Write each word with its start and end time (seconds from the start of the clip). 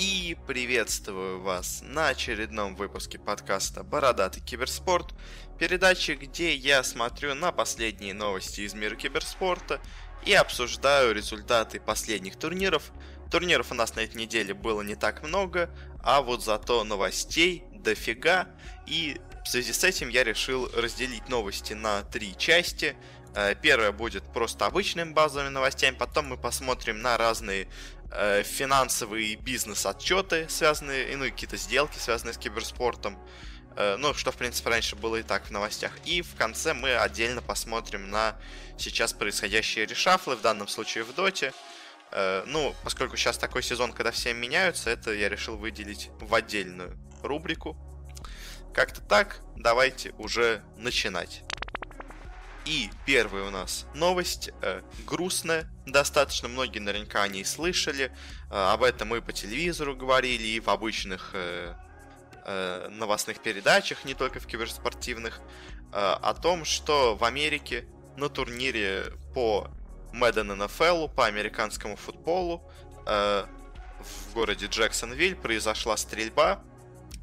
И 0.00 0.34
приветствую 0.46 1.42
вас 1.42 1.82
на 1.84 2.08
очередном 2.08 2.74
выпуске 2.74 3.18
подкаста 3.18 3.82
«Бородатый 3.82 4.40
киберспорт», 4.40 5.14
передачи, 5.58 6.12
где 6.12 6.54
я 6.54 6.82
смотрю 6.82 7.34
на 7.34 7.52
последние 7.52 8.14
новости 8.14 8.62
из 8.62 8.72
мира 8.72 8.96
киберспорта 8.96 9.78
и 10.24 10.32
обсуждаю 10.32 11.14
результаты 11.14 11.80
последних 11.80 12.38
турниров. 12.38 12.92
Турниров 13.30 13.72
у 13.72 13.74
нас 13.74 13.94
на 13.94 14.00
этой 14.00 14.16
неделе 14.16 14.54
было 14.54 14.80
не 14.80 14.94
так 14.94 15.22
много, 15.22 15.68
а 16.02 16.22
вот 16.22 16.42
зато 16.42 16.82
новостей 16.84 17.64
дофига, 17.74 18.48
и 18.86 19.20
в 19.44 19.48
связи 19.48 19.74
с 19.74 19.84
этим 19.84 20.08
я 20.08 20.24
решил 20.24 20.70
разделить 20.74 21.28
новости 21.28 21.74
на 21.74 22.04
три 22.04 22.34
части– 22.38 22.96
Э, 23.34 23.54
первое 23.54 23.92
будет 23.92 24.24
просто 24.32 24.66
обычными 24.66 25.12
базовыми 25.12 25.50
новостями, 25.50 25.94
потом 25.94 26.26
мы 26.26 26.36
посмотрим 26.36 27.00
на 27.00 27.16
разные 27.16 27.68
э, 28.10 28.42
финансовые 28.42 29.36
бизнес-отчеты, 29.36 30.48
связанные, 30.48 31.16
ну 31.16 31.24
и 31.24 31.30
какие-то 31.30 31.56
сделки, 31.56 31.98
связанные 31.98 32.34
с 32.34 32.38
киберспортом. 32.38 33.18
Э, 33.76 33.96
ну, 33.96 34.14
что, 34.14 34.32
в 34.32 34.36
принципе, 34.36 34.70
раньше 34.70 34.96
было 34.96 35.16
и 35.16 35.22
так 35.22 35.46
в 35.46 35.50
новостях. 35.50 35.92
И 36.04 36.22
в 36.22 36.34
конце 36.36 36.74
мы 36.74 36.96
отдельно 36.96 37.42
посмотрим 37.42 38.10
на 38.10 38.36
сейчас 38.78 39.12
происходящие 39.12 39.86
решафлы, 39.86 40.36
в 40.36 40.40
данном 40.40 40.68
случае 40.68 41.04
в 41.04 41.14
доте. 41.14 41.52
Э, 42.12 42.42
ну, 42.46 42.74
поскольку 42.82 43.16
сейчас 43.16 43.38
такой 43.38 43.62
сезон, 43.62 43.92
когда 43.92 44.10
все 44.10 44.32
меняются, 44.32 44.90
это 44.90 45.12
я 45.12 45.28
решил 45.28 45.56
выделить 45.56 46.10
в 46.20 46.34
отдельную 46.34 46.96
рубрику. 47.22 47.76
Как-то 48.74 49.00
так, 49.00 49.40
давайте 49.56 50.12
уже 50.18 50.62
начинать. 50.76 51.42
И 52.70 52.88
первая 53.04 53.48
у 53.48 53.50
нас 53.50 53.84
новость, 53.94 54.50
э, 54.62 54.82
грустная, 55.04 55.68
достаточно 55.86 56.46
многие 56.46 56.78
наверняка 56.78 57.24
о 57.24 57.26
ней 57.26 57.44
слышали, 57.44 58.04
э, 58.04 58.10
об 58.50 58.84
этом 58.84 59.08
мы 59.08 59.20
по 59.20 59.32
телевизору 59.32 59.96
говорили 59.96 60.44
и 60.44 60.60
в 60.60 60.68
обычных 60.68 61.30
э, 61.32 61.74
э, 62.44 62.88
новостных 62.88 63.40
передачах, 63.40 64.04
не 64.04 64.14
только 64.14 64.38
в 64.38 64.46
киберспортивных, 64.46 65.40
э, 65.40 65.96
о 65.96 66.32
том, 66.32 66.64
что 66.64 67.16
в 67.16 67.24
Америке 67.24 67.86
на 68.16 68.28
турнире 68.28 69.14
по 69.34 69.66
Madden 70.12 70.56
NFL, 70.56 71.12
по 71.12 71.26
американскому 71.26 71.96
футболу, 71.96 72.62
э, 73.04 73.46
в 73.98 74.34
городе 74.34 74.66
Джексонвиль 74.66 75.34
произошла 75.34 75.96
стрельба, 75.96 76.62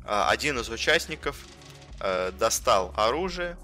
э, 0.03 0.23
один 0.27 0.59
из 0.59 0.67
участников 0.67 1.37
э, 2.01 2.33
достал 2.37 2.93
оружие, 2.97 3.57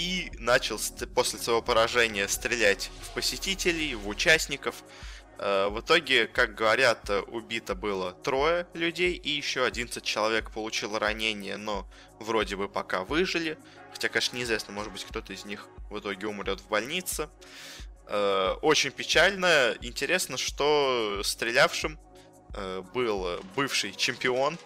и 0.00 0.32
начал 0.38 0.80
после 1.14 1.38
своего 1.38 1.60
поражения 1.60 2.26
стрелять 2.26 2.90
в 3.02 3.12
посетителей, 3.12 3.94
в 3.94 4.08
участников. 4.08 4.82
Э, 5.38 5.68
в 5.68 5.80
итоге, 5.80 6.26
как 6.26 6.54
говорят, 6.54 7.10
убито 7.26 7.74
было 7.74 8.12
трое 8.12 8.66
людей, 8.72 9.12
и 9.12 9.28
еще 9.28 9.62
11 9.62 10.02
человек 10.02 10.52
получил 10.52 10.98
ранения, 10.98 11.58
но 11.58 11.86
вроде 12.18 12.56
бы 12.56 12.66
пока 12.66 13.04
выжили. 13.04 13.58
Хотя, 13.92 14.08
конечно, 14.08 14.38
неизвестно, 14.38 14.72
может 14.72 14.90
быть, 14.90 15.04
кто-то 15.04 15.34
из 15.34 15.44
них 15.44 15.68
в 15.90 15.98
итоге 15.98 16.26
умрет 16.28 16.60
в 16.60 16.68
больнице. 16.68 17.28
Э, 18.06 18.54
очень 18.62 18.92
печально. 18.92 19.76
Интересно, 19.82 20.38
что 20.38 21.20
стрелявшим 21.22 22.00
э, 22.54 22.82
был 22.94 23.38
бывший 23.54 23.92
чемпион 23.92 24.58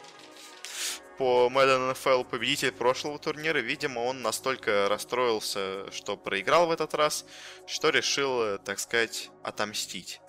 по 1.19 1.51
Madden 1.53 1.93
NFL 1.93 2.25
победитель 2.25 2.73
прошлого 2.73 3.19
турнира, 3.19 3.59
видимо, 3.59 4.01
он 4.01 4.23
настолько 4.23 4.89
расстроился, 4.89 5.91
что 5.93 6.17
проиграл 6.17 6.67
в 6.67 6.71
этот 6.71 6.95
раз, 6.95 7.25
что 7.67 7.91
решил, 7.91 8.43
э, 8.43 8.59
так 8.59 8.79
сказать, 8.79 9.31
отомстить 9.43 10.21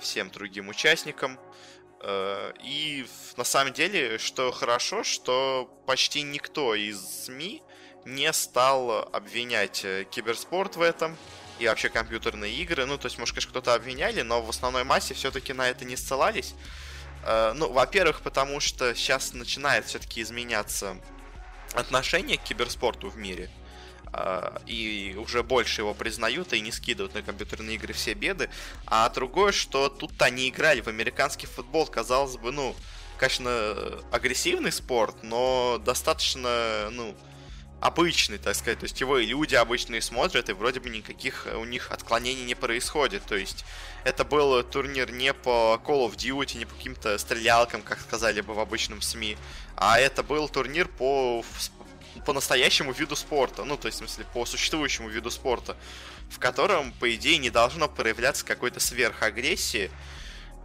всем 0.00 0.30
другим 0.30 0.68
участникам. 0.68 1.38
Э, 2.00 2.52
и 2.62 3.06
на 3.36 3.44
самом 3.44 3.72
деле, 3.72 4.18
что 4.18 4.52
хорошо, 4.52 5.02
что 5.02 5.70
почти 5.86 6.22
никто 6.22 6.74
из 6.74 7.24
СМИ 7.24 7.62
не 8.04 8.32
стал 8.32 9.08
обвинять 9.12 9.84
э, 9.84 10.04
киберспорт 10.10 10.76
в 10.76 10.82
этом 10.82 11.16
и 11.58 11.66
вообще 11.66 11.88
компьютерные 11.88 12.54
игры. 12.54 12.86
Ну, 12.86 12.98
то 12.98 13.06
есть, 13.06 13.18
может, 13.18 13.34
конечно, 13.34 13.50
кто-то 13.50 13.74
обвиняли, 13.74 14.22
но 14.22 14.40
в 14.40 14.50
основной 14.50 14.84
массе 14.84 15.14
все-таки 15.14 15.52
на 15.52 15.68
это 15.68 15.84
не 15.84 15.96
ссылались. 15.96 16.54
Э, 17.24 17.52
ну, 17.54 17.70
во-первых, 17.72 18.20
потому 18.22 18.60
что 18.60 18.94
сейчас 18.94 19.32
начинает 19.32 19.86
все-таки 19.86 20.22
изменяться 20.22 20.96
отношение 21.74 22.38
к 22.38 22.42
киберспорту 22.42 23.08
в 23.08 23.16
мире. 23.16 23.50
Uh, 24.10 24.62
и 24.64 25.14
уже 25.18 25.42
больше 25.42 25.82
его 25.82 25.92
признают 25.92 26.54
и 26.54 26.60
не 26.62 26.72
скидывают 26.72 27.12
на 27.12 27.20
компьютерные 27.20 27.76
игры 27.76 27.92
все 27.92 28.14
беды. 28.14 28.48
А 28.86 29.06
другое, 29.10 29.52
что 29.52 29.90
тут 29.90 30.22
они 30.22 30.48
играли 30.48 30.80
в 30.80 30.86
американский 30.86 31.46
футбол, 31.46 31.86
казалось 31.86 32.38
бы, 32.38 32.50
ну, 32.50 32.74
конечно, 33.18 34.00
агрессивный 34.10 34.72
спорт, 34.72 35.22
но 35.22 35.78
достаточно, 35.84 36.88
ну, 36.90 37.14
обычный, 37.80 38.38
так 38.38 38.54
сказать. 38.54 38.80
То 38.80 38.84
есть 38.84 39.00
его 39.00 39.18
и 39.18 39.26
люди 39.26 39.54
обычные 39.54 40.02
смотрят, 40.02 40.48
и 40.48 40.52
вроде 40.52 40.80
бы 40.80 40.90
никаких 40.90 41.46
у 41.54 41.64
них 41.64 41.90
отклонений 41.90 42.44
не 42.44 42.54
происходит. 42.54 43.22
То 43.24 43.36
есть 43.36 43.64
это 44.04 44.24
был 44.24 44.62
турнир 44.62 45.10
не 45.10 45.32
по 45.32 45.80
Call 45.84 46.08
of 46.08 46.16
Duty, 46.16 46.58
не 46.58 46.64
по 46.64 46.74
каким-то 46.74 47.16
стрелялкам, 47.18 47.82
как 47.82 48.00
сказали 48.00 48.40
бы 48.40 48.54
в 48.54 48.60
обычном 48.60 49.00
СМИ, 49.00 49.36
а 49.76 49.98
это 49.98 50.22
был 50.22 50.48
турнир 50.48 50.88
по, 50.88 51.44
по 52.26 52.32
настоящему 52.32 52.92
виду 52.92 53.16
спорта. 53.16 53.64
Ну, 53.64 53.76
то 53.76 53.86
есть, 53.86 53.98
в 53.98 54.00
смысле, 54.00 54.26
по 54.32 54.44
существующему 54.44 55.08
виду 55.08 55.30
спорта, 55.30 55.76
в 56.30 56.38
котором, 56.38 56.92
по 56.92 57.14
идее, 57.14 57.38
не 57.38 57.50
должно 57.50 57.88
проявляться 57.88 58.44
какой-то 58.44 58.80
сверхагрессии. 58.80 59.90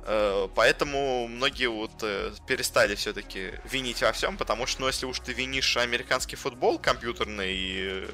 Э, 0.06 0.48
поэтому 0.54 1.28
многие 1.28 1.68
вот 1.68 1.92
э, 2.02 2.34
перестали 2.48 2.96
все-таки 2.96 3.54
винить 3.64 4.02
во 4.02 4.12
всем, 4.12 4.38
потому 4.38 4.66
что, 4.66 4.82
ну, 4.82 4.88
если 4.88 5.06
уж 5.06 5.20
ты 5.20 5.34
винишь 5.34 5.78
американский 5.78 6.36
футбол 6.36 6.78
компьютерный 6.78 8.08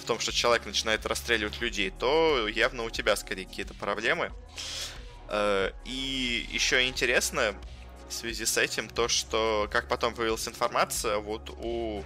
в 0.00 0.04
том, 0.06 0.18
что 0.18 0.32
человек 0.32 0.66
начинает 0.66 1.06
расстреливать 1.06 1.60
людей, 1.60 1.90
то 1.90 2.48
явно 2.48 2.84
у 2.84 2.90
тебя 2.90 3.16
скорее 3.16 3.46
какие-то 3.46 3.74
проблемы. 3.74 4.32
Э, 5.28 5.70
и 5.84 6.46
еще 6.50 6.86
интересно 6.86 7.54
в 8.08 8.12
связи 8.12 8.44
с 8.44 8.56
этим 8.56 8.88
то, 8.88 9.08
что, 9.08 9.68
как 9.70 9.88
потом 9.88 10.14
появилась 10.14 10.46
информация, 10.48 11.18
вот 11.18 11.50
у 11.50 12.04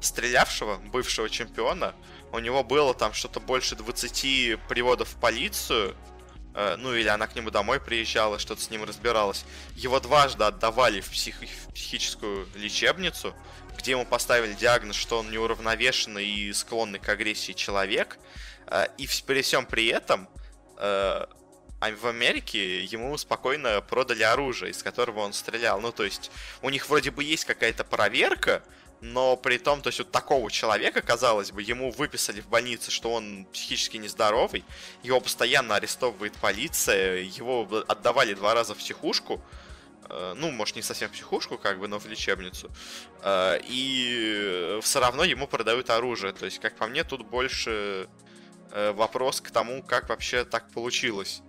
стрелявшего, 0.00 0.76
бывшего 0.76 1.28
чемпиона, 1.28 1.94
у 2.32 2.38
него 2.38 2.62
было 2.62 2.94
там 2.94 3.12
что-то 3.14 3.40
больше 3.40 3.76
20 3.76 4.58
приводов 4.68 5.08
в 5.08 5.16
полицию, 5.20 5.96
ну 6.78 6.94
или 6.94 7.08
она 7.08 7.26
к 7.26 7.34
нему 7.34 7.50
домой 7.50 7.80
приезжала, 7.80 8.38
что-то 8.38 8.62
с 8.62 8.70
ним 8.70 8.84
разбиралась. 8.84 9.44
Его 9.74 10.00
дважды 10.00 10.44
отдавали 10.44 11.00
в, 11.00 11.10
псих... 11.10 11.36
в 11.40 11.72
психическую 11.72 12.48
лечебницу, 12.54 13.34
где 13.76 13.92
ему 13.92 14.06
поставили 14.06 14.54
диагноз, 14.54 14.96
что 14.96 15.18
он 15.18 15.30
неуравновешенный 15.30 16.26
и 16.26 16.52
склонный 16.52 16.98
к 16.98 17.08
агрессии 17.08 17.52
человек. 17.52 18.18
Э, 18.66 18.86
и 18.96 19.08
при 19.26 19.42
всем 19.42 19.66
при 19.66 19.88
этом 19.88 20.28
э, 20.78 21.26
а 21.78 21.90
в 21.90 22.06
Америке 22.06 22.84
ему 22.84 23.16
спокойно 23.18 23.82
продали 23.82 24.22
оружие, 24.22 24.70
из 24.70 24.82
которого 24.82 25.20
он 25.20 25.32
стрелял. 25.32 25.80
Ну, 25.80 25.92
то 25.92 26.04
есть, 26.04 26.30
у 26.62 26.70
них 26.70 26.88
вроде 26.88 27.10
бы 27.10 27.22
есть 27.22 27.44
какая-то 27.44 27.84
проверка, 27.84 28.62
но 29.00 29.36
при 29.36 29.58
том, 29.58 29.82
то 29.82 29.88
есть 29.88 29.98
вот 29.98 30.10
такого 30.10 30.50
человека, 30.50 31.02
казалось 31.02 31.52
бы, 31.52 31.62
ему 31.62 31.90
выписали 31.90 32.40
в 32.40 32.48
больнице, 32.48 32.90
что 32.90 33.12
он 33.12 33.46
психически 33.52 33.98
нездоровый, 33.98 34.64
его 35.02 35.20
постоянно 35.20 35.76
арестовывает 35.76 36.32
полиция, 36.34 37.20
его 37.20 37.68
отдавали 37.88 38.34
два 38.34 38.54
раза 38.54 38.74
в 38.74 38.78
психушку, 38.78 39.42
э, 40.08 40.34
ну, 40.36 40.50
может, 40.50 40.76
не 40.76 40.82
совсем 40.82 41.08
в 41.08 41.12
психушку, 41.12 41.58
как 41.58 41.78
бы, 41.78 41.88
но 41.88 41.98
в 41.98 42.06
лечебницу, 42.06 42.70
э, 43.22 43.60
и 43.64 44.78
все 44.82 45.00
равно 45.00 45.24
ему 45.24 45.46
продают 45.46 45.90
оружие, 45.90 46.32
то 46.32 46.46
есть, 46.46 46.58
как 46.58 46.76
по 46.76 46.86
мне, 46.86 47.04
тут 47.04 47.22
больше 47.26 48.08
э, 48.72 48.92
вопрос 48.92 49.40
к 49.42 49.50
тому, 49.50 49.82
как 49.82 50.08
вообще 50.08 50.44
так 50.44 50.70
получилось, 50.70 51.42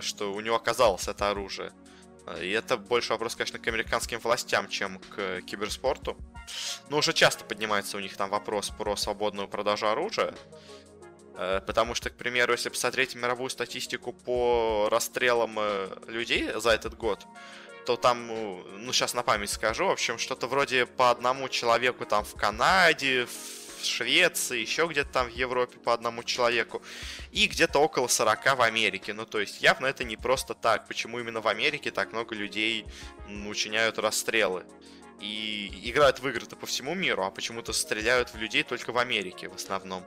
что 0.00 0.32
у 0.32 0.40
него 0.40 0.56
оказалось 0.56 1.06
это 1.06 1.30
оружие. 1.30 1.70
И 2.40 2.50
это 2.50 2.76
больше 2.76 3.12
вопрос, 3.12 3.36
конечно, 3.36 3.58
к 3.58 3.68
американским 3.68 4.18
властям, 4.18 4.68
чем 4.68 4.98
к 4.98 5.42
киберспорту. 5.42 6.16
Но 6.88 6.98
уже 6.98 7.12
часто 7.12 7.44
поднимается 7.44 7.96
у 7.96 8.00
них 8.00 8.16
там 8.16 8.30
вопрос 8.30 8.70
про 8.70 8.96
свободную 8.96 9.48
продажу 9.48 9.86
оружия. 9.86 10.34
Э, 11.36 11.60
потому 11.66 11.94
что, 11.94 12.10
к 12.10 12.14
примеру, 12.14 12.52
если 12.52 12.68
посмотреть 12.68 13.14
мировую 13.14 13.50
статистику 13.50 14.12
по 14.12 14.88
расстрелам 14.90 15.56
э, 15.58 15.88
людей 16.08 16.50
за 16.54 16.70
этот 16.70 16.96
год, 16.96 17.26
то 17.84 17.96
там, 17.96 18.26
ну, 18.26 18.92
сейчас 18.92 19.14
на 19.14 19.22
память 19.22 19.50
скажу, 19.50 19.86
в 19.86 19.90
общем, 19.90 20.18
что-то 20.18 20.48
вроде 20.48 20.86
по 20.86 21.10
одному 21.10 21.48
человеку 21.48 22.04
там 22.04 22.24
в 22.24 22.34
Канаде, 22.34 23.26
в 23.26 23.65
Швеции, 23.84 24.60
еще 24.60 24.86
где-то 24.86 25.10
там 25.10 25.26
в 25.28 25.34
Европе 25.34 25.78
по 25.78 25.92
одному 25.92 26.22
человеку, 26.22 26.82
и 27.32 27.46
где-то 27.46 27.78
около 27.78 28.08
40 28.08 28.56
в 28.56 28.62
Америке. 28.62 29.12
Ну, 29.12 29.26
то 29.26 29.40
есть, 29.40 29.62
явно 29.62 29.86
это 29.86 30.04
не 30.04 30.16
просто 30.16 30.54
так. 30.54 30.86
Почему 30.86 31.18
именно 31.18 31.40
в 31.40 31.48
Америке 31.48 31.90
так 31.90 32.12
много 32.12 32.34
людей 32.34 32.86
учиняют 33.48 33.98
расстрелы? 33.98 34.64
и 35.18 35.70
играют 35.90 36.20
в 36.20 36.28
игры-то 36.28 36.56
по 36.56 36.66
всему 36.66 36.94
миру, 36.94 37.24
а 37.24 37.30
почему-то 37.30 37.72
стреляют 37.72 38.34
в 38.34 38.36
людей 38.36 38.62
только 38.62 38.92
в 38.92 38.98
Америке 38.98 39.48
в 39.48 39.54
основном. 39.54 40.04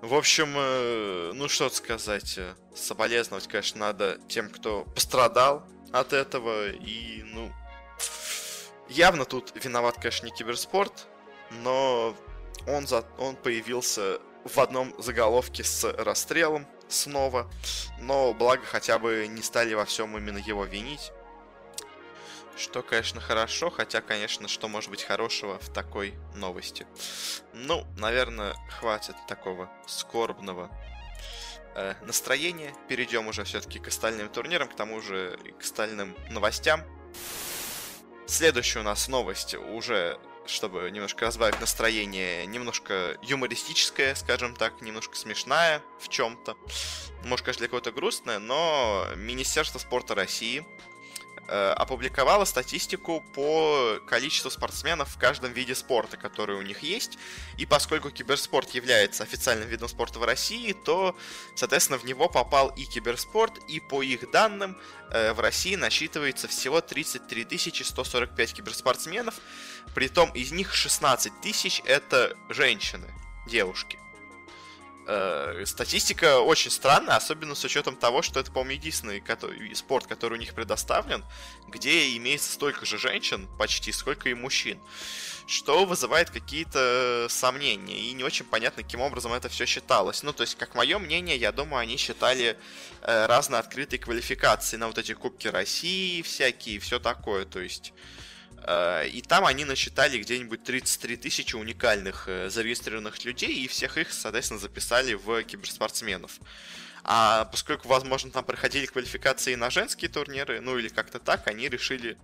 В 0.00 0.14
общем, 0.14 0.52
э, 0.56 1.30
ну 1.32 1.48
что 1.48 1.70
сказать, 1.70 2.40
соболезновать, 2.74 3.46
конечно, 3.46 3.78
надо 3.78 4.18
тем, 4.26 4.50
кто 4.50 4.84
пострадал 4.84 5.64
от 5.92 6.12
этого, 6.12 6.70
и, 6.70 7.22
ну, 7.22 7.52
Явно 8.92 9.24
тут 9.24 9.52
виноват, 9.54 9.96
конечно, 9.96 10.26
не 10.26 10.32
киберспорт, 10.32 11.06
но 11.62 12.16
он, 12.66 12.86
за... 12.86 13.04
он 13.18 13.36
появился 13.36 14.20
в 14.44 14.58
одном 14.58 14.94
заголовке 15.00 15.64
с 15.64 15.84
расстрелом 15.92 16.66
снова, 16.88 17.50
но 17.98 18.34
благо 18.34 18.64
хотя 18.64 18.98
бы 18.98 19.26
не 19.28 19.42
стали 19.42 19.74
во 19.74 19.84
всем 19.84 20.16
именно 20.16 20.38
его 20.38 20.64
винить. 20.64 21.12
Что, 22.56 22.82
конечно, 22.82 23.20
хорошо, 23.20 23.70
хотя, 23.70 24.02
конечно, 24.02 24.46
что 24.46 24.68
может 24.68 24.90
быть 24.90 25.02
хорошего 25.02 25.58
в 25.58 25.72
такой 25.72 26.14
новости. 26.34 26.86
Ну, 27.54 27.86
наверное, 27.96 28.54
хватит 28.68 29.16
такого 29.26 29.70
скорбного 29.86 30.70
э, 31.74 31.94
настроения. 32.02 32.74
Перейдем 32.88 33.26
уже 33.26 33.44
все-таки 33.44 33.78
к 33.78 33.88
остальным 33.88 34.28
турнирам, 34.28 34.68
к 34.68 34.76
тому 34.76 35.00
же 35.00 35.38
и 35.44 35.52
к 35.52 35.62
остальным 35.62 36.14
новостям. 36.28 36.82
Следующая 38.26 38.80
у 38.80 38.84
нас 38.84 39.08
новость 39.08 39.54
уже 39.54 40.18
чтобы 40.46 40.90
немножко 40.90 41.26
разбавить 41.26 41.60
настроение, 41.60 42.46
немножко 42.46 43.16
юмористическое, 43.22 44.14
скажем 44.14 44.54
так, 44.54 44.80
немножко 44.80 45.16
смешная 45.16 45.82
в 45.98 46.08
чем-то. 46.08 46.56
Может, 47.24 47.44
конечно, 47.44 47.60
для 47.60 47.68
кого-то 47.68 47.92
грустная, 47.92 48.38
но 48.38 49.06
Министерство 49.16 49.78
спорта 49.78 50.14
России 50.14 50.66
опубликовала 51.48 52.44
статистику 52.44 53.22
по 53.34 53.98
количеству 54.06 54.50
спортсменов 54.50 55.08
в 55.08 55.18
каждом 55.18 55.52
виде 55.52 55.74
спорта, 55.74 56.16
который 56.16 56.56
у 56.56 56.62
них 56.62 56.82
есть. 56.82 57.18
И 57.58 57.66
поскольку 57.66 58.10
киберспорт 58.10 58.70
является 58.70 59.22
официальным 59.22 59.68
видом 59.68 59.88
спорта 59.88 60.18
в 60.18 60.24
России, 60.24 60.72
то, 60.72 61.16
соответственно, 61.54 61.98
в 61.98 62.04
него 62.04 62.28
попал 62.28 62.68
и 62.68 62.84
киберспорт, 62.84 63.58
и 63.68 63.80
по 63.80 64.02
их 64.02 64.30
данным 64.30 64.78
э, 65.10 65.32
в 65.32 65.40
России 65.40 65.74
насчитывается 65.74 66.48
всего 66.48 66.80
33 66.80 67.58
145 67.84 68.54
киберспортсменов, 68.54 69.34
притом 69.94 70.30
из 70.32 70.52
них 70.52 70.74
16 70.74 71.40
тысяч 71.40 71.82
это 71.84 72.36
женщины, 72.48 73.08
девушки. 73.46 73.98
Э, 75.04 75.64
статистика 75.66 76.38
очень 76.38 76.70
странная, 76.70 77.16
особенно 77.16 77.56
с 77.56 77.64
учетом 77.64 77.96
того, 77.96 78.22
что 78.22 78.38
это, 78.38 78.52
по-моему, 78.52 78.80
единственный 78.80 79.20
который, 79.20 79.74
спорт, 79.74 80.06
который 80.06 80.34
у 80.34 80.40
них 80.40 80.54
предоставлен, 80.54 81.24
где 81.66 82.16
имеется 82.16 82.52
столько 82.52 82.86
же 82.86 82.98
женщин 82.98 83.48
почти, 83.58 83.90
сколько 83.90 84.28
и 84.28 84.34
мужчин. 84.34 84.78
Что 85.48 85.84
вызывает 85.86 86.30
какие-то 86.30 87.26
сомнения, 87.28 87.98
и 87.98 88.12
не 88.12 88.22
очень 88.22 88.44
понятно, 88.44 88.84
каким 88.84 89.00
образом 89.00 89.32
это 89.32 89.48
все 89.48 89.66
считалось. 89.66 90.22
Ну, 90.22 90.32
то 90.32 90.42
есть, 90.42 90.56
как 90.56 90.76
мое 90.76 90.98
мнение, 91.00 91.36
я 91.36 91.50
думаю, 91.50 91.80
они 91.80 91.96
считали 91.96 92.56
э, 93.00 93.26
разные 93.26 93.58
открытые 93.58 93.98
квалификации 93.98 94.76
на 94.76 94.86
вот 94.86 94.98
эти 94.98 95.14
Кубки 95.14 95.48
России 95.48 96.22
всякие, 96.22 96.78
все 96.78 97.00
такое, 97.00 97.44
то 97.44 97.58
есть... 97.60 97.92
Э, 98.64 99.06
и 99.08 99.22
там 99.22 99.44
они 99.44 99.64
насчитали 99.64 100.18
где-нибудь 100.18 100.62
33 100.62 101.16
тысячи 101.16 101.56
уникальных 101.56 102.28
э, 102.28 102.48
зарегистрированных 102.50 103.24
людей, 103.24 103.64
и 103.64 103.68
всех 103.68 103.98
их, 103.98 104.12
соответственно, 104.12 104.60
записали 104.60 105.14
в 105.14 105.42
киберспортсменов. 105.42 106.38
А 107.04 107.46
поскольку, 107.46 107.88
возможно, 107.88 108.30
там 108.30 108.44
проходили 108.44 108.86
квалификации 108.86 109.56
на 109.56 109.70
женские 109.70 110.08
турниры, 110.08 110.60
ну 110.60 110.78
или 110.78 110.88
как-то 110.88 111.18
так, 111.18 111.48
они 111.48 111.68
решили 111.68 112.16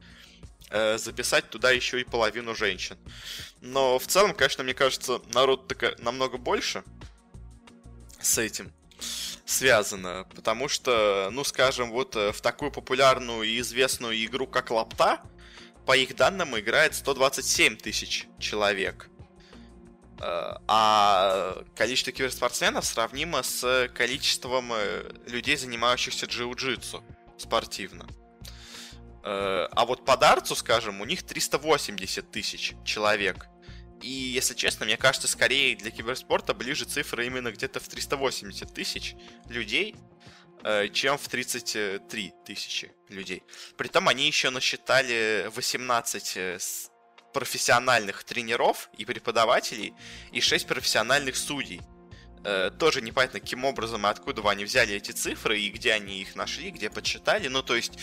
э, 0.71 0.99
записать 0.99 1.51
туда 1.51 1.73
еще 1.73 2.01
и 2.01 2.05
половину 2.05 2.55
женщин. 2.55 2.97
Но 3.61 3.99
в 3.99 4.07
целом, 4.07 4.35
конечно, 4.35 4.63
мне 4.63 4.75
кажется, 4.75 5.21
народ 5.33 5.67
так 5.67 5.99
намного 5.99 6.39
больше 6.39 6.85
с 8.21 8.39
этим 8.39 8.73
связано, 9.45 10.27
потому 10.35 10.69
что, 10.69 11.31
ну, 11.33 11.43
скажем, 11.43 11.91
вот 11.91 12.15
в 12.15 12.41
такую 12.43 12.71
популярную 12.71 13.45
и 13.45 13.59
известную 13.61 14.23
игру, 14.25 14.47
как 14.47 14.71
Лапта, 14.71 15.23
по 15.89 15.97
их 15.97 16.15
данным, 16.15 16.59
играет 16.59 16.95
127 16.95 17.79
тысяч 17.79 18.27
человек. 18.39 19.09
Э, 20.21 20.57
а 20.69 21.65
количество 21.75 22.13
киберспортсменов 22.13 22.85
сравнимо 22.85 23.43
с 23.43 23.89
количеством 23.95 24.71
э, 24.75 25.11
людей, 25.29 25.57
занимающихся 25.57 26.27
джиу-джитсу 26.27 27.03
спортивно. 27.39 28.07
Э, 29.25 29.67
а 29.71 29.87
вот 29.87 30.05
по 30.05 30.19
дартсу, 30.19 30.55
скажем, 30.57 31.01
у 31.01 31.07
них 31.07 31.23
380 31.23 32.31
тысяч 32.31 32.75
человек. 32.85 33.47
И, 34.03 34.11
если 34.11 34.53
честно, 34.53 34.85
мне 34.85 34.99
кажется, 34.99 35.27
скорее 35.27 35.75
для 35.75 35.91
киберспорта 35.91 36.53
ближе 36.53 36.85
цифра 36.85 37.25
именно 37.25 37.51
где-то 37.51 37.81
в 37.81 37.89
380 37.89 38.75
тысяч 38.75 39.15
людей, 39.49 39.97
чем 40.93 41.19
в 41.19 41.29
33 41.29 42.35
тысячи 42.45 42.93
людей. 43.09 43.43
Притом 43.77 44.09
они 44.09 44.27
еще 44.27 44.51
насчитали 44.51 45.51
18 45.55 46.37
э, 46.37 46.59
профессиональных 47.33 48.25
тренеров 48.25 48.91
и 48.97 49.05
преподавателей 49.05 49.95
и 50.33 50.41
6 50.41 50.67
профессиональных 50.67 51.37
судей. 51.37 51.81
Э, 52.45 52.71
тоже 52.77 53.01
непонятно, 53.01 53.41
каким 53.41 53.65
образом 53.65 54.07
и 54.07 54.11
откуда 54.11 54.49
они 54.49 54.65
взяли 54.65 54.95
эти 54.95 55.13
цифры 55.13 55.61
и 55.61 55.71
где 55.71 55.93
они 55.93 56.21
их 56.21 56.37
нашли, 56.37 56.71
где 56.71 56.91
подсчитали. 56.91 57.49
Ну, 57.49 57.63
то 57.63 57.77
есть 57.77 57.99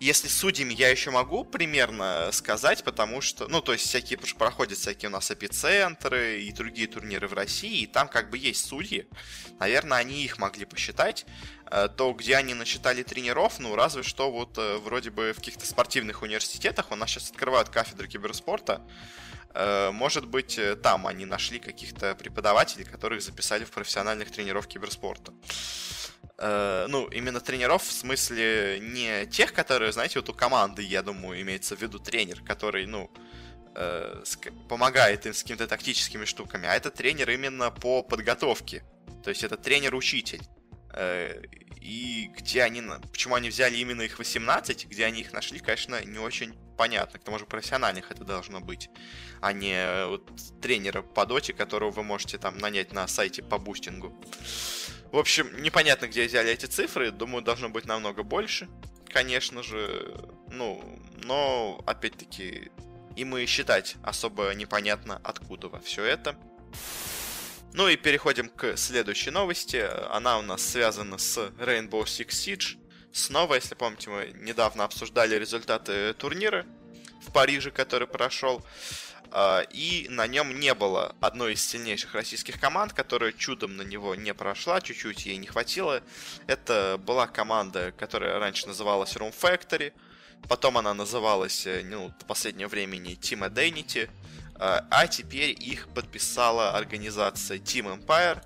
если 0.00 0.28
судьями 0.28 0.74
я 0.74 0.90
еще 0.90 1.10
могу 1.10 1.44
примерно 1.44 2.30
сказать, 2.30 2.84
потому 2.84 3.20
что, 3.20 3.48
ну, 3.48 3.60
то 3.60 3.72
есть 3.72 3.84
всякие, 3.84 4.18
проходят 4.38 4.78
всякие 4.78 5.08
у 5.08 5.12
нас 5.12 5.30
эпицентры 5.32 6.40
и 6.42 6.52
другие 6.52 6.86
турниры 6.86 7.26
в 7.26 7.32
России, 7.32 7.82
и 7.82 7.86
там 7.86 8.06
как 8.08 8.30
бы 8.30 8.38
есть 8.38 8.64
судьи. 8.64 9.08
Наверное, 9.58 9.98
они 9.98 10.22
их 10.22 10.38
могли 10.38 10.66
посчитать. 10.66 11.26
Э, 11.70 11.88
то, 11.88 12.12
где 12.12 12.36
они 12.36 12.54
насчитали 12.54 13.02
тренеров, 13.02 13.58
ну, 13.58 13.74
разве 13.74 14.02
что 14.02 14.30
вот 14.30 14.56
э, 14.58 14.78
вроде 14.78 15.10
бы 15.10 15.32
в 15.32 15.36
каких-то 15.36 15.66
спортивных 15.66 16.22
университетах, 16.22 16.90
у 16.90 16.96
нас 16.96 17.10
сейчас 17.10 17.30
открывают 17.30 17.68
кафедры 17.68 18.08
киберспорта, 18.08 18.80
э, 19.54 19.90
может 19.90 20.26
быть, 20.26 20.58
там 20.82 21.06
они 21.06 21.26
нашли 21.26 21.58
каких-то 21.58 22.14
преподавателей, 22.14 22.84
которых 22.84 23.22
записали 23.22 23.64
в 23.64 23.70
профессиональных 23.70 24.30
тренеров 24.30 24.66
киберспорта. 24.66 25.32
Ну, 26.40 27.08
именно 27.08 27.40
тренеров 27.40 27.82
в 27.82 27.90
смысле 27.90 28.78
не 28.80 29.26
тех, 29.26 29.52
которые, 29.52 29.90
знаете, 29.90 30.20
вот 30.20 30.28
у 30.28 30.34
команды, 30.34 30.84
я 30.84 31.02
думаю, 31.02 31.40
имеется 31.40 31.76
в 31.76 31.82
виду 31.82 31.98
тренер, 31.98 32.42
который, 32.42 32.86
ну, 32.86 33.10
помогает 34.68 35.26
им 35.26 35.34
с 35.34 35.42
какими-то 35.42 35.66
тактическими 35.66 36.24
штуками, 36.26 36.68
а 36.68 36.74
это 36.74 36.92
тренер 36.92 37.30
именно 37.30 37.72
по 37.72 38.04
подготовке. 38.04 38.84
То 39.24 39.30
есть 39.30 39.42
это 39.42 39.56
тренер-учитель. 39.56 40.42
Э, 40.92 41.42
и 41.80 42.30
где 42.36 42.62
они, 42.62 42.82
почему 43.12 43.34
они 43.34 43.48
взяли 43.48 43.76
именно 43.76 44.02
их 44.02 44.18
18, 44.18 44.86
где 44.88 45.04
они 45.04 45.20
их 45.20 45.32
нашли, 45.32 45.58
конечно, 45.58 46.02
не 46.04 46.18
очень 46.18 46.54
понятно. 46.76 47.18
К 47.18 47.24
тому 47.24 47.38
же 47.38 47.46
профессиональных 47.46 48.10
это 48.10 48.24
должно 48.24 48.60
быть, 48.60 48.90
а 49.40 49.52
не 49.52 50.06
вот 50.06 50.30
тренера 50.60 51.02
по 51.02 51.26
доте, 51.26 51.52
которого 51.52 51.90
вы 51.90 52.02
можете 52.02 52.38
там 52.38 52.58
нанять 52.58 52.92
на 52.92 53.06
сайте 53.08 53.42
по 53.42 53.58
бустингу. 53.58 54.14
В 55.12 55.16
общем, 55.16 55.62
непонятно, 55.62 56.06
где 56.06 56.26
взяли 56.26 56.50
эти 56.50 56.66
цифры. 56.66 57.10
Думаю, 57.10 57.42
должно 57.42 57.70
быть 57.70 57.86
намного 57.86 58.22
больше, 58.22 58.68
конечно 59.08 59.62
же. 59.62 60.14
Ну, 60.50 61.00
но, 61.24 61.82
опять-таки, 61.86 62.70
и 63.16 63.24
мы 63.24 63.46
считать 63.46 63.96
особо 64.02 64.52
непонятно, 64.54 65.20
откуда 65.24 65.68
во 65.68 65.80
все 65.80 66.04
это. 66.04 66.36
Ну 67.74 67.88
и 67.88 67.96
переходим 67.96 68.48
к 68.48 68.76
следующей 68.76 69.30
новости. 69.30 69.86
Она 70.10 70.38
у 70.38 70.42
нас 70.42 70.62
связана 70.66 71.18
с 71.18 71.38
Rainbow 71.58 72.04
Six 72.04 72.28
Siege. 72.28 72.78
Снова, 73.12 73.54
если 73.54 73.74
помните, 73.74 74.10
мы 74.10 74.32
недавно 74.34 74.84
обсуждали 74.84 75.36
результаты 75.36 76.14
турнира 76.14 76.66
в 77.20 77.32
Париже, 77.32 77.70
который 77.70 78.08
прошел. 78.08 78.64
А, 79.30 79.60
и 79.70 80.06
на 80.08 80.26
нем 80.26 80.58
не 80.58 80.74
было 80.74 81.14
одной 81.20 81.52
из 81.52 81.64
сильнейших 81.64 82.14
российских 82.14 82.58
команд, 82.58 82.92
которая 82.94 83.32
чудом 83.32 83.76
на 83.76 83.82
него 83.82 84.14
не 84.14 84.32
прошла, 84.32 84.80
чуть-чуть 84.80 85.26
ей 85.26 85.36
не 85.36 85.46
хватило. 85.46 86.02
Это 86.46 86.98
была 86.98 87.26
команда, 87.26 87.92
которая 87.92 88.38
раньше 88.38 88.66
называлась 88.66 89.14
Room 89.16 89.34
Factory, 89.38 89.92
потом 90.48 90.78
она 90.78 90.94
называлась, 90.94 91.66
э, 91.66 91.82
ну, 91.84 92.12
в 92.18 92.24
последнее 92.24 92.68
времени 92.68 93.18
Team 93.18 93.46
Identity, 93.46 94.08
а, 94.58 94.86
а 94.90 95.06
теперь 95.06 95.50
их 95.50 95.88
подписала 95.88 96.72
организация 96.72 97.58
Team 97.58 97.98
Empire. 97.98 98.42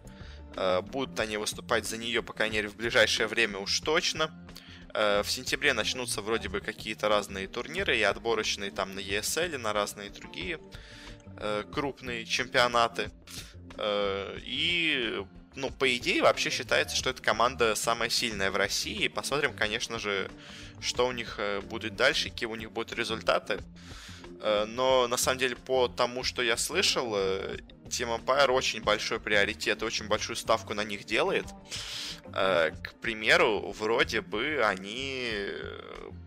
А, 0.57 0.83
будут 0.83 1.19
они 1.21 1.37
выступать 1.37 1.87
за 1.87 1.97
нее, 1.97 2.23
по 2.23 2.33
крайней 2.33 2.57
мере, 2.57 2.69
в 2.69 2.77
ближайшее 2.77 3.27
время 3.27 3.59
уж 3.59 3.81
точно. 3.81 4.31
Э, 4.95 5.23
в 5.23 5.31
сентябре 5.31 5.73
начнутся 5.73 6.21
вроде 6.21 6.49
бы 6.49 6.61
какие-то 6.61 7.09
разные 7.09 7.49
турниры 7.49 7.97
и 7.97 8.03
отборочные 8.03 8.71
там 8.71 8.95
на 8.95 9.01
ESL, 9.01 9.55
и 9.55 9.57
на 9.57 9.73
разные 9.73 10.11
другие 10.11 10.61
э, 11.39 11.65
крупные 11.73 12.27
чемпионаты. 12.27 13.11
Э, 13.79 14.39
и, 14.43 15.25
ну, 15.57 15.71
по 15.71 15.97
идее, 15.97 16.23
вообще 16.23 16.51
считается, 16.51 16.97
что 16.97 17.11
эта 17.11 17.23
команда 17.23 17.75
самая 17.75 18.11
сильная 18.11 18.51
в 18.51 18.57
России. 18.57 19.09
Посмотрим, 19.09 19.55
конечно 19.55 19.99
же, 19.99 20.31
что 20.81 21.07
у 21.07 21.13
них 21.13 21.39
будет 21.65 21.97
дальше, 21.97 22.29
какие 22.29 22.49
у 22.49 22.57
них 22.57 22.73
будут 22.73 22.93
результаты. 22.93 23.61
Э, 24.43 24.65
но 24.67 25.07
на 25.07 25.17
самом 25.17 25.39
деле 25.39 25.55
по 25.55 25.89
тому, 25.89 26.25
что 26.25 26.43
я 26.43 26.57
слышал, 26.57 27.15
э, 27.15 27.59
Team 27.93 28.19
Empire 28.19 28.51
очень 28.51 28.83
большой 28.83 29.21
приоритет, 29.21 29.83
очень 29.83 30.09
большую 30.09 30.37
ставку 30.37 30.75
на 30.75 30.83
них 30.83 31.05
делает. 31.05 31.47
Э, 32.35 32.71
к 32.71 32.95
примеру, 33.01 33.73
вроде 33.79 34.23
бы 34.23 34.63
они 34.65 35.31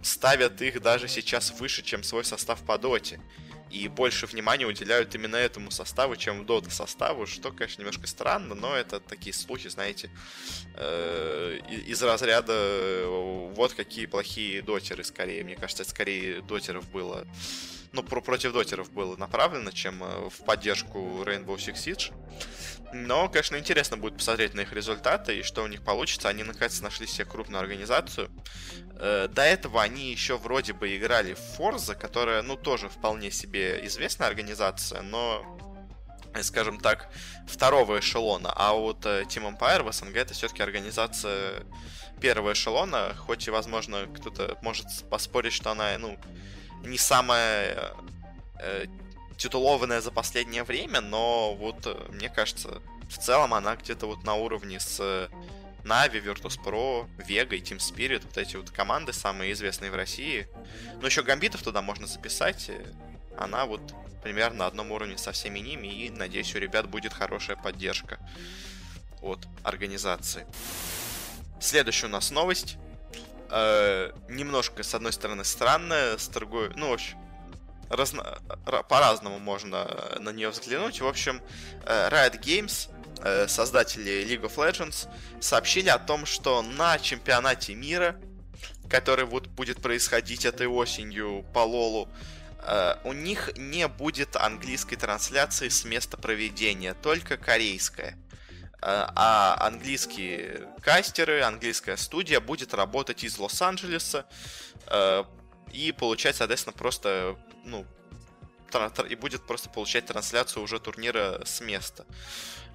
ставят 0.04 0.62
их 0.62 0.82
даже 0.82 1.08
сейчас 1.08 1.52
выше, 1.60 1.82
чем 1.84 2.04
свой 2.04 2.24
состав 2.24 2.64
по 2.64 2.78
доте. 2.78 3.20
И 3.72 3.88
больше 3.88 4.28
внимания 4.28 4.66
уделяют 4.66 5.16
именно 5.16 5.36
этому 5.36 5.72
составу, 5.72 6.16
чем 6.16 6.46
дота 6.46 6.70
составу, 6.70 7.26
что, 7.26 7.52
конечно, 7.52 7.82
немножко 7.82 8.08
странно, 8.08 8.56
но 8.56 8.76
это 8.76 9.00
такие 9.00 9.34
слухи, 9.34 9.68
знаете, 9.68 10.10
из 11.88 12.02
разряда 12.02 13.06
вот 13.08 13.74
какие 13.74 14.06
плохие 14.06 14.62
дотеры, 14.62 15.04
скорее. 15.04 15.44
Мне 15.44 15.56
кажется, 15.56 15.84
это 15.84 15.92
скорее 15.92 16.42
дотеров 16.42 16.90
было 16.92 17.28
ну, 17.96 18.04
про 18.04 18.22
против 18.22 18.52
дотеров 18.52 18.92
было 18.92 19.16
направлено, 19.16 19.72
чем 19.72 20.04
э, 20.04 20.30
в 20.30 20.44
поддержку 20.44 21.24
Rainbow 21.24 21.55
Six 21.58 21.76
Siege. 21.76 22.14
Но, 22.94 23.28
конечно, 23.28 23.58
интересно 23.58 23.98
будет 23.98 24.18
посмотреть 24.18 24.54
на 24.54 24.62
их 24.62 24.72
результаты 24.72 25.38
и 25.38 25.44
что 25.44 25.64
у 25.64 25.68
них 25.68 25.84
получится. 25.84 26.30
Они, 26.30 26.44
наконец, 26.44 26.80
нашли 26.82 27.08
себе 27.08 27.26
крупную 27.26 27.60
организацию. 27.60 28.30
Э, 28.98 29.28
до 29.28 29.42
этого 29.42 29.82
они 29.82 30.12
еще 30.12 30.38
вроде 30.38 30.74
бы 30.74 30.96
играли 30.96 31.34
в 31.34 31.60
Forza, 31.60 31.96
которая, 31.96 32.42
ну, 32.42 32.56
тоже 32.56 32.88
вполне 32.88 33.32
себе 33.32 33.86
известная 33.86 34.28
организация, 34.28 35.02
но 35.02 35.58
э, 36.34 36.44
скажем 36.44 36.80
так, 36.80 37.10
второго 37.48 38.00
эшелона, 38.00 38.54
а 38.56 38.74
вот 38.74 39.06
Team 39.06 39.58
Empire 39.58 39.84
в 39.84 39.92
СНГ 39.92 40.16
это 40.16 40.34
все-таки 40.34 40.64
организация 40.64 41.64
первого 42.22 42.54
эшелона, 42.54 43.14
хоть 43.18 43.48
и, 43.48 43.52
возможно, 43.52 44.08
кто-то 44.16 44.58
может 44.62 44.88
поспорить, 45.10 45.54
что 45.54 45.72
она, 45.72 45.98
ну, 45.98 46.18
не 46.84 46.98
самая 46.98 47.94
э, 48.60 48.86
титулованная 49.38 50.02
за 50.02 50.12
последнее 50.12 50.64
время, 50.64 51.02
но 51.02 51.56
вот 51.56 51.86
э, 51.86 51.96
мне 52.10 52.30
кажется, 52.30 52.82
в 53.10 53.18
целом 53.18 53.54
она 53.54 53.76
где-то 53.76 54.08
вот 54.08 54.24
на 54.24 54.36
уровне 54.36 54.80
с 54.80 55.30
Navi, 55.84 56.24
Virtus.pro, 56.24 57.08
Vega 57.18 57.56
и 57.56 57.62
Team 57.62 57.78
Spirit, 57.78 58.24
вот 58.26 58.38
эти 58.38 58.56
вот 58.56 58.72
команды 58.72 59.14
самые 59.14 59.52
известные 59.54 59.92
в 59.92 59.96
России. 59.96 60.48
Но 61.00 61.06
еще 61.06 61.22
Гамбитов 61.22 61.62
туда 61.62 61.82
можно 61.82 62.08
записать. 62.08 62.72
Она 63.38 63.66
вот 63.66 63.82
примерно 64.24 64.60
на 64.60 64.66
одном 64.66 64.92
уровне 64.92 65.18
со 65.18 65.32
всеми 65.32 65.60
ними, 65.60 65.88
и 65.88 66.10
надеюсь, 66.10 66.56
у 66.56 66.58
ребят 66.58 66.90
будет 66.90 67.14
хорошая 67.14 67.56
поддержка 67.56 68.18
от 69.22 69.48
организации. 69.64 70.48
Следующая 71.60 72.08
у 72.08 72.10
нас 72.10 72.32
новость 72.32 72.78
э, 73.52 74.12
немножко, 74.28 74.82
с 74.82 74.96
одной 74.96 75.14
стороны, 75.14 75.44
странная, 75.44 76.18
с 76.18 76.28
другой, 76.28 76.72
ну, 76.76 76.90
в 76.90 76.94
общем, 76.94 77.18
разно, 77.90 78.40
по-разному 78.90 79.40
можно 79.40 79.88
на 80.20 80.30
нее 80.30 80.50
взглянуть. 80.50 81.02
В 81.02 81.08
общем, 81.08 81.42
э, 81.86 82.10
Riot 82.10 82.42
Games, 82.42 82.90
э, 83.24 83.48
создатели 83.48 84.26
League 84.26 84.44
of 84.44 84.56
Legends, 84.56 85.08
сообщили 85.40 85.90
о 85.90 86.00
том, 86.00 86.26
что 86.26 86.62
на 86.62 86.98
чемпионате 87.00 87.76
мира, 87.76 88.20
который 88.90 89.26
вот 89.26 89.48
будет 89.48 89.82
происходить 89.82 90.46
этой 90.46 90.68
осенью 90.68 91.46
по 91.54 91.60
Лолу, 91.60 92.10
у 93.04 93.14
них 93.14 93.52
не 93.58 93.88
будет 93.88 94.36
английской 94.36 94.96
трансляции 94.96 95.70
с 95.70 95.86
места 95.86 96.18
проведения, 96.18 96.96
только 96.96 97.38
корейская. 97.38 98.18
Э, 98.86 99.08
а 99.16 99.58
английские 99.62 100.68
кастеры, 100.80 101.42
английская 101.42 101.98
студия 101.98 102.40
будет 102.40 102.76
работать 102.76 103.24
из 103.24 103.40
Лос-Анджелеса 103.40 104.28
э, 104.86 105.24
и 105.74 105.92
получать, 105.92 106.36
соответственно, 106.36 106.74
просто, 106.74 107.36
ну, 107.66 107.86
и 109.10 109.16
будет 109.16 109.44
просто 109.44 109.70
получать 109.70 110.06
трансляцию 110.06 110.64
уже 110.64 110.80
турнира 110.80 111.42
с 111.46 111.62
места. 111.62 112.06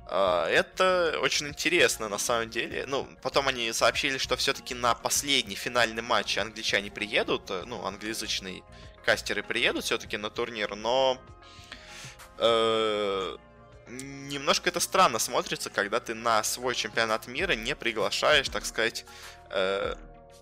Э, 0.09 0.47
это 0.49 1.18
очень 1.23 1.49
интересно 1.49 2.09
на 2.09 2.18
самом 2.18 2.50
деле. 2.50 2.85
Ну, 2.87 3.09
потом 3.23 3.49
они 3.49 3.73
сообщили, 3.73 4.18
что 4.18 4.37
все-таки 4.37 4.75
на 4.75 4.94
последний 4.94 5.56
финальный 5.56 6.02
матч 6.02 6.38
англичане 6.38 6.90
приедут, 6.90 7.50
ну, 7.66 7.85
англоязычные 7.85 8.62
кастеры 9.04 9.42
приедут 9.42 9.85
все-таки 9.85 10.16
на 10.16 10.30
турнир, 10.30 10.75
но 10.76 11.18
немножко 13.90 14.68
это 14.70 14.80
странно 14.80 15.18
смотрится, 15.18 15.70
когда 15.70 16.00
ты 16.00 16.14
на 16.14 16.42
свой 16.42 16.75
чемпионат 16.75 17.26
мира 17.26 17.52
не 17.52 17.75
приглашаешь, 17.75 18.49
так 18.49 18.64
сказать, 18.64 19.04
э, 19.50 19.94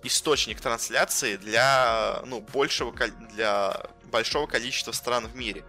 источник 0.03 0.61
трансляции 0.61 1.37
для, 1.37 2.23
ну, 2.27 2.41
большего, 2.41 2.93
для 3.35 3.83
большого 4.05 4.47
количества 4.47 4.93
стран 4.93 5.27
в 5.27 5.37
мире. 5.37 5.65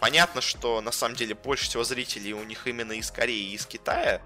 Понятно, 0.00 0.40
что 0.40 0.80
на 0.80 0.92
самом 0.92 1.16
деле 1.16 1.34
больше 1.34 1.64
всего 1.64 1.84
зрителей 1.84 2.32
у 2.32 2.44
них 2.44 2.66
именно 2.66 2.92
из 2.92 3.10
Кореи 3.10 3.50
и 3.50 3.54
из 3.54 3.66
Китая, 3.66 4.20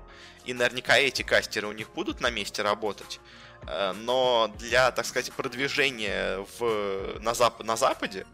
и 0.45 0.52
наверняка 0.52 0.99
эти 0.99 1.23
кастеры 1.23 1.69
у 1.69 1.73
них 1.73 1.90
будут 1.90 2.21
на 2.21 2.30
месте 2.30 2.62
работать. 2.62 3.21
Э, 3.66 3.92
но 3.92 4.52
для, 4.59 4.90
так 4.90 5.07
сказать, 5.07 5.33
продвижения 5.33 6.45
в, 6.59 7.19
на, 7.21 7.35
зап, 7.35 7.62
на 7.62 7.76
Западе, 7.76 8.26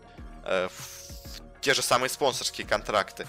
э, 0.45 0.69
в 0.69 0.96
те 1.67 1.75
же 1.75 1.83
самые 1.83 2.09
спонсорские 2.09 2.67
контракты, 2.67 3.27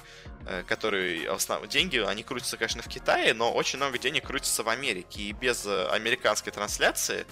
Э, 0.50 0.64
которые 0.64 1.30
основ... 1.30 1.68
деньги, 1.68 1.98
они 1.98 2.24
крутятся, 2.24 2.56
конечно, 2.56 2.82
в 2.82 2.88
Китае, 2.88 3.34
но 3.34 3.52
очень 3.52 3.78
много 3.78 3.98
денег 3.98 4.28
крутится 4.28 4.64
в 4.64 4.70
Америке. 4.70 5.24
И 5.24 5.34
без 5.34 5.66
э, 5.66 5.88
американской 5.90 6.54
трансляции 6.54 7.26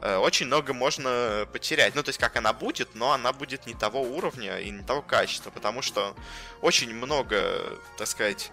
э, 0.00 0.16
очень 0.16 0.46
много 0.46 0.72
можно 0.72 1.48
потерять. 1.52 1.96
Ну, 1.96 2.04
то 2.04 2.10
есть, 2.10 2.20
как 2.20 2.36
она 2.36 2.52
будет, 2.52 2.94
но 2.94 3.10
она 3.10 3.32
будет 3.32 3.66
не 3.66 3.74
того 3.74 4.02
уровня 4.02 4.60
и 4.60 4.70
не 4.70 4.84
того 4.84 5.02
качества, 5.02 5.50
потому 5.50 5.82
что 5.82 6.14
очень 6.60 6.94
много, 6.94 7.80
так 7.98 8.06
сказать, 8.06 8.52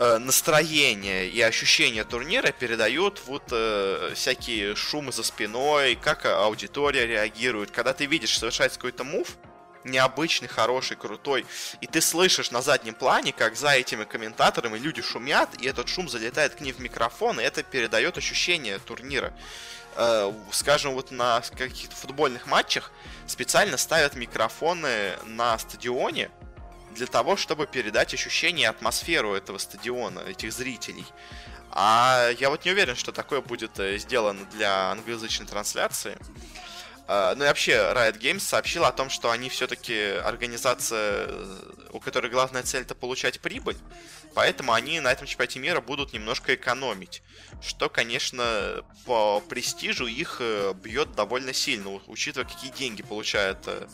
настроение 0.00 1.28
и 1.28 1.40
ощущение 1.40 2.04
турнира 2.04 2.50
передают 2.50 3.22
вот 3.26 3.44
э, 3.52 4.12
всякие 4.16 4.74
шумы 4.74 5.12
за 5.12 5.22
спиной, 5.22 5.94
как 5.94 6.26
аудитория 6.26 7.06
реагирует. 7.06 7.70
Когда 7.70 7.92
ты 7.92 8.06
видишь, 8.06 8.36
совершается 8.36 8.78
какой-то 8.78 9.04
мув, 9.04 9.36
необычный, 9.84 10.48
хороший, 10.48 10.96
крутой. 10.96 11.46
И 11.80 11.86
ты 11.86 12.00
слышишь 12.00 12.50
на 12.50 12.62
заднем 12.62 12.94
плане, 12.94 13.32
как 13.32 13.56
за 13.56 13.70
этими 13.70 14.04
комментаторами 14.04 14.78
люди 14.78 15.02
шумят, 15.02 15.50
и 15.60 15.66
этот 15.66 15.88
шум 15.88 16.08
залетает 16.08 16.54
к 16.54 16.60
ним 16.60 16.74
в 16.74 16.80
микрофон, 16.80 17.40
и 17.40 17.42
это 17.42 17.62
передает 17.62 18.18
ощущение 18.18 18.78
турнира. 18.78 19.32
Э, 19.96 20.32
скажем, 20.52 20.94
вот 20.94 21.10
на 21.10 21.40
каких-то 21.56 21.96
футбольных 21.96 22.46
матчах 22.46 22.92
специально 23.26 23.76
ставят 23.76 24.14
микрофоны 24.14 25.14
на 25.24 25.58
стадионе 25.58 26.30
для 26.94 27.06
того, 27.06 27.36
чтобы 27.36 27.66
передать 27.66 28.14
ощущение 28.14 28.64
и 28.64 28.68
атмосферу 28.68 29.34
этого 29.34 29.58
стадиона, 29.58 30.20
этих 30.20 30.52
зрителей. 30.52 31.06
А 31.70 32.30
я 32.38 32.50
вот 32.50 32.64
не 32.64 32.70
уверен, 32.70 32.96
что 32.96 33.12
такое 33.12 33.40
будет 33.40 33.78
э, 33.78 33.98
сделано 33.98 34.44
для 34.52 34.90
англоязычной 34.90 35.46
трансляции. 35.46 36.16
А, 37.10 37.34
ну 37.34 37.44
и 37.44 37.46
вообще, 37.46 37.72
Riot 37.72 38.18
Games 38.18 38.40
сообщил 38.40 38.84
о 38.84 38.92
том, 38.92 39.08
что 39.08 39.30
они 39.30 39.48
все-таки 39.48 39.98
организация, 39.98 41.26
э, 41.26 41.56
у 41.92 42.00
которой 42.00 42.30
главная 42.30 42.62
цель 42.62 42.82
это 42.82 42.94
получать 42.94 43.40
прибыль, 43.40 43.78
поэтому 44.34 44.74
они 44.74 45.00
на 45.00 45.10
этом 45.10 45.26
чемпионате 45.26 45.58
мира 45.58 45.80
будут 45.80 46.12
немножко 46.12 46.54
экономить, 46.54 47.22
что, 47.62 47.88
конечно, 47.88 48.84
по 49.06 49.40
престижу 49.40 50.06
их 50.06 50.36
э, 50.40 50.74
бьет 50.74 51.12
довольно 51.12 51.54
сильно, 51.54 51.98
учитывая, 52.08 52.46
какие 52.46 52.72
деньги 52.72 53.02
получает 53.02 53.56
э, 53.66 53.86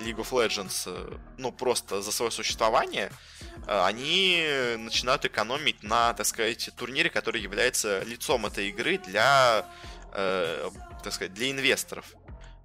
League 0.00 0.16
of 0.16 0.30
Legends, 0.30 1.20
ну, 1.38 1.52
просто 1.52 2.02
за 2.02 2.10
свое 2.10 2.32
существование, 2.32 3.12
они 3.66 4.44
начинают 4.78 5.24
экономить 5.24 5.82
на, 5.82 6.12
так 6.14 6.26
сказать, 6.26 6.70
турнире, 6.76 7.10
который 7.10 7.40
является 7.40 8.02
лицом 8.04 8.46
этой 8.46 8.68
игры 8.68 8.98
для 8.98 9.66
так 11.02 11.12
сказать, 11.12 11.34
для 11.34 11.50
инвесторов. 11.50 12.04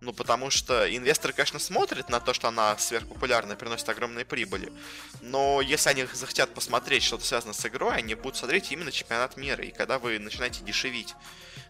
Ну, 0.01 0.13
потому 0.13 0.49
что 0.49 0.93
инвесторы, 0.95 1.31
конечно, 1.31 1.59
смотрят 1.59 2.09
на 2.09 2.19
то, 2.19 2.33
что 2.33 2.47
она 2.47 2.75
сверхпопулярна 2.75 3.53
и 3.53 3.55
приносит 3.55 3.87
огромные 3.87 4.25
прибыли. 4.25 4.73
Но 5.21 5.61
если 5.61 5.89
они 5.89 6.05
захотят 6.11 6.55
посмотреть 6.55 7.03
что-то 7.03 7.23
связанное 7.23 7.53
с 7.53 7.63
игрой, 7.67 7.97
они 7.97 8.15
будут 8.15 8.35
смотреть 8.35 8.71
именно 8.71 8.91
чемпионат 8.91 9.37
мира. 9.37 9.63
И 9.63 9.69
когда 9.69 9.99
вы 9.99 10.17
начинаете 10.17 10.63
дешевить 10.63 11.13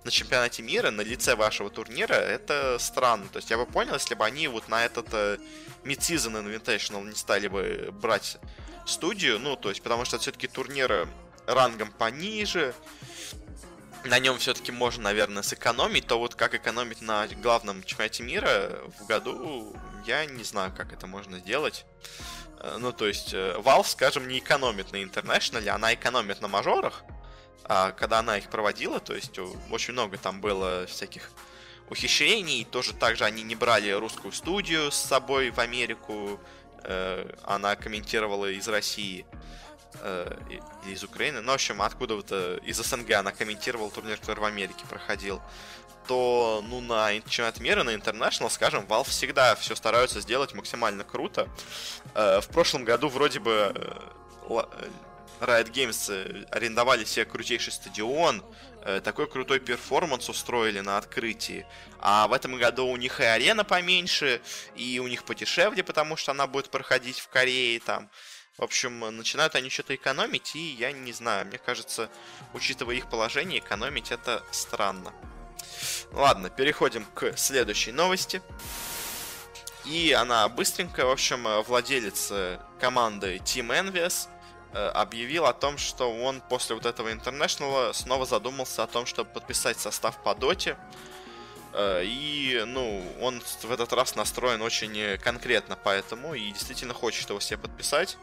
на 0.06 0.12
чемпионате 0.12 0.64
мира, 0.64 0.92
на 0.92 1.02
лице 1.02 1.36
вашего 1.36 1.70
турнира, 1.70 2.14
это 2.14 2.78
странно. 2.80 3.28
То 3.28 3.38
есть 3.38 3.50
я 3.50 3.58
бы 3.58 3.66
понял, 3.66 3.96
если 3.96 4.16
бы 4.16 4.26
они 4.26 4.48
вот 4.48 4.70
на 4.70 4.86
этот 4.86 5.10
uh, 5.10 5.42
Mid-Season 5.84 6.42
Invitational 6.42 7.04
не 7.04 7.16
стали 7.16 7.50
бы 7.50 7.90
брать 7.92 8.38
студию, 8.86 9.40
ну, 9.40 9.58
то 9.58 9.70
есть, 9.70 9.82
потому 9.82 10.06
что 10.06 10.16
это 10.16 10.24
все-таки 10.24 10.48
турниры 10.48 11.10
рангом 11.48 11.92
пониже, 11.92 12.74
на 14.06 14.20
нем 14.20 14.38
все-таки 14.38 14.72
можно, 14.72 15.04
наверное, 15.04 15.44
сэкономить, 15.44 16.08
то 16.08 16.20
вот 16.20 16.36
как 16.36 16.54
экономить 16.56 17.02
на 17.02 17.28
главном 17.28 17.84
чемпионате 17.84 18.24
мира 18.24 18.80
в 19.00 19.06
году, 19.06 19.76
я 20.06 20.26
не 20.26 20.44
знаю, 20.44 20.74
как 20.76 20.94
это 20.94 21.08
можно 21.08 21.40
сделать. 21.40 21.86
Э, 22.60 22.78
ну, 22.80 22.92
то 22.92 23.08
есть, 23.08 23.34
э, 23.34 23.56
Valve, 23.58 23.88
скажем, 23.88 24.28
не 24.28 24.40
экономит 24.40 24.92
на 24.92 24.98
International, 24.98 25.68
она 25.70 25.94
экономит 25.94 26.42
на 26.42 26.48
мажорах, 26.48 27.04
а 27.64 27.92
когда 27.92 28.20
она 28.20 28.38
их 28.38 28.50
проводила, 28.50 29.00
то 29.00 29.14
есть 29.14 29.38
очень 29.70 29.94
много 29.94 30.18
там 30.18 30.42
было 30.42 30.86
всяких 30.88 31.30
ухищрений. 31.92 32.66
Тоже 32.66 32.94
также 32.94 33.26
они 33.26 33.44
не 33.44 33.56
брали 33.56 33.92
русскую 33.92 34.32
студию 34.32 34.92
с 34.92 34.96
собой 34.96 35.52
в 35.52 35.60
Америку. 35.60 36.40
Э, 36.84 37.30
она 37.44 37.76
комментировала 37.76 38.50
из 38.50 38.68
России 38.68 39.26
э, 40.00 40.38
из 40.88 41.04
Украины. 41.04 41.42
Ну, 41.42 41.52
в 41.52 41.56
общем, 41.56 41.82
откуда-то 41.82 42.58
из 42.64 42.78
СНГ 42.78 43.12
она 43.12 43.32
комментировала 43.32 43.92
турнир, 43.92 44.18
который 44.18 44.40
в 44.40 44.46
Америке 44.46 44.86
проходил 44.90 45.42
то, 46.08 46.64
ну, 46.68 46.82
на 46.82 47.14
чемпионат 47.22 47.60
мира, 47.60 47.84
на 47.84 47.92
International, 47.92 48.50
скажем, 48.50 48.86
Valve 48.86 49.10
всегда 49.10 49.56
все 49.56 49.76
стараются 49.76 50.20
сделать 50.20 50.54
максимально 50.54 51.04
круто. 51.04 51.48
Э, 52.16 52.42
в 52.42 52.48
прошлом 52.48 52.86
году 52.86 53.08
вроде 53.08 53.40
бы 53.40 53.74
Riot 55.40 55.72
Games 55.72 56.48
арендовали 56.52 57.06
себе 57.06 57.26
крутейший 57.26 57.74
стадион, 57.74 58.44
такой 59.04 59.28
крутой 59.28 59.60
перформанс 59.60 60.28
устроили 60.28 60.80
на 60.80 60.98
открытии. 60.98 61.68
А 62.00 62.28
в 62.28 62.34
этом 62.34 62.58
году 62.58 62.88
у 62.88 62.98
них 62.98 63.20
и 63.20 63.24
арена 63.24 63.64
поменьше, 63.64 64.42
и 64.76 65.00
у 65.00 65.08
них 65.08 65.24
подешевле, 65.24 65.84
потому 65.84 66.18
что 66.18 66.32
она 66.32 66.48
будет 66.48 66.70
проходить 66.70 67.20
в 67.20 67.28
Корее 67.28 67.80
там. 67.80 68.10
В 68.62 68.64
общем, 68.64 69.00
начинают 69.18 69.56
они 69.56 69.72
что-то 69.72 69.96
экономить, 69.96 70.56
и 70.56 70.60
я 70.60 70.92
не 70.92 71.14
знаю, 71.14 71.48
мне 71.48 71.58
кажется, 71.58 72.12
учитывая 72.54 72.94
их 72.94 73.10
положение, 73.10 73.58
экономить 73.58 74.12
это 74.12 74.44
странно. 74.52 75.12
Ладно, 76.12 76.52
переходим 76.52 77.04
к 77.16 77.36
следующей 77.38 77.92
новости. 77.92 78.40
И 79.86 80.12
она 80.12 80.48
быстренькая, 80.48 81.08
в 81.08 81.10
общем, 81.10 81.48
владелец 81.64 82.32
команды 82.80 83.38
Team 83.38 83.70
Envious 83.70 84.28
э, 84.74 84.90
объявил 84.90 85.48
о 85.48 85.54
том, 85.54 85.80
что 85.80 86.14
он 86.14 86.40
после 86.42 86.76
вот 86.76 86.86
этого 86.86 87.12
International 87.12 87.92
снова 87.96 88.28
задумался 88.28 88.84
о 88.84 88.88
том, 88.88 89.08
чтобы 89.08 89.32
подписать 89.32 89.80
состав 89.80 90.22
по 90.22 90.36
доте. 90.36 90.78
Э, 91.74 92.04
и, 92.04 92.64
ну, 92.66 93.04
он 93.22 93.42
в 93.42 93.72
этот 93.72 93.94
раз 93.94 94.16
настроен 94.16 94.62
очень 94.62 95.18
конкретно 95.20 95.78
поэтому 95.82 96.34
и 96.34 96.52
действительно 96.52 96.94
хочет 96.94 97.30
его 97.30 97.40
себе 97.40 97.58
подписать. 97.58 98.18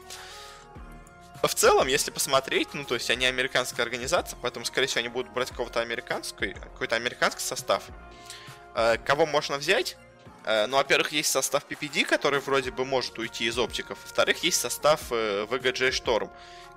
В 1.43 1.55
целом, 1.55 1.87
если 1.87 2.11
посмотреть, 2.11 2.75
ну, 2.75 2.85
то 2.85 2.95
есть 2.95 3.09
они 3.11 3.25
американская 3.25 3.85
организация, 3.85 4.37
поэтому, 4.43 4.64
скорее 4.64 4.88
всего, 4.88 5.00
они 5.00 5.09
будут 5.09 5.33
брать 5.33 5.50
какого-то 5.50 5.81
американский, 5.81 6.52
какой-то 6.52 6.97
американский 6.97 7.43
состав. 7.43 7.85
Э, 8.75 8.97
кого 8.99 9.25
можно 9.25 9.57
взять? 9.57 9.97
Э, 10.45 10.67
ну, 10.67 10.76
во-первых, 10.76 11.12
есть 11.12 11.31
состав 11.31 11.64
PPD, 11.67 12.05
который 12.05 12.40
вроде 12.40 12.71
бы 12.71 12.85
может 12.85 13.19
уйти 13.19 13.47
из 13.47 13.57
оптиков. 13.57 13.99
Во-вторых, 14.02 14.43
есть 14.43 14.61
состав 14.61 15.11
VGJ 15.11 15.90
Storm, 15.90 16.31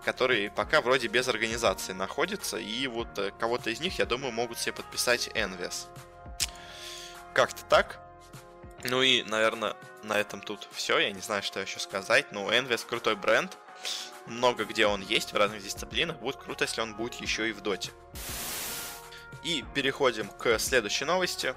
который 0.05 0.51
пока 0.51 0.79
вроде 0.81 1.07
без 1.07 1.27
организации 1.27 1.93
находится. 1.93 2.57
И 2.57 2.87
вот 2.87 3.07
кого-то 3.39 3.71
из 3.71 3.79
них, 3.79 3.99
я 3.99 4.05
думаю, 4.05 4.31
могут 4.31 4.59
себе 4.59 4.73
подписать 4.73 5.27
Envious. 5.33 5.87
Как-то 7.33 7.63
так. 7.65 7.99
Ну 8.83 9.01
и, 9.01 9.23
наверное, 9.23 9.75
на 10.03 10.19
этом 10.19 10.41
тут 10.41 10.67
все. 10.71 10.99
Я 10.99 11.11
не 11.11 11.21
знаю, 11.21 11.43
что 11.43 11.59
еще 11.59 11.79
сказать. 11.79 12.31
Ну, 12.31 12.49
Envious 12.49 12.85
крутой 12.85 13.15
бренд. 13.15 13.57
Много 14.25 14.65
где 14.65 14.85
он 14.85 15.01
есть 15.01 15.33
в 15.33 15.37
разных 15.37 15.63
дисциплинах. 15.63 16.17
Будет 16.17 16.37
круто, 16.37 16.63
если 16.63 16.81
он 16.81 16.95
будет 16.95 17.15
еще 17.15 17.49
и 17.49 17.53
в 17.53 17.61
доте. 17.61 17.91
И 19.43 19.63
переходим 19.73 20.29
к 20.29 20.59
следующей 20.59 21.05
новости. 21.05 21.55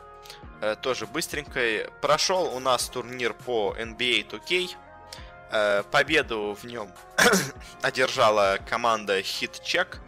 Э, 0.61 0.76
тоже 0.81 1.07
быстренькой. 1.07 1.88
Прошел 2.00 2.54
у 2.54 2.61
нас 2.61 2.88
турнир 2.88 3.35
по 3.35 3.75
NBA 3.78 4.28
2K. 4.28 4.71
Э, 5.50 5.83
победу 5.90 6.57
в 6.61 6.64
нем 6.64 6.90
одержала 7.83 8.59
команда 8.69 9.21
Hit 9.21 9.62
Check, 9.62 9.99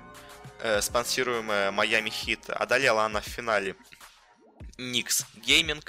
э, 0.61 0.81
спонсируемая 0.81 1.71
Miami 1.71 2.09
Heat. 2.09 2.51
Одолела 2.53 3.05
она 3.05 3.21
в 3.21 3.25
финале 3.25 3.77
Nix 4.79 5.25
Gaming, 5.47 5.85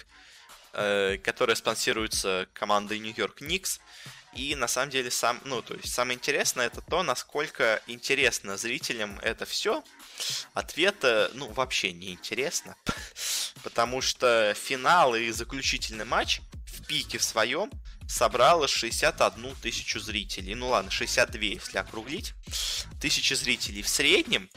э, 0.74 1.18
которая 1.18 1.56
спонсируется 1.56 2.48
командой 2.54 3.00
York 3.00 3.42
Knicks. 3.42 3.80
И 4.34 4.54
на 4.56 4.68
самом 4.68 4.92
деле 4.92 5.10
сам, 5.10 5.42
ну, 5.46 5.64
то 5.64 5.74
есть 5.74 5.92
самое 5.92 6.16
интересное 6.16 6.68
это 6.68 6.82
то, 6.82 7.02
насколько 7.02 7.82
интересно 7.88 8.56
зрителям 8.58 9.20
это 9.20 9.46
все. 9.46 9.84
Ответа, 10.54 11.32
ну, 11.34 11.48
вообще 11.54 11.92
не 11.92 12.12
интересно, 12.12 12.76
потому 13.64 14.02
что 14.02 14.54
финал 14.54 15.16
и 15.16 15.32
заключительный 15.32 16.06
матч 16.06 16.42
в 16.68 16.86
пике 16.86 17.18
в 17.18 17.24
своем 17.24 17.72
собрало 18.08 18.68
61 18.68 19.56
тысячу 19.56 20.00
зрителей. 20.00 20.56
Ну 20.56 20.70
ладно, 20.70 20.92
62, 20.92 21.42
если 21.42 21.78
округлить. 21.78 22.34
Тысячи 23.02 23.34
зрителей 23.34 23.82
в 23.82 23.90
среднем 23.90 24.50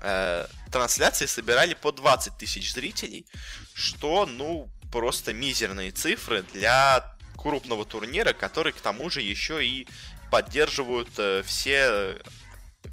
э, 0.00 0.46
трансляции 0.70 1.26
собирали 1.26 1.74
по 1.74 1.92
20 1.92 2.36
тысяч 2.36 2.72
зрителей, 2.72 3.26
что, 3.74 4.26
ну, 4.26 4.68
просто 4.90 5.32
мизерные 5.32 5.90
цифры 5.90 6.44
для 6.52 7.16
крупного 7.36 7.84
турнира, 7.84 8.32
который 8.32 8.72
к 8.72 8.80
тому 8.80 9.10
же 9.10 9.22
еще 9.22 9.64
и 9.64 9.86
поддерживают 10.30 11.10
э, 11.18 11.42
все 11.44 12.16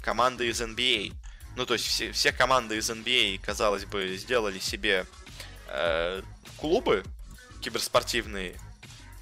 команды 0.02 0.48
из 0.48 0.60
NBA. 0.60 1.14
Ну, 1.56 1.66
то 1.66 1.74
есть 1.74 1.86
все, 1.86 2.12
все 2.12 2.32
команды 2.32 2.76
из 2.76 2.88
NBA, 2.90 3.40
казалось 3.40 3.84
бы, 3.84 4.16
сделали 4.16 4.58
себе 4.58 5.06
э, 5.68 6.22
клубы 6.56 7.04
киберспортивные, 7.60 8.54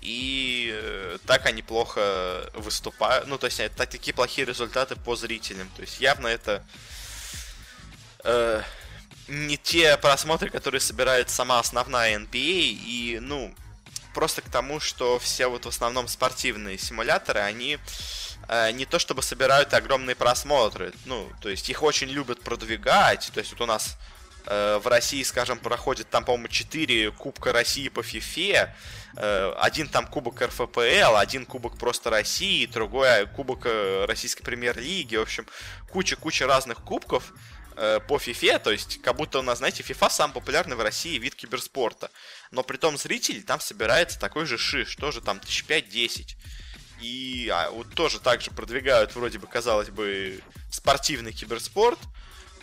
и 0.01 0.71
э, 0.73 1.19
так 1.27 1.47
они 1.47 1.63
плохо 1.63 2.49
выступают. 2.55 3.27
Ну, 3.27 3.39
то 3.39 3.47
есть 3.47 3.59
это 3.59 3.87
такие 3.87 4.15
плохие 4.15 4.47
результаты 4.47 4.95
по 4.95 5.17
зрителям. 5.17 5.69
То 5.75 5.83
есть 5.83 6.01
явно 6.01 6.29
это 6.29 6.65
э, 8.27 8.63
не 9.29 9.57
те 9.57 9.97
просмотры, 9.97 10.51
которые 10.51 10.81
собирает 10.81 11.31
сама 11.31 11.59
основная 11.59 12.19
NBA, 12.19 12.33
и, 12.35 13.19
ну, 13.21 13.55
просто 14.15 14.43
к 14.43 14.49
тому, 14.51 14.81
что 14.81 15.19
все 15.19 15.47
вот 15.47 15.65
в 15.67 15.69
основном 15.69 16.09
спортивные 16.09 16.79
симуляторы, 16.79 17.41
они 17.41 17.79
э, 18.49 18.71
не 18.73 18.87
то 18.87 18.99
чтобы 18.99 19.23
собирают 19.23 19.75
огромные 19.75 20.17
просмотры, 20.17 20.93
ну, 21.05 21.29
то 21.41 21.49
есть 21.49 21.69
их 21.69 21.83
очень 21.83 22.09
любят 22.09 22.41
продвигать, 22.41 23.31
то 23.35 23.41
есть 23.41 23.53
вот 23.53 23.61
у 23.61 23.67
нас 23.67 23.97
э, 24.47 24.79
в 24.83 24.87
России, 24.87 25.23
скажем, 25.23 25.59
проходит 25.59 26.09
там, 26.09 26.25
по-моему, 26.25 26.49
4 26.49 27.11
Кубка 27.13 27.53
России 27.53 27.89
по 27.89 28.01
FIFA, 28.01 28.71
э, 29.17 29.53
один 29.59 29.89
там 29.89 30.07
Кубок 30.07 30.41
РФПЛ, 30.41 31.17
один 31.17 31.45
Кубок 31.45 31.77
просто 31.77 32.11
России, 32.11 32.65
другой 32.67 33.27
Кубок 33.27 33.67
э, 33.67 34.05
Российской 34.07 34.45
Премьер-лиги, 34.45 35.17
в 35.17 35.23
общем, 35.23 35.47
куча-куча 35.91 36.47
разных 36.47 36.79
кубков, 36.79 37.33
Э, 37.79 38.01
по 38.01 38.17
FIFA, 38.17 38.59
то 38.59 38.73
есть 38.73 39.03
как 39.03 39.17
будто 39.17 39.39
у 39.39 39.43
нас, 39.43 39.59
знаете, 39.59 39.83
FIFA 39.83 40.11
самый 40.11 40.33
популярный 40.33 40.77
в 40.77 40.81
России 40.81 41.19
вид 41.19 41.35
киберспорта. 41.35 42.11
Но 42.51 42.63
при 42.63 42.79
том 42.79 42.97
зритель 42.97 43.43
там 43.43 43.61
собирается 43.61 44.19
такой 44.19 44.47
же 44.47 44.57
шиш, 44.57 44.97
тоже 44.97 45.21
там 45.21 45.41
тысяч 45.41 45.65
пять-десять. 45.65 46.37
И 47.03 47.51
а, 47.53 47.71
вот 47.71 47.93
тоже 47.93 48.19
также 48.19 48.51
продвигают, 48.51 49.15
вроде 49.15 49.39
бы, 49.39 49.47
казалось 49.47 49.91
бы, 49.91 50.41
спортивный 50.71 51.35
киберспорт, 51.35 51.99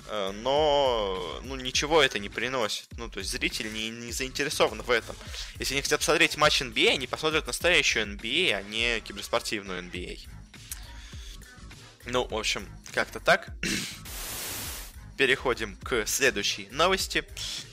э, 0.07 0.31
но 0.31 1.39
ну, 1.43 1.55
ничего 1.57 2.01
это 2.01 2.17
не 2.17 2.29
приносит. 2.29 2.87
Ну, 2.97 3.07
то 3.07 3.19
есть 3.19 3.29
зритель 3.29 3.71
не, 3.71 3.91
не 3.91 4.11
заинтересован 4.11 4.81
в 4.81 4.89
этом. 4.89 5.15
Если 5.59 5.75
они 5.75 5.83
хотят 5.83 5.99
посмотреть 5.99 6.37
матч 6.37 6.59
NBA, 6.63 6.93
они 6.93 7.05
посмотрят 7.05 7.45
настоящую 7.45 8.17
NBA, 8.17 8.53
а 8.53 8.63
не 8.63 8.99
киберспортивную 9.01 9.83
NBA. 9.83 10.21
Ну, 12.05 12.25
в 12.25 12.35
общем, 12.35 12.67
как-то 12.93 13.19
так 13.19 13.49
переходим 15.17 15.75
к 15.77 16.05
следующей 16.05 16.67
новости. 16.71 17.23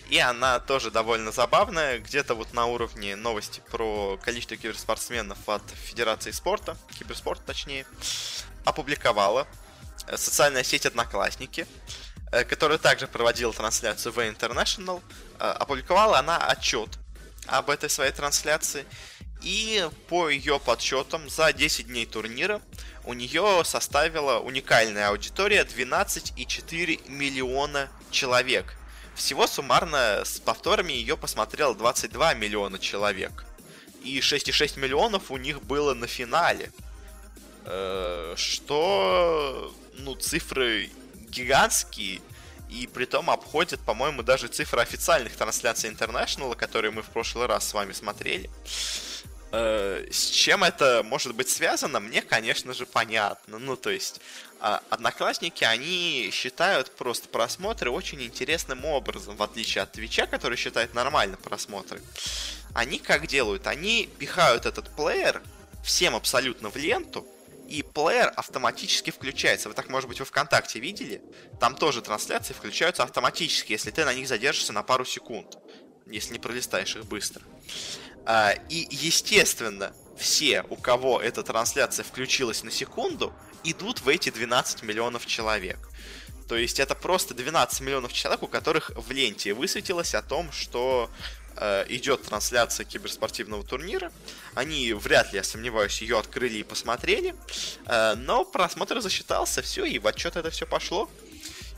И 0.08 0.18
она 0.18 0.58
тоже 0.58 0.90
довольно 0.90 1.30
забавная, 1.30 2.00
где-то 2.00 2.34
вот 2.34 2.52
на 2.52 2.66
уровне 2.66 3.14
новости 3.14 3.62
про 3.70 4.18
количество 4.22 4.56
киберспортсменов 4.56 5.48
от 5.48 5.62
Федерации 5.70 6.32
спорта, 6.32 6.76
киберспорт 6.98 7.44
точнее, 7.44 7.86
опубликовала 8.64 9.46
социальная 10.16 10.64
сеть 10.64 10.86
Одноклассники, 10.86 11.66
э, 12.32 12.44
которая 12.44 12.78
также 12.78 13.06
проводила 13.06 13.52
трансляцию 13.52 14.12
в 14.12 14.18
International. 14.18 15.00
Э, 15.38 15.50
опубликовала 15.52 16.18
она 16.18 16.38
отчет 16.38 16.88
об 17.46 17.70
этой 17.70 17.88
своей 17.88 18.12
трансляции. 18.12 18.84
И 19.42 19.88
по 20.08 20.28
ее 20.28 20.60
подсчетам 20.60 21.28
за 21.30 21.52
10 21.52 21.86
дней 21.86 22.06
турнира 22.06 22.60
у 23.04 23.14
нее 23.14 23.62
составила 23.64 24.38
уникальная 24.38 25.08
аудитория 25.08 25.64
12,4 25.64 27.10
миллиона 27.10 27.88
человек. 28.10 28.76
Всего 29.14 29.46
суммарно 29.46 30.22
с 30.24 30.40
повторами 30.40 30.92
ее 30.92 31.16
посмотрел 31.16 31.74
22 31.74 32.34
миллиона 32.34 32.78
человек. 32.78 33.44
И 34.04 34.18
6,6 34.20 34.78
миллионов 34.78 35.30
у 35.30 35.36
них 35.36 35.62
было 35.62 35.94
на 35.94 36.06
финале. 36.06 36.70
Э, 37.64 38.34
что, 38.36 39.74
ну, 39.94 40.14
цифры 40.16 40.90
гигантские. 41.28 42.20
И 42.68 42.86
при 42.86 43.04
том 43.04 43.30
обходят, 43.30 43.80
по-моему, 43.80 44.22
даже 44.22 44.48
цифры 44.48 44.80
официальных 44.80 45.34
трансляций 45.36 45.90
International, 45.90 46.54
которые 46.54 46.92
мы 46.92 47.02
в 47.02 47.08
прошлый 47.08 47.46
раз 47.46 47.68
с 47.68 47.74
вами 47.74 47.92
смотрели. 47.92 48.48
Э, 48.48 49.09
с 49.52 50.30
чем 50.30 50.62
это 50.62 51.02
может 51.04 51.34
быть 51.34 51.48
связано, 51.48 52.00
мне, 52.00 52.22
конечно 52.22 52.72
же, 52.72 52.86
понятно. 52.86 53.58
Ну, 53.58 53.76
то 53.76 53.90
есть, 53.90 54.20
э, 54.60 54.78
одноклассники, 54.90 55.64
они 55.64 56.30
считают 56.32 56.90
просто 56.92 57.28
просмотры 57.28 57.90
очень 57.90 58.22
интересным 58.22 58.84
образом, 58.84 59.36
в 59.36 59.42
отличие 59.42 59.82
от 59.82 59.92
Твича, 59.92 60.26
который 60.26 60.56
считает 60.56 60.94
нормально 60.94 61.36
просмотры. 61.36 62.00
Они 62.74 62.98
как 62.98 63.26
делают? 63.26 63.66
Они 63.66 64.08
пихают 64.18 64.66
этот 64.66 64.94
плеер 64.94 65.42
всем 65.82 66.14
абсолютно 66.14 66.70
в 66.70 66.76
ленту, 66.76 67.26
и 67.68 67.82
плеер 67.82 68.32
автоматически 68.36 69.10
включается. 69.10 69.68
Вы 69.68 69.74
так, 69.74 69.88
может 69.88 70.08
быть, 70.08 70.18
во 70.18 70.26
ВКонтакте 70.26 70.80
видели? 70.80 71.22
Там 71.60 71.76
тоже 71.76 72.02
трансляции 72.02 72.52
включаются 72.52 73.04
автоматически, 73.04 73.72
если 73.72 73.90
ты 73.90 74.04
на 74.04 74.12
них 74.12 74.26
задержишься 74.26 74.72
на 74.72 74.82
пару 74.82 75.04
секунд, 75.04 75.56
если 76.06 76.32
не 76.32 76.40
пролистаешь 76.40 76.96
их 76.96 77.06
быстро. 77.06 77.42
А, 78.26 78.52
и, 78.68 78.86
естественно, 78.90 79.92
все, 80.16 80.64
у 80.68 80.76
кого 80.76 81.20
эта 81.20 81.42
трансляция 81.42 82.04
включилась 82.04 82.62
на 82.62 82.70
секунду, 82.70 83.32
идут 83.64 84.00
в 84.00 84.08
эти 84.08 84.30
12 84.30 84.82
миллионов 84.82 85.26
человек. 85.26 85.78
То 86.48 86.56
есть 86.56 86.80
это 86.80 86.94
просто 86.94 87.32
12 87.32 87.80
миллионов 87.80 88.12
человек, 88.12 88.42
у 88.42 88.48
которых 88.48 88.90
в 88.96 89.10
ленте 89.12 89.54
высветилось 89.54 90.14
о 90.14 90.22
том, 90.22 90.50
что 90.50 91.08
э, 91.56 91.84
идет 91.88 92.22
трансляция 92.22 92.84
киберспортивного 92.84 93.62
турнира. 93.62 94.10
Они 94.54 94.92
вряд 94.92 95.32
ли, 95.32 95.36
я 95.36 95.44
сомневаюсь, 95.44 96.02
ее 96.02 96.18
открыли 96.18 96.58
и 96.58 96.62
посмотрели. 96.64 97.36
Э, 97.86 98.14
но 98.16 98.44
просмотр 98.44 99.00
засчитался, 99.00 99.62
все, 99.62 99.84
и 99.84 99.98
в 100.00 100.06
отчет 100.08 100.36
это 100.36 100.50
все 100.50 100.66
пошло. 100.66 101.08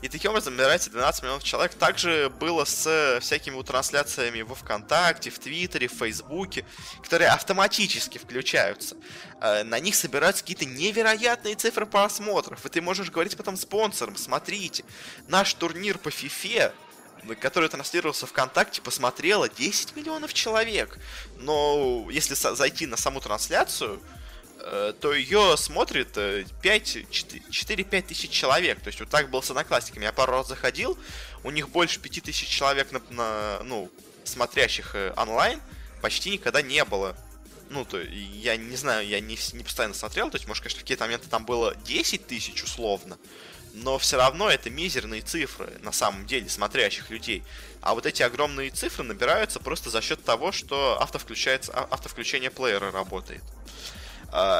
И 0.03 0.09
таким 0.09 0.31
образом 0.31 0.57
набирается 0.57 0.89
12 0.89 1.23
миллионов 1.23 1.45
человек. 1.45 1.75
Также 1.75 2.29
было 2.37 2.65
с 2.65 3.19
всякими 3.21 3.61
трансляциями 3.63 4.41
во 4.41 4.53
ВКонтакте, 4.53 5.29
в 5.29 5.39
Твиттере, 5.39 5.87
в 5.87 5.93
Фейсбуке, 5.93 6.65
которые 7.01 7.29
автоматически 7.29 8.17
включаются. 8.17 8.97
Э, 9.39 9.63
на 9.63 9.79
них 9.79 9.95
собираются 9.95 10.43
какие-то 10.43 10.65
невероятные 10.65 11.55
цифры 11.55 11.85
просмотров. 11.85 12.65
И 12.65 12.69
ты 12.69 12.81
можешь 12.81 13.11
говорить 13.11 13.37
потом 13.37 13.55
спонсорам, 13.55 14.17
смотрите, 14.17 14.83
наш 15.29 15.53
турнир 15.53 15.97
по 15.97 16.09
FIFA 16.09 16.73
который 17.39 17.69
транслировался 17.69 18.27
ВКонтакте, 18.27 18.81
посмотрело 18.81 19.47
10 19.47 19.95
миллионов 19.95 20.33
человек. 20.33 20.97
Но 21.37 22.09
если 22.11 22.33
зайти 22.33 22.85
на 22.85 22.97
саму 22.97 23.21
трансляцию, 23.21 24.01
то 24.59 25.13
ее 25.13 25.55
смотрит 25.57 26.15
4-5 26.17 26.53
э, 27.91 28.01
тысяч 28.01 28.29
человек. 28.29 28.79
То 28.81 28.87
есть 28.87 28.99
вот 28.99 29.09
так 29.09 29.29
было 29.29 29.41
с 29.41 29.49
одноклассниками. 29.49 30.05
Я 30.05 30.13
пару 30.13 30.31
раз 30.31 30.47
заходил, 30.47 30.97
у 31.43 31.51
них 31.51 31.69
больше 31.69 31.99
5 31.99 32.23
тысяч 32.23 32.47
человек 32.47 32.91
на, 32.91 33.01
на, 33.09 33.59
ну, 33.63 33.91
смотрящих 34.23 34.95
э, 34.95 35.13
онлайн 35.17 35.59
почти 36.01 36.31
никогда 36.31 36.61
не 36.61 36.83
было. 36.85 37.15
Ну, 37.69 37.85
то 37.85 37.99
я 37.99 38.55
не 38.57 38.75
знаю, 38.75 39.07
я 39.07 39.19
не, 39.19 39.37
не 39.53 39.63
постоянно 39.63 39.95
смотрел, 39.95 40.29
то 40.29 40.35
есть, 40.35 40.47
может, 40.47 40.63
конечно, 40.63 40.79
в 40.79 40.83
какие-то 40.83 41.05
моменты 41.05 41.27
там 41.29 41.45
было 41.45 41.75
10 41.85 42.27
тысяч 42.27 42.61
условно, 42.61 43.17
но 43.73 43.97
все 43.97 44.17
равно 44.17 44.49
это 44.49 44.69
мизерные 44.69 45.21
цифры, 45.21 45.71
на 45.81 45.91
самом 45.91 46.27
деле, 46.27 46.49
смотрящих 46.49 47.09
людей. 47.09 47.41
А 47.81 47.95
вот 47.95 48.05
эти 48.05 48.21
огромные 48.21 48.69
цифры 48.69 49.03
набираются 49.03 49.59
просто 49.59 49.89
за 49.89 50.01
счет 50.01 50.23
того, 50.23 50.51
что 50.51 51.01
автовключается, 51.01 51.71
а, 51.73 51.87
автовключение 51.89 52.51
плеера 52.51 52.91
работает. 52.91 53.41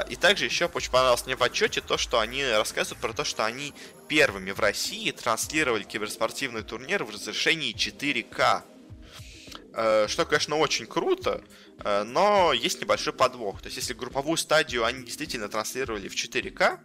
И 0.09 0.15
также 0.15 0.45
еще 0.45 0.65
очень 0.65 0.91
понравилось 0.91 1.25
мне 1.25 1.36
в 1.36 1.41
отчете 1.41 1.81
то, 1.81 1.97
что 1.97 2.19
они 2.19 2.45
рассказывают 2.45 3.01
про 3.01 3.13
то, 3.13 3.23
что 3.23 3.43
они 3.43 3.73
первыми 4.07 4.51
в 4.51 4.59
России 4.59 5.09
транслировали 5.12 5.83
киберспортивный 5.83 6.62
турнир 6.62 7.03
в 7.03 7.09
разрешении 7.09 7.73
4К. 7.73 8.63
А, 9.73 10.07
что, 10.07 10.25
конечно, 10.25 10.57
очень 10.57 10.86
круто, 10.86 11.43
а, 11.79 12.03
но 12.03 12.53
есть 12.53 12.81
небольшой 12.81 13.13
подвох. 13.13 13.62
То 13.62 13.67
есть, 13.67 13.77
если 13.77 13.93
групповую 13.93 14.38
стадию 14.38 14.86
они 14.86 15.03
действительно 15.03 15.49
транслировали 15.49 16.07
в 16.07 16.15
4К, 16.15 16.79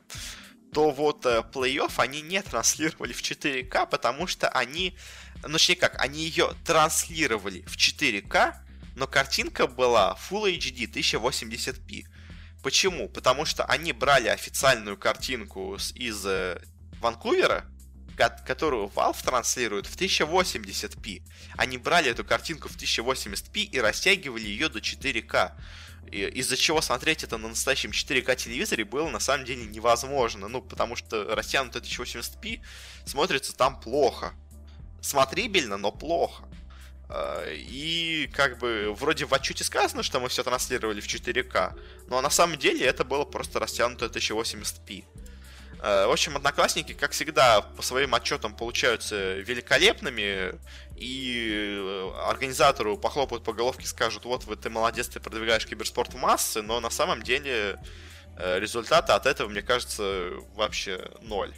то 0.72 0.90
вот 0.90 1.24
э, 1.24 1.42
плей-офф 1.53 1.92
они 1.96 2.20
не 2.20 2.42
транслировали 2.42 3.12
в 3.12 3.22
4К, 3.22 3.88
потому 3.88 4.27
что 4.27 4.48
они, 4.51 4.96
ну 5.42 5.53
точнее 5.55 5.77
как, 5.77 5.98
они 5.98 6.24
ее 6.24 6.55
транслировали 6.64 7.62
в 7.62 7.77
4К, 7.77 8.55
но 8.94 9.07
картинка 9.07 9.66
была 9.66 10.18
Full 10.29 10.59
HD 10.59 10.90
1080p. 10.90 12.05
Почему? 12.68 13.09
Потому 13.09 13.46
что 13.46 13.64
они 13.64 13.94
брали 13.94 14.28
официальную 14.28 14.98
картинку 14.98 15.78
из 15.94 16.26
э, 16.26 16.61
Ванкувера, 17.00 17.64
которую 18.44 18.88
Valve 18.88 19.24
транслирует 19.24 19.87
в 19.87 19.96
1080p. 19.96 21.22
Они 21.57 21.78
брали 21.78 22.11
эту 22.11 22.26
картинку 22.26 22.68
в 22.68 22.76
1080p 22.76 23.62
и 23.62 23.81
растягивали 23.81 24.42
ее 24.42 24.68
до 24.68 24.81
4К. 24.81 25.52
Из-за 26.12 26.59
чего 26.59 26.83
смотреть 26.83 27.24
это 27.24 27.38
на 27.38 27.48
настоящем 27.48 27.92
4К 27.92 28.37
телевизоре 28.37 28.85
было 28.85 29.09
на 29.09 29.18
самом 29.18 29.46
деле 29.46 29.64
невозможно. 29.64 30.48
Ну, 30.48 30.61
потому 30.61 30.94
что 30.94 31.35
растянутое 31.35 31.81
1080p 31.81 32.61
смотрится 33.07 33.57
там 33.57 33.81
плохо. 33.81 34.35
Смотрибельно, 35.00 35.78
но 35.78 35.90
плохо. 35.90 36.44
Э, 37.09 37.55
и 37.55 38.29
как 38.33 38.59
бы 38.59 38.94
вроде 38.99 39.25
в 39.25 39.33
отчете 39.33 39.64
сказано, 39.64 40.03
что 40.03 40.21
мы 40.21 40.29
все 40.29 40.42
транслировали 40.42 41.01
в 41.01 41.07
4К, 41.07 41.75
но 42.09 42.21
на 42.21 42.31
самом 42.31 42.59
деле 42.59 42.87
это 42.87 43.05
было 43.05 43.25
просто 43.25 43.59
растянуто 43.59 44.07
1080p. 44.07 45.05
Э, 45.81 46.07
в 46.07 46.12
общем, 46.12 46.37
одноклассники, 46.37 46.92
как 46.92 47.12
всегда, 47.12 47.62
по 47.62 47.83
своим 47.83 48.14
отчетам 48.14 48.55
получаются 48.55 49.35
великолепными, 49.38 50.55
и 50.97 51.79
э, 51.79 52.11
организатору 52.27 52.99
похлопают 52.99 53.42
по 53.44 53.53
головке 53.53 53.87
скажут, 53.87 54.25
вот 54.25 54.44
вы, 54.44 54.57
ты 54.57 54.68
молодец, 54.68 55.09
ты 55.09 55.21
продвигаешь 55.21 55.66
киберспорт 55.66 56.12
в 56.12 56.16
массы, 56.16 56.61
но 56.62 56.81
на 56.81 56.90
самом 56.90 57.23
деле 57.23 57.79
результаты 58.37 59.11
от 59.14 59.27
этого, 59.27 59.49
мне 59.49 59.62
кажется, 59.62 60.31
вообще 60.55 61.11
ноль. 61.23 61.53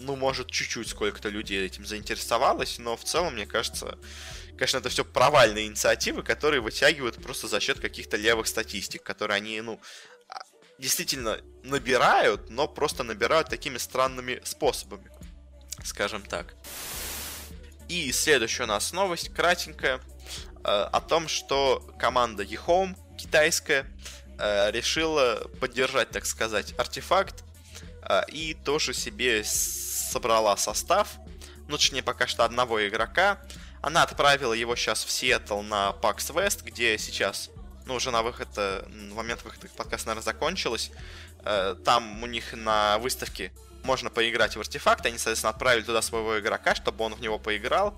Ну, 0.00 0.16
может, 0.16 0.50
чуть-чуть 0.50 0.88
сколько-то 0.88 1.28
людей 1.28 1.64
этим 1.66 1.84
заинтересовалось, 1.84 2.78
но 2.78 2.96
в 2.96 3.04
целом, 3.04 3.34
мне 3.34 3.46
кажется, 3.46 3.98
конечно, 4.56 4.78
это 4.78 4.88
все 4.88 5.04
провальные 5.04 5.66
инициативы, 5.66 6.22
которые 6.22 6.60
вытягивают 6.60 7.20
просто 7.22 7.48
за 7.48 7.60
счет 7.60 7.80
каких-то 7.80 8.16
левых 8.16 8.46
статистик, 8.46 9.02
которые 9.02 9.36
они, 9.36 9.60
ну, 9.60 9.80
а, 10.28 10.40
действительно 10.78 11.40
набирают, 11.64 12.48
но 12.48 12.68
просто 12.68 13.02
набирают 13.02 13.48
такими 13.48 13.78
странными 13.78 14.40
способами, 14.44 15.10
скажем 15.84 16.22
так. 16.22 16.54
И 17.88 18.12
следующая 18.12 18.64
у 18.64 18.66
нас 18.66 18.92
новость, 18.92 19.32
кратенькая, 19.32 19.96
э, 19.96 20.60
о 20.62 21.00
том, 21.00 21.26
что 21.26 21.80
команда 21.98 22.44
eHome, 22.44 22.94
китайская, 23.16 23.86
э, 24.38 24.70
решила 24.70 25.48
поддержать, 25.60 26.10
так 26.10 26.26
сказать, 26.26 26.74
артефакт 26.78 27.44
э, 28.02 28.22
и 28.30 28.54
тоже 28.54 28.92
себе 28.92 29.42
собрала 29.98 30.56
состав, 30.56 31.18
ну, 31.68 31.76
точнее, 31.76 32.02
пока 32.02 32.26
что 32.26 32.44
одного 32.44 32.86
игрока. 32.86 33.38
Она 33.80 34.02
отправила 34.02 34.54
его 34.54 34.74
сейчас 34.74 35.04
в 35.04 35.10
Сиэтл 35.10 35.60
на 35.60 35.94
PAX 36.02 36.32
West, 36.34 36.64
где 36.64 36.98
сейчас, 36.98 37.50
ну, 37.86 37.94
уже 37.94 38.10
на 38.10 38.22
выход, 38.22 38.48
э, 38.56 38.84
на 38.88 39.14
момент 39.14 39.44
выхода 39.44 39.68
подкаста, 39.76 40.08
наверное, 40.08 40.24
закончилось. 40.24 40.90
Э, 41.44 41.76
там 41.84 42.22
у 42.22 42.26
них 42.26 42.54
на 42.54 42.98
выставке 42.98 43.52
можно 43.84 44.10
поиграть 44.10 44.56
в 44.56 44.60
артефакт. 44.60 45.06
Они, 45.06 45.18
соответственно, 45.18 45.50
отправили 45.50 45.84
туда 45.84 46.02
своего 46.02 46.40
игрока, 46.40 46.74
чтобы 46.74 47.04
он 47.04 47.14
в 47.14 47.20
него 47.20 47.38
поиграл. 47.38 47.94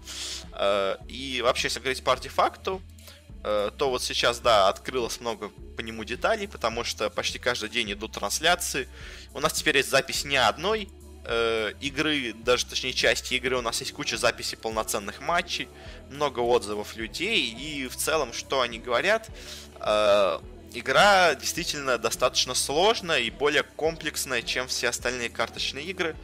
Э, 0.53 0.97
и 1.09 1.41
вообще, 1.43 1.69
если 1.69 1.81
говорить 1.81 2.05
по 2.05 2.13
артефакту, 2.13 2.83
то 3.43 3.89
вот 3.89 4.03
сейчас, 4.03 4.39
да, 4.41 4.69
открылось 4.69 5.19
много 5.19 5.49
по 5.49 5.81
нему 5.81 6.05
деталей, 6.05 6.47
потому 6.47 6.85
что 6.85 7.09
почти 7.09 7.39
каждый 7.39 7.71
день 7.71 7.91
идут 7.91 8.13
трансляции. 8.13 8.87
У 9.33 9.41
нас 9.41 9.55
теперь 9.55 9.79
есть 9.79 9.89
запись 9.89 10.27
не 10.27 10.37
одной 10.37 10.91
э, 11.25 11.73
игры, 11.81 12.33
даже 12.33 12.67
точнее 12.67 12.93
части 12.93 13.35
игры, 13.35 13.57
у 13.57 13.63
нас 13.63 13.81
есть 13.81 13.93
куча 13.93 14.17
записей 14.17 14.57
полноценных 14.57 15.21
матчей, 15.21 15.69
много 16.11 16.41
отзывов 16.41 16.97
людей, 16.97 17.51
и 17.51 17.89
в 17.89 17.97
целом, 17.97 18.33
что 18.33 18.61
они 18.61 18.79
говорят, 18.79 19.29
э, 19.81 20.41
игра 20.73 21.35
действительно 21.35 21.99
достаточно 21.99 22.55
сложная 22.55 23.21
и 23.21 23.31
более 23.31 23.63
комплексная, 23.63 24.43
чем 24.43 24.69
все 24.69 24.89
остальные 24.89 25.31
карточные 25.31 25.85
игры, 25.87 26.17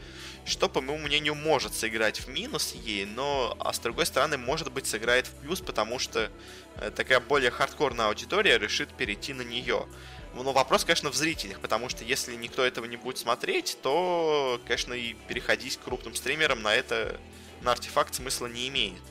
что, 0.45 0.69
по 0.69 0.79
моему 0.79 1.05
мнению, 1.05 1.35
может 1.35 1.75
сыграть 1.75 2.21
в 2.21 2.29
минус 2.29 2.73
ей, 2.73 3.05
но, 3.05 3.55
а 3.59 3.73
с 3.73 3.79
другой 3.79 4.05
стороны, 4.05 4.37
может 4.37 4.71
быть, 4.71 4.87
сыграет 4.87 5.27
в 5.27 5.31
плюс, 5.31 5.59
потому 5.59 5.99
что 5.99 6.31
э, 6.77 6.91
такая 6.91 7.19
более 7.19 7.51
хардкорная 7.51 8.07
аудитория 8.07 8.57
решит 8.57 8.89
перейти 8.93 9.33
на 9.33 9.41
нее. 9.41 9.85
Ну, 10.33 10.51
вопрос, 10.51 10.85
конечно, 10.85 11.09
в 11.09 11.15
зрителях, 11.15 11.59
потому 11.59 11.89
что 11.89 12.03
если 12.03 12.35
никто 12.35 12.63
этого 12.63 12.85
не 12.85 12.95
будет 12.97 13.17
смотреть, 13.17 13.77
то, 13.81 14.61
конечно, 14.65 14.93
и 14.93 15.13
переходить 15.27 15.77
к 15.77 15.81
крупным 15.81 16.15
стримерам 16.15 16.61
на 16.61 16.73
это, 16.75 17.19
на 17.61 17.71
артефакт 17.71 18.13
смысла 18.13 18.47
не 18.47 18.67
имеет. 18.67 19.01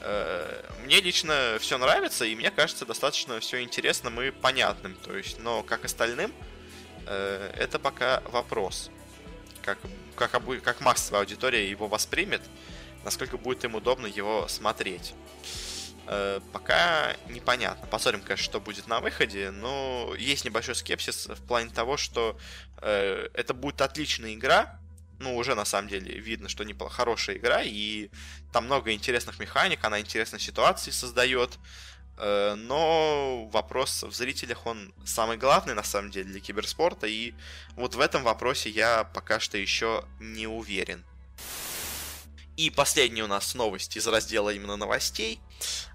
Э, 0.00 0.62
мне 0.84 1.00
лично 1.00 1.56
все 1.60 1.78
нравится, 1.78 2.24
и 2.24 2.34
мне 2.34 2.50
кажется 2.50 2.86
достаточно 2.86 3.38
все 3.40 3.62
интересным 3.62 4.20
и 4.20 4.30
понятным. 4.30 4.94
То 4.94 5.16
есть, 5.16 5.38
но 5.38 5.62
как 5.62 5.84
остальным, 5.84 6.32
э, 7.06 7.52
это 7.56 7.78
пока 7.78 8.22
вопрос. 8.26 8.90
Как, 9.62 9.78
как, 10.16 10.32
как 10.62 10.80
массовая 10.80 11.20
аудитория 11.20 11.68
его 11.68 11.86
воспримет, 11.86 12.42
насколько 13.04 13.36
будет 13.36 13.64
им 13.64 13.74
удобно 13.74 14.06
его 14.06 14.46
смотреть. 14.48 15.14
Э, 16.12 16.40
пока 16.52 17.14
непонятно. 17.28 17.86
Посмотрим, 17.86 18.22
конечно, 18.22 18.44
что 18.44 18.60
будет 18.60 18.88
на 18.88 18.98
выходе, 18.98 19.52
но 19.52 20.12
есть 20.18 20.44
небольшой 20.44 20.74
скепсис 20.74 21.28
в 21.28 21.40
плане 21.46 21.70
того, 21.70 21.96
что 21.96 22.36
э, 22.78 23.28
это 23.32 23.54
будет 23.54 23.80
отличная 23.80 24.34
игра. 24.34 24.76
Ну, 25.20 25.36
уже 25.36 25.54
на 25.54 25.64
самом 25.64 25.88
деле 25.88 26.18
видно, 26.18 26.48
что 26.48 26.64
не 26.64 26.74
хорошая 26.74 27.36
игра, 27.36 27.62
и 27.62 28.10
там 28.52 28.64
много 28.64 28.90
интересных 28.90 29.38
механик, 29.38 29.84
она 29.84 30.00
интересные 30.00 30.40
ситуации 30.40 30.90
создает. 30.90 31.60
Э, 32.16 32.56
но 32.56 33.48
вопрос 33.52 34.02
в 34.02 34.12
зрителях, 34.12 34.66
он 34.66 34.92
самый 35.04 35.36
главный, 35.36 35.74
на 35.74 35.84
самом 35.84 36.10
деле, 36.10 36.28
для 36.28 36.40
киберспорта, 36.40 37.06
и 37.06 37.34
вот 37.76 37.94
в 37.94 38.00
этом 38.00 38.24
вопросе 38.24 38.68
я 38.68 39.04
пока 39.04 39.38
что 39.38 39.58
еще 39.58 40.04
не 40.18 40.48
уверен. 40.48 41.04
И 42.56 42.68
последняя 42.68 43.22
у 43.22 43.28
нас 43.28 43.54
новость 43.54 43.96
из 43.96 44.08
раздела 44.08 44.50
именно 44.50 44.76
новостей. 44.76 45.40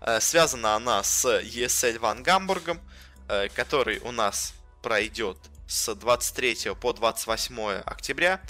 Э, 0.01 0.19
связана 0.19 0.75
она 0.75 1.03
с 1.03 1.25
ESL 1.25 1.99
Ван 1.99 2.23
Гамбургом, 2.23 2.79
э, 3.27 3.49
который 3.49 3.99
у 3.99 4.11
нас 4.11 4.53
пройдет 4.81 5.37
с 5.67 5.93
23 5.93 6.75
по 6.75 6.93
28 6.93 7.81
октября. 7.85 8.41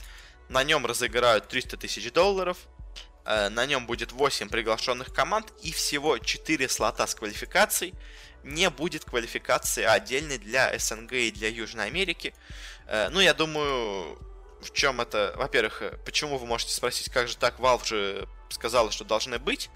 На 0.50 0.64
нем 0.64 0.86
разыграют 0.86 1.48
300 1.48 1.78
тысяч 1.78 2.12
долларов. 2.12 2.58
Э, 3.26 3.50
на 3.50 3.66
нем 3.66 3.88
будет 3.88 4.12
8 4.12 4.50
приглашенных 4.50 5.14
команд 5.14 5.54
и 5.62 5.72
всего 5.72 6.18
4 6.18 6.70
слота 6.70 7.08
с 7.08 7.16
квалификацией. 7.16 7.94
Не 8.44 8.70
будет 8.70 9.06
квалификации 9.06 9.84
отдельной 9.84 10.38
для 10.38 10.78
СНГ 10.78 11.14
и 11.14 11.32
для 11.32 11.50
Южной 11.50 11.88
Америки. 11.88 12.36
Ну, 13.10 13.20
я 13.20 13.34
думаю, 13.34 14.20
в 14.62 14.72
чем 14.72 15.02
это, 15.02 15.34
во-первых, 15.36 15.82
почему 16.06 16.38
вы 16.38 16.46
можете 16.46 16.72
спросить, 16.74 17.10
как 17.10 17.28
же 17.28 17.38
так, 17.38 17.60
Valve 17.60 17.86
же 17.86 18.28
сказала, 18.50 18.92
что 18.92 19.04
должны 19.04 19.40
быть, 19.40 19.70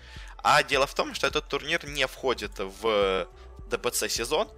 а 0.43 0.63
дело 0.63 0.87
в 0.87 0.93
том, 0.93 1.13
что 1.13 1.27
этот 1.27 1.47
турнир 1.47 1.85
не 1.85 2.07
входит 2.07 2.51
в 2.57 3.27
ДПЦ 3.69 4.09
сезон. 4.09 4.49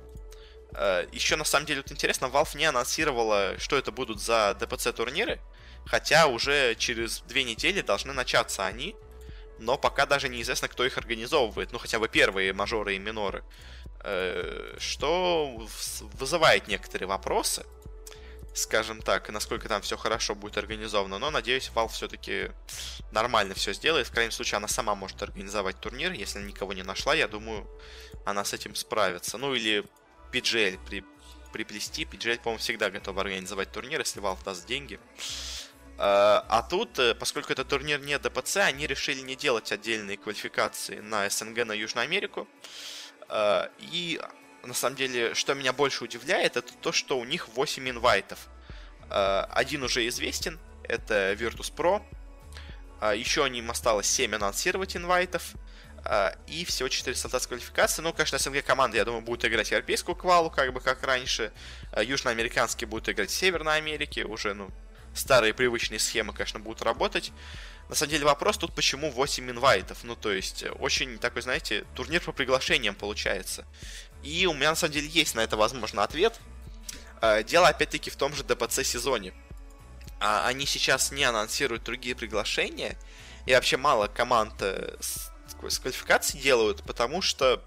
Э, 0.74 1.06
Еще 1.12 1.36
на 1.36 1.44
самом 1.44 1.66
деле 1.66 1.82
вот 1.82 1.92
интересно, 1.92 2.26
Valve 2.26 2.58
не 2.58 2.66
анонсировала, 2.66 3.56
что 3.60 3.78
это 3.78 3.92
будут 3.92 4.22
за 4.22 4.56
ДПЦ 4.60 4.94
турниры, 4.94 5.40
хотя 5.86 6.28
уже 6.28 6.76
через 6.76 7.22
две 7.22 7.44
недели 7.44 7.82
должны 7.82 8.14
начаться 8.14 8.66
они, 8.66 8.96
но 9.60 9.78
пока 9.78 10.06
даже 10.06 10.30
неизвестно, 10.30 10.68
кто 10.68 10.86
их 10.86 10.98
организовывает, 10.98 11.72
ну 11.72 11.80
хотя 11.80 12.00
бы 12.00 12.08
первые 12.08 12.54
мажоры 12.54 12.96
и 12.96 13.00
миноры, 13.00 13.44
э, 14.04 14.76
что 14.80 15.68
вызывает 16.14 16.68
некоторые 16.68 17.08
вопросы 17.08 17.66
скажем 18.54 19.02
так, 19.02 19.30
насколько 19.30 19.70
там 19.70 19.82
все 19.82 19.98
хорошо 19.98 20.36
будет 20.36 20.58
организовано. 20.58 21.20
Но 21.20 21.32
надеюсь, 21.32 21.72
Valve 21.74 21.90
все-таки 21.90 22.52
нормально 23.12 23.54
все 23.54 23.74
сделает. 23.74 24.08
В 24.08 24.12
крайнем 24.12 24.32
случае, 24.32 24.58
она 24.58 24.68
сама 24.68 24.96
может 24.96 25.22
организовать 25.24 25.80
турнир. 25.80 26.12
Если 26.12 26.42
никого 26.42 26.74
не 26.74 26.84
нашла, 26.84 27.16
я 27.16 27.28
думаю, 27.28 27.68
она 28.26 28.44
с 28.44 28.54
этим 28.54 28.76
справится. 28.76 29.38
Ну 29.38 29.54
или 29.54 29.86
PGL 30.32 30.80
при, 30.86 31.04
приплести. 31.54 32.04
PGL, 32.04 32.38
по-моему, 32.38 32.60
всегда 32.60 32.90
готов 32.90 33.18
организовать 33.18 33.72
турнир, 33.72 34.00
если 34.00 34.22
Valve 34.22 34.44
даст 34.44 34.66
деньги. 34.66 35.00
А, 35.98 36.46
а 36.50 36.64
тут, 36.64 36.98
э, 37.00 37.14
поскольку 37.16 37.54
это 37.54 37.64
турнир 37.64 38.00
не 38.02 38.18
ДПЦ, 38.18 38.58
они 38.58 38.88
решили 38.88 39.22
не 39.22 39.36
делать 39.36 39.72
отдельные 39.72 40.18
квалификации 40.18 41.00
на 41.00 41.30
СНГ, 41.30 41.66
на 41.66 41.74
Южную 41.74 42.06
Америку. 42.06 42.48
А, 43.30 43.70
и 43.80 44.20
на 44.64 44.74
самом 44.74 44.96
деле, 44.96 45.34
что 45.34 45.54
меня 45.54 45.74
больше 45.74 46.04
удивляет, 46.04 46.58
это 46.58 46.72
то, 46.82 46.92
что 46.92 47.18
у 47.18 47.26
них 47.26 47.48
8 47.50 47.90
инвайтов. 47.90 48.40
А, 49.10 49.48
один 49.52 49.84
уже 49.84 50.08
известен, 50.08 50.60
это 50.84 51.34
Virtus 51.34 51.74
Pro. 51.74 52.02
А, 53.00 53.14
еще 53.14 53.48
им 53.48 53.72
осталось 53.72 54.08
7 54.08 54.36
анонсировать 54.36 54.96
инвайтов. 54.96 55.54
А, 56.04 56.36
и 56.48 56.66
всего 56.66 56.90
4 56.90 57.16
солдат 57.16 57.44
с 57.44 57.48
квалификации. 57.48 58.02
Ну, 58.02 58.14
конечно, 58.14 58.38
СНГ 58.38 58.64
команды, 58.64 58.98
я 58.98 59.06
думаю, 59.06 59.22
будут 59.22 59.46
играть 59.46 59.72
европейскую 59.72 60.16
квалу, 60.16 60.50
как 60.50 60.74
бы 60.74 60.80
как 60.80 61.04
раньше. 61.04 61.52
Южноамериканские 62.02 62.88
будут 62.88 63.10
играть 63.10 63.30
в 63.30 63.34
Северной 63.34 63.78
Америке. 63.78 64.26
Уже, 64.26 64.54
ну, 64.54 64.70
старые 65.14 65.54
привычные 65.54 66.00
схемы, 66.00 66.34
конечно, 66.34 66.60
будут 66.60 66.82
работать. 66.82 67.32
На 67.90 67.96
самом 67.96 68.12
деле 68.12 68.26
вопрос 68.26 68.58
тут, 68.58 68.74
почему 68.74 69.12
8 69.12 69.52
инвайтов. 69.52 70.00
Ну, 70.04 70.16
то 70.16 70.32
есть, 70.32 70.64
очень 70.80 71.18
такой, 71.18 71.42
знаете, 71.42 71.86
турнир 71.94 72.22
по 72.22 72.32
приглашениям 72.32 72.96
получается. 72.96 73.66
И 74.24 74.46
у 74.46 74.54
меня 74.54 74.72
на 74.72 74.76
самом 74.76 74.94
деле 74.94 75.08
есть 75.08 75.36
на 75.36 75.42
это, 75.42 75.58
возможно, 75.58 76.04
ответ. 76.04 76.40
А, 77.22 77.44
дело 77.44 77.68
опять-таки 77.68 78.10
в 78.10 78.16
том 78.16 78.34
же 78.34 78.44
ДПЦ 78.44 78.84
сезоне. 78.84 79.34
А, 80.20 80.48
они 80.48 80.66
сейчас 80.66 81.12
не 81.12 81.24
анонсируют 81.24 81.84
другие 81.84 82.16
приглашения, 82.16 82.98
и 83.46 83.54
вообще 83.54 83.78
мало 83.78 84.08
команд 84.08 84.54
э, 84.60 84.96
с 85.00 85.32
квалификацией 85.60 86.44
делают, 86.44 86.84
потому 86.84 87.22
что 87.22 87.64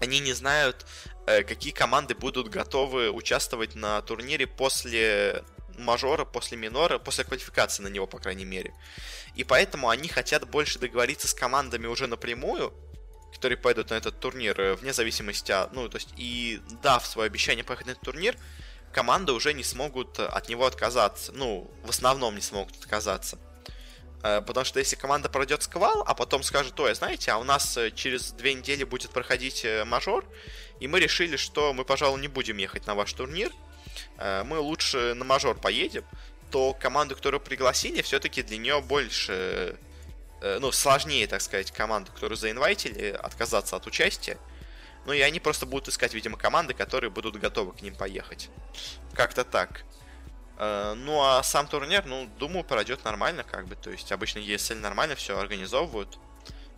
они 0.00 0.20
не 0.20 0.32
знают, 0.32 0.86
э, 1.26 1.42
какие 1.42 1.72
команды 1.72 2.14
будут 2.14 2.48
готовы 2.48 3.10
участвовать 3.10 3.74
на 3.74 4.00
турнире 4.02 4.46
после 4.46 5.44
мажора, 5.76 6.24
после 6.24 6.56
минора, 6.56 6.98
после 6.98 7.24
квалификации 7.24 7.82
на 7.82 7.88
него, 7.88 8.06
по 8.06 8.18
крайней 8.18 8.44
мере. 8.44 8.72
И 9.34 9.44
поэтому 9.44 9.88
они 9.88 10.08
хотят 10.08 10.48
больше 10.48 10.78
договориться 10.78 11.28
с 11.28 11.34
командами 11.34 11.86
уже 11.86 12.06
напрямую, 12.06 12.72
которые 13.32 13.58
пойдут 13.58 13.90
на 13.90 13.94
этот 13.94 14.18
турнир, 14.20 14.60
э, 14.60 14.74
вне 14.74 14.92
зависимости 14.92 15.52
от... 15.52 15.72
Ну, 15.72 15.88
то 15.88 15.96
есть, 15.96 16.08
и 16.16 16.60
дав 16.82 17.06
свое 17.06 17.26
обещание 17.26 17.64
поехать 17.64 17.86
на 17.86 17.90
этот 17.92 18.02
турнир, 18.02 18.36
команды 18.92 19.32
уже 19.32 19.52
не 19.52 19.62
смогут 19.62 20.18
от 20.18 20.48
него 20.48 20.66
отказаться. 20.66 21.32
Ну, 21.32 21.70
в 21.84 21.90
основном 21.90 22.34
не 22.34 22.40
смогут 22.40 22.76
отказаться. 22.76 23.38
Э, 24.22 24.40
потому 24.40 24.64
что 24.64 24.78
если 24.78 24.96
команда 24.96 25.28
пройдет 25.28 25.62
сквал, 25.62 26.02
а 26.06 26.14
потом 26.14 26.42
скажет, 26.42 26.78
ой, 26.80 26.94
знаете, 26.94 27.30
а 27.32 27.38
у 27.38 27.44
нас 27.44 27.76
э, 27.76 27.90
через 27.90 28.32
две 28.32 28.54
недели 28.54 28.84
будет 28.84 29.10
проходить 29.10 29.66
мажор, 29.86 30.24
и 30.80 30.88
мы 30.88 31.00
решили, 31.00 31.36
что 31.36 31.72
мы, 31.72 31.84
пожалуй, 31.84 32.20
не 32.20 32.28
будем 32.28 32.56
ехать 32.56 32.86
на 32.86 32.94
ваш 32.94 33.12
турнир, 33.12 33.52
мы 34.16 34.58
лучше 34.58 35.14
на 35.14 35.24
мажор 35.24 35.58
поедем, 35.58 36.04
то 36.52 36.72
команду, 36.72 37.16
которую 37.16 37.40
пригласили, 37.40 38.00
все-таки 38.02 38.42
для 38.42 38.56
нее 38.56 38.80
больше 38.80 39.32
Э, 39.32 39.87
ну, 40.40 40.72
сложнее, 40.72 41.26
так 41.26 41.40
сказать, 41.40 41.70
команду, 41.70 42.12
которую 42.12 42.36
заинвайтили, 42.36 43.10
отказаться 43.10 43.76
от 43.76 43.86
участия. 43.86 44.38
Ну 45.06 45.12
и 45.12 45.20
они 45.20 45.40
просто 45.40 45.64
будут 45.66 45.88
искать, 45.88 46.12
видимо, 46.14 46.36
команды, 46.36 46.74
которые 46.74 47.10
будут 47.10 47.36
готовы 47.36 47.72
к 47.72 47.82
ним 47.82 47.94
поехать. 47.94 48.50
Как-то 49.14 49.44
так. 49.44 49.84
Э, 50.58 50.94
ну 50.94 51.22
а 51.22 51.42
сам 51.42 51.66
турнир, 51.66 52.04
ну, 52.04 52.28
думаю, 52.38 52.64
пройдет 52.64 53.04
нормально, 53.04 53.44
как 53.44 53.66
бы. 53.66 53.76
То 53.76 53.90
есть 53.90 54.12
обычно 54.12 54.40
ESL 54.40 54.76
нормально 54.76 55.14
все 55.14 55.38
организовывают. 55.38 56.18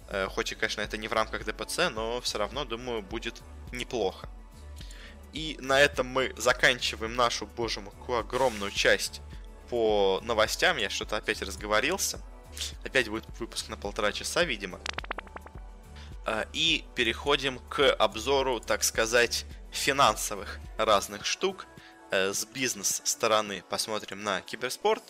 Э, 0.09 0.29
хоть 0.29 0.53
и, 0.53 0.55
конечно, 0.55 0.81
это 0.83 0.97
не 0.97 1.09
в 1.09 1.13
рамках 1.13 1.45
ДПЦ, 1.45 1.91
но 1.91 2.21
все 2.21 2.39
равно, 2.39 2.65
думаю, 2.65 3.03
будет 3.03 3.43
неплохо. 3.73 4.29
И 5.33 5.57
на 5.61 5.81
этом 5.81 6.07
мы 6.07 6.35
заканчиваем 6.37 7.15
нашу, 7.15 7.47
боже 7.47 7.81
мой, 7.81 7.93
огромную 8.19 8.71
часть 8.71 9.23
по 9.71 10.21
новостям. 10.23 10.77
Я 10.77 10.91
что-то 10.91 11.17
опять 11.17 11.41
разговорился. 11.43 12.21
Опять 12.85 13.09
будет 13.09 13.25
выпуск 13.39 13.69
на 13.69 13.77
полтора 13.77 14.13
часа, 14.13 14.45
видимо. 14.45 14.81
А, 16.27 16.47
и 16.53 16.85
переходим 16.95 17.59
к 17.69 17.93
обзору, 17.95 18.61
так 18.61 18.85
сказать, 18.85 19.47
финансовых 19.71 20.59
разных 20.77 21.27
штук. 21.27 21.67
Э, 22.11 22.33
с 22.33 22.45
бизнес-стороны 22.45 23.63
посмотрим 23.69 24.23
на 24.23 24.41
киберспорт. 24.41 25.03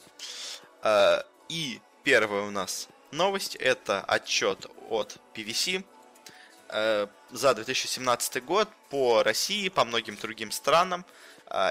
А, 0.82 1.24
и 1.48 1.80
первая 2.04 2.42
у 2.42 2.50
нас 2.50 2.88
новость– 3.10 3.56
это 3.60 4.00
отчет 4.02 4.66
от 4.88 5.18
PVC 5.34 5.84
э, 6.68 7.06
за 7.30 7.54
2017 7.54 8.44
год 8.44 8.68
по 8.90 9.22
России, 9.22 9.68
по 9.68 9.84
многим 9.84 10.16
другим 10.16 10.50
странам– 10.50 11.04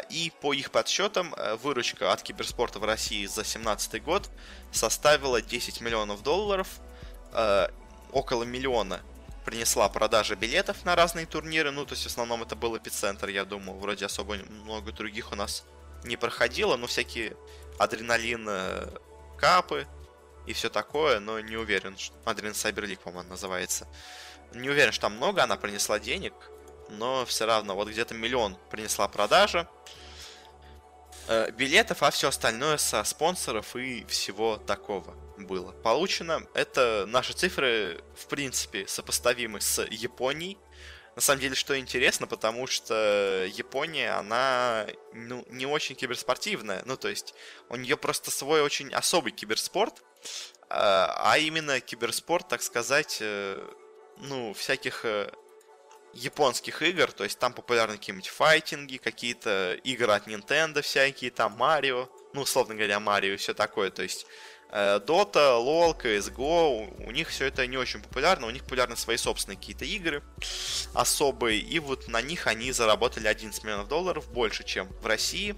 и 0.09 0.31
по 0.41 0.53
их 0.53 0.71
подсчетам, 0.71 1.33
э, 1.35 1.55
выручка 1.55 2.11
от 2.11 2.21
киберспорта 2.21 2.79
в 2.79 2.83
России 2.83 3.25
за 3.25 3.43
2017 3.43 4.03
год 4.03 4.29
составила 4.71 5.41
10 5.41 5.81
миллионов 5.81 6.21
долларов. 6.21 6.67
Э, 7.31 7.67
около 8.11 8.43
миллиона 8.43 9.01
принесла 9.45 9.87
продажа 9.89 10.35
билетов 10.35 10.83
на 10.83 10.95
разные 10.95 11.25
турниры. 11.25 11.71
Ну, 11.71 11.85
то 11.85 11.93
есть 11.93 12.03
в 12.03 12.07
основном 12.07 12.43
это 12.43 12.55
был 12.55 12.77
эпицентр, 12.77 13.29
я 13.29 13.45
думаю. 13.45 13.79
Вроде 13.79 14.05
особо 14.05 14.35
много 14.49 14.91
других 14.91 15.31
у 15.31 15.35
нас 15.35 15.63
не 16.03 16.17
проходило. 16.17 16.75
Но 16.75 16.87
всякие 16.87 17.37
адреналин 17.77 18.47
э, 18.49 18.87
капы 19.37 19.87
и 20.45 20.53
все 20.53 20.69
такое, 20.69 21.19
но 21.19 21.39
не 21.39 21.55
уверен, 21.55 21.97
что... 21.97 22.15
Адреналин 22.25 22.55
Сайберлик, 22.55 22.99
по-моему, 22.99 23.29
называется. 23.29 23.87
Не 24.53 24.69
уверен, 24.69 24.91
что 24.91 25.03
там 25.03 25.15
много 25.15 25.43
она 25.43 25.55
принесла 25.55 25.99
денег 25.99 26.33
но 26.89 27.25
все 27.25 27.45
равно 27.45 27.75
вот 27.75 27.87
где-то 27.87 28.13
миллион 28.13 28.57
принесла 28.69 29.07
продажа 29.07 29.69
э, 31.27 31.51
билетов, 31.51 32.03
а 32.03 32.11
все 32.11 32.29
остальное 32.29 32.77
со 32.77 33.03
спонсоров 33.03 33.75
и 33.75 34.05
всего 34.05 34.57
такого 34.57 35.15
было 35.37 35.71
получено. 35.71 36.41
Это 36.53 37.05
наши 37.07 37.33
цифры, 37.33 38.01
в 38.15 38.27
принципе, 38.27 38.87
сопоставимы 38.87 39.61
с 39.61 39.83
Японией. 39.89 40.57
На 41.15 41.21
самом 41.21 41.41
деле, 41.41 41.55
что 41.55 41.77
интересно, 41.77 42.27
потому 42.27 42.67
что 42.67 43.45
Япония, 43.53 44.11
она 44.11 44.87
ну, 45.13 45.45
не 45.49 45.65
очень 45.65 45.95
киберспортивная. 45.95 46.81
Ну, 46.85 46.95
то 46.97 47.09
есть, 47.09 47.33
у 47.69 47.75
нее 47.75 47.97
просто 47.97 48.31
свой 48.31 48.61
очень 48.61 48.93
особый 48.93 49.31
киберспорт. 49.31 50.01
А, 50.69 51.31
а 51.31 51.37
именно 51.37 51.79
киберспорт, 51.79 52.47
так 52.47 52.61
сказать, 52.61 53.17
э, 53.21 53.61
ну, 54.17 54.53
всяких 54.53 55.03
э, 55.03 55.31
японских 56.13 56.81
игр, 56.81 57.11
то 57.11 57.23
есть 57.23 57.39
там 57.39 57.53
популярны 57.53 57.97
какие-нибудь 57.97 58.29
файтинги, 58.29 58.97
какие-то 58.97 59.73
игры 59.83 60.11
от 60.13 60.27
Nintendo 60.27 60.81
всякие, 60.81 61.31
там 61.31 61.53
Марио, 61.53 62.09
ну, 62.33 62.41
условно 62.41 62.75
говоря, 62.75 62.99
Марио 62.99 63.33
и 63.33 63.37
все 63.37 63.53
такое, 63.53 63.91
то 63.91 64.03
есть 64.03 64.25
э, 64.71 64.99
Dota, 65.05 65.59
LoL, 65.59 65.99
CSGO, 65.99 67.05
у 67.05 67.11
них 67.11 67.29
все 67.29 67.45
это 67.45 67.65
не 67.67 67.77
очень 67.77 68.01
популярно, 68.01 68.47
у 68.47 68.49
них 68.49 68.63
популярны 68.63 68.95
свои 68.95 69.17
собственные 69.17 69.57
какие-то 69.57 69.85
игры 69.85 70.23
особые, 70.93 71.59
и 71.59 71.79
вот 71.79 72.07
на 72.07 72.21
них 72.21 72.47
они 72.47 72.71
заработали 72.71 73.27
11 73.27 73.63
миллионов 73.63 73.87
долларов, 73.87 74.29
больше, 74.31 74.63
чем 74.63 74.87
в 75.01 75.05
России, 75.05 75.55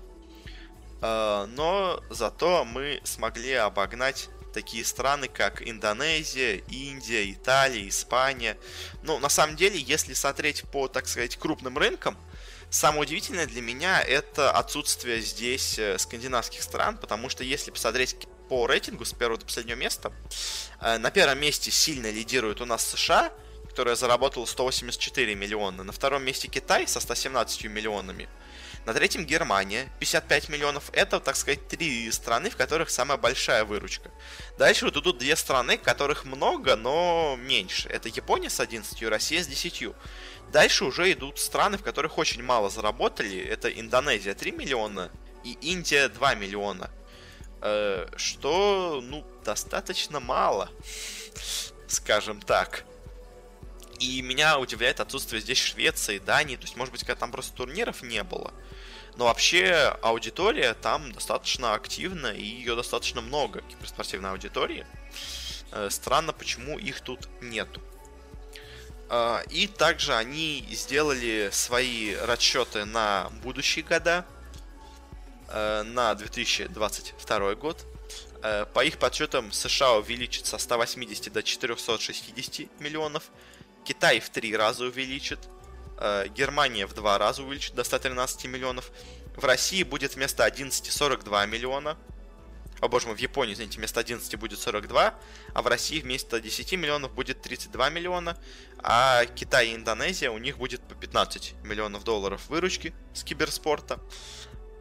э, 1.01 1.45
но 1.49 2.03
зато 2.09 2.65
мы 2.65 3.01
смогли 3.03 3.53
обогнать 3.53 4.29
такие 4.51 4.85
страны, 4.85 5.27
как 5.27 5.67
Индонезия, 5.67 6.61
Индия, 6.69 7.31
Италия, 7.31 7.87
Испания. 7.87 8.57
Ну, 9.03 9.19
на 9.19 9.29
самом 9.29 9.55
деле, 9.55 9.79
если 9.79 10.13
смотреть 10.13 10.63
по, 10.71 10.87
так 10.87 11.07
сказать, 11.07 11.37
крупным 11.37 11.77
рынкам, 11.77 12.17
Самое 12.71 13.01
удивительное 13.01 13.47
для 13.47 13.61
меня 13.61 14.01
это 14.01 14.49
отсутствие 14.49 15.19
здесь 15.19 15.77
э, 15.77 15.97
скандинавских 15.97 16.63
стран, 16.63 16.97
потому 16.97 17.27
что 17.27 17.43
если 17.43 17.69
посмотреть 17.69 18.15
по 18.47 18.65
рейтингу 18.65 19.03
с 19.03 19.11
первого 19.11 19.37
до 19.37 19.45
последнего 19.45 19.75
места, 19.75 20.13
э, 20.79 20.97
на 20.97 21.11
первом 21.11 21.41
месте 21.41 21.69
сильно 21.69 22.09
лидирует 22.09 22.61
у 22.61 22.65
нас 22.65 22.85
США, 22.85 23.33
которая 23.71 23.95
заработала 23.95 24.45
184 24.45 25.33
миллиона, 25.33 25.83
на 25.83 25.93
втором 25.93 26.23
месте 26.23 26.49
Китай 26.49 26.85
со 26.87 26.99
117 26.99 27.63
миллионами, 27.65 28.27
на 28.85 28.93
третьем 28.93 29.25
Германия, 29.25 29.89
55 29.99 30.49
миллионов. 30.49 30.89
Это, 30.91 31.21
так 31.21 31.37
сказать, 31.37 31.69
три 31.69 32.11
страны, 32.11 32.49
в 32.49 32.57
которых 32.57 32.89
самая 32.89 33.17
большая 33.17 33.63
выручка. 33.63 34.11
Дальше 34.57 34.83
вот 34.83 34.97
идут 34.97 35.19
две 35.19 35.37
страны, 35.37 35.77
которых 35.77 36.25
много, 36.25 36.75
но 36.75 37.37
меньше. 37.39 37.87
Это 37.87 38.09
Япония 38.09 38.49
с 38.49 38.59
11 38.59 39.01
и 39.01 39.07
Россия 39.07 39.41
с 39.41 39.47
10. 39.47 39.95
Дальше 40.51 40.83
уже 40.83 41.09
идут 41.13 41.39
страны, 41.39 41.77
в 41.77 41.83
которых 41.83 42.17
очень 42.17 42.43
мало 42.43 42.69
заработали. 42.69 43.39
Это 43.39 43.69
Индонезия 43.69 44.33
3 44.33 44.51
миллиона 44.51 45.11
и 45.45 45.53
Индия 45.61 46.09
2 46.09 46.35
миллиона. 46.35 46.91
Э, 47.61 48.07
что, 48.17 48.99
ну, 49.01 49.25
достаточно 49.45 50.19
мало, 50.19 50.69
скажем 51.87 52.41
так. 52.41 52.83
И 54.01 54.23
меня 54.23 54.57
удивляет 54.57 54.99
отсутствие 54.99 55.41
здесь 55.41 55.59
Швеции, 55.59 56.17
Дании. 56.17 56.55
То 56.55 56.63
есть, 56.63 56.75
может 56.75 56.91
быть, 56.91 57.03
когда 57.03 57.19
там 57.19 57.31
просто 57.31 57.55
турниров 57.55 58.01
не 58.01 58.23
было. 58.23 58.51
Но 59.15 59.25
вообще 59.25 59.95
аудитория 60.01 60.73
там 60.73 61.11
достаточно 61.11 61.75
активна, 61.75 62.27
и 62.27 62.43
ее 62.43 62.75
достаточно 62.75 63.21
много, 63.21 63.61
киберспортивной 63.61 64.31
аудитории. 64.31 64.87
Э, 65.71 65.89
странно, 65.91 66.33
почему 66.33 66.79
их 66.79 67.01
тут 67.01 67.29
нету. 67.41 67.79
Э, 69.11 69.43
и 69.51 69.67
также 69.67 70.15
они 70.15 70.65
сделали 70.71 71.49
свои 71.51 72.15
расчеты 72.15 72.85
на 72.85 73.29
будущие 73.43 73.85
года, 73.85 74.25
э, 75.49 75.83
на 75.83 76.15
2022 76.15 77.53
год. 77.53 77.85
По 78.73 78.83
их 78.83 78.97
подсчетам 78.97 79.51
США 79.51 79.91
увеличит 79.91 80.47
со 80.47 80.57
180 80.57 81.31
до 81.31 81.43
460 81.43 82.71
миллионов, 82.79 83.29
Китай 83.83 84.19
в 84.19 84.29
три 84.29 84.55
раза 84.55 84.85
увеличит, 84.85 85.39
Э, 86.03 86.27
Германия 86.29 86.87
в 86.87 86.95
два 86.95 87.19
раза 87.19 87.43
увеличит 87.43 87.75
до 87.75 87.83
113 87.83 88.45
миллионов. 88.45 88.91
В 89.35 89.45
России 89.45 89.83
будет 89.83 90.15
вместо 90.15 90.43
11 90.43 90.91
42 90.91 91.45
миллиона. 91.45 91.95
О 92.79 92.87
боже 92.87 93.05
мой, 93.05 93.15
в 93.15 93.19
Японии, 93.19 93.53
извините, 93.53 93.77
вместо 93.77 93.99
11 93.99 94.35
будет 94.37 94.57
42, 94.57 95.13
а 95.53 95.61
в 95.61 95.67
России 95.67 95.99
вместо 95.99 96.41
10 96.41 96.71
миллионов 96.73 97.13
будет 97.13 97.39
32 97.43 97.91
миллиона, 97.91 98.35
а 98.79 99.23
Китай 99.25 99.67
и 99.67 99.75
Индонезия, 99.75 100.31
у 100.31 100.39
них 100.39 100.57
будет 100.57 100.81
по 100.81 100.95
15 100.95 101.53
миллионов 101.63 102.03
долларов 102.03 102.41
выручки 102.49 102.95
с 103.13 103.23
киберспорта. 103.23 103.99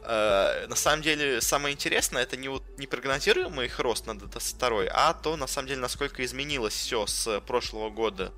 Э, 0.03 0.67
на 0.67 0.77
самом 0.77 1.03
деле, 1.03 1.41
самое 1.41 1.75
интересное, 1.75 2.23
это 2.23 2.37
не, 2.37 2.49
вот, 2.49 2.63
не 2.79 2.87
прогнозируемый 2.87 3.67
их 3.67 3.79
рост 3.79 4.07
на 4.07 4.19
22 4.19 4.85
а 4.91 5.15
то, 5.15 5.37
на 5.37 5.47
самом 5.47 5.69
деле, 5.69 5.81
насколько 5.81 6.25
изменилось 6.25 6.75
все 6.75 7.07
с 7.07 7.41
прошлого 7.41 7.91
года 7.91 8.33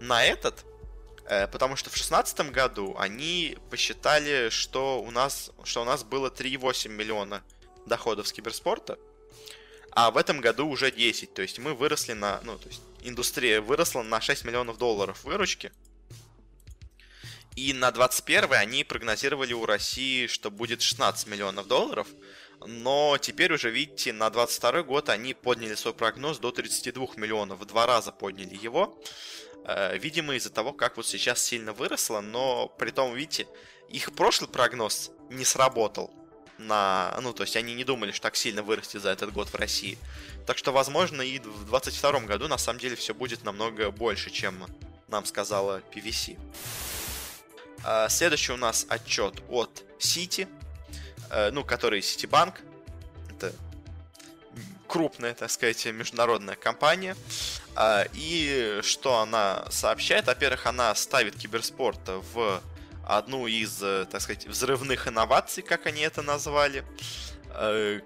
на 0.00 0.24
этот. 0.24 0.64
Э, 1.26 1.46
потому 1.46 1.76
что 1.76 1.88
в 1.88 1.94
2016 1.94 2.52
году 2.52 2.94
они 2.98 3.56
посчитали, 3.70 4.50
что 4.50 5.00
у 5.02 5.10
нас, 5.10 5.50
что 5.64 5.82
у 5.82 5.84
нас 5.84 6.04
было 6.04 6.28
3,8 6.28 6.88
миллиона 6.88 7.42
доходов 7.86 8.28
с 8.28 8.32
киберспорта, 8.32 8.98
а 9.92 10.10
в 10.10 10.16
этом 10.16 10.40
году 10.40 10.66
уже 10.68 10.90
10. 10.90 11.32
То 11.32 11.42
есть 11.42 11.58
мы 11.58 11.74
выросли 11.74 12.12
на... 12.12 12.40
Ну, 12.44 12.58
то 12.58 12.68
есть 12.68 12.82
индустрия 13.02 13.60
выросла 13.60 14.02
на 14.02 14.20
6 14.20 14.44
миллионов 14.44 14.78
долларов 14.78 15.24
выручки. 15.24 15.72
И 17.56 17.72
на 17.74 17.90
21 17.90 18.52
они 18.54 18.84
прогнозировали 18.84 19.52
у 19.52 19.66
России, 19.66 20.26
что 20.26 20.50
будет 20.50 20.80
16 20.80 21.26
миллионов 21.26 21.66
долларов. 21.66 22.08
Но 22.66 23.18
теперь 23.20 23.52
уже, 23.52 23.70
видите, 23.70 24.12
на 24.12 24.30
22 24.30 24.82
год 24.84 25.08
они 25.08 25.34
подняли 25.34 25.74
свой 25.74 25.94
прогноз 25.94 26.38
до 26.38 26.50
32 26.52 27.08
миллионов. 27.16 27.58
В 27.58 27.64
два 27.66 27.86
раза 27.86 28.12
подняли 28.12 28.54
его. 28.54 28.98
Э, 29.64 29.98
видимо, 29.98 30.34
из-за 30.34 30.50
того, 30.50 30.72
как 30.72 30.96
вот 30.96 31.06
сейчас 31.06 31.42
сильно 31.42 31.72
выросло, 31.72 32.20
но 32.20 32.68
при 32.68 32.90
том, 32.90 33.14
видите, 33.14 33.46
их 33.88 34.12
прошлый 34.12 34.48
прогноз 34.48 35.10
не 35.30 35.44
сработал 35.44 36.12
на... 36.58 37.18
Ну, 37.20 37.32
то 37.32 37.42
есть 37.42 37.56
они 37.56 37.74
не 37.74 37.84
думали, 37.84 38.12
что 38.12 38.22
так 38.22 38.36
сильно 38.36 38.62
вырастет 38.62 39.02
за 39.02 39.10
этот 39.10 39.32
год 39.32 39.48
в 39.48 39.54
России. 39.54 39.98
Так 40.46 40.56
что, 40.56 40.72
возможно, 40.72 41.22
и 41.22 41.38
в 41.38 41.68
2022 41.68 42.20
году 42.20 42.48
на 42.48 42.58
самом 42.58 42.78
деле 42.78 42.96
все 42.96 43.14
будет 43.14 43.44
намного 43.44 43.90
больше, 43.90 44.30
чем 44.30 44.66
нам 45.08 45.24
сказала 45.24 45.82
PVC. 45.94 46.38
Э, 47.84 48.06
следующий 48.08 48.52
у 48.52 48.56
нас 48.56 48.86
отчет 48.88 49.42
от 49.48 49.84
City, 49.98 50.48
э, 51.30 51.50
ну, 51.50 51.64
который 51.64 52.00
Citibank. 52.00 52.54
Это 53.30 53.52
крупная, 54.86 55.34
так 55.34 55.50
сказать, 55.50 55.84
международная 55.86 56.54
компания. 56.54 57.16
А, 57.74 58.04
и 58.12 58.80
что 58.82 59.20
она 59.20 59.64
сообщает? 59.70 60.26
Во-первых, 60.26 60.66
она 60.66 60.94
ставит 60.94 61.36
киберспорт 61.36 62.00
в 62.06 62.62
одну 63.06 63.46
из, 63.46 63.82
э, 63.82 64.06
так 64.10 64.20
сказать, 64.20 64.46
взрывных 64.46 65.08
инноваций, 65.08 65.62
как 65.62 65.86
они 65.86 66.02
это 66.02 66.22
назвали. 66.22 66.84
Э, 67.54 68.00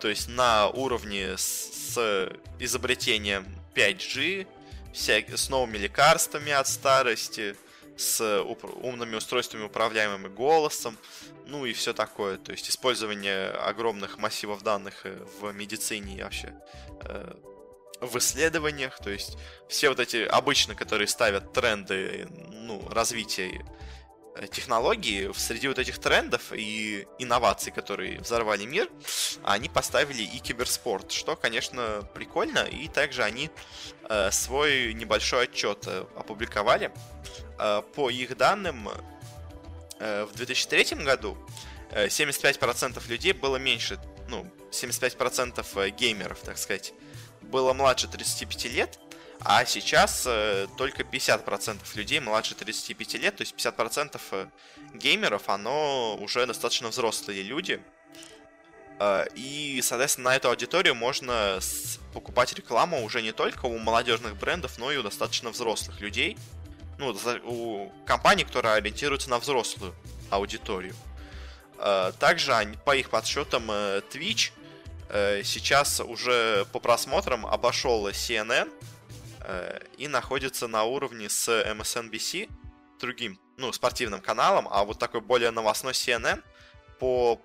то 0.00 0.08
есть 0.08 0.28
на 0.28 0.68
уровне 0.68 1.36
с 1.36 2.32
изобретением 2.58 3.46
5G, 3.74 4.46
с 4.94 5.48
новыми 5.50 5.76
лекарствами 5.76 6.52
от 6.52 6.66
старости, 6.66 7.54
с 8.00 8.42
умными 8.42 9.16
устройствами, 9.16 9.64
управляемыми 9.64 10.28
голосом, 10.28 10.96
ну 11.46 11.66
и 11.66 11.72
все 11.72 11.92
такое. 11.92 12.38
То 12.38 12.52
есть 12.52 12.68
использование 12.70 13.50
огромных 13.50 14.18
массивов 14.18 14.62
данных 14.62 15.04
э, 15.04 15.18
в 15.40 15.52
медицине 15.52 16.16
и 16.16 16.22
вообще 16.22 16.54
э, 17.02 17.34
в 18.00 18.16
исследованиях. 18.18 18.98
То 18.98 19.10
есть 19.10 19.36
все 19.68 19.88
вот 19.88 20.00
эти 20.00 20.24
обычно, 20.24 20.74
которые 20.74 21.08
ставят 21.08 21.52
тренды 21.52 22.26
ну, 22.50 22.82
развития 22.88 23.48
э, 23.48 23.62
технологии, 24.48 25.30
среди 25.34 25.68
вот 25.68 25.78
этих 25.78 25.98
трендов 25.98 26.52
и 26.52 27.06
инноваций, 27.18 27.72
которые 27.72 28.20
взорвали 28.20 28.64
мир, 28.64 28.88
они 29.42 29.68
поставили 29.68 30.22
и 30.22 30.38
киберспорт, 30.38 31.12
что, 31.12 31.36
конечно, 31.36 32.08
прикольно. 32.14 32.60
И 32.60 32.88
также 32.88 33.22
они 33.22 33.50
э, 34.08 34.30
свой 34.30 34.94
небольшой 34.94 35.44
отчет 35.44 35.84
э, 35.86 36.04
опубликовали. 36.16 36.90
Э, 37.58 37.82
по 37.94 38.10
их 38.10 38.36
данным, 38.36 38.88
Э, 40.00 40.24
в 40.24 40.34
2003 40.34 41.04
году 41.04 41.36
75% 41.92 42.98
э, 42.98 43.10
людей 43.10 43.32
было 43.32 43.58
меньше, 43.58 43.98
ну, 44.28 44.46
75% 44.72 45.64
э, 45.74 45.90
геймеров, 45.90 46.38
так 46.40 46.56
сказать, 46.56 46.94
было 47.42 47.74
младше 47.74 48.08
35 48.08 48.64
лет, 48.72 48.98
а 49.42 49.64
сейчас 49.64 50.28
только 50.76 51.02
50% 51.02 51.78
людей 51.94 52.20
младше 52.20 52.54
35 52.54 53.14
лет, 53.14 53.36
то 53.36 53.42
есть 53.42 53.54
50% 53.56 54.48
геймеров, 54.94 55.48
оно 55.48 56.16
уже 56.20 56.46
достаточно 56.46 56.88
взрослые 56.88 57.42
люди. 57.42 57.80
И, 59.34 59.80
соответственно, 59.82 60.30
на 60.30 60.36
эту 60.36 60.50
аудиторию 60.50 60.94
можно 60.94 61.58
покупать 62.12 62.52
рекламу 62.52 63.02
уже 63.02 63.22
не 63.22 63.32
только 63.32 63.64
у 63.64 63.78
молодежных 63.78 64.36
брендов, 64.36 64.76
но 64.78 64.92
и 64.92 64.98
у 64.98 65.02
достаточно 65.02 65.50
взрослых 65.50 66.00
людей 66.00 66.36
ну, 67.00 67.16
у 67.44 67.92
компаний, 68.04 68.44
которые 68.44 68.74
ориентируются 68.74 69.30
на 69.30 69.38
взрослую 69.38 69.94
аудиторию. 70.28 70.94
Э, 71.78 72.12
также 72.18 72.52
по 72.84 72.94
их 72.94 73.10
подсчетам 73.10 73.70
э, 73.70 74.02
Twitch 74.12 74.50
э, 75.08 75.42
сейчас 75.42 76.00
уже 76.00 76.66
по 76.72 76.78
просмотрам 76.78 77.46
обошел 77.46 78.06
CNN 78.08 78.70
и 79.96 80.08
находится 80.08 80.68
на 80.68 80.84
уровне 80.84 81.28
с 81.28 81.48
MSNBC, 81.48 82.50
другим, 83.00 83.38
ну, 83.56 83.72
спортивным 83.72 84.20
каналом, 84.20 84.68
а 84.70 84.84
вот 84.84 84.98
такой 84.98 85.20
более 85.20 85.50
новостной 85.50 85.92
CNN 85.92 86.42
по 86.98 87.40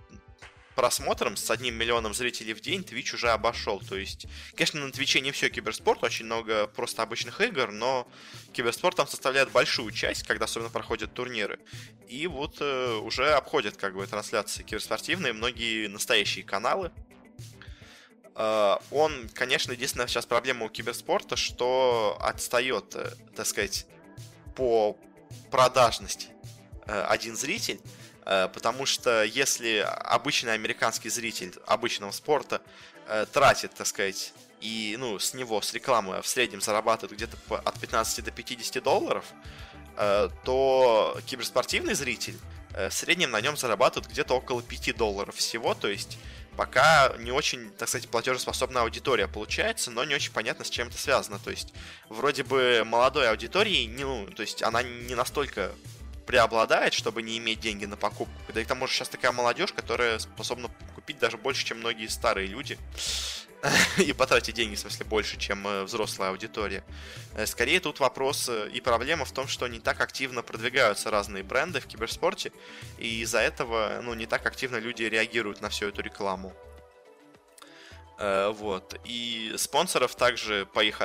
просмотром, 0.76 1.38
с 1.38 1.50
одним 1.50 1.76
миллионом 1.76 2.14
зрителей 2.14 2.54
в 2.54 2.62
день, 2.62 2.82
Twitch 2.82 3.16
уже 3.16 3.30
обошел. 3.30 3.80
То 3.80 3.96
есть, 3.96 4.28
конечно, 4.56 4.86
на 4.86 4.92
Твиче 4.92 5.22
не 5.22 5.32
все 5.32 5.50
киберспорт, 5.50 6.04
очень 6.04 6.26
много 6.26 6.68
просто 6.68 7.02
обычных 7.02 7.42
игр, 7.42 7.72
но 7.72 8.08
киберспорт 8.54 8.98
там 8.98 9.08
составляет 9.08 9.52
большую 9.52 9.92
часть, 9.92 10.24
когда 10.24 10.46
особенно 10.46 10.70
проходят 10.70 11.14
турниры. 11.14 11.60
И 12.08 12.28
вот 12.28 12.58
э, 12.60 12.96
уже 12.98 13.32
обходят 13.32 13.78
как 13.78 13.96
бы 13.96 14.06
трансляции 14.06 14.64
киберспортивные 14.64 15.34
многие 15.34 15.88
настоящие 15.88 16.44
каналы. 16.44 16.92
Э, 18.36 18.78
он, 18.92 19.30
конечно, 19.34 19.72
единственная 19.72 20.08
сейчас 20.08 20.26
проблема 20.26 20.66
у 20.66 20.70
киберспорта, 20.70 21.36
что 21.36 22.18
отстает, 22.22 22.96
э, 22.96 23.12
так 23.36 23.46
сказать, 23.46 23.86
по 24.56 24.98
продажности 25.52 26.28
э, 26.86 27.02
один 27.10 27.36
зритель. 27.36 27.80
Потому 28.26 28.88
что 28.88 29.24
если 29.24 29.86
обычный 29.88 30.54
американский 30.54 31.10
зритель 31.10 31.54
обычного 31.68 32.10
спорта 32.10 32.60
тратит, 33.34 33.76
так 33.76 33.86
сказать, 33.86 34.34
и 34.62 34.96
ну, 34.98 35.20
с 35.20 35.36
него, 35.36 35.62
с 35.62 35.72
рекламы 35.76 36.20
в 36.24 36.28
среднем 36.28 36.60
зарабатывает 36.60 37.16
где-то 37.16 37.38
от 37.56 37.80
15 37.80 38.26
до 38.26 38.32
50 38.32 38.84
долларов, 38.84 39.26
то 39.96 41.16
киберспортивный 41.28 41.94
зритель 41.94 42.40
в 42.72 42.90
среднем 42.90 43.30
на 43.30 43.42
нем 43.42 43.58
зарабатывает 43.58 44.10
где-то 44.10 44.34
около 44.34 44.64
5 44.64 44.98
долларов 44.98 45.36
всего, 45.36 45.76
то 45.76 45.88
есть 45.88 46.18
пока 46.56 47.14
не 47.20 47.32
очень, 47.32 47.72
так 47.72 47.90
сказать, 47.90 48.10
платежеспособная 48.10 48.84
аудитория 48.84 49.28
получается, 49.28 49.92
но 49.92 50.04
не 50.04 50.16
очень 50.16 50.32
понятно, 50.32 50.66
с 50.66 50.70
чем 50.70 50.88
это 50.88 50.98
связано. 50.98 51.40
То 51.40 51.52
есть, 51.52 51.74
вроде 52.10 52.44
бы 52.44 52.84
молодой 52.86 53.30
аудитории, 53.30 53.88
ну, 53.88 54.28
то 54.28 54.42
есть 54.42 54.64
она 54.64 54.84
не 54.84 55.16
настолько 55.16 55.72
преобладает, 56.26 56.94
чтобы 56.94 57.22
не 57.22 57.38
иметь 57.38 57.60
деньги 57.60 57.86
на 57.86 57.98
покупку. 57.98 58.34
Да 58.54 58.62
и 58.62 58.64
к 58.64 58.68
тому 58.68 58.88
же 58.88 58.94
сейчас 58.94 59.10
такая 59.10 59.32
молодежь, 59.32 59.74
которая 59.74 60.20
способна 60.20 60.70
купить 60.96 61.20
даже 61.20 61.38
больше, 61.38 61.66
чем 61.66 61.80
многие 61.80 62.08
старые 62.08 62.48
люди. 62.48 62.78
и 63.98 64.14
потратить 64.14 64.56
деньги, 64.56 64.76
в 64.76 64.80
смысле, 64.80 65.06
больше, 65.06 65.38
чем 65.38 65.68
э, 65.68 65.84
взрослая 65.84 66.30
аудитория. 66.30 66.84
Э, 67.36 67.46
скорее 67.46 67.80
тут 67.80 68.00
вопрос 68.00 68.50
э, 68.50 68.70
и 68.70 68.82
проблема 68.82 69.26
в 69.26 69.32
том, 69.32 69.48
что 69.48 69.68
не 69.68 69.80
так 69.80 70.02
активно 70.02 70.42
продвигаются 70.42 71.12
разные 71.12 71.44
бренды 71.44 71.80
в 71.80 71.88
киберспорте, 71.88 72.52
и 72.98 73.22
из-за 73.22 73.40
этого, 73.40 74.00
ну, 74.04 74.14
не 74.14 74.26
так 74.26 74.46
активно 74.46 74.78
люди 74.78 75.04
реагируют 75.04 75.62
на 75.62 75.70
всю 75.70 75.88
эту 75.88 76.02
рекламу. 76.02 76.54
Вот. 78.18 78.98
И 79.04 79.54
спонсоров 79.58 80.16
также 80.16 80.66
по 80.74 80.82
их 80.82 81.02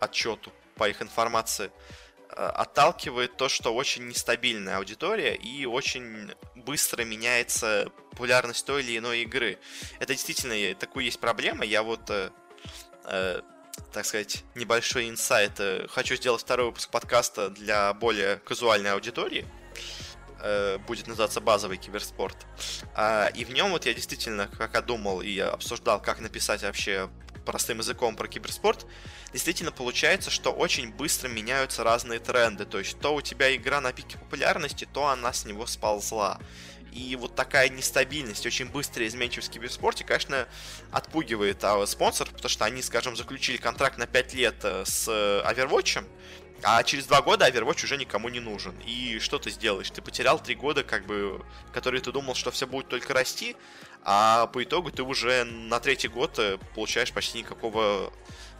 отчету, 0.00 0.50
по 0.76 0.88
их 0.88 1.02
информации, 1.02 1.70
отталкивает 2.28 3.36
то, 3.36 3.48
что 3.48 3.74
очень 3.74 4.06
нестабильная 4.08 4.76
аудитория 4.76 5.34
и 5.34 5.64
очень 5.66 6.32
быстро 6.54 7.02
меняется 7.04 7.90
популярность 8.10 8.66
той 8.66 8.82
или 8.82 8.98
иной 8.98 9.22
игры. 9.22 9.58
Это 9.98 10.12
действительно 10.12 10.74
такую 10.74 11.04
есть 11.04 11.20
проблема. 11.20 11.64
Я 11.64 11.82
вот, 11.82 12.10
э, 12.10 12.30
э, 13.04 13.40
так 13.92 14.04
сказать, 14.04 14.44
небольшой 14.54 15.08
инсайт. 15.08 15.58
Э, 15.58 15.86
хочу 15.88 16.16
сделать 16.16 16.42
второй 16.42 16.66
выпуск 16.66 16.90
подкаста 16.90 17.50
для 17.50 17.94
более 17.94 18.36
казуальной 18.36 18.92
аудитории. 18.92 19.46
Э, 20.40 20.78
будет 20.78 21.06
называться 21.06 21.40
базовый 21.40 21.78
киберспорт. 21.78 22.36
А, 22.94 23.26
и 23.34 23.44
в 23.44 23.50
нем 23.50 23.70
вот 23.70 23.86
я 23.86 23.94
действительно, 23.94 24.48
как 24.48 24.74
я 24.74 24.82
думал 24.82 25.20
и 25.20 25.38
обсуждал, 25.38 26.00
как 26.00 26.20
написать 26.20 26.62
вообще 26.62 27.08
простым 27.48 27.78
языком 27.78 28.14
про 28.14 28.28
киберспорт, 28.28 28.84
действительно 29.32 29.72
получается, 29.72 30.30
что 30.30 30.50
очень 30.50 30.92
быстро 30.92 31.28
меняются 31.28 31.82
разные 31.82 32.18
тренды. 32.18 32.66
То 32.66 32.78
есть, 32.78 33.00
то 33.00 33.14
у 33.14 33.22
тебя 33.22 33.56
игра 33.56 33.80
на 33.80 33.94
пике 33.94 34.18
популярности, 34.18 34.86
то 34.92 35.06
она 35.06 35.32
с 35.32 35.46
него 35.46 35.64
сползла. 35.66 36.38
И 36.92 37.16
вот 37.16 37.34
такая 37.34 37.70
нестабильность, 37.70 38.44
очень 38.44 38.66
быстрая 38.66 39.08
изменчивость 39.08 39.48
в 39.48 39.52
киберспорте, 39.52 40.04
конечно, 40.04 40.46
отпугивает 40.92 41.64
а, 41.64 41.86
спонсоров, 41.86 42.34
потому 42.34 42.50
что 42.50 42.66
они, 42.66 42.82
скажем, 42.82 43.16
заключили 43.16 43.56
контракт 43.56 43.96
на 43.96 44.06
5 44.06 44.34
лет 44.34 44.56
э, 44.64 44.84
с 44.84 45.08
э, 45.08 45.42
Overwatch, 45.50 46.04
а 46.62 46.82
через 46.82 47.06
два 47.06 47.22
года 47.22 47.48
Overwatch 47.48 47.84
уже 47.84 47.96
никому 47.96 48.28
не 48.28 48.40
нужен. 48.40 48.74
И 48.84 49.20
что 49.20 49.38
ты 49.38 49.50
сделаешь? 49.50 49.90
Ты 49.90 50.02
потерял 50.02 50.38
три 50.38 50.54
года, 50.54 50.82
как 50.82 51.06
бы, 51.06 51.42
которые 51.72 52.02
ты 52.02 52.12
думал, 52.12 52.34
что 52.34 52.50
все 52.50 52.66
будет 52.66 52.88
только 52.88 53.14
расти, 53.14 53.56
а 54.04 54.46
по 54.48 54.62
итогу 54.62 54.90
ты 54.90 55.02
уже 55.02 55.44
на 55.44 55.80
третий 55.80 56.08
год 56.08 56.38
э, 56.38 56.58
получаешь 56.74 57.12
почти 57.12 57.38
никакого 57.38 58.12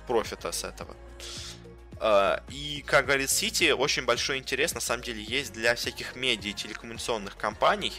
профита 0.07 0.53
с 0.53 0.65
этого. 0.65 0.97
А, 2.01 2.43
и, 2.49 2.83
как 2.87 3.07
говорит 3.07 3.31
Сити, 3.31 3.71
очень 3.71 4.05
большой 4.05 4.39
интерес 4.39 4.75
на 4.75 4.81
самом 4.81 5.03
деле 5.03 5.23
есть 5.23 5.53
для 5.53 5.75
всяких 5.75 6.17
медиа 6.17 6.51
и 6.51 6.55
телекоммуникационных 6.55 7.37
компаний, 7.37 7.93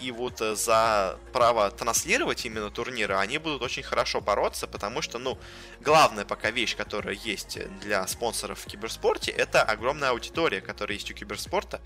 и 0.00 0.12
вот 0.12 0.40
э, 0.40 0.54
за 0.54 1.18
право 1.32 1.70
транслировать 1.70 2.44
именно 2.44 2.70
турниры 2.70 3.16
они 3.16 3.38
будут 3.38 3.62
очень 3.62 3.82
хорошо 3.82 4.20
бороться, 4.20 4.68
потому 4.68 5.02
что, 5.02 5.18
ну, 5.18 5.36
главная 5.80 6.24
пока 6.24 6.52
вещь, 6.52 6.76
которая 6.76 7.16
есть 7.16 7.58
для 7.80 8.06
спонсоров 8.06 8.60
в 8.60 8.66
киберспорте, 8.66 9.32
это 9.32 9.62
огромная 9.62 10.10
аудитория, 10.10 10.60
которая 10.60 10.96
есть 10.96 11.10
у 11.10 11.14
киберспорта. 11.14 11.80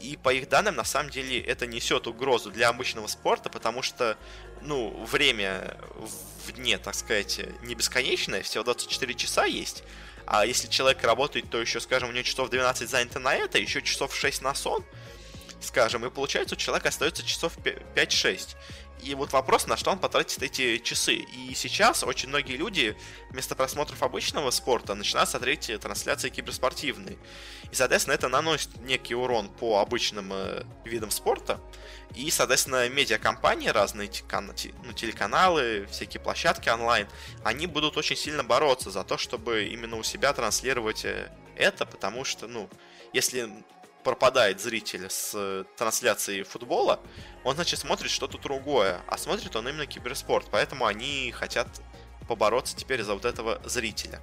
И 0.00 0.16
по 0.16 0.32
их 0.32 0.48
данным, 0.48 0.76
на 0.76 0.84
самом 0.84 1.10
деле, 1.10 1.40
это 1.40 1.66
несет 1.66 2.06
угрозу 2.06 2.52
для 2.52 2.68
обычного 2.68 3.08
спорта, 3.08 3.50
потому 3.50 3.82
что, 3.82 4.16
ну, 4.62 4.90
время 5.04 5.76
в 6.46 6.52
дне, 6.52 6.78
так 6.78 6.94
сказать, 6.94 7.40
не 7.62 7.74
бесконечное, 7.74 8.42
всего 8.42 8.62
24 8.62 9.14
часа 9.14 9.46
есть. 9.46 9.82
А 10.26 10.46
если 10.46 10.68
человек 10.68 11.02
работает, 11.02 11.50
то 11.50 11.60
еще, 11.60 11.80
скажем, 11.80 12.10
у 12.10 12.12
него 12.12 12.22
часов 12.22 12.50
12 12.50 12.88
занято 12.88 13.18
на 13.18 13.34
это, 13.34 13.58
еще 13.58 13.82
часов 13.82 14.14
6 14.14 14.42
на 14.42 14.54
сон– 14.54 14.84
скажем, 15.60 16.04
и 16.04 16.10
получается 16.10 16.54
у 16.54 16.58
человека 16.58 16.88
остается 16.88 17.24
часов 17.24 17.56
5-6. 17.58 18.56
И 19.02 19.14
вот 19.14 19.32
вопрос, 19.32 19.66
на 19.66 19.76
что 19.76 19.90
он 19.90 19.98
потратит 19.98 20.42
эти 20.42 20.78
часы. 20.78 21.14
И 21.14 21.54
сейчас 21.54 22.02
очень 22.02 22.28
многие 22.28 22.56
люди 22.56 22.96
вместо 23.30 23.54
просмотров 23.54 24.02
обычного 24.02 24.50
спорта 24.50 24.94
начинают 24.94 25.28
смотреть 25.28 25.70
трансляции 25.80 26.30
киберспортивные. 26.30 27.18
И, 27.70 27.74
соответственно, 27.74 28.14
это 28.14 28.28
наносит 28.28 28.74
некий 28.80 29.14
урон 29.14 29.48
по 29.48 29.80
обычным 29.80 30.32
э, 30.32 30.64
видам 30.84 31.10
спорта. 31.10 31.60
И, 32.14 32.30
соответственно, 32.30 32.88
медиакомпании 32.88 33.68
разные, 33.68 34.10
ну, 34.84 34.92
телеканалы, 34.94 35.86
всякие 35.90 36.20
площадки 36.20 36.68
онлайн, 36.68 37.06
они 37.44 37.66
будут 37.66 37.96
очень 37.96 38.16
сильно 38.16 38.44
бороться 38.44 38.90
за 38.90 39.04
то, 39.04 39.18
чтобы 39.18 39.66
именно 39.66 39.96
у 39.96 40.02
себя 40.02 40.32
транслировать 40.32 41.04
э, 41.04 41.30
это, 41.54 41.84
потому 41.84 42.24
что, 42.24 42.46
ну, 42.46 42.70
если 43.12 43.50
пропадает 44.06 44.60
зритель 44.60 45.10
с 45.10 45.32
э, 45.34 45.64
трансляции 45.76 46.44
футбола, 46.44 47.00
он, 47.42 47.56
значит, 47.56 47.80
смотрит 47.80 48.12
что-то 48.12 48.38
другое, 48.38 49.00
а 49.08 49.18
смотрит 49.18 49.56
он 49.56 49.68
именно 49.68 49.84
киберспорт, 49.84 50.46
поэтому 50.48 50.86
они 50.86 51.32
хотят 51.32 51.66
побороться 52.28 52.76
теперь 52.76 53.02
за 53.02 53.14
вот 53.14 53.24
этого 53.24 53.60
зрителя. 53.64 54.20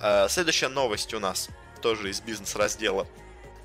Э, 0.00 0.28
следующая 0.28 0.68
новость 0.68 1.12
у 1.14 1.18
нас 1.18 1.48
тоже 1.82 2.10
из 2.10 2.20
бизнес-раздела. 2.20 3.08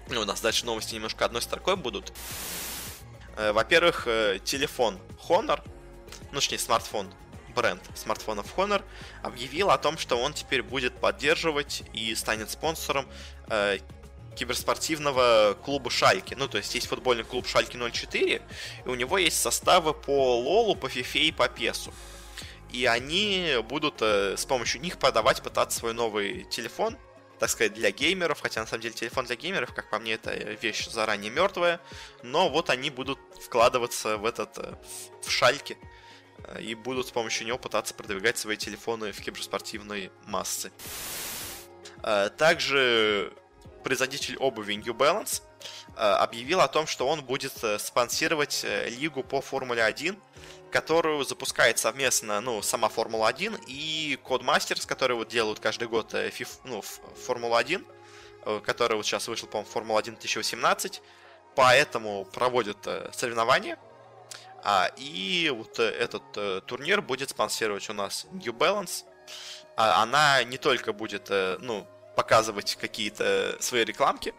У 0.10 0.26
нас 0.26 0.42
дальше 0.42 0.66
новости 0.66 0.96
немножко 0.96 1.24
одной 1.24 1.44
строкой 1.44 1.76
будут. 1.76 2.12
Э, 3.38 3.52
во-первых, 3.52 4.06
телефон 4.44 4.98
Honor, 5.30 5.62
ну, 6.32 6.40
точнее, 6.40 6.58
смартфон, 6.58 7.14
бренд 7.56 7.84
смартфонов 7.94 8.58
Honor, 8.58 8.84
объявил 9.22 9.70
о 9.70 9.78
том, 9.78 10.00
что 10.00 10.18
он 10.18 10.34
теперь 10.34 10.64
будет 10.64 11.00
поддерживать 11.00 11.84
и 11.94 12.16
станет 12.16 12.50
спонсором 12.50 13.06
киберспортивного 14.36 15.58
клуба 15.64 15.90
Шальки. 15.90 16.36
Ну, 16.36 16.48
то 16.48 16.58
есть 16.58 16.74
есть 16.74 16.88
футбольный 16.88 17.24
клуб 17.24 17.48
Шальки 17.48 17.78
04, 17.78 18.42
и 18.86 18.88
у 18.88 18.96
него 18.96 19.18
есть 19.18 19.42
составы 19.42 19.94
по 19.94 20.40
Лолу, 20.40 20.76
по 20.76 20.90
Фифе 20.90 21.20
и 21.20 21.32
по 21.32 21.48
Песу. 21.48 21.94
И 22.72 22.86
они 22.86 23.58
будут 23.68 24.02
э, 24.02 24.38
с 24.38 24.46
помощью 24.46 24.82
них 24.82 24.98
продавать, 24.98 25.42
пытаться 25.42 25.80
свой 25.80 25.94
новый 25.94 26.46
телефон, 26.46 26.98
так 27.38 27.50
сказать, 27.50 27.74
для 27.74 27.92
геймеров, 27.92 28.40
хотя 28.40 28.62
на 28.62 28.68
самом 28.68 28.84
деле 28.84 28.94
телефон 28.94 29.26
для 29.26 29.36
геймеров, 29.36 29.74
как 29.74 29.90
по 29.90 30.00
мне, 30.00 30.14
это 30.14 30.32
вещь 30.34 30.88
заранее 30.88 31.32
мертвая, 31.32 31.82
но 32.24 32.50
вот 32.50 32.70
они 32.70 32.90
будут 32.90 33.20
вкладываться 33.44 34.18
в 34.18 34.26
этот, 34.26 34.58
э, 34.58 34.76
в 35.22 35.30
шальки, 35.30 35.78
э, 36.46 36.62
и 36.62 36.76
будут 36.76 37.08
с 37.08 37.12
помощью 37.12 37.46
него 37.46 37.58
пытаться 37.58 37.94
продвигать 37.94 38.38
свои 38.38 38.56
телефоны 38.56 39.12
в 39.12 39.20
киберспортивной 39.20 40.12
массы. 40.26 40.72
Также 42.38 43.32
производитель 43.82 44.38
обуви 44.38 44.74
New 44.74 44.94
Balance 44.94 45.42
э, 45.96 46.00
объявил 46.00 46.62
о 46.62 46.68
том, 46.68 46.88
что 46.88 47.08
он 47.08 47.24
будет 47.24 47.64
э, 47.64 47.78
спонсировать 47.80 48.62
э, 48.64 48.90
лигу 48.90 49.24
по 49.24 49.42
Формуле 49.42 49.84
1, 49.84 50.18
которую 50.72 51.24
запускает 51.26 51.78
совместно, 51.78 52.40
ну, 52.42 52.62
сама 52.62 52.88
Формула-1 52.90 53.66
и 53.68 54.18
Codemasters, 54.24 54.88
которые 54.88 55.18
вот 55.18 55.28
делают 55.28 55.60
каждый 55.60 55.88
год 55.88 56.16
фиф, 56.32 56.60
ну, 56.64 56.82
Формула-1, 57.28 57.86
который 58.62 58.96
вот 58.96 59.06
сейчас 59.06 59.28
вышел, 59.28 59.48
по-моему, 59.48 59.70
Формула-1 59.70 60.12
2018, 60.12 61.02
поэтому 61.56 62.24
проводят 62.26 62.88
соревнования, 63.14 63.78
а, 64.64 64.90
и 64.96 65.52
вот 65.54 65.78
этот 65.80 66.66
турнир 66.68 67.02
будет 67.02 67.32
спонсировать 67.32 67.90
у 67.90 67.94
нас 67.94 68.26
New 68.32 68.54
Balance. 68.54 69.04
А, 69.76 70.02
она 70.04 70.44
не 70.44 70.58
только 70.58 70.94
будет, 70.94 71.30
ну, 71.30 71.86
показывать 72.16 72.76
какие-то 72.76 73.58
свои 73.60 73.84
рекламки, 73.84 74.34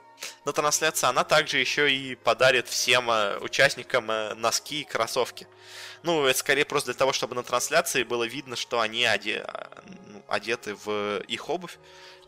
на 0.44 0.52
трансляции, 0.52 1.06
она 1.06 1.24
также 1.24 1.58
еще 1.58 1.92
и 1.92 2.14
подарит 2.14 2.68
всем 2.68 3.10
э, 3.10 3.38
участникам 3.38 4.10
э, 4.10 4.34
носки 4.34 4.82
и 4.82 4.84
кроссовки. 4.84 5.46
Ну, 6.02 6.24
это 6.26 6.38
скорее 6.38 6.64
просто 6.64 6.92
для 6.92 6.98
того, 6.98 7.12
чтобы 7.12 7.34
на 7.34 7.42
трансляции 7.42 8.02
было 8.02 8.24
видно, 8.24 8.56
что 8.56 8.80
они 8.80 9.06
оде... 9.06 9.44
Ну, 10.06 10.22
одеты 10.28 10.74
в 10.84 11.20
их 11.28 11.48
обувь. 11.48 11.78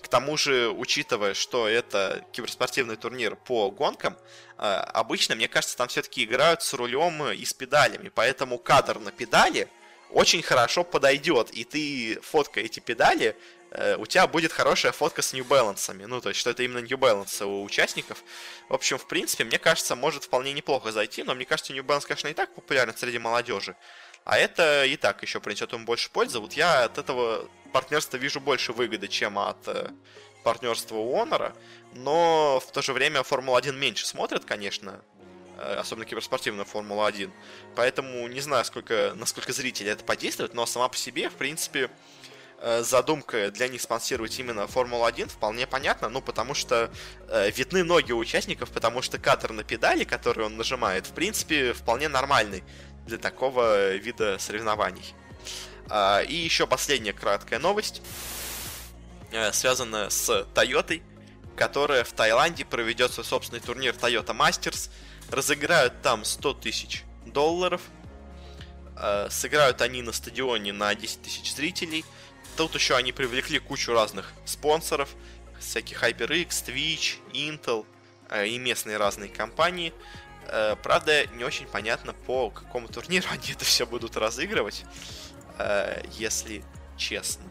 К 0.02 0.08
тому 0.08 0.36
же, 0.36 0.68
учитывая, 0.68 1.34
что 1.34 1.66
это 1.66 2.24
киберспортивный 2.32 2.96
турнир 2.96 3.36
по 3.36 3.70
гонкам, 3.70 4.18
обычно, 4.58 5.34
мне 5.34 5.48
кажется, 5.48 5.78
там 5.78 5.88
все-таки 5.88 6.24
играют 6.24 6.62
с 6.62 6.74
рулем 6.74 7.30
и 7.32 7.42
с 7.42 7.54
педалями. 7.54 8.10
Поэтому 8.14 8.58
кадр 8.58 8.98
на 8.98 9.10
педали 9.10 9.68
очень 10.10 10.42
хорошо 10.42 10.84
подойдет. 10.84 11.50
И 11.52 11.64
ты, 11.64 12.20
фоткая 12.20 12.64
эти 12.64 12.80
педали, 12.80 13.34
Э, 13.63 13.63
у 13.98 14.06
тебя 14.06 14.26
будет 14.26 14.52
хорошая 14.52 14.92
фотка 14.92 15.20
с 15.20 15.32
New 15.32 15.44
Balance. 15.44 15.92
Ну, 16.06 16.20
то 16.20 16.28
есть, 16.28 16.40
что 16.40 16.50
это 16.50 16.62
именно 16.62 16.78
New 16.78 16.96
Balance 16.96 17.44
у 17.44 17.64
участников. 17.64 18.22
В 18.68 18.74
общем, 18.74 18.98
в 18.98 19.06
принципе, 19.06 19.44
мне 19.44 19.58
кажется, 19.58 19.96
может 19.96 20.24
вполне 20.24 20.52
неплохо 20.52 20.92
зайти, 20.92 21.22
но 21.24 21.34
мне 21.34 21.44
кажется, 21.44 21.72
New 21.72 21.82
Balance, 21.82 22.06
конечно, 22.06 22.28
и 22.28 22.34
так 22.34 22.54
популярен 22.54 22.96
среди 22.96 23.18
молодежи. 23.18 23.76
А 24.24 24.38
это 24.38 24.84
и 24.84 24.96
так 24.96 25.22
еще 25.22 25.40
принесет 25.40 25.72
ему 25.72 25.84
больше 25.84 26.10
пользы. 26.10 26.38
Вот 26.38 26.54
я 26.54 26.84
от 26.84 26.98
этого 26.98 27.48
партнерства 27.72 28.16
вижу 28.16 28.40
больше 28.40 28.72
выгоды, 28.72 29.08
чем 29.08 29.38
от 29.38 29.66
э, 29.66 29.90
партнерства 30.44 30.96
у 30.96 31.14
Honor. 31.16 31.54
Но 31.92 32.60
в 32.60 32.70
то 32.72 32.80
же 32.80 32.92
время 32.92 33.22
Формула-1 33.22 33.72
меньше 33.72 34.06
смотрят, 34.06 34.44
конечно, 34.44 35.02
э, 35.58 35.74
особенно 35.74 36.06
киберспортивную 36.06 36.64
Формулу-1. 36.64 37.30
Поэтому 37.74 38.26
не 38.28 38.40
знаю, 38.40 38.64
сколько, 38.64 39.12
насколько 39.16 39.52
зрители 39.52 39.90
это 39.90 40.04
подействует, 40.04 40.54
но 40.54 40.64
сама 40.64 40.88
по 40.88 40.96
себе, 40.96 41.28
в 41.28 41.34
принципе, 41.34 41.90
Э, 41.90 42.23
задумка 42.82 43.50
для 43.50 43.68
них 43.68 43.82
спонсировать 43.82 44.38
именно 44.38 44.66
Формулу-1 44.66 45.28
вполне 45.28 45.66
понятно, 45.66 46.08
ну, 46.08 46.22
потому 46.22 46.54
что 46.54 46.90
э, 47.28 47.50
видны 47.50 47.84
ноги 47.84 48.12
у 48.12 48.16
участников, 48.16 48.70
потому 48.70 49.02
что 49.02 49.18
катер 49.18 49.52
на 49.52 49.64
педали, 49.64 50.04
который 50.04 50.46
он 50.46 50.56
нажимает, 50.56 51.06
в 51.06 51.12
принципе, 51.12 51.74
вполне 51.74 52.08
нормальный 52.08 52.64
для 53.04 53.18
такого 53.18 53.96
вида 53.96 54.38
соревнований. 54.38 55.14
Э, 55.90 56.24
и 56.24 56.34
еще 56.34 56.66
последняя 56.66 57.12
краткая 57.12 57.58
новость, 57.58 58.00
э, 59.30 59.52
связанная 59.52 60.08
с 60.08 60.46
Тойотой, 60.54 61.02
которая 61.56 62.02
в 62.02 62.12
Таиланде 62.12 62.64
проведет 62.64 63.12
свой 63.12 63.26
собственный 63.26 63.60
турнир 63.60 63.94
Toyota 63.94 64.34
Masters, 64.34 64.88
разыграют 65.30 66.00
там 66.00 66.24
100 66.24 66.54
тысяч 66.54 67.04
долларов, 67.26 67.82
э, 68.96 69.28
сыграют 69.30 69.82
они 69.82 70.00
на 70.00 70.12
стадионе 70.12 70.72
на 70.72 70.94
10 70.94 71.20
тысяч 71.20 71.54
зрителей– 71.54 72.06
Тут 72.56 72.74
еще 72.76 72.94
они 72.94 73.10
привлекли 73.10 73.58
кучу 73.58 73.92
разных 73.92 74.32
спонсоров, 74.44 75.08
всяких 75.58 76.02
HyperX, 76.02 76.48
Twitch, 76.48 77.18
Intel 77.32 77.84
э, 78.30 78.46
и 78.46 78.58
местные 78.58 78.96
разные 78.96 79.28
компании. 79.28 79.92
Э, 80.46 80.76
правда, 80.80 81.26
не 81.28 81.42
очень 81.42 81.66
понятно, 81.66 82.12
по 82.12 82.50
какому 82.50 82.86
турниру 82.86 83.26
они 83.32 83.50
это 83.50 83.64
все 83.64 83.86
будут 83.86 84.16
разыгрывать, 84.16 84.84
э, 85.58 86.02
если 86.12 86.64
честно. 86.96 87.44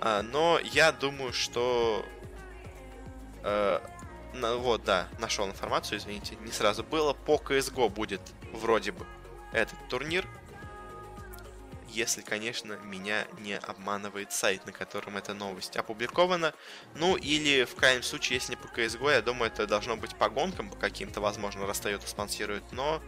Но 0.00 0.58
я 0.72 0.90
думаю, 0.90 1.32
что... 1.32 2.04
Вот, 4.32 4.82
да, 4.84 5.08
нашел 5.18 5.46
информацию, 5.46 5.98
извините, 5.98 6.36
не 6.40 6.50
сразу 6.50 6.82
было. 6.82 7.12
По 7.12 7.36
CSGO 7.36 7.90
будет 7.90 8.22
вроде 8.52 8.92
бы 8.92 9.06
этот 9.52 9.76
турнир 9.88 10.26
если, 11.92 12.22
конечно, 12.22 12.74
меня 12.84 13.26
не 13.38 13.56
обманывает 13.56 14.32
сайт, 14.32 14.66
на 14.66 14.72
котором 14.72 15.16
эта 15.16 15.34
новость 15.34 15.76
опубликована. 15.76 16.54
Ну, 16.94 17.16
или, 17.16 17.64
в 17.64 17.74
крайнем 17.74 18.02
случае, 18.02 18.36
если 18.36 18.52
не 18.52 18.56
по 18.56 18.66
CSGO, 18.66 19.12
я 19.12 19.22
думаю, 19.22 19.50
это 19.50 19.66
должно 19.66 19.96
быть 19.96 20.16
по 20.16 20.28
гонкам, 20.28 20.70
по 20.70 20.76
каким-то, 20.76 21.20
возможно, 21.20 21.66
Растойота 21.66 22.06
спонсирует, 22.08 22.64
но 22.72 23.02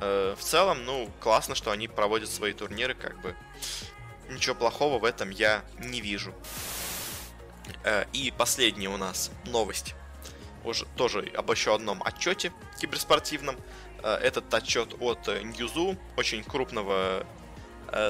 э, 0.00 0.34
в 0.38 0.42
целом, 0.42 0.84
ну, 0.84 1.10
классно, 1.20 1.54
что 1.54 1.70
они 1.70 1.88
проводят 1.88 2.30
свои 2.30 2.52
турниры, 2.52 2.94
как 2.94 3.20
бы 3.20 3.34
ничего 4.28 4.54
плохого 4.54 4.98
в 4.98 5.04
этом 5.04 5.30
я 5.30 5.64
не 5.78 6.00
вижу. 6.00 6.34
Э, 7.84 8.04
и 8.12 8.32
последняя 8.36 8.88
у 8.88 8.96
нас 8.96 9.30
новость, 9.44 9.94
уже 10.64 10.86
тоже 10.96 11.30
об 11.36 11.50
еще 11.50 11.74
одном 11.74 12.02
отчете 12.02 12.52
киберспортивном. 12.80 13.56
Э, 14.02 14.14
этот 14.14 14.52
отчет 14.52 14.94
от 15.00 15.26
Ньюзу, 15.26 15.96
очень 16.16 16.44
крупного 16.44 17.26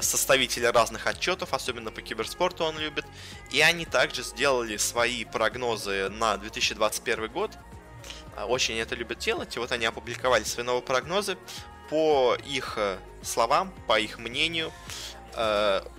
составителя 0.01 0.73
разных 0.73 1.07
отчетов, 1.07 1.53
особенно 1.53 1.91
по 1.91 2.03
киберспорту 2.03 2.65
он 2.65 2.79
любит. 2.79 3.05
И 3.51 3.61
они 3.61 3.85
также 3.85 4.23
сделали 4.23 4.77
свои 4.77 5.25
прогнозы 5.25 6.09
на 6.09 6.37
2021 6.37 7.31
год. 7.31 7.53
Э, 8.37 8.45
очень 8.45 8.79
это 8.79 8.95
любят 8.95 9.19
делать. 9.19 9.57
И 9.57 9.59
вот 9.59 9.73
они 9.73 9.87
опубликовали 9.87 10.45
свои 10.45 10.65
новые 10.65 10.83
прогнозы. 10.83 11.37
По 11.91 12.37
их 12.47 12.75
э, 12.77 12.99
словам, 13.23 13.73
по 13.87 13.99
их 13.99 14.19
мнению, 14.19 14.73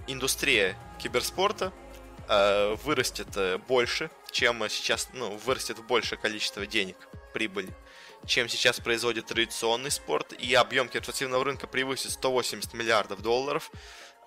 индустрия 0.07 0.75
киберспорта 0.97 1.71
вырастет 2.27 3.61
больше, 3.67 4.09
чем 4.31 4.67
сейчас, 4.67 5.09
ну, 5.13 5.37
вырастет 5.45 5.77
в 5.77 5.85
большее 5.85 6.17
количество 6.17 6.65
денег, 6.65 6.97
прибыли 7.35 7.71
чем 8.27 8.49
сейчас 8.49 8.79
производит 8.79 9.25
традиционный 9.25 9.91
спорт, 9.91 10.33
и 10.33 10.53
объем 10.53 10.89
киберспортивного 10.89 11.43
рынка 11.43 11.65
превысит 11.65 12.11
180 12.11 12.73
миллиардов 12.73 13.21
долларов. 13.21 13.71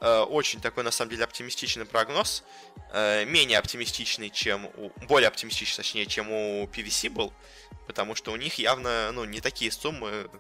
Э, 0.00 0.20
очень 0.20 0.60
такой, 0.60 0.82
на 0.82 0.90
самом 0.90 1.10
деле, 1.10 1.24
оптимистичный 1.24 1.84
прогноз. 1.84 2.42
Э, 2.92 3.24
менее 3.24 3.58
оптимистичный, 3.58 4.30
чем 4.30 4.66
у... 4.66 4.90
Более 5.06 5.28
оптимистичный, 5.28 5.84
точнее, 5.84 6.06
чем 6.06 6.32
у 6.32 6.66
PVC 6.66 7.10
был. 7.10 7.32
Потому 7.86 8.14
что 8.14 8.32
у 8.32 8.36
них 8.36 8.54
явно, 8.54 9.12
ну, 9.12 9.24
не 9.24 9.40
такие 9.40 9.70
суммы, 9.70 10.30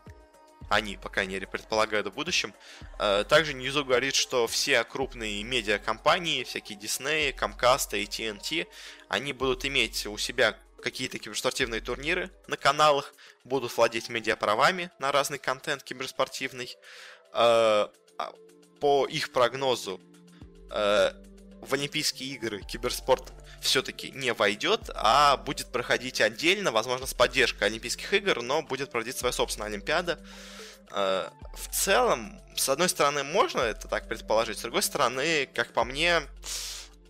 они, 0.70 0.96
по 0.96 1.08
крайней 1.08 1.34
мере, 1.34 1.46
предполагают 1.46 2.06
в 2.06 2.12
будущем. 2.12 2.54
Э, 2.98 3.24
также 3.28 3.52
Ньюзу 3.54 3.84
говорит, 3.84 4.14
что 4.14 4.46
все 4.46 4.82
крупные 4.84 5.42
медиакомпании, 5.42 6.44
всякие 6.44 6.78
Disney, 6.78 7.34
Comcast, 7.34 7.92
AT&T, 7.92 8.66
они 9.08 9.32
будут 9.32 9.64
иметь 9.64 10.06
у 10.06 10.16
себя 10.16 10.56
какие-то 10.80 11.18
киберспортивные 11.18 11.80
турниры 11.80 12.30
на 12.46 12.56
каналах, 12.56 13.14
будут 13.44 13.76
владеть 13.76 14.08
медиаправами 14.08 14.90
на 14.98 15.12
разный 15.12 15.38
контент 15.38 15.82
киберспортивный. 15.82 16.76
Э, 17.32 17.88
а, 18.18 18.32
по 18.80 19.06
их 19.06 19.32
прогнозу, 19.32 20.00
э, 20.70 21.12
в 21.60 21.74
Олимпийские 21.74 22.30
игры 22.30 22.62
киберспорт 22.62 23.32
все-таки 23.60 24.10
не 24.12 24.32
войдет, 24.32 24.90
а 24.94 25.36
будет 25.36 25.70
проходить 25.70 26.20
отдельно, 26.20 26.72
возможно, 26.72 27.06
с 27.06 27.14
поддержкой 27.14 27.64
Олимпийских 27.64 28.12
игр, 28.14 28.42
но 28.42 28.62
будет 28.62 28.90
проводить 28.90 29.18
своя 29.18 29.32
собственная 29.32 29.68
Олимпиада. 29.68 30.18
Э, 30.90 31.28
в 31.54 31.74
целом, 31.74 32.40
с 32.56 32.68
одной 32.68 32.88
стороны, 32.88 33.22
можно 33.22 33.60
это 33.60 33.88
так 33.88 34.08
предположить, 34.08 34.58
с 34.58 34.62
другой 34.62 34.82
стороны, 34.82 35.48
как 35.54 35.72
по 35.72 35.84
мне, 35.84 36.22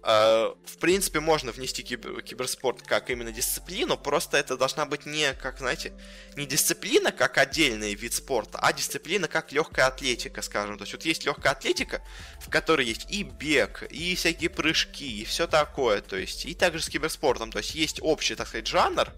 в 0.02 0.78
принципе, 0.80 1.20
можно 1.20 1.52
внести 1.52 1.82
кибер, 1.82 2.22
киберспорт 2.22 2.82
как 2.82 3.10
именно 3.10 3.32
дисциплину, 3.32 3.98
просто 3.98 4.38
это 4.38 4.56
должна 4.56 4.86
быть 4.86 5.04
не, 5.04 5.34
как, 5.34 5.58
знаете, 5.58 5.92
не 6.36 6.46
дисциплина 6.46 7.12
как 7.12 7.36
отдельный 7.36 7.94
вид 7.94 8.14
спорта, 8.14 8.58
а 8.62 8.72
дисциплина 8.72 9.28
как 9.28 9.52
легкая 9.52 9.86
атлетика, 9.88 10.40
скажем. 10.40 10.78
То 10.78 10.82
есть 10.82 10.94
вот 10.94 11.04
есть 11.04 11.26
легкая 11.26 11.52
атлетика, 11.52 12.02
в 12.40 12.48
которой 12.48 12.86
есть 12.86 13.10
и 13.10 13.24
бег, 13.24 13.82
и 13.90 14.14
всякие 14.14 14.48
прыжки, 14.48 15.20
и 15.20 15.24
все 15.24 15.46
такое, 15.46 16.00
то 16.00 16.16
есть, 16.16 16.46
и 16.46 16.54
также 16.54 16.82
с 16.82 16.88
киберспортом, 16.88 17.52
то 17.52 17.58
есть 17.58 17.74
есть 17.74 17.98
общий, 18.00 18.34
так 18.34 18.48
сказать, 18.48 18.66
жанр, 18.66 19.12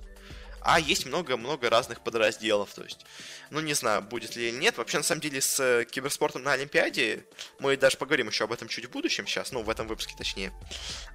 а 0.65 0.81
есть 0.81 1.07
много-много 1.07 1.71
разных 1.71 2.01
подразделов, 2.01 2.73
то 2.75 2.83
есть, 2.83 3.05
ну, 3.51 3.61
не 3.61 3.75
знаю, 3.75 4.03
будет 4.03 4.37
ли 4.37 4.49
или 4.49 4.57
нет. 4.57 4.79
Вообще, 4.79 4.99
на 4.99 5.05
самом 5.05 5.21
деле, 5.21 5.41
с 5.41 5.61
э, 5.61 5.85
киберспортом 5.85 6.43
на 6.43 6.53
Олимпиаде, 6.53 7.25
мы 7.59 7.77
даже 7.77 7.97
поговорим 7.97 8.29
еще 8.29 8.45
об 8.45 8.53
этом 8.53 8.69
чуть 8.69 8.87
в 8.87 8.91
будущем 8.91 9.27
сейчас, 9.27 9.53
ну, 9.53 9.63
в 9.63 9.71
этом 9.71 9.87
выпуске 9.87 10.15
точнее. 10.17 10.53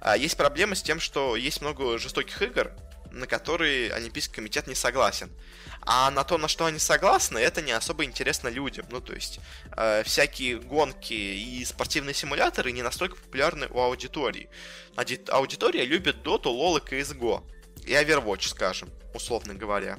А, 0.00 0.16
есть 0.16 0.36
проблема 0.36 0.74
с 0.74 0.82
тем, 0.82 1.00
что 1.00 1.36
есть 1.36 1.60
много 1.60 1.98
жестоких 1.98 2.40
игр, 2.42 2.72
на 3.10 3.26
которые 3.26 3.92
Олимпийский 3.92 4.34
комитет 4.34 4.66
не 4.66 4.74
согласен. 4.74 5.30
А 5.82 6.10
на 6.10 6.24
то, 6.24 6.36
на 6.36 6.48
что 6.48 6.66
они 6.66 6.78
согласны, 6.78 7.38
это 7.38 7.62
не 7.62 7.72
особо 7.72 8.04
интересно 8.04 8.48
людям. 8.48 8.86
Ну, 8.90 9.00
то 9.00 9.14
есть, 9.14 9.40
э, 9.76 10.02
всякие 10.04 10.58
гонки 10.58 11.14
и 11.14 11.64
спортивные 11.64 12.14
симуляторы 12.14 12.72
не 12.72 12.82
настолько 12.82 13.16
популярны 13.16 13.68
у 13.70 13.80
аудитории. 13.80 14.48
Аудитория 14.96 15.84
любит 15.84 16.16
Dota, 16.16 16.44
LoL 16.44 16.78
и 16.78 17.00
CSGO 17.00 17.42
и 17.88 17.92
Overwatch, 17.92 18.48
скажем, 18.48 18.90
условно 19.14 19.54
говоря. 19.54 19.98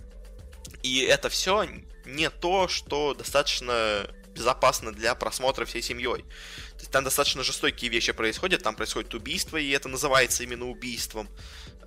И 0.84 1.00
это 1.02 1.30
все 1.30 1.68
не 2.06 2.30
то, 2.30 2.68
что 2.68 3.14
достаточно 3.14 4.08
безопасно 4.34 4.94
для 4.94 5.16
просмотра 5.16 5.66
всей 5.66 5.82
семьей. 5.82 6.24
То 6.74 6.80
есть 6.80 6.92
там 6.92 7.04
достаточно 7.04 7.44
жестокие 7.44 7.92
вещи 7.92 8.14
происходят, 8.14 8.64
там 8.64 8.76
происходит 8.76 9.14
убийство, 9.14 9.58
и 9.58 9.70
это 9.72 9.90
называется 9.90 10.44
именно 10.44 10.70
убийством. 10.70 11.28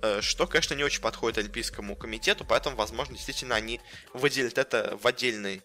Э, 0.01 0.21
что, 0.21 0.45
конечно, 0.45 0.75
не 0.75 0.83
очень 0.83 1.01
подходит 1.01 1.39
Олимпийскому 1.39 1.95
комитету, 1.95 2.45
поэтому, 2.45 2.75
возможно, 2.75 3.15
действительно 3.15 3.55
они 3.55 3.81
выделят 4.13 4.57
это 4.57 4.99
в 5.01 5.07
отдельный 5.07 5.63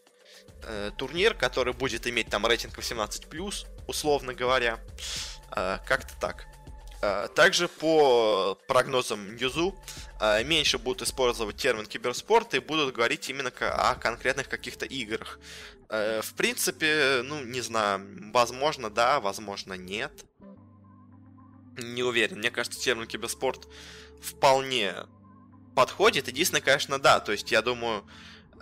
э, 0.63 0.91
турнир, 0.97 1.35
который 1.35 1.75
будет 1.75 2.07
иметь 2.07 2.31
там 2.31 2.47
рейтинг 2.47 2.79
18+, 2.79 3.67
условно 3.87 4.33
говоря. 4.33 4.81
Э, 5.55 5.79
как-то 5.85 6.15
так. 6.21 6.47
Э, 7.01 7.29
также 7.35 7.69
по 7.69 8.59
прогнозам 8.67 9.37
Ньюзу 9.37 9.75
меньше 10.45 10.79
будут 10.79 11.03
использовать 11.03 11.57
термин 11.57 11.87
киберспорт 11.87 12.55
и 12.55 12.59
будут 12.59 12.95
говорить 12.95 13.29
именно 13.29 13.53
о 13.61 13.95
конкретных 13.95 14.49
каких-то 14.49 14.85
играх. 14.85 15.39
Э, 15.89 16.21
в 16.23 16.35
принципе, 16.35 17.23
ну, 17.25 17.43
не 17.45 17.61
знаю, 17.61 18.31
возможно, 18.33 18.91
да, 18.91 19.21
возможно, 19.21 19.75
нет. 19.75 20.13
Не 21.77 22.03
уверен. 22.03 22.39
Мне 22.39 22.51
кажется, 22.51 22.81
термин 22.81 23.07
киберспорт 23.07 23.69
вполне 24.21 24.95
подходит. 25.75 26.29
Единственное, 26.29 26.61
конечно, 26.61 26.99
да, 26.99 27.21
то 27.21 27.33
есть 27.33 27.51
я 27.53 27.63
думаю, 27.63 28.05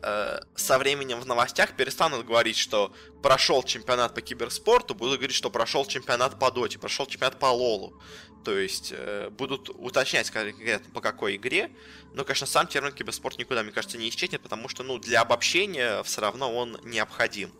э, 0.02 0.40
со 0.54 0.78
временем 0.78 1.20
в 1.20 1.26
новостях 1.26 1.76
перестанут 1.76 2.26
говорить, 2.26 2.56
что 2.56 2.92
прошел 3.22 3.62
чемпионат 3.62 4.14
по 4.14 4.20
киберспорту, 4.20 4.94
будут 4.94 5.18
говорить, 5.18 5.36
что 5.36 5.50
прошел 5.50 5.84
чемпионат 5.84 6.38
по 6.38 6.50
доте, 6.50 6.78
прошел 6.78 7.06
чемпионат 7.06 7.38
по 7.38 7.46
лолу. 7.46 8.00
То 8.44 8.56
есть 8.56 8.92
э, 8.96 9.30
будут 9.30 9.70
уточнять 9.70 10.30
конкретно 10.30 10.92
по 10.92 11.00
какой 11.00 11.36
игре. 11.36 11.70
Но, 12.14 12.24
конечно, 12.24 12.46
сам 12.46 12.66
термин 12.68 12.92
киберспорт 12.92 13.38
никуда, 13.38 13.62
мне 13.62 13.72
кажется, 13.72 13.98
не 13.98 14.08
исчезнет, 14.08 14.40
потому 14.40 14.68
что, 14.68 14.82
ну, 14.82 14.98
для 14.98 15.22
обобщения 15.22 16.02
все 16.04 16.20
равно 16.20 16.54
он 16.54 16.78
необходим. 16.84 17.52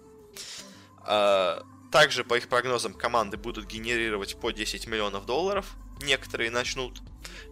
Э, 1.06 1.60
также, 1.90 2.24
по 2.24 2.34
их 2.34 2.48
прогнозам, 2.48 2.94
команды 2.94 3.36
будут 3.36 3.66
генерировать 3.66 4.38
по 4.38 4.50
10 4.50 4.86
миллионов 4.86 5.26
долларов. 5.26 5.66
Некоторые 6.02 6.50
начнут 6.50 7.00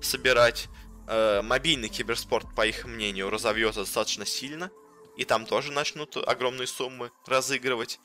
собирать 0.01 0.69
э, 1.07 1.43
мобильный 1.43 1.89
киберспорт, 1.89 2.47
по 2.55 2.67
их 2.67 2.85
мнению, 2.85 3.31
разовьется 3.31 3.81
достаточно 3.81 4.27
сильно, 4.27 4.71
и 5.17 5.25
там 5.25 5.47
тоже 5.47 5.73
начнут 5.73 6.17
огромные 6.17 6.67
суммы 6.67 7.11
разыгрывать. 7.27 8.01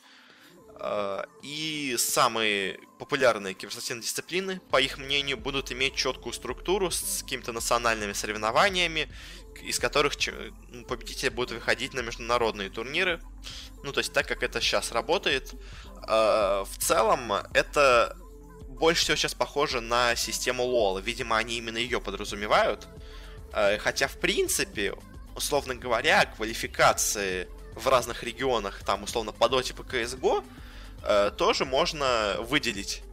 Э, 0.80 1.24
и 1.42 1.96
самые 1.98 2.80
популярные 2.98 3.54
киберспортивные 3.54 4.04
дисциплины, 4.04 4.62
по 4.70 4.80
их 4.80 4.98
мнению, 4.98 5.38
будут 5.38 5.72
иметь 5.72 5.96
четкую 5.96 6.34
структуру 6.34 6.90
с 6.92 7.24
какими-то 7.24 7.52
национальными 7.52 8.14
соревнованиями, 8.14 9.10
из 9.62 9.80
которых 9.80 10.14
победители 10.88 11.30
будут 11.30 11.52
выходить 11.52 11.94
на 11.94 12.00
международные 12.00 12.70
турниры. 12.70 13.22
Ну, 13.84 13.92
то 13.92 14.00
есть 14.00 14.14
так, 14.14 14.28
как 14.28 14.44
это 14.44 14.62
сейчас 14.62 14.92
работает. 14.92 15.54
Э, 16.08 16.64
в 16.64 16.78
целом, 16.78 17.34
это 17.54 18.16
больше 18.80 19.04
всего 19.04 19.18
сейчас 19.18 19.36
похоже 19.36 19.82
на 19.82 20.16
систему 20.16 20.64
LoL. 20.64 21.02
Видимо, 21.02 21.38
они 21.38 21.58
именно 21.58 21.78
ее 21.78 22.00
подразумевают. 22.00 22.88
Э, 23.54 23.78
хотя, 23.78 24.08
в 24.08 24.18
принципе, 24.18 24.96
условно 25.36 25.76
говоря, 25.76 26.26
квалификации 26.26 27.48
в 27.76 27.88
разных 27.88 28.24
регионах, 28.24 28.82
там, 28.86 29.04
условно, 29.04 29.32
по 29.32 29.46
Dota, 29.46 29.76
по 29.76 29.82
CSGO, 29.82 30.44
э, 31.04 31.32
тоже 31.38 31.66
можно 31.66 32.38
выделить. 32.40 33.04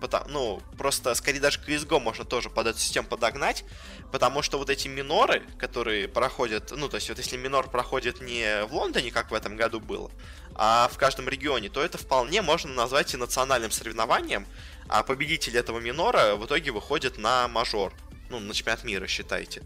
Потому, 0.00 0.24
ну, 0.28 0.62
просто, 0.78 1.14
скорее, 1.14 1.40
даже 1.40 1.60
CSGO 1.60 1.98
можно 2.00 2.24
тоже 2.24 2.48
под 2.48 2.66
эту 2.66 2.78
систему 2.78 3.06
подогнать, 3.08 3.64
потому 4.12 4.40
что 4.42 4.58
вот 4.58 4.70
эти 4.70 4.88
миноры, 4.88 5.42
которые 5.58 6.08
проходят, 6.08 6.70
ну, 6.70 6.88
то 6.88 6.96
есть 6.96 7.08
вот 7.10 7.18
если 7.18 7.36
минор 7.36 7.68
проходит 7.68 8.20
не 8.22 8.64
в 8.64 8.74
Лондоне, 8.74 9.10
как 9.10 9.30
в 9.30 9.34
этом 9.34 9.56
году 9.56 9.78
было, 9.78 10.10
а 10.54 10.88
в 10.92 10.96
каждом 10.96 11.28
регионе, 11.28 11.68
то 11.68 11.82
это 11.82 11.98
вполне 11.98 12.40
можно 12.40 12.72
назвать 12.72 13.12
и 13.12 13.18
национальным 13.18 13.70
соревнованием, 13.70 14.46
а 14.90 15.04
победитель 15.04 15.56
этого 15.56 15.78
минора 15.78 16.34
в 16.34 16.44
итоге 16.46 16.72
выходит 16.72 17.16
на 17.16 17.46
мажор. 17.46 17.92
Ну, 18.28 18.40
на 18.40 18.52
чемпионат 18.52 18.82
мира, 18.82 19.06
считайте. 19.06 19.62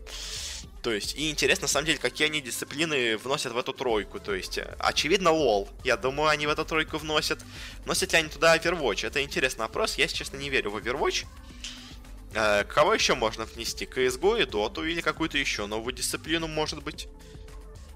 То 0.82 0.92
есть, 0.92 1.14
и 1.16 1.30
интересно, 1.30 1.62
на 1.62 1.68
самом 1.68 1.86
деле, 1.86 1.98
какие 1.98 2.26
они 2.26 2.42
дисциплины 2.42 3.16
вносят 3.16 3.52
в 3.52 3.58
эту 3.58 3.72
тройку. 3.72 4.20
То 4.20 4.34
есть, 4.34 4.58
очевидно, 4.78 5.30
лол. 5.30 5.70
Я 5.82 5.96
думаю, 5.96 6.28
они 6.28 6.46
в 6.46 6.50
эту 6.50 6.66
тройку 6.66 6.98
вносят. 6.98 7.40
Вносят 7.84 8.12
ли 8.12 8.18
они 8.18 8.28
туда 8.28 8.54
Overwatch? 8.54 9.06
Это 9.06 9.22
интересный 9.22 9.62
вопрос. 9.62 9.96
Я, 9.96 10.08
честно, 10.08 10.36
не 10.36 10.50
верю 10.50 10.70
в 10.70 10.76
Overwatch. 10.76 11.24
Э, 12.34 12.64
кого 12.64 12.92
еще 12.92 13.14
можно 13.14 13.46
внести? 13.46 13.86
CSGO 13.86 14.42
и 14.42 14.44
Dota 14.44 14.86
или 14.86 15.00
какую-то 15.00 15.38
еще 15.38 15.64
новую 15.64 15.94
дисциплину, 15.94 16.48
может 16.48 16.82
быть? 16.82 17.08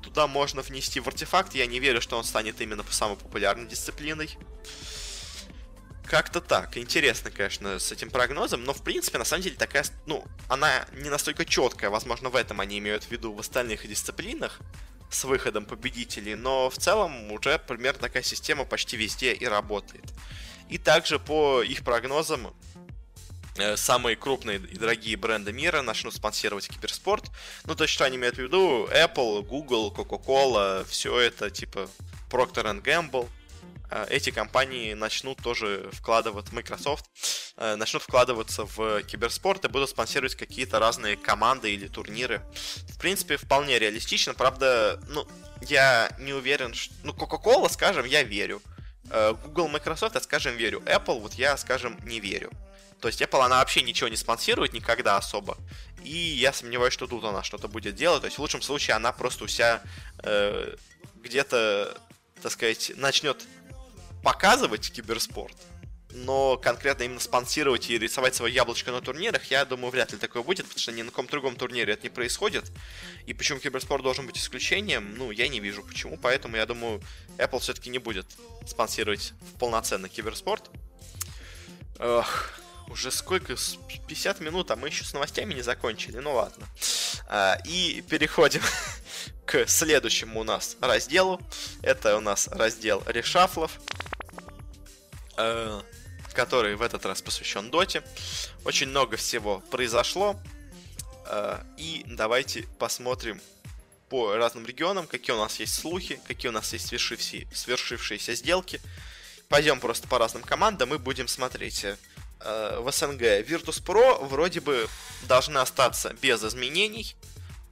Туда 0.03 0.27
можно 0.27 0.63
внести 0.63 1.01
в 1.01 1.09
артефакт. 1.09 1.55
Я 1.55 1.67
не 1.67 1.79
верю, 1.79 2.01
что 2.01 2.17
он 2.17 2.25
станет 2.25 2.59
именно 2.63 2.85
самой 2.91 3.19
популярной 3.19 3.67
дисциплиной. 3.67 4.31
Как-то 6.09 6.41
так. 6.41 6.79
Интересно, 6.79 7.31
конечно, 7.31 7.79
с 7.79 7.93
этим 7.93 8.11
прогнозом, 8.11 8.65
но 8.65 8.73
в 8.73 8.83
принципе, 8.83 9.19
на 9.19 9.27
самом 9.27 9.43
деле, 9.43 9.57
такая, 9.57 9.85
ну, 10.07 10.25
она 10.49 10.87
не 10.93 11.11
настолько 11.11 11.45
четкая, 11.45 11.91
возможно, 11.91 12.31
в 12.31 12.37
этом 12.37 12.61
они 12.61 12.79
имеют 12.79 13.05
в 13.05 13.11
виду 13.11 13.35
в 13.35 13.41
остальных 13.41 13.87
дисциплинах 13.87 14.59
с 15.11 15.25
выходом 15.25 15.67
победителей, 15.67 16.35
но 16.35 16.71
в 16.71 16.79
целом 16.79 17.31
уже 17.31 17.59
примерно 17.59 18.01
такая 18.01 18.23
система 18.23 18.65
почти 18.65 18.97
везде 18.97 19.35
и 19.35 19.45
работает. 19.45 20.05
И 20.71 20.79
также 20.79 21.19
по 21.19 21.63
их 21.63 21.85
прогнозам 21.85 22.55
э, 23.59 23.77
самые 23.77 24.17
крупные 24.17 24.59
и 24.59 24.79
дорогие 24.79 25.17
бренды 25.19 25.53
мира 25.53 25.83
начнут 25.83 26.15
спонсировать 26.15 26.69
киберспорт. 26.69 27.31
Ну, 27.67 27.75
то 27.75 27.85
есть, 27.85 27.93
что 27.93 28.05
они 28.07 28.17
имеют 28.17 28.37
в 28.37 28.43
виду? 28.43 28.87
Apple, 28.87 29.43
Google, 29.43 29.93
Coca-Cola, 29.95 30.87
все 30.89 31.19
это, 31.19 31.51
типа 31.51 31.91
Procter 32.31 32.83
Gamble. 32.83 33.29
Э, 33.91 34.07
эти 34.11 34.31
компании 34.31 34.95
начнут 34.95 35.39
тоже 35.43 35.89
вкладывать, 35.93 36.53
Microsoft, 36.53 37.07
э, 37.57 37.77
начнут 37.77 38.03
вкладываться 38.03 38.65
в 38.65 39.03
киберспорт 39.03 39.65
и 39.65 39.69
будут 39.69 39.91
спонсировать 39.91 40.35
какие-то 40.35 40.79
разные 40.79 41.17
команды 41.17 41.73
или 41.73 41.89
турниры. 41.89 42.43
В 42.89 42.99
принципе, 42.99 43.37
вполне 43.37 43.79
реалистично, 43.79 44.35
правда, 44.35 45.01
ну, 45.09 45.27
я 45.63 46.11
не 46.19 46.33
уверен, 46.33 46.75
что... 46.75 46.95
Ну, 47.03 47.13
Coca-Cola, 47.13 47.71
скажем, 47.71 48.05
я 48.05 48.23
верю. 48.23 48.63
Э, 49.11 49.35
Google, 49.45 49.69
Microsoft, 49.69 50.15
я, 50.15 50.21
скажем, 50.21 50.57
верю. 50.57 50.81
Apple, 50.81 51.21
вот 51.21 51.35
я, 51.35 51.57
скажем, 51.57 51.99
не 52.05 52.21
верю. 52.21 52.51
То 53.01 53.09
есть 53.09 53.23
Apple, 53.23 53.45
она 53.45 53.59
вообще 53.59 53.83
ничего 53.83 54.09
не 54.09 54.17
спонсирует 54.17 54.73
никогда 54.73 55.17
особо. 55.17 55.57
И 56.05 56.17
я 56.17 56.53
сомневаюсь, 56.53 56.93
что 56.93 57.07
тут 57.07 57.25
она 57.25 57.43
что-то 57.43 57.69
будет 57.69 57.95
делать. 57.95 58.23
То 58.23 58.27
есть 58.27 58.39
в 58.39 58.41
лучшем 58.41 58.61
случае 58.61 58.97
она 58.97 59.13
просто 59.13 59.45
у 59.45 59.47
себя 59.47 59.83
э, 60.25 60.75
где-то, 61.23 61.97
так 62.43 62.53
сказать, 62.53 62.93
начнет 62.97 63.47
показывать 64.23 64.91
киберспорт, 64.91 65.57
но 66.13 66.57
конкретно 66.57 67.05
именно 67.05 67.21
спонсировать 67.21 67.91
и 67.91 67.99
рисовать 67.99 68.35
свое 68.35 68.55
яблочко 68.55 68.93
на 68.93 69.01
турнирах, 69.01 69.45
я 69.51 69.65
думаю, 69.65 69.91
вряд 69.91 70.13
ли 70.13 70.19
такое 70.19 70.43
будет, 70.43 70.65
потому 70.67 70.79
что 70.79 70.93
ни 70.93 71.03
на 71.03 71.11
каком 71.11 71.27
другом 71.27 71.57
турнире 71.57 71.93
это 71.93 72.05
не 72.05 72.09
происходит. 72.09 72.71
И 73.27 73.35
почему 73.35 73.59
киберспорт 73.59 74.03
должен 74.03 74.27
быть 74.27 74.39
исключением, 74.39 75.15
ну, 75.17 75.31
я 75.31 75.49
не 75.49 75.61
вижу 75.61 75.83
почему, 75.83 76.17
поэтому 76.17 76.57
я 76.57 76.67
думаю, 76.67 77.03
Apple 77.37 77.61
все-таки 77.61 77.91
не 77.91 77.99
будет 77.99 78.27
спонсировать 78.67 79.33
полноценный 79.59 80.09
киберспорт. 80.09 80.71
Эх, 81.99 82.61
уже 82.91 83.11
сколько? 83.11 83.55
50 84.09 84.41
минут, 84.41 84.71
а 84.71 84.77
мы 84.77 84.89
еще 84.89 85.05
с 85.05 85.13
новостями 85.13 85.55
не 85.55 85.63
закончили. 85.63 86.19
Ну 86.19 86.35
ладно. 86.35 86.67
А, 87.29 87.59
и 87.65 88.03
переходим 88.09 88.63
к 89.47 89.67
следующему 89.67 90.41
у 90.41 90.45
нас 90.45 90.77
разделу. 90.81 91.41
Это 91.83 92.17
у 92.17 92.21
нас 92.21 92.49
раздел 92.49 93.03
решафлов, 93.07 93.81
э, 95.37 95.81
который 96.33 96.77
в 96.77 96.83
этот 96.83 97.05
раз 97.07 97.23
посвящен 97.23 97.71
доте. 97.71 98.03
Очень 98.65 98.89
много 98.89 99.17
всего 99.17 99.61
произошло. 99.71 100.41
Э, 101.27 101.63
и 101.77 102.05
давайте 102.07 102.63
посмотрим 102.79 103.41
по 104.09 104.35
разным 104.37 104.67
регионам, 104.67 105.07
какие 105.07 105.35
у 105.37 105.39
нас 105.39 105.61
есть 105.61 105.75
слухи, 105.75 106.21
какие 106.27 106.49
у 106.49 106.53
нас 106.53 106.73
есть 106.73 106.89
свершившиеся, 106.89 108.35
сделки. 108.35 108.81
Пойдем 109.49 109.81
просто 109.81 110.09
по 110.09 110.19
разным 110.19 110.43
командам 110.43 110.95
и 110.95 110.99
будем 110.99 111.29
смотреть. 111.29 111.87
Э, 112.41 112.79
в 112.81 112.91
СНГ 112.93 113.23
Virtus.pro 113.47 114.25
вроде 114.27 114.61
бы 114.61 114.89
должны 115.23 115.59
остаться 115.59 116.15
без 116.23 116.43
изменений, 116.45 117.17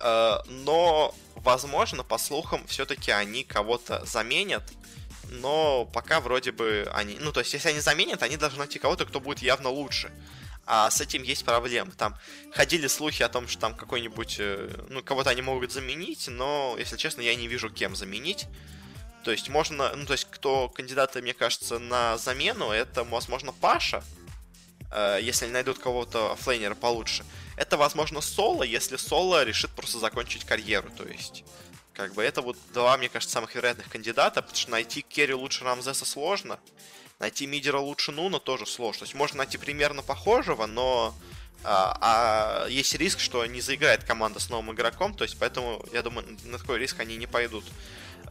э, 0.01 0.39
но 0.47 1.15
возможно, 1.37 2.03
по 2.03 2.19
слухам, 2.19 2.67
все-таки 2.67 3.11
они 3.11 3.45
кого-то 3.45 4.05
заменят. 4.05 4.65
Но 5.29 5.87
пока 5.93 6.21
вроде 6.21 6.53
бы 6.53 6.89
они... 6.95 7.17
Ну, 7.21 7.33
то 7.33 7.41
есть, 7.41 7.53
если 7.53 7.71
они 7.71 7.81
заменят, 7.81 8.23
они 8.23 8.37
должны 8.37 8.59
найти 8.59 8.79
кого-то, 8.79 9.07
кто 9.07 9.21
будет 9.21 9.41
явно 9.41 9.71
лучше. 9.71 10.13
А 10.67 10.91
с 10.91 11.01
этим 11.01 11.23
есть 11.23 11.45
проблемы. 11.45 11.93
Там 11.93 12.17
ходили 12.53 12.89
слухи 12.89 13.23
о 13.23 13.29
том, 13.29 13.49
что 13.49 13.61
там 13.61 13.75
какой-нибудь... 13.75 14.37
Э, 14.39 14.85
ну, 14.89 15.03
кого-то 15.03 15.31
они 15.31 15.43
могут 15.43 15.73
заменить, 15.73 16.27
но, 16.29 16.77
если 16.79 16.97
честно, 16.97 17.23
я 17.23 17.35
не 17.35 17.49
вижу, 17.49 17.71
кем 17.71 17.95
заменить. 17.95 18.47
То 19.25 19.31
есть, 19.31 19.49
можно... 19.49 19.95
Ну, 19.95 20.07
то 20.07 20.13
есть, 20.13 20.27
кто 20.31 20.69
кандидаты, 20.69 21.23
мне 21.23 21.35
кажется, 21.35 21.79
на 21.79 22.19
замену, 22.19 22.71
это, 22.71 23.05
возможно, 23.05 23.53
Паша. 23.53 24.03
Э, 24.91 25.19
если 25.21 25.45
они 25.45 25.55
найдут 25.55 25.79
кого-то 25.79 26.37
флейнера 26.37 26.75
получше. 26.75 27.25
Это, 27.57 27.77
возможно, 27.77 28.21
Соло, 28.21 28.63
если 28.63 28.97
Соло 28.97 29.45
решит 29.45 29.71
просто 29.71 29.99
закончить 29.99 30.45
карьеру, 30.45 30.91
то 30.97 31.05
есть... 31.05 31.45
Как 31.93 32.13
бы 32.13 32.23
это 32.23 32.43
вот 32.43 32.59
два, 32.75 32.99
мне 32.99 33.09
кажется, 33.09 33.33
самых 33.33 33.55
вероятных 33.55 33.89
кандидата, 33.89 34.43
потому 34.43 34.55
что 34.55 34.71
найти 34.71 35.01
керри 35.01 35.33
лучше 35.33 35.65
Рамзеса 35.65 36.05
сложно, 36.05 36.59
найти 37.19 37.47
мидера 37.47 37.79
лучше 37.79 38.13
Нуна 38.13 38.39
тоже 38.39 38.67
сложно. 38.67 38.99
То 38.99 39.05
есть 39.05 39.15
можно 39.15 39.39
найти 39.39 39.57
примерно 39.57 40.03
похожего, 40.03 40.67
но 40.67 41.15
а, 41.65 41.97
а 42.01 42.69
есть 42.69 42.95
риск, 42.95 43.19
что 43.19 43.47
не 43.47 43.63
заиграет 43.63 44.05
команда 44.05 44.41
с 44.41 44.51
новым 44.51 44.75
игроком, 44.75 45.15
то 45.15 45.25
есть 45.25 45.39
поэтому, 45.39 45.83
я 45.93 46.03
думаю, 46.03 46.37
на 46.45 46.59
такой 46.59 46.79
риск 46.79 47.01
они 47.01 47.17
не 47.17 47.27
пойдут. 47.27 47.65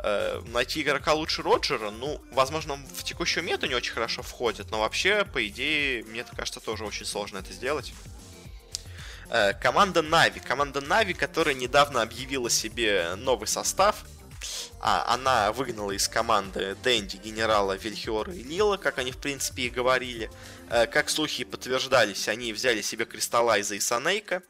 Э, 0.04 0.42
найти 0.48 0.82
игрока 0.82 1.14
лучше 1.14 1.42
Роджера, 1.42 1.90
ну, 1.90 2.22
возможно, 2.32 2.76
в 2.76 3.04
текущую 3.04 3.44
мету 3.44 3.66
не 3.66 3.76
очень 3.76 3.94
хорошо 3.94 4.22
входит, 4.22 4.72
но 4.72 4.80
вообще, 4.80 5.26
по 5.26 5.46
идее, 5.48 6.04
мне 6.04 6.24
кажется, 6.36 6.60
тоже 6.60 6.86
очень 6.86 7.06
сложно 7.06 7.38
это 7.40 7.54
сделать. 7.54 7.94
Э, 9.30 9.54
команда 9.54 10.02
Нави. 10.02 10.40
Команда 10.40 10.82
Нави, 10.82 11.14
которая 11.14 11.56
недавно 11.56 12.02
объявила 12.02 12.50
себе 12.50 13.16
новый 13.16 13.48
состав. 13.48 14.04
А, 14.80 15.14
она 15.14 15.52
выгнала 15.52 15.92
из 15.92 16.08
команды 16.08 16.76
Дэнди, 16.84 17.18
генерала 17.18 17.74
Вильхиора 17.74 18.34
и 18.34 18.44
Лила, 18.44 18.78
как 18.78 18.98
они 19.00 19.12
в 19.12 19.18
принципе 19.18 19.64
и 19.64 19.70
говорили. 19.70 20.30
Э, 20.70 20.86
как 20.86 21.10
слухи 21.10 21.44
подтверждались, 21.44 22.28
они 22.28 22.54
взяли 22.54 22.82
себе 22.82 23.06
Кристаллайза 23.06 23.76
и 23.76 23.80
Санейка. 23.80 24.44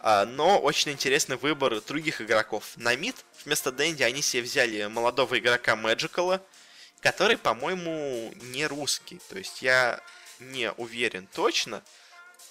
Э, 0.00 0.24
но 0.24 0.58
очень 0.58 0.92
интересный 0.92 1.36
выбор 1.36 1.80
других 1.82 2.20
игроков. 2.20 2.72
На 2.76 2.96
мид 2.96 3.16
вместо 3.44 3.72
Дэнди 3.72 4.02
они 4.02 4.22
себе 4.22 4.42
взяли 4.42 4.86
молодого 4.86 5.38
игрока 5.38 5.76
Мэджикала, 5.76 6.42
который, 7.00 7.36
по-моему, 7.36 8.32
не 8.42 8.66
русский. 8.66 9.20
То 9.28 9.38
есть 9.38 9.62
я 9.62 10.00
не 10.40 10.72
уверен 10.72 11.28
точно. 11.34 11.82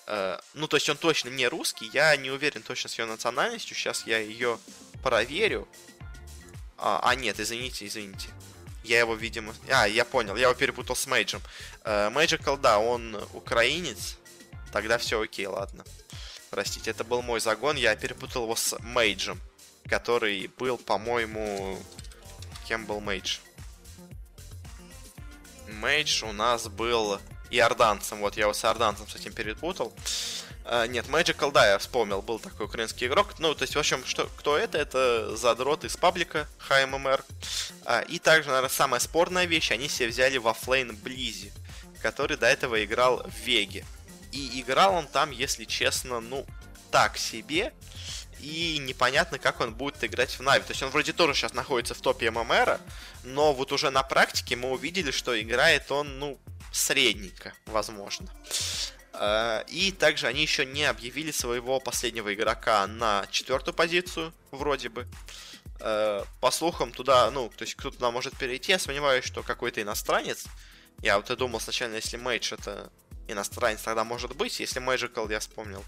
Э, 0.08 0.40
ну, 0.54 0.68
то 0.68 0.78
есть 0.78 0.90
он 0.90 0.98
точно 0.98 1.30
не 1.30 1.48
русский. 1.48 1.90
Я 1.94 2.16
не 2.18 2.32
уверен 2.32 2.62
точно 2.62 2.90
с 2.90 3.00
ее 3.00 3.06
национальностью. 3.06 3.76
Сейчас 3.76 4.06
я 4.06 4.20
ее 4.20 4.60
проверю. 5.04 5.68
А, 6.78 7.00
а, 7.04 7.16
нет, 7.16 7.40
извините, 7.40 7.86
извините. 7.88 8.30
Я 8.84 9.00
его, 9.00 9.16
видимо... 9.16 9.54
А, 9.70 9.88
я 9.88 10.06
понял, 10.06 10.36
я 10.36 10.44
его 10.44 10.54
перепутал 10.54 10.96
с 10.96 11.08
Мейджем. 11.08 11.42
Мэджикал, 11.84 12.58
да, 12.58 12.80
он 12.80 13.16
украинец. 13.34 14.18
Тогда 14.72 14.98
все 14.98 15.22
окей, 15.22 15.48
ладно. 15.48 15.84
Простите, 16.50 16.92
это 16.92 17.04
был 17.04 17.22
мой 17.22 17.40
загон. 17.40 17.76
Я 17.76 17.96
перепутал 17.96 18.44
его 18.44 18.56
с 18.56 18.78
Мейджем. 18.80 19.40
Который 19.90 20.52
был, 20.58 20.78
по-моему... 20.78 21.80
Кем 22.68 22.86
был 22.86 23.00
Мейдж? 23.00 23.38
Мейдж 25.68 26.24
у 26.24 26.32
нас 26.32 26.68
был 26.68 27.20
иорданцем. 27.52 28.20
Вот 28.20 28.38
я 28.38 28.44
его 28.44 28.54
с 28.54 28.66
иорданцем 28.66 29.08
с 29.08 29.16
этим 29.16 29.34
перепутал. 29.34 29.94
Uh, 30.66 30.88
нет, 30.88 31.06
Magical, 31.06 31.52
да, 31.52 31.68
я 31.74 31.78
вспомнил, 31.78 32.24
был 32.24 32.40
такой 32.40 32.66
украинский 32.66 33.06
игрок. 33.06 33.38
Ну, 33.38 33.54
то 33.54 33.62
есть, 33.62 33.76
в 33.76 33.80
общем, 33.80 34.04
что, 34.04 34.28
кто 34.38 34.58
это? 34.58 34.80
Это 34.80 35.36
задрот 35.36 35.84
из 35.84 35.96
паблика 35.96 36.48
HMMR. 36.68 37.24
Uh, 37.84 38.08
и 38.08 38.18
также, 38.18 38.50
наверное, 38.50 38.70
самая 38.70 39.00
спорная 39.00 39.46
вещь, 39.46 39.72
они 39.72 39.88
себе 39.88 40.08
взяли 40.08 40.38
во 40.38 40.56
Флейн 40.56 40.96
Близи, 40.96 41.54
который 42.02 42.36
до 42.36 42.48
этого 42.48 42.84
играл 42.84 43.24
в 43.24 43.46
Веге. 43.46 43.86
И 44.32 44.60
играл 44.60 44.96
он 44.96 45.08
там, 45.08 45.30
если 45.30 45.66
честно, 45.66 46.20
ну, 46.20 46.48
так 46.90 47.18
себе. 47.18 47.72
И 48.40 48.80
непонятно, 48.80 49.38
как 49.38 49.62
он 49.62 49.74
будет 49.74 50.04
играть 50.04 50.32
в 50.32 50.42
Нави. 50.42 50.64
То 50.64 50.72
есть 50.72 50.82
он 50.82 50.90
вроде 50.90 51.14
тоже 51.14 51.36
сейчас 51.36 51.54
находится 51.54 51.94
в 51.94 52.02
топе 52.02 52.32
ММР, 52.32 52.80
но 53.24 53.54
вот 53.54 53.72
уже 53.72 53.92
на 53.92 54.02
практике 54.02 54.56
мы 54.56 54.72
увидели, 54.72 55.12
что 55.12 55.40
играет 55.40 55.92
он, 55.92 56.18
ну, 56.20 56.40
средненько, 56.72 57.54
возможно. 57.66 58.28
Э, 59.20 59.64
и 59.68 59.92
также 59.92 60.28
они 60.28 60.42
еще 60.42 60.66
не 60.66 60.84
объявили 60.84 61.32
своего 61.32 61.80
последнего 61.80 62.34
игрока 62.34 62.88
на 62.88 63.26
четвертую 63.32 63.74
позицию, 63.74 64.34
вроде 64.52 64.90
бы. 64.90 65.08
Э, 65.80 66.24
по 66.42 66.52
слухам, 66.52 66.92
туда, 66.92 67.30
ну, 67.32 67.50
то 67.50 67.64
есть 67.64 67.76
кто 67.76 67.92
туда 67.92 68.12
может 68.12 68.38
перейти, 68.38 68.72
я 68.72 68.80
сомневаюсь, 68.80 69.26
что 69.26 69.44
какой-то 69.44 69.82
иностранец. 69.82 70.46
Я 71.02 71.18
вот 71.18 71.30
и 71.30 71.36
думал 71.36 71.60
сначала, 71.60 71.94
если 71.94 72.18
Мейдж 72.18 72.54
это 72.54 72.90
иностранец, 73.28 73.82
тогда 73.82 74.04
может 74.04 74.36
быть. 74.36 74.60
Если 74.60 74.82
Magical, 74.82 75.32
я 75.32 75.40
вспомнил, 75.40 75.84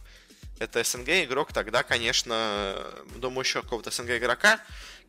это 0.60 0.84
СНГ 0.84 1.10
игрок, 1.24 1.54
тогда, 1.54 1.84
конечно, 1.84 2.76
думаю, 3.16 3.46
еще 3.46 3.62
какого-то 3.62 3.92
СНГ 3.92 4.18
игрока. 4.18 4.60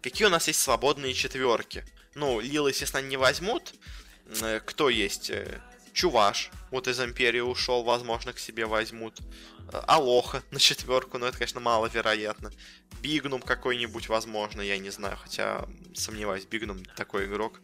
Какие 0.02 0.26
у 0.26 0.30
нас 0.30 0.46
есть 0.46 0.60
свободные 0.60 1.14
четверки? 1.14 1.84
Ну, 2.14 2.40
Лил, 2.40 2.68
естественно, 2.68 3.02
не 3.02 3.16
возьмут. 3.16 3.74
Э, 4.40 4.60
кто 4.64 4.88
есть? 4.88 5.32
Чуваш, 5.92 6.50
вот 6.70 6.88
из 6.88 7.00
Империи 7.00 7.40
ушел, 7.40 7.82
возможно, 7.82 8.32
к 8.32 8.38
себе 8.38 8.66
возьмут. 8.66 9.20
Э, 9.72 9.80
Алоха 9.86 10.42
на 10.50 10.58
четверку, 10.58 11.18
но 11.18 11.26
это, 11.26 11.38
конечно, 11.38 11.60
маловероятно. 11.60 12.50
Bignum 13.00 13.42
какой-нибудь, 13.42 14.08
возможно, 14.08 14.60
я 14.60 14.78
не 14.78 14.90
знаю, 14.90 15.16
хотя 15.16 15.66
сомневаюсь, 15.94 16.46
Bignum 16.46 16.84
такой 16.96 17.26
игрок. 17.26 17.60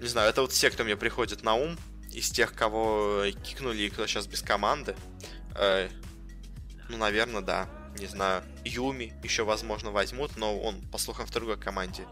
Не 0.00 0.08
знаю, 0.08 0.30
это 0.30 0.42
вот 0.42 0.52
все, 0.52 0.70
кто 0.70 0.84
мне 0.84 0.96
приходит 0.96 1.42
на 1.42 1.54
ум, 1.54 1.76
из 2.12 2.30
тех, 2.30 2.54
кого 2.54 3.24
кикнули 3.44 3.82
и 3.82 3.90
кто 3.90 4.06
сейчас 4.06 4.26
без 4.26 4.42
команды. 4.42 4.96
Э, 5.54 5.88
ну, 6.88 6.96
наверное, 6.96 7.42
да. 7.42 7.68
Не 7.98 8.06
знаю. 8.06 8.44
Юми 8.64 9.12
еще, 9.22 9.44
возможно, 9.44 9.90
возьмут, 9.90 10.36
но 10.36 10.58
он, 10.58 10.80
по 10.90 10.98
слухам, 10.98 11.26
в 11.26 11.30
другой 11.30 11.58
команде 11.58 12.06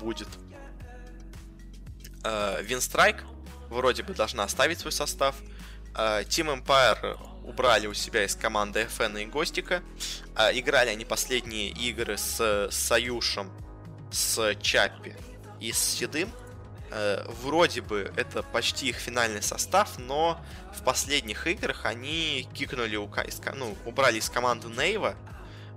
будет. 0.00 0.28
Э, 2.24 2.62
Winstrike 2.62 3.24
вроде 3.70 4.02
бы 4.02 4.14
должна 4.14 4.44
оставить 4.44 4.80
свой 4.80 4.92
состав. 4.92 5.36
Э, 5.94 6.26
Team 6.26 6.62
Empire 6.62 7.18
убрали 7.44 7.86
у 7.86 7.94
себя 7.94 8.24
из 8.24 8.34
команды 8.34 8.86
FN 8.98 9.22
и 9.22 9.26
Гостика. 9.26 9.82
Uh, 10.34 10.58
играли 10.58 10.90
они 10.90 11.04
последние 11.04 11.70
игры 11.70 12.18
с, 12.18 12.38
с 12.38 12.74
Саюшем, 12.74 13.50
с 14.10 14.54
Чаппи 14.56 15.16
и 15.60 15.72
с 15.72 15.78
Седым. 15.78 16.30
Uh, 16.90 17.32
вроде 17.42 17.80
бы 17.80 18.12
это 18.16 18.42
почти 18.42 18.88
их 18.88 18.96
финальный 18.96 19.42
состав, 19.42 19.98
но 19.98 20.38
в 20.74 20.82
последних 20.82 21.46
играх 21.46 21.86
они 21.86 22.48
кикнули 22.52 22.96
у 22.96 23.10
ну, 23.54 23.76
убрали 23.86 24.18
из 24.18 24.28
команды 24.28 24.68
Нейва 24.68 25.16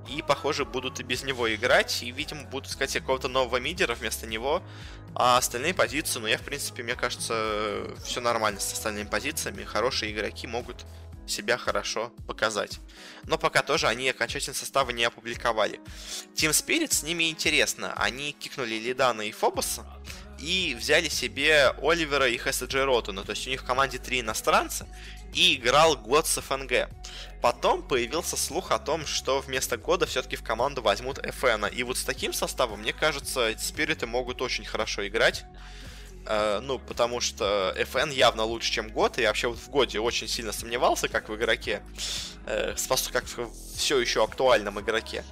и, 0.10 0.22
похоже, 0.22 0.66
будут 0.66 1.00
и 1.00 1.04
без 1.04 1.24
него 1.24 1.54
играть, 1.54 2.02
и, 2.04 2.12
видимо, 2.12 2.44
будут 2.44 2.70
искать 2.70 2.94
какого-то 2.94 3.28
нового 3.28 3.58
мидера 3.58 3.96
вместо 3.96 4.26
него, 4.28 4.64
а 5.16 5.38
остальные 5.38 5.74
позиции, 5.74 6.20
ну, 6.20 6.28
я, 6.28 6.38
в 6.38 6.44
принципе, 6.44 6.84
мне 6.84 6.96
кажется, 6.96 7.86
все 8.04 8.22
нормально 8.22 8.60
с 8.60 8.74
остальными 8.74 9.08
позициями, 9.08 9.64
хорошие 9.64 10.12
игроки 10.12 10.48
могут 10.48 10.86
себя 11.28 11.58
хорошо 11.58 12.12
показать. 12.28 12.80
Но 13.24 13.38
пока 13.38 13.62
тоже 13.62 13.88
они 13.88 14.10
окончательно 14.10 14.56
составы 14.56 14.94
не 14.94 15.04
опубликовали. 15.04 15.80
Team 16.34 16.50
Spirit 16.50 16.92
с 16.92 17.04
ними 17.04 17.30
интересно. 17.30 17.94
Они 17.96 18.32
кикнули 18.32 18.76
Лидана 18.76 19.22
и 19.22 19.32
Фобоса 19.32 19.86
и 20.40 20.76
взяли 20.80 21.10
себе 21.10 21.76
Оливера 21.82 22.28
и 22.28 22.38
Хесседжи 22.38 22.84
Ротуна. 22.84 23.24
То 23.24 23.32
есть 23.32 23.46
у 23.46 23.50
них 23.52 23.62
в 23.62 23.66
команде 23.66 24.00
три 24.00 24.22
иностранца, 24.22 24.88
и 25.34 25.56
играл 25.56 25.96
год 25.98 26.28
с 26.28 26.42
ФНГ. 26.42 26.90
Потом 27.42 27.82
появился 27.82 28.36
слух 28.36 28.72
о 28.72 28.80
том, 28.80 29.06
что 29.06 29.40
вместо 29.40 29.78
года 29.78 30.06
все-таки 30.06 30.36
в 30.36 30.44
команду 30.44 30.82
возьмут 30.82 31.20
FN. 31.20 31.74
И 31.74 31.84
вот 31.84 31.98
с 31.98 32.04
таким 32.04 32.34
составом, 32.34 32.82
мне 32.82 32.94
кажется, 32.94 33.54
спириты 33.58 34.06
могут 34.06 34.42
очень 34.42 34.66
хорошо 34.66 35.08
играть. 35.08 35.46
Uh, 36.26 36.60
ну, 36.60 36.80
потому 36.80 37.22
что 37.22 37.74
FN 37.78 38.14
явно 38.14 38.44
лучше, 38.44 38.72
чем 38.72 38.90
год, 38.90 39.18
и 39.18 39.26
вообще 39.26 39.48
вот 39.48 39.58
в 39.58 39.70
годе 39.70 40.00
очень 40.00 40.28
сильно 40.28 40.52
сомневался, 40.52 41.08
как 41.08 41.30
в 41.30 41.36
игроке, 41.36 41.82
uh, 42.46 43.12
как 43.12 43.24
в 43.24 43.50
все 43.78 44.00
еще 44.00 44.24
актуальном 44.24 44.80
игроке. 44.82 45.24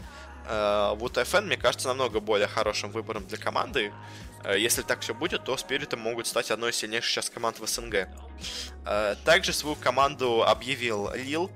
Uh, 0.49 0.95
вот 0.95 1.17
FN, 1.17 1.41
мне 1.41 1.57
кажется, 1.57 1.89
намного 1.89 2.21
более 2.21 2.47
хорошим 2.47 2.89
выбором 2.89 3.27
для 3.27 3.37
команды. 3.37 3.91
Э, 4.47 4.57
если 4.57 4.81
так 4.81 5.01
все 5.01 5.13
будет, 5.13 5.43
то 5.43 5.57
Спириты 5.57 5.97
могут 5.97 6.27
стать 6.27 6.51
одной 6.51 6.71
из 6.71 6.77
сильнейших 6.77 7.09
сейчас 7.09 7.29
команд 7.29 7.59
в 7.59 7.67
СНГ. 7.67 8.07
Э, 8.85 9.15
также 9.25 9.53
свою 9.53 9.75
команду 9.75 10.43
объявил 10.43 11.11
Лил. 11.13 11.51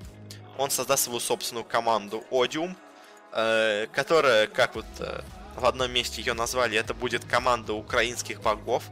Он 0.57 0.69
создаст 0.69 1.03
свою 1.03 1.19
собственную 1.19 1.65
команду 1.65 2.23
Odium, 2.31 2.75
э, 3.33 3.87
которая, 3.91 4.47
как 4.47 4.75
вот 4.75 4.85
в 5.55 5.65
одном 5.65 5.91
месте 5.91 6.21
ее 6.21 6.33
назвали, 6.33 6.77
это 6.77 6.93
будет 6.93 7.25
команда 7.25 7.73
украинских 7.73 8.41
богов. 8.41 8.83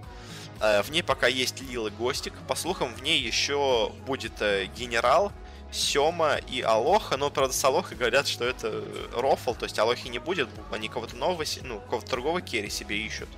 В 0.60 0.91
ней 0.91 1.03
пока 1.03 1.28
есть 1.28 1.62
Лил 1.62 1.88
и 1.88 1.89
Гостик. 1.89 2.34
По 2.45 2.55
слухам, 2.55 2.93
в 2.93 3.01
ней 3.01 3.18
еще 3.22 3.93
будет 4.05 4.34
генерал, 4.76 5.32
Сема 5.72 6.36
и 6.36 6.62
Алоха, 6.62 7.16
но, 7.16 7.30
правда, 7.30 7.53
с 7.53 7.64
Алохой 7.64 7.95
говорят, 7.95 8.28
что 8.28 8.43
это 8.43 8.84
рофл, 9.14 9.53
то 9.53 9.66
есть 9.66 9.78
Алохи 9.80 10.07
не 10.07 10.20
будет, 10.20 10.49
они 10.72 10.89
кого-то 10.89 11.16
нового, 11.16 11.45
ну, 11.62 11.80
кого-то 11.89 12.10
другого 12.10 12.41
керри 12.41 12.70
себе 12.70 12.97
ищут. 12.97 13.30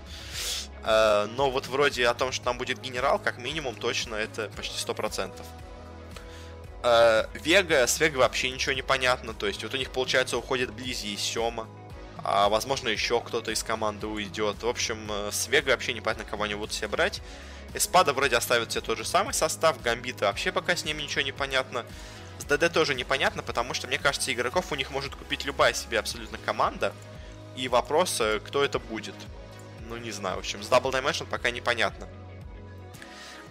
Но 0.83 1.51
вот 1.51 1.67
вроде 1.67 2.07
о 2.07 2.13
том, 2.13 2.31
что 2.31 2.45
там 2.45 2.57
будет 2.57 2.79
генерал, 2.79 3.19
как 3.19 3.37
минимум, 3.37 3.75
точно 3.75 4.15
это 4.15 4.49
почти 4.55 4.75
100%. 4.83 5.31
Uh, 6.83 7.29
Вега, 7.43 7.85
с 7.85 7.99
Вега 7.99 8.17
вообще 8.17 8.49
ничего 8.49 8.73
не 8.73 8.81
понятно, 8.81 9.35
то 9.35 9.45
есть 9.45 9.61
вот 9.61 9.73
у 9.75 9.77
них, 9.77 9.91
получается, 9.91 10.37
уходит 10.37 10.73
Близи 10.73 11.13
и 11.13 11.17
Сема, 11.17 11.67
а 12.23 12.49
возможно 12.49 12.89
еще 12.89 13.21
кто-то 13.21 13.51
из 13.51 13.63
команды 13.63 14.07
уйдет. 14.07 14.63
В 14.63 14.67
общем, 14.67 15.07
э, 15.11 15.29
с 15.31 15.47
Вега 15.47 15.69
вообще 15.69 15.93
непонятно, 15.93 16.23
кого 16.23 16.43
они 16.43 16.55
будут 16.55 16.73
себе 16.73 16.87
брать. 16.87 17.21
Эспада 17.73 18.13
вроде 18.13 18.35
оставит 18.35 18.71
себе 18.71 18.81
тот 18.81 18.97
же 18.97 19.05
самый 19.05 19.33
состав, 19.33 19.81
Гамбита 19.81 20.25
вообще 20.25 20.51
пока 20.51 20.75
с 20.75 20.83
ним 20.83 20.97
ничего 20.97 21.21
не 21.21 21.31
понятно. 21.31 21.85
С 22.39 22.45
ДД 22.45 22.73
тоже 22.73 22.95
непонятно, 22.95 23.43
потому 23.43 23.73
что, 23.73 23.87
мне 23.87 23.99
кажется, 23.99 24.33
игроков 24.33 24.71
у 24.71 24.75
них 24.75 24.89
может 24.89 25.15
купить 25.15 25.45
любая 25.45 25.73
себе 25.73 25.99
абсолютно 25.99 26.37
команда. 26.39 26.93
И 27.55 27.67
вопрос, 27.67 28.19
э, 28.19 28.39
кто 28.39 28.63
это 28.63 28.79
будет. 28.79 29.15
Ну, 29.87 29.97
не 29.97 30.11
знаю, 30.11 30.37
в 30.37 30.39
общем, 30.39 30.63
с 30.63 30.69
Double 30.69 30.91
Dimension 30.91 31.27
пока 31.27 31.51
непонятно. 31.51 32.07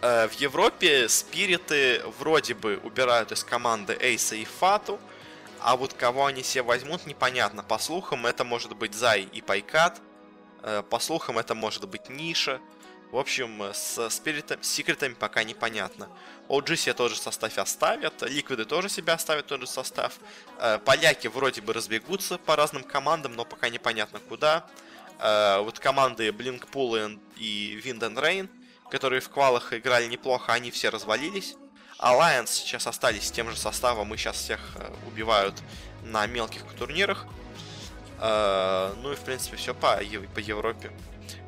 Э, 0.02 0.28
в 0.28 0.32
Европе 0.34 1.08
спириты 1.08 2.02
вроде 2.18 2.54
бы 2.54 2.80
убирают 2.82 3.32
из 3.32 3.44
команды 3.44 3.96
Эйса 4.00 4.34
и 4.34 4.44
Фату, 4.44 4.98
а 5.60 5.76
вот 5.76 5.92
кого 5.92 6.24
они 6.24 6.42
себе 6.42 6.62
возьмут, 6.62 7.04
непонятно. 7.04 7.62
По 7.62 7.78
слухам, 7.78 8.26
это 8.26 8.44
может 8.44 8.74
быть 8.74 8.94
Зай 8.94 9.28
и 9.30 9.42
Пайкат, 9.42 10.00
э, 10.62 10.82
по 10.88 10.98
слухам, 10.98 11.38
это 11.38 11.54
может 11.54 11.86
быть 11.88 12.08
Ниша, 12.08 12.60
В 13.12 13.18
общем, 13.18 13.60
с 13.74 14.08
спиритом, 14.08 14.62
секретами 14.62 15.14
пока 15.14 15.42
непонятно. 15.42 16.08
OG 16.48 16.76
себе 16.76 16.94
тот 16.94 17.10
же 17.10 17.18
состав 17.18 17.58
оставят, 17.58 18.22
Ликвиды 18.22 18.64
тоже 18.64 18.88
себя 18.88 19.14
оставят 19.14 19.48
тот 19.48 19.60
же 19.60 19.66
состав. 19.66 20.14
Э, 20.58 20.78
поляки 20.78 21.26
вроде 21.26 21.60
бы 21.60 21.74
разбегутся 21.74 22.38
по 22.38 22.56
разным 22.56 22.84
командам, 22.84 23.34
но 23.34 23.44
пока 23.44 23.68
непонятно 23.68 24.18
куда. 24.20 24.66
Вот 25.18 25.78
команды 25.78 26.30
Blinkpool 26.30 27.20
и 27.36 27.78
Wind 27.84 27.98
and 27.98 28.14
Rain, 28.14 28.48
которые 28.90 29.20
в 29.20 29.28
квалах 29.28 29.72
играли 29.72 30.06
неплохо, 30.06 30.52
они 30.52 30.70
все 30.70 30.90
развалились. 30.90 31.56
Alliance 31.98 32.48
сейчас 32.48 32.86
остались 32.86 33.28
с 33.28 33.30
тем 33.30 33.50
же 33.50 33.56
составом, 33.56 34.12
и 34.14 34.16
сейчас 34.16 34.36
всех 34.36 34.60
э, 34.76 34.92
убивают 35.06 35.54
на 36.02 36.26
мелких 36.26 36.62
турнирах. 36.78 37.26
Ну 38.22 39.12
и, 39.12 39.14
в 39.14 39.20
принципе, 39.20 39.56
все 39.56 39.72
по, 39.72 39.98
по 40.34 40.38
Европе. 40.40 40.92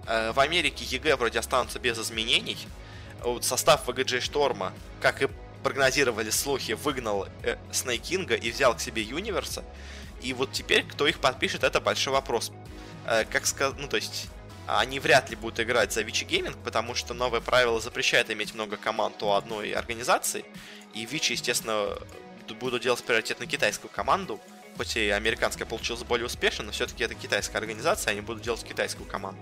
Э, 0.07 0.32
в 0.32 0.40
Америке 0.40 0.84
EG 0.84 1.16
вроде 1.16 1.38
останутся 1.38 1.78
без 1.78 1.99
изменений. 1.99 2.59
Вот 3.22 3.45
состав 3.45 3.86
VGJ 3.86 4.22
Storm'а, 4.22 4.72
как 5.01 5.22
и 5.22 5.28
прогнозировали 5.62 6.30
слухи, 6.30 6.72
выгнал 6.72 7.28
э, 7.43 7.57
Снейкинга 7.70 8.34
и 8.34 8.51
взял 8.51 8.74
к 8.74 8.80
себе 8.80 9.03
Юниверса. 9.03 9.64
И 10.20 10.32
вот 10.32 10.53
теперь, 10.53 10.84
кто 10.84 11.07
их 11.07 11.18
подпишет, 11.18 11.64
это 11.64 11.80
большой 11.80 12.12
вопрос. 12.12 12.53
Э, 13.07 13.24
как 13.24 13.47
сказать, 13.47 13.78
ну 13.78 13.88
то 13.88 13.97
есть, 13.97 14.28
они 14.66 15.00
вряд 15.00 15.30
ли 15.30 15.36
будут 15.36 15.60
играть 15.60 15.92
за 15.92 16.02
Vici 16.03 16.24
Gaming, 16.24 16.57
потому 16.64 16.94
что 16.94 17.14
новое 17.14 17.40
правило 17.40 17.80
запрещает 17.80 18.30
иметь 18.30 18.54
много 18.54 18.76
команд 18.76 19.22
у 19.22 19.32
одной 19.32 19.72
организации. 19.72 20.44
И 20.94 21.04
Вичи, 21.04 21.32
естественно, 21.32 21.98
будут 22.60 22.82
делать 22.82 23.02
приоритет 23.02 23.40
на 23.40 23.46
китайскую 23.46 23.90
команду. 23.90 24.40
Хоть 24.76 24.96
и 24.96 25.10
американская 25.10 25.66
получилась 25.66 26.02
более 26.02 26.26
успешно, 26.26 26.64
но 26.64 26.72
все-таки 26.72 27.04
это 27.04 27.14
китайская 27.14 27.58
организация, 27.58 28.12
они 28.12 28.20
будут 28.20 28.42
делать 28.42 28.64
китайскую 28.64 29.06
команду. 29.06 29.40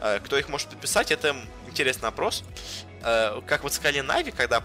Э, 0.00 0.20
кто 0.20 0.38
их 0.38 0.48
может 0.48 0.68
подписать, 0.68 1.10
это 1.10 1.36
интересный 1.68 2.08
опрос. 2.08 2.42
Э, 3.02 3.40
как 3.46 3.62
вот 3.62 3.74
сказали 3.74 4.00
Нави, 4.00 4.30
когда 4.30 4.62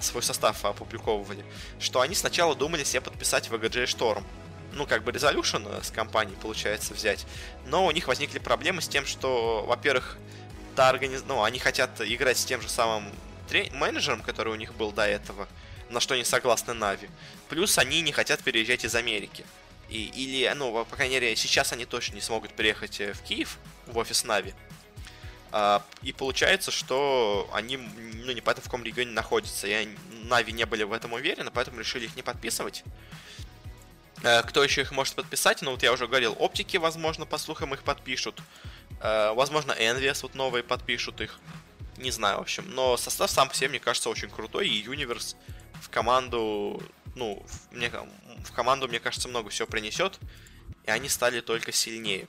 свой 0.00 0.22
состав 0.22 0.64
опубликовывали, 0.64 1.44
что 1.78 2.00
они 2.00 2.14
сначала 2.14 2.54
думали 2.54 2.84
себе 2.84 3.00
подписать 3.00 3.48
VGJ 3.48 3.84
Storm. 3.84 4.24
Ну, 4.72 4.86
как 4.86 5.02
бы 5.02 5.12
Resolution 5.12 5.82
с 5.84 5.90
компанией, 5.90 6.36
получается, 6.40 6.94
взять. 6.94 7.26
Но 7.66 7.86
у 7.86 7.90
них 7.90 8.08
возникли 8.08 8.38
проблемы 8.38 8.82
с 8.82 8.88
тем, 8.88 9.04
что, 9.04 9.64
во-первых, 9.66 10.16
та 10.76 10.88
организ... 10.88 11.24
ну, 11.26 11.42
они 11.42 11.58
хотят 11.58 12.00
играть 12.00 12.38
с 12.38 12.44
тем 12.44 12.60
же 12.62 12.68
самым 12.68 13.10
трен... 13.48 13.74
менеджером, 13.76 14.22
который 14.22 14.52
у 14.52 14.56
них 14.56 14.74
был 14.74 14.92
до 14.92 15.06
этого, 15.06 15.48
на 15.88 16.00
что 16.00 16.16
не 16.16 16.24
согласны 16.24 16.72
Нави. 16.72 17.08
Плюс 17.48 17.78
они 17.78 18.00
не 18.00 18.12
хотят 18.12 18.42
переезжать 18.42 18.84
из 18.84 18.94
Америки. 18.94 19.44
И, 19.88 20.04
или, 20.06 20.52
ну, 20.54 20.84
по 20.84 20.96
крайней 20.96 21.14
мере, 21.14 21.34
сейчас 21.34 21.72
они 21.72 21.84
точно 21.84 22.14
не 22.14 22.20
смогут 22.20 22.54
приехать 22.54 23.00
э, 23.00 23.12
в 23.12 23.22
Киев, 23.22 23.58
в 23.86 23.98
офис 23.98 24.22
Нави. 24.22 24.54
А, 25.52 25.84
и 26.02 26.12
получается, 26.12 26.70
что 26.70 27.50
они, 27.52 27.76
ну, 27.76 28.30
не 28.30 28.40
понятно 28.40 28.62
в 28.62 28.66
каком 28.66 28.84
регионе 28.84 29.10
находятся. 29.10 29.66
И 29.66 29.88
Нави 30.24 30.52
не 30.52 30.64
были 30.64 30.84
в 30.84 30.92
этом 30.92 31.12
уверены, 31.12 31.50
поэтому 31.52 31.80
решили 31.80 32.04
их 32.04 32.14
не 32.14 32.22
подписывать. 32.22 32.84
А, 34.22 34.42
кто 34.42 34.62
еще 34.62 34.82
их 34.82 34.92
может 34.92 35.14
подписать? 35.14 35.62
Ну, 35.62 35.72
вот 35.72 35.82
я 35.82 35.92
уже 35.92 36.06
говорил, 36.06 36.36
оптики, 36.38 36.76
возможно, 36.76 37.26
по 37.26 37.38
слухам 37.38 37.74
их 37.74 37.82
подпишут. 37.82 38.40
А, 39.00 39.32
возможно, 39.34 39.72
Envious 39.72 40.20
вот 40.22 40.34
новые 40.34 40.62
подпишут 40.62 41.20
их. 41.20 41.38
Не 41.96 42.10
знаю, 42.10 42.38
в 42.38 42.42
общем. 42.42 42.64
Но 42.68 42.96
состав 42.96 43.30
сам 43.30 43.48
по 43.48 43.54
себе, 43.54 43.68
мне 43.68 43.80
кажется, 43.80 44.10
очень 44.10 44.30
крутой. 44.30 44.68
И 44.68 44.84
Universe 44.84 45.36
в 45.80 45.88
команду, 45.88 46.82
ну, 47.14 47.42
мне, 47.70 47.90
в 48.44 48.52
команду, 48.52 48.88
мне 48.88 49.00
кажется, 49.00 49.28
много 49.28 49.50
всего 49.50 49.66
принесет, 49.66 50.18
и 50.84 50.90
они 50.90 51.08
стали 51.08 51.40
только 51.40 51.72
сильнее. 51.72 52.28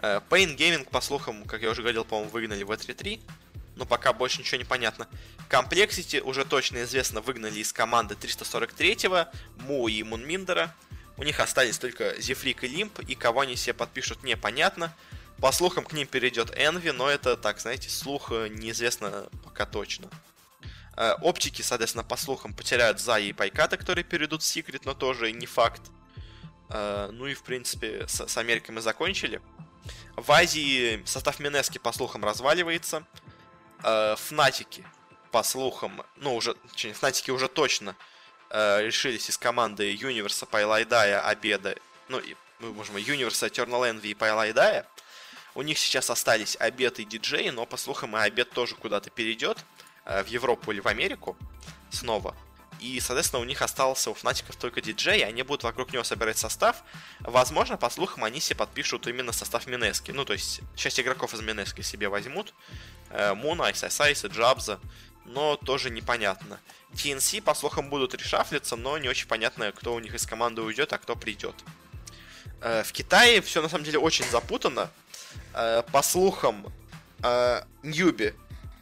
Э, 0.00 0.20
Pain 0.28 0.56
Gaming, 0.56 0.88
по 0.88 1.00
слухам, 1.00 1.44
как 1.44 1.62
я 1.62 1.70
уже 1.70 1.82
говорил, 1.82 2.04
по-моему, 2.04 2.30
выгнали 2.30 2.62
в 2.64 2.70
E3-3, 2.70 3.20
но 3.76 3.86
пока 3.86 4.12
больше 4.12 4.40
ничего 4.40 4.58
не 4.58 4.64
понятно. 4.64 5.08
Complexity 5.48 6.20
уже 6.20 6.44
точно 6.44 6.82
известно 6.82 7.20
выгнали 7.20 7.60
из 7.60 7.72
команды 7.72 8.14
343-го, 8.14 9.28
Му 9.62 9.88
и 9.88 10.02
Мунминдера. 10.02 10.74
У 11.16 11.22
них 11.24 11.40
остались 11.40 11.78
только 11.78 12.20
Зефрик 12.20 12.64
и 12.64 12.68
Лимп, 12.68 13.00
и 13.00 13.14
кого 13.14 13.40
они 13.40 13.56
себе 13.56 13.74
подпишут, 13.74 14.22
непонятно. 14.22 14.94
По 15.40 15.52
слухам, 15.52 15.84
к 15.84 15.92
ним 15.92 16.06
перейдет 16.06 16.50
Энви, 16.56 16.90
но 16.90 17.08
это, 17.08 17.36
так, 17.36 17.60
знаете, 17.60 17.90
слух 17.90 18.30
э, 18.30 18.48
неизвестно 18.48 19.28
пока 19.44 19.66
точно. 19.66 20.08
Э, 20.96 21.14
оптики, 21.20 21.62
соответственно, 21.62 22.04
по 22.04 22.16
слухам, 22.16 22.54
потеряют 22.54 23.00
Зая 23.00 23.24
и 23.24 23.32
Пайката, 23.32 23.76
которые 23.76 24.04
перейдут 24.04 24.42
в 24.42 24.46
Секрет, 24.46 24.84
но 24.84 24.94
тоже 24.94 25.32
не 25.32 25.46
факт. 25.46 25.82
Э, 26.68 27.10
ну 27.12 27.26
и, 27.26 27.34
в 27.34 27.42
принципе, 27.42 28.06
с, 28.06 28.26
с 28.26 28.36
Америкой 28.36 28.74
мы 28.74 28.80
закончили. 28.80 29.40
В 30.16 30.30
Азии 30.30 31.02
состав 31.04 31.40
Минески, 31.40 31.78
по 31.78 31.92
слухам, 31.92 32.24
разваливается. 32.24 33.04
Э, 33.82 34.14
Фнатики, 34.16 34.86
по 35.30 35.42
слухам, 35.42 36.02
ну, 36.16 36.36
уже, 36.36 36.54
точнее, 36.54 36.94
Фнатики 36.94 37.30
уже 37.30 37.48
точно 37.48 37.96
лишились 38.52 39.30
из 39.30 39.38
команды 39.38 39.92
Юниверса, 39.92 40.46
Пайлайдая, 40.46 41.20
Обеда, 41.20 41.74
ну, 42.08 42.18
и, 42.18 42.36
боже 42.60 42.92
мой, 42.92 43.02
Юниверса, 43.02 43.46
Eternal 43.46 43.90
Envy 43.90 44.08
и 44.08 44.14
Пайлайдая. 44.14 44.86
У 45.54 45.62
них 45.62 45.78
сейчас 45.78 46.10
остались 46.10 46.56
Обед 46.60 46.98
и 46.98 47.04
Диджей, 47.04 47.50
но, 47.50 47.66
по 47.66 47.76
слухам, 47.76 48.16
и 48.16 48.20
Обед 48.20 48.50
тоже 48.50 48.74
куда-то 48.74 49.10
перейдет. 49.10 49.58
Э, 50.04 50.22
в 50.22 50.26
Европу 50.26 50.72
или 50.72 50.80
в 50.80 50.86
Америку 50.86 51.36
снова. 51.90 52.34
И, 52.80 52.98
соответственно, 52.98 53.40
у 53.40 53.44
них 53.44 53.62
остался 53.62 54.10
у 54.10 54.14
Фнатиков 54.14 54.56
только 54.56 54.80
диджей, 54.80 55.24
они 55.24 55.44
будут 55.44 55.62
вокруг 55.62 55.92
него 55.92 56.02
собирать 56.02 56.36
состав. 56.36 56.82
Возможно, 57.20 57.76
по 57.76 57.88
слухам, 57.90 58.24
они 58.24 58.40
себе 58.40 58.56
подпишут 58.56 59.06
именно 59.06 59.30
состав 59.30 59.68
Минески. 59.68 60.10
Ну, 60.10 60.24
то 60.24 60.32
есть, 60.32 60.62
часть 60.74 60.98
игроков 60.98 61.32
из 61.34 61.40
Минески 61.40 61.82
себе 61.82 62.08
возьмут. 62.08 62.54
Э, 63.10 63.34
Муна, 63.34 63.66
Айсайсайса, 63.66 64.26
Джабза. 64.26 64.80
Но 65.24 65.56
тоже 65.56 65.90
непонятно. 65.90 66.60
TNC, 66.94 67.42
по 67.42 67.54
слухам, 67.54 67.88
будут 67.88 68.14
решафлиться, 68.14 68.76
но 68.76 68.98
не 68.98 69.08
очень 69.08 69.26
понятно, 69.26 69.72
кто 69.72 69.94
у 69.94 69.98
них 70.00 70.14
из 70.14 70.26
команды 70.26 70.62
уйдет, 70.62 70.92
а 70.92 70.98
кто 70.98 71.16
придет. 71.16 71.54
Э, 72.60 72.82
в 72.82 72.92
Китае 72.92 73.40
все 73.40 73.62
на 73.62 73.68
самом 73.68 73.84
деле 73.84 73.98
очень 73.98 74.28
запутано. 74.30 74.90
По 75.52 76.02
слухам, 76.02 76.66
Ньюби 77.82 78.34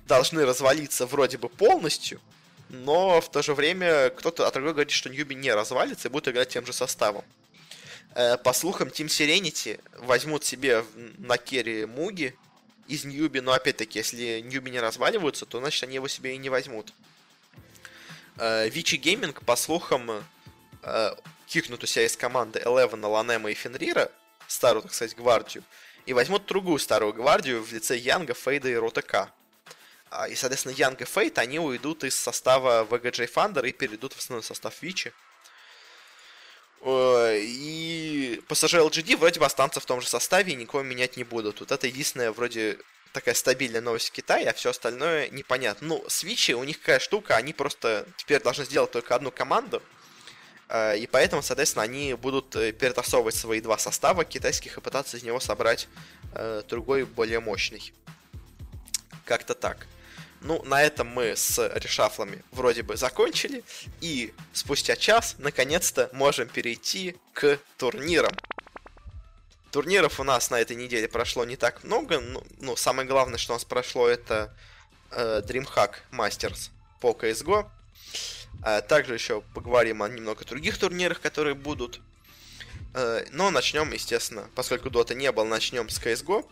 должны 0.07 0.45
развалиться 0.45 1.07
вроде 1.07 1.39
бы 1.39 1.49
полностью, 1.49 2.21
но 2.69 3.21
в 3.21 3.31
то 3.31 3.43
же 3.43 3.55
время 3.55 4.11
кто-то, 4.11 4.47
а 4.47 4.51
другой 4.51 4.73
говорит, 4.73 4.91
что 4.93 5.09
Ньюби 5.09 5.35
не 5.35 5.53
развалится 5.53 6.09
и 6.09 6.11
будет 6.11 6.29
играть 6.29 6.49
тем 6.49 6.67
же 6.67 6.73
составом. 6.73 7.25
Э, 8.15 8.37
по 8.37 8.53
слухам, 8.53 8.89
Team 8.89 9.07
Serenity 9.07 9.81
возьмут 9.99 10.45
себе 10.45 10.85
на 11.19 11.39
керри 11.39 11.87
Муги 11.87 12.37
из 12.91 13.05
Newbee, 13.05 13.41
но 13.41 13.53
опять-таки, 13.53 14.01
если 14.01 14.41
Newbee 14.41 14.71
не 14.71 14.81
разваливаются, 14.81 15.47
то 15.47 15.61
значит 15.61 15.85
они 15.85 15.95
его 15.95 16.09
себе 16.09 16.35
и 16.35 16.39
не 16.39 16.49
возьмут. 16.49 16.93
Vici 18.37 18.97
э, 18.97 18.99
Gaming, 18.99 19.45
по 19.45 19.55
слухам, 19.55 20.25
э, 20.83 21.15
кикнут 21.47 21.85
у 21.85 21.87
себя 21.87 22.05
из 22.05 22.17
команды 22.17 22.59
Элевена, 22.59 23.09
Ланема 23.09 23.51
и 23.51 23.55
Фенрира, 23.55 24.11
старую, 24.49 24.83
так 24.83 24.93
сказать, 24.93 25.15
гвардию, 25.15 25.63
и 26.05 26.13
возьмут 26.13 26.47
другую 26.47 26.81
старую 26.81 27.13
гвардию 27.13 27.63
в 27.63 27.73
лице 27.73 27.97
Янга, 27.97 28.35
Фейта 28.35 28.69
и 28.69 28.75
Ротека. 28.75 29.33
А, 30.11 30.27
и, 30.29 30.35
соответственно, 30.35 30.73
Янг 30.73 31.01
и 31.03 31.05
Фейт, 31.05 31.39
они 31.39 31.61
уйдут 31.61 32.03
из 32.03 32.17
состава 32.17 32.85
VGJ 32.91 33.33
Thunder 33.33 33.69
и 33.69 33.73
перейдут 33.73 34.15
в 34.15 34.19
основной 34.19 34.43
состав 34.43 34.83
Vici. 34.83 35.13
И 36.83 38.43
PSG 38.49 38.89
LGD 38.89 39.17
вроде 39.17 39.39
бы 39.39 39.47
останутся 39.47 39.81
в 39.81 39.87
том 39.87 40.01
же 40.01 40.09
составе 40.09 40.53
и 40.53 40.57
никого 40.57 40.83
менять 40.83 41.17
не 41.17 41.25
будут. 41.25 41.61
Вот 41.61 41.73
это 41.73 41.87
единственная 41.87 42.33
вроде 42.33 42.79
такая 43.13 43.35
стабильная 43.35 43.81
новость 43.81 44.09
в 44.09 44.13
Китае, 44.13 44.49
а 44.49 44.53
все 44.53 44.71
остальное 44.71 45.29
непонятно. 45.31 45.89
Ну, 45.89 46.05
свичи, 46.09 46.53
у 46.53 46.65
них 46.65 46.79
какая 46.81 46.99
штука, 46.99 47.37
они 47.37 47.53
просто 47.53 48.07
теперь 48.17 48.43
должны 48.43 48.65
сделать 48.65 48.91
только 48.93 49.15
одну 49.15 49.31
команду, 49.31 49.83
а, 50.69 50.95
и 50.95 51.07
поэтому, 51.07 51.43
соответственно, 51.43 51.83
они 51.83 52.15
будут 52.15 52.55
э, 52.55 52.73
перетасовывать 52.73 53.35
свои 53.35 53.61
два 53.61 53.77
состава 53.77 54.25
китайских 54.25 54.79
и 54.79 54.81
пытаться 54.81 55.17
из 55.17 55.25
него 55.25 55.41
собрать 55.41 55.89
э, 56.33 56.63
другой, 56.69 57.05
более 57.05 57.41
мощный. 57.41 57.93
Как-то 59.25 59.55
так. 59.55 59.87
Ну, 60.41 60.63
на 60.65 60.83
этом 60.83 61.07
мы 61.09 61.37
с 61.37 61.59
решафлами 61.77 62.43
вроде 62.51 62.83
бы 62.83 62.97
закончили. 62.97 63.63
И 64.01 64.33
спустя 64.53 64.97
час, 64.97 65.37
наконец-то, 65.39 66.09
можем 66.13 66.49
перейти 66.49 67.17
к 67.35 67.59
турнирам. 67.77 68.35
Турниров 69.71 70.19
у 70.19 70.25
нас 70.25 70.51
на 70.51 70.61
этой 70.61 70.77
неделе 70.77 71.09
прошло 71.09 71.45
не 71.45 71.57
так 71.57 71.85
много. 71.85 72.21
Ну, 72.21 72.43
ну 72.59 72.77
самое 72.77 73.07
главное, 73.07 73.39
что 73.39 73.53
у 73.53 73.57
нас 73.57 73.65
прошло, 73.65 74.09
это 74.09 74.55
э, 75.11 75.43
DreamHack 75.47 75.97
Masters 76.11 76.71
по 77.01 77.11
CSGO. 77.13 77.69
А 78.63 78.81
также 78.81 79.15
еще 79.15 79.43
поговорим 79.55 80.03
о 80.03 80.09
немного 80.09 80.45
других 80.45 80.79
турнирах, 80.79 81.21
которые 81.21 81.55
будут. 81.55 82.01
Э, 82.95 83.25
но 83.31 83.51
начнем, 83.51 83.93
естественно, 83.93 84.49
поскольку 84.55 84.89
Dota 84.89 85.15
не 85.15 85.31
был, 85.31 85.45
начнем 85.45 85.89
с 85.89 86.01
CSGO, 86.01 86.49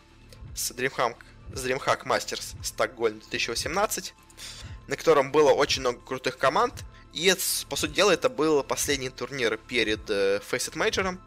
с 0.54 0.70
DreamHack 0.72 1.16
с 1.54 1.64
DreamHack 1.64 2.04
Masters 2.04 2.56
Стокгольм 2.62 3.20
2018, 3.20 4.14
на 4.86 4.96
котором 4.96 5.32
было 5.32 5.50
очень 5.50 5.80
много 5.80 6.00
крутых 6.00 6.38
команд. 6.38 6.74
И, 7.12 7.34
по 7.68 7.76
сути 7.76 7.92
дела, 7.92 8.12
это 8.12 8.28
был 8.28 8.62
последний 8.62 9.10
турнир 9.10 9.56
перед 9.56 10.08
э, 10.10 10.40
Faceit 10.50 10.74
Major, 10.74 11.18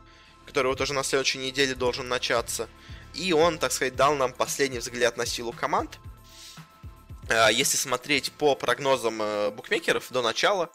который 0.45 0.67
вот 0.67 0.81
уже 0.81 0.93
на 0.93 1.03
следующей 1.03 1.39
неделе 1.39 1.75
должен 1.75 2.07
начаться. 2.07 2.69
И 3.13 3.33
он, 3.33 3.57
так 3.57 3.71
сказать, 3.71 3.95
дал 3.95 4.15
нам 4.15 4.31
последний 4.31 4.79
взгляд 4.79 5.17
на 5.17 5.25
силу 5.25 5.51
команд. 5.51 5.99
А, 7.29 7.49
если 7.49 7.77
смотреть 7.77 8.31
по 8.33 8.55
прогнозам 8.55 9.21
э, 9.21 9.51
букмекеров 9.51 10.11
до 10.11 10.21
начала, 10.21 10.69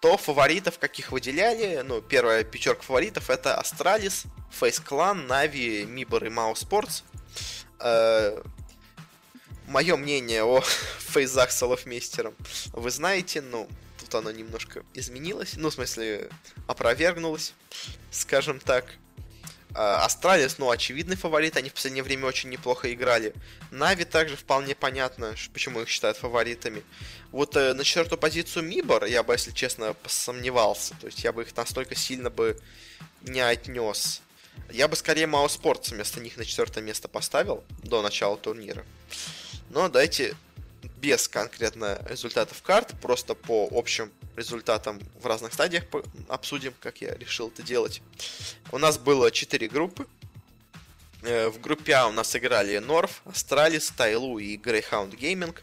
то 0.00 0.16
фаворитов, 0.16 0.78
каких 0.78 1.12
выделяли, 1.12 1.82
ну, 1.84 2.02
первая 2.02 2.44
пятерка 2.44 2.82
фаворитов 2.82 3.30
это 3.30 3.54
Astralis, 3.54 4.24
FaZe 4.60 4.82
Clan, 4.84 5.26
Na'Vi, 5.26 5.84
MIBR 5.84 6.24
и 6.24 6.28
mousesports. 6.28 7.02
Мое 9.66 9.96
мнение 9.96 10.44
о 10.44 10.60
фейзах 10.98 11.50
с 11.50 11.62
Олафмейстером 11.62 12.34
вы 12.72 12.90
знаете, 12.90 13.40
ну, 13.40 13.68
тут 13.98 14.14
оно 14.14 14.30
немножко 14.30 14.84
изменилось, 14.94 15.54
ну, 15.56 15.70
в 15.70 15.74
смысле, 15.74 16.28
опровергнулось, 16.66 17.54
скажем 18.10 18.60
так. 18.60 18.94
А, 19.76 20.04
Astralis, 20.04 20.58
ну, 20.58 20.70
очевидный 20.70 21.16
фаворит, 21.16 21.56
они 21.56 21.68
в 21.68 21.72
последнее 21.74 22.04
время 22.04 22.26
очень 22.26 22.48
неплохо 22.48 22.92
играли. 22.92 23.34
Na'Vi 23.72 24.04
также 24.04 24.36
вполне 24.36 24.76
понятно, 24.76 25.34
почему 25.52 25.80
их 25.80 25.88
считают 25.88 26.16
фаворитами. 26.16 26.84
Вот 27.32 27.56
э, 27.56 27.74
на 27.74 27.82
четвертую 27.82 28.20
позицию 28.20 28.64
MIBR 28.64 29.04
я 29.06 29.24
бы, 29.24 29.34
если 29.34 29.50
честно, 29.50 29.94
посомневался. 29.94 30.94
То 31.00 31.06
есть 31.06 31.24
я 31.24 31.32
бы 31.32 31.42
их 31.42 31.56
настолько 31.56 31.96
сильно 31.96 32.30
бы 32.30 32.56
не 33.22 33.40
отнес. 33.40 34.22
Я 34.70 34.86
бы 34.86 34.94
скорее 34.94 35.26
mousesports 35.26 35.90
вместо 35.90 36.20
них 36.20 36.36
на 36.36 36.44
четвертое 36.44 36.80
место 36.80 37.08
поставил 37.08 37.64
до 37.82 38.00
начала 38.00 38.36
турнира. 38.36 38.84
Но 39.74 39.88
давайте 39.88 40.36
без 40.98 41.26
конкретно 41.26 42.00
результатов 42.08 42.62
карт, 42.62 42.94
просто 43.02 43.34
по 43.34 43.68
общим 43.72 44.12
результатам 44.36 45.00
в 45.20 45.26
разных 45.26 45.52
стадиях 45.52 45.82
обсудим, 46.28 46.72
как 46.78 47.00
я 47.00 47.16
решил 47.16 47.48
это 47.48 47.64
делать. 47.64 48.00
У 48.70 48.78
нас 48.78 48.98
было 48.98 49.32
4 49.32 49.68
группы. 49.68 50.06
Э, 51.22 51.48
в 51.48 51.60
группе 51.60 51.92
А 51.94 52.06
у 52.06 52.12
нас 52.12 52.36
играли 52.36 52.78
North, 52.78 53.22
Astralis, 53.24 53.90
Tyloo 53.90 54.38
и 54.38 54.56
Greyhound 54.56 55.18
Gaming. 55.18 55.56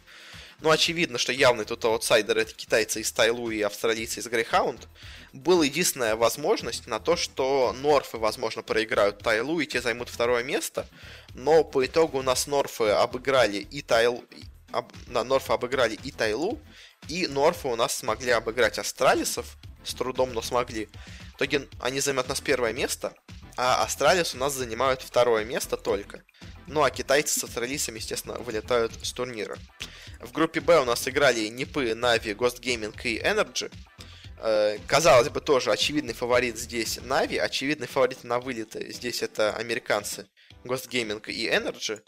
Ну, 0.62 0.70
очевидно, 0.70 1.18
что 1.18 1.32
явный 1.32 1.66
тут 1.66 1.84
аутсайдер 1.86 2.38
это 2.38 2.54
китайцы 2.54 3.02
из 3.02 3.12
Tyloo 3.12 3.50
и 3.50 3.62
австралийцы 3.62 4.20
из 4.20 4.28
Greyhound. 4.28 4.80
Была 5.34 5.66
единственная 5.66 6.16
возможность 6.16 6.86
на 6.86 7.00
то, 7.00 7.16
что 7.16 7.74
Норфы, 7.74 8.18
возможно, 8.18 8.62
проиграют 8.62 9.20
Tyloo 9.20 9.60
и 9.60 9.66
те 9.66 9.82
займут 9.82 10.10
второе 10.10 10.44
место. 10.44 10.86
Но 11.34 11.64
по 11.64 11.84
итогу 11.84 12.20
у 12.20 12.22
нас 12.22 12.46
Норфы 12.46 12.90
обыграли 12.90 13.58
и 13.58 13.82
Tyloo, 13.82 14.24
об, 14.72 14.92
на 15.08 15.24
Норфы 15.24 15.52
обыграли 15.52 15.98
и 16.04 16.12
Tyloo, 16.12 16.60
и 17.08 17.26
Норфы 17.26 17.68
у 17.68 17.76
нас 17.76 17.96
смогли 17.96 18.30
обыграть 18.30 18.78
Астралисов, 18.78 19.58
с 19.84 19.96
трудом, 19.96 20.32
но 20.32 20.44
смогли. 20.44 20.90
В 21.34 21.38
итоге 21.38 21.68
они 21.80 22.00
займут 22.02 22.26
у 22.26 22.30
нас 22.30 22.40
первое 22.40 22.72
место, 22.72 23.16
а 23.58 23.82
Astralis 23.84 24.36
у 24.36 24.38
нас 24.38 24.54
занимают 24.54 25.02
второе 25.02 25.44
место 25.44 25.76
только. 25.76 26.24
Ну 26.68 26.84
а 26.84 26.92
китайцы 26.92 27.40
с 27.40 27.44
австралийцами, 27.44 27.98
естественно, 27.98 28.36
вылетают 28.36 28.94
с 29.04 29.12
турнира. 29.12 29.58
В 30.22 30.32
группе 30.34 30.62
Б 30.62 30.80
у 30.80 30.86
нас 30.86 31.08
играли 31.08 31.48
Нипы, 31.48 31.96
Na'Vi, 31.96 32.34
Ghost 32.34 32.62
Gaming 32.62 32.96
и 33.04 33.20
NRG. 33.20 33.72
Э, 34.38 34.78
казалось 34.88 35.30
бы, 35.30 35.42
тоже 35.42 35.72
очевидный 35.72 36.14
фаворит 36.14 36.60
здесь 36.60 37.00
Na'Vi, 37.04 37.38
очевидный 37.38 37.88
фаворит 37.88 38.24
на 38.24 38.40
вылеты 38.40 38.92
здесь 38.92 39.24
это 39.24 39.56
американцы 39.56 40.28
Ghost 40.64 40.90
Gaming 40.90 41.28
и 41.32 41.48
NRG. 41.48 42.02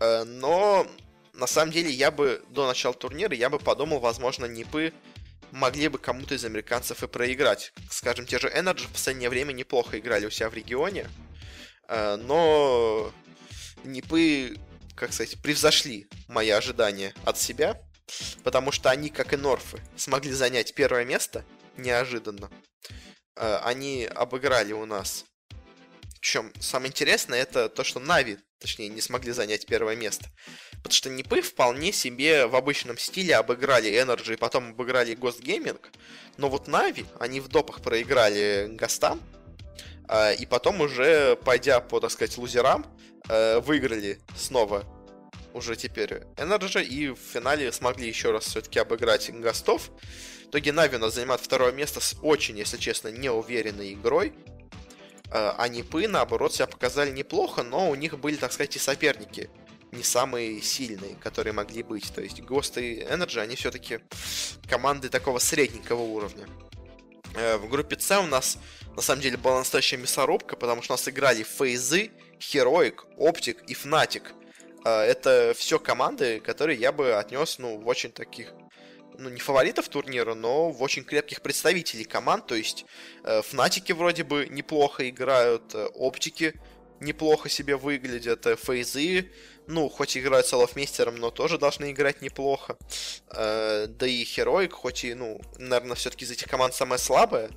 Э, 0.00 0.24
но 0.24 0.86
на 1.32 1.46
самом 1.46 1.72
деле 1.72 1.90
я 1.90 2.10
бы 2.10 2.42
до 2.50 2.66
начала 2.66 2.94
турнира 2.94 3.34
я 3.34 3.48
бы 3.48 3.58
подумал, 3.58 4.00
возможно, 4.00 4.44
Нипы 4.44 4.92
могли 5.50 5.88
бы 5.88 5.98
кому-то 5.98 6.34
из 6.34 6.44
американцев 6.44 7.02
и 7.02 7.08
проиграть. 7.08 7.72
Скажем, 7.90 8.26
те 8.26 8.38
же 8.38 8.48
Energy 8.48 8.86
в 8.86 8.92
последнее 8.92 9.30
время 9.30 9.52
неплохо 9.52 9.98
играли 9.98 10.26
у 10.26 10.30
себя 10.30 10.50
в 10.50 10.54
регионе, 10.54 11.08
э, 11.88 12.16
но 12.16 13.10
Нипы, 13.84 14.56
как 14.96 15.12
сказать, 15.12 15.40
превзошли 15.42 16.08
мои 16.28 16.50
ожидания 16.50 17.14
от 17.24 17.38
себя, 17.38 17.80
потому 18.42 18.72
что 18.72 18.90
они, 18.90 19.10
как 19.10 19.32
и 19.32 19.36
Норфы, 19.36 19.80
смогли 19.96 20.32
занять 20.32 20.74
первое 20.74 21.04
место 21.04 21.44
неожиданно. 21.76 22.50
Э, 23.36 23.60
они 23.62 24.04
обыграли 24.04 24.72
у 24.72 24.86
нас 24.86 25.24
причем 26.26 26.52
самое 26.58 26.90
интересное 26.90 27.40
это 27.40 27.68
то, 27.68 27.84
что 27.84 28.00
Нави, 28.00 28.38
точнее, 28.58 28.88
не 28.88 29.00
смогли 29.00 29.30
занять 29.30 29.64
первое 29.64 29.94
место. 29.94 30.26
Потому 30.72 30.92
что 30.92 31.08
Нипы 31.08 31.40
вполне 31.40 31.92
себе 31.92 32.48
в 32.48 32.56
обычном 32.56 32.98
стиле 32.98 33.36
обыграли 33.36 33.92
Energy 33.92 34.36
потом 34.36 34.70
обыграли 34.70 35.16
Ghost 35.16 35.40
Gaming. 35.40 35.80
Но 36.36 36.48
вот 36.48 36.66
Нави, 36.66 37.06
они 37.20 37.38
в 37.38 37.46
допах 37.46 37.80
проиграли 37.80 38.66
Гастам. 38.72 39.20
А, 40.08 40.32
и 40.32 40.46
потом 40.46 40.80
уже, 40.80 41.36
пойдя 41.36 41.78
по, 41.78 42.00
так 42.00 42.10
сказать, 42.10 42.36
лузерам, 42.38 42.84
э, 43.28 43.60
выиграли 43.60 44.18
снова 44.36 44.84
уже 45.54 45.74
теперь 45.76 46.22
Energy 46.36 46.84
и 46.84 47.08
в 47.08 47.18
финале 47.18 47.72
смогли 47.72 48.08
еще 48.08 48.30
раз 48.30 48.44
все-таки 48.44 48.78
обыграть 48.78 49.30
Гастов. 49.30 49.90
В 50.44 50.48
итоге 50.48 50.72
Нави 50.72 50.96
у 50.96 51.00
нас 51.00 51.14
занимает 51.14 51.40
второе 51.40 51.72
место 51.72 52.00
с 52.00 52.16
очень, 52.22 52.58
если 52.58 52.76
честно, 52.76 53.08
неуверенной 53.08 53.94
игрой. 53.94 54.34
Э, 55.30 55.54
а 55.56 55.68
Нипы, 55.68 56.06
наоборот, 56.08 56.54
себя 56.54 56.66
показали 56.66 57.10
неплохо, 57.10 57.62
но 57.62 57.90
у 57.90 57.94
них 57.94 58.18
были, 58.18 58.36
так 58.36 58.52
сказать, 58.52 58.76
и 58.76 58.78
соперники 58.78 59.50
не 59.92 60.02
самые 60.02 60.60
сильные, 60.62 61.16
которые 61.16 61.52
могли 61.52 61.82
быть. 61.82 62.12
То 62.14 62.20
есть 62.20 62.40
Ghost 62.40 62.80
и 62.80 63.00
Energy, 63.02 63.40
они 63.40 63.56
все-таки 63.56 64.00
команды 64.68 65.08
такого 65.08 65.38
средненького 65.38 66.02
уровня. 66.02 66.46
Э, 67.34 67.56
в 67.56 67.68
группе 67.68 67.98
С 67.98 68.18
у 68.18 68.26
нас, 68.26 68.58
на 68.94 69.02
самом 69.02 69.22
деле, 69.22 69.36
была 69.36 69.58
настоящая 69.58 69.96
мясорубка, 69.96 70.56
потому 70.56 70.82
что 70.82 70.92
у 70.92 70.96
нас 70.96 71.08
играли 71.08 71.42
Фейзы, 71.42 72.10
Heroic, 72.38 72.96
Optic 73.18 73.64
и 73.66 73.74
Fnatic. 73.74 74.22
Э, 74.84 75.00
это 75.02 75.54
все 75.56 75.78
команды, 75.78 76.40
которые 76.40 76.78
я 76.78 76.92
бы 76.92 77.14
отнес, 77.14 77.58
ну, 77.58 77.78
в 77.78 77.86
очень 77.88 78.12
таких 78.12 78.52
ну, 79.18 79.28
не 79.30 79.40
фаворитов 79.40 79.88
турнира, 79.88 80.34
но 80.34 80.70
в 80.70 80.82
очень 80.82 81.04
крепких 81.04 81.42
представителей 81.42 82.04
команд. 82.04 82.46
То 82.46 82.54
есть 82.54 82.84
э, 83.24 83.42
Фнатики 83.42 83.92
вроде 83.92 84.24
бы 84.24 84.46
неплохо 84.50 85.08
играют, 85.08 85.74
э, 85.74 85.86
Оптики 85.94 86.54
неплохо 87.00 87.48
себе 87.48 87.76
выглядят, 87.76 88.46
э, 88.46 88.56
Фейзы, 88.56 89.30
ну, 89.66 89.88
хоть 89.88 90.16
играют 90.16 90.46
с 90.46 90.52
Олафмейстером, 90.52 91.16
но 91.16 91.30
тоже 91.30 91.58
должны 91.58 91.90
играть 91.90 92.22
неплохо. 92.22 92.76
Э, 93.30 93.86
да 93.88 94.06
и 94.06 94.24
Хероик, 94.24 94.72
хоть 94.72 95.04
и, 95.04 95.14
ну, 95.14 95.40
наверное, 95.58 95.96
все-таки 95.96 96.24
из 96.24 96.30
этих 96.30 96.48
команд 96.48 96.74
самая 96.74 96.98
слабая, 96.98 97.50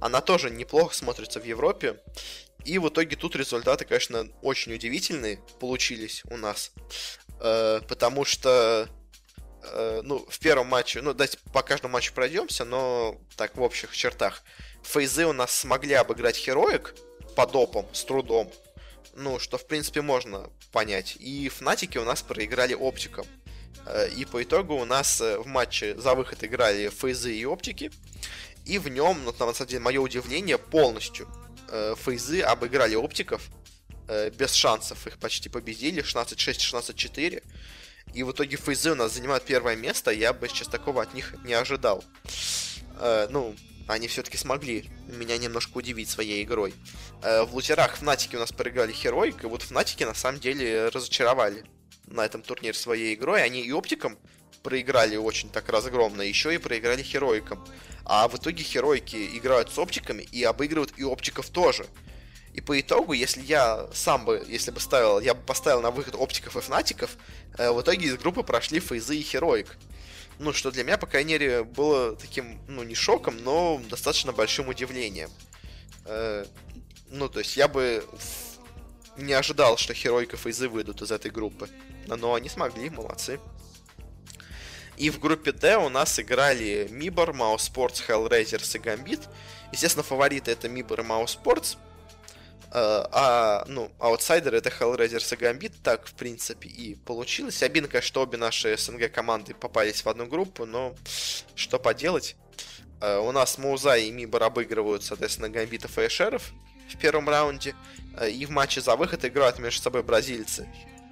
она 0.00 0.20
тоже 0.20 0.50
неплохо 0.50 0.94
смотрится 0.94 1.40
в 1.40 1.44
Европе. 1.44 2.00
И 2.64 2.78
в 2.78 2.88
итоге 2.88 3.16
тут 3.16 3.36
результаты, 3.36 3.84
конечно, 3.84 4.28
очень 4.42 4.72
удивительные 4.74 5.40
получились 5.60 6.22
у 6.30 6.36
нас. 6.36 6.72
Э, 7.40 7.80
потому 7.88 8.24
что 8.24 8.88
Э, 9.64 10.00
ну, 10.04 10.24
в 10.28 10.38
первом 10.38 10.68
матче, 10.68 11.00
ну, 11.02 11.14
давайте 11.14 11.38
по 11.52 11.62
каждому 11.62 11.92
матчу 11.92 12.12
пройдемся, 12.12 12.64
но 12.64 13.16
так 13.36 13.56
в 13.56 13.62
общих 13.62 13.94
чертах. 13.96 14.42
Фейзы 14.82 15.26
у 15.26 15.32
нас 15.32 15.52
смогли 15.52 15.94
обыграть 15.94 16.36
Хероик 16.36 16.94
по 17.36 17.46
допам 17.46 17.86
с 17.92 18.04
трудом. 18.04 18.50
Ну, 19.14 19.38
что, 19.38 19.58
в 19.58 19.66
принципе, 19.66 20.02
можно 20.02 20.50
понять. 20.72 21.16
И 21.20 21.48
Фнатики 21.48 21.98
у 21.98 22.04
нас 22.04 22.22
проиграли 22.22 22.74
Оптиком. 22.74 23.26
Э, 23.86 24.08
и 24.08 24.24
по 24.24 24.42
итогу 24.42 24.74
у 24.74 24.84
нас 24.84 25.20
э, 25.20 25.38
в 25.38 25.46
матче 25.46 25.94
за 25.96 26.14
выход 26.14 26.42
играли 26.42 26.88
Фейзы 26.88 27.34
и 27.34 27.44
Оптики. 27.44 27.92
И 28.64 28.78
в 28.78 28.88
нем, 28.88 29.20
ну, 29.24 29.32
на 29.32 29.54
самом 29.54 29.68
деле, 29.68 29.80
мое 29.80 30.00
удивление, 30.00 30.58
полностью 30.58 31.28
Фейзы 32.04 32.42
обыграли 32.42 32.94
Оптиков. 32.94 33.42
Без 34.36 34.52
шансов 34.52 35.06
их 35.06 35.18
почти 35.18 35.48
победили. 35.48 36.02
16-6, 36.02 36.34
16-4. 36.36 37.42
И 38.14 38.22
в 38.22 38.32
итоге 38.32 38.56
фейзы 38.56 38.92
у 38.92 38.94
нас 38.94 39.14
занимают 39.14 39.44
первое 39.44 39.74
место, 39.74 40.10
я 40.10 40.32
бы 40.32 40.48
сейчас 40.48 40.68
такого 40.68 41.02
от 41.02 41.14
них 41.14 41.34
не 41.44 41.54
ожидал. 41.54 42.04
Э, 42.98 43.26
ну, 43.30 43.54
они 43.88 44.06
все-таки 44.06 44.36
смогли 44.36 44.90
меня 45.08 45.38
немножко 45.38 45.78
удивить 45.78 46.10
своей 46.10 46.44
игрой. 46.44 46.74
Э, 47.22 47.42
в 47.44 47.58
Фнатики 47.60 48.36
у 48.36 48.38
нас 48.38 48.52
проиграли 48.52 48.92
Heroic, 48.92 49.44
и 49.44 49.46
вот 49.46 49.62
Фнатики 49.62 50.04
на 50.04 50.14
самом 50.14 50.40
деле 50.40 50.88
разочаровали 50.88 51.64
на 52.06 52.24
этом 52.24 52.42
турнире 52.42 52.74
своей 52.74 53.14
игрой. 53.14 53.42
Они 53.42 53.62
и 53.62 53.72
Оптикам 53.72 54.18
проиграли 54.62 55.16
очень 55.16 55.50
так 55.50 55.68
разгромно, 55.68 56.22
еще 56.22 56.54
и 56.54 56.58
проиграли 56.58 57.02
Хероикам. 57.02 57.64
А 58.04 58.28
в 58.28 58.36
итоге 58.36 58.64
Хероики 58.64 59.36
играют 59.36 59.72
с 59.72 59.78
Оптиками 59.78 60.22
и 60.22 60.42
обыгрывают 60.42 60.92
и 60.96 61.04
Оптиков 61.04 61.48
тоже. 61.50 61.86
И 62.52 62.60
по 62.60 62.78
итогу, 62.78 63.14
если 63.14 63.40
я 63.40 63.88
сам 63.94 64.24
бы, 64.26 64.44
если 64.46 64.70
бы 64.70 64.80
ставил, 64.80 65.20
я 65.20 65.34
бы 65.34 65.40
поставил 65.40 65.80
на 65.80 65.90
выход 65.90 66.14
оптиков 66.14 66.56
и 66.56 66.60
фнатиков, 66.60 67.16
э, 67.56 67.70
в 67.70 67.80
итоге 67.80 68.06
из 68.06 68.16
группы 68.18 68.42
прошли 68.42 68.78
фейзы 68.78 69.16
и 69.16 69.22
Heroic. 69.22 69.78
Ну, 70.38 70.52
что 70.52 70.70
для 70.70 70.84
меня, 70.84 70.98
по 70.98 71.06
крайней 71.06 71.32
мере, 71.32 71.64
было 71.64 72.14
таким, 72.14 72.60
ну, 72.68 72.82
не 72.82 72.94
шоком, 72.94 73.38
но 73.42 73.80
достаточно 73.88 74.32
большим 74.32 74.68
удивлением. 74.68 75.30
Э, 76.04 76.44
ну, 77.08 77.28
то 77.28 77.38
есть 77.38 77.56
я 77.56 77.68
бы 77.68 78.04
не 79.16 79.32
ожидал, 79.32 79.76
что 79.76 79.94
Херойка 79.94 80.36
и 80.36 80.38
Фейзы 80.38 80.68
выйдут 80.68 81.00
из 81.00 81.10
этой 81.10 81.30
группы. 81.30 81.68
Но 82.06 82.34
они 82.34 82.48
смогли, 82.48 82.90
молодцы. 82.90 83.38
И 85.02 85.10
в 85.10 85.18
группе 85.18 85.50
D 85.50 85.76
у 85.78 85.88
нас 85.88 86.20
играли 86.20 86.86
Мибор, 86.88 87.32
Маус 87.32 87.68
Sports, 87.68 88.04
Hellraisers 88.06 88.76
и 88.76 88.80
Gambit. 88.80 89.28
Естественно, 89.72 90.04
фавориты 90.04 90.52
это 90.52 90.68
Мибор 90.68 91.00
и 91.00 91.02
Маус 91.02 91.36
Sports. 91.42 91.76
а, 92.70 93.64
ну, 93.66 93.90
аутсайдеры 93.98 94.58
это 94.58 94.68
Hellraisers 94.68 95.34
и 95.34 95.42
Gambit, 95.42 95.72
так, 95.82 96.06
в 96.06 96.14
принципе, 96.14 96.68
и 96.68 96.94
получилось. 96.94 97.64
Обидно, 97.64 98.00
что 98.00 98.22
обе 98.22 98.38
наши 98.38 98.76
СНГ 98.76 99.10
команды 99.10 99.54
попались 99.54 100.04
в 100.04 100.08
одну 100.08 100.26
группу, 100.26 100.66
но 100.66 100.94
что 101.56 101.80
поделать. 101.80 102.36
А, 103.00 103.18
у 103.18 103.32
нас 103.32 103.58
Мауза 103.58 103.96
и 103.96 104.12
Мибор 104.12 104.44
обыгрывают, 104.44 105.02
соответственно, 105.02 105.48
Гамбитов 105.48 105.98
и 105.98 106.06
Эшеров 106.06 106.52
в 106.88 106.96
первом 106.96 107.28
раунде. 107.28 107.74
А, 108.16 108.28
и 108.28 108.46
в 108.46 108.50
матче 108.50 108.80
за 108.80 108.94
выход 108.94 109.24
играют 109.24 109.58
между 109.58 109.82
собой 109.82 110.04
бразильцы 110.04 110.68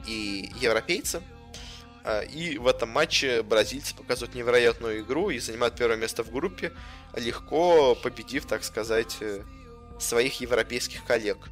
и 0.07 0.49
европейцы. 0.61 1.21
И 2.33 2.57
в 2.59 2.67
этом 2.67 2.89
матче 2.89 3.43
бразильцы 3.43 3.95
показывают 3.95 4.35
невероятную 4.35 5.01
игру 5.01 5.31
и 5.31 5.39
занимают 5.39 5.77
первое 5.77 5.97
место 5.97 6.23
в 6.23 6.31
группе, 6.31 6.73
легко 7.15 7.95
победив, 7.95 8.47
так 8.47 8.65
сказать, 8.65 9.19
э, 9.21 9.43
своих 9.99 10.41
европейских 10.41 11.05
коллег. 11.05 11.51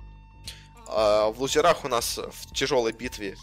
А 0.86 1.30
в 1.30 1.40
лузерах 1.40 1.84
у 1.84 1.88
нас 1.88 2.18
в 2.18 2.54
тяжелой 2.54 2.92
битве 2.92 3.36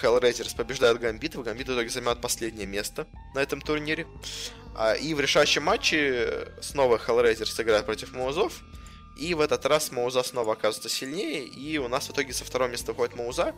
Hellraisers 0.00 0.54
побеждают 0.56 1.00
Гамбитов. 1.00 1.44
Гамбит 1.44 1.68
в 1.68 1.72
итоге 1.72 1.88
занимает 1.88 2.20
последнее 2.20 2.66
место 2.66 3.06
на 3.34 3.40
этом 3.40 3.60
турнире. 3.60 4.06
А, 4.74 4.94
и 4.94 5.14
в 5.14 5.20
решающем 5.20 5.64
матче 5.64 6.48
снова 6.60 6.98
Hellraisers 6.98 7.60
играет 7.62 7.86
против 7.86 8.12
Маузов. 8.12 8.62
И 9.18 9.34
в 9.34 9.40
этот 9.40 9.64
раз 9.66 9.90
Мауза 9.90 10.22
снова 10.22 10.52
оказывается 10.52 10.88
сильнее. 10.88 11.44
И 11.44 11.78
у 11.78 11.88
нас 11.88 12.08
в 12.08 12.12
итоге 12.12 12.32
со 12.32 12.44
второго 12.44 12.68
места 12.68 12.92
выходит 12.92 13.16
Мауза. 13.16 13.54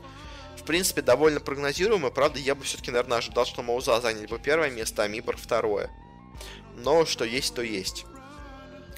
В 0.59 0.65
принципе, 0.65 1.03
довольно 1.03 1.41
прогнозируемо. 1.41 2.11
Правда, 2.11 2.39
я 2.39 2.55
бы 2.55 2.65
все-таки, 2.65 2.91
наверное, 2.91 3.19
ожидал, 3.19 3.47
что 3.47 3.63
Мауза 3.63 4.01
заняли 4.01 4.27
бы 4.27 4.39
первое 4.39 4.71
место, 4.71 5.03
а 5.03 5.09
Мибор 5.09 5.37
второе. 5.37 5.91
Но 6.77 7.07
что 7.07 7.25
есть, 7.25 7.55
то 7.55 7.63
есть. 7.63 8.05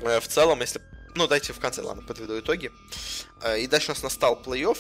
Э, 0.01 0.21
в 0.21 0.29
целом, 0.29 0.61
если 0.61 0.81
ну, 1.15 1.27
дайте 1.27 1.53
в 1.53 1.59
конце, 1.59 1.83
ладно, 1.83 2.03
подведу 2.03 2.39
итоги. 2.39 2.71
Э, 3.43 3.59
и 3.59 3.67
дальше 3.67 3.91
у 3.91 3.95
нас 3.95 4.03
настал 4.03 4.41
плей-офф. 4.43 4.79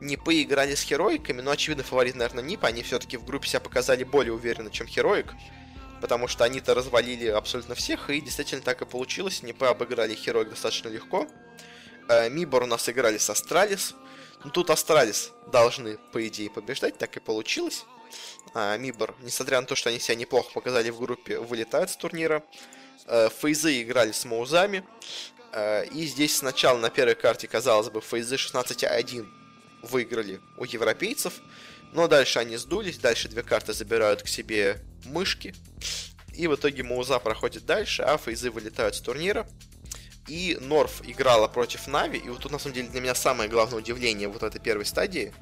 Нипы 0.00 0.42
играли 0.42 0.74
с 0.74 0.82
Хероиками, 0.82 1.40
но 1.40 1.50
очевидно 1.50 1.84
фаворит, 1.84 2.14
наверное, 2.14 2.44
NiP. 2.44 2.64
Они 2.64 2.82
все-таки 2.82 3.16
в 3.16 3.24
группе 3.24 3.48
себя 3.48 3.60
показали 3.60 4.04
более 4.04 4.32
уверенно, 4.32 4.70
чем 4.70 4.86
Heroic. 4.86 5.32
Потому 6.00 6.28
что 6.28 6.44
они-то 6.44 6.74
развалили 6.74 7.28
абсолютно 7.28 7.74
всех, 7.74 8.10
и 8.10 8.20
действительно 8.20 8.62
так 8.62 8.82
и 8.82 8.86
получилось. 8.86 9.42
Нипы 9.42 9.66
обыграли 9.66 10.14
Heroic 10.14 10.50
достаточно 10.50 10.88
легко. 10.88 11.26
Э, 12.08 12.28
MIBR 12.30 12.62
у 12.62 12.66
нас 12.66 12.88
играли 12.88 13.18
с 13.18 13.28
Astralis. 13.28 13.94
Ну, 14.46 14.52
тут 14.52 14.70
Astralis 14.70 15.32
должны, 15.50 15.98
по 16.12 16.24
идее, 16.24 16.48
побеждать, 16.48 16.96
так 16.98 17.16
и 17.16 17.20
получилось. 17.20 17.84
А, 18.54 18.76
MIBR, 18.76 19.16
несмотря 19.22 19.60
на 19.60 19.66
то, 19.66 19.74
что 19.74 19.90
они 19.90 19.98
себя 19.98 20.14
неплохо 20.14 20.52
показали 20.54 20.90
в 20.90 21.00
группе, 21.00 21.40
вылетают 21.40 21.90
с 21.90 21.96
турнира. 21.96 22.44
Э, 23.06 23.28
Фейзы 23.40 23.82
играли 23.82 24.12
с 24.12 24.24
Маузами. 24.24 24.84
Э, 25.52 25.84
и 25.86 26.06
здесь 26.06 26.36
сначала 26.36 26.78
на 26.78 26.90
первой 26.90 27.16
карте, 27.16 27.48
казалось 27.48 27.90
бы, 27.90 28.00
фейзы 28.00 28.36
16-1 28.36 29.26
выиграли 29.82 30.40
у 30.58 30.64
европейцев. 30.64 31.40
Но 31.92 32.06
дальше 32.06 32.38
они 32.38 32.56
сдулись, 32.56 32.98
дальше 32.98 33.28
две 33.28 33.42
карты 33.42 33.72
забирают 33.72 34.22
к 34.22 34.28
себе 34.28 34.80
мышки. 35.06 35.56
И 36.34 36.46
в 36.46 36.54
итоге 36.54 36.84
Мауза 36.84 37.18
проходит 37.18 37.66
дальше, 37.66 38.04
а 38.04 38.16
фейзы 38.16 38.52
вылетают 38.52 38.94
с 38.94 39.00
турнира. 39.00 39.44
И 40.28 40.58
Норф 40.60 41.02
играла 41.04 41.48
против 41.48 41.86
Нави. 41.86 42.18
И 42.18 42.28
вот 42.28 42.40
тут 42.40 42.52
на 42.52 42.58
самом 42.58 42.74
деле 42.74 42.88
для 42.88 43.00
меня 43.00 43.14
самое 43.14 43.48
главное 43.48 43.78
удивление 43.78 44.28
вот 44.28 44.42
этой 44.42 44.60
первой 44.60 44.84
стадии. 44.84 45.32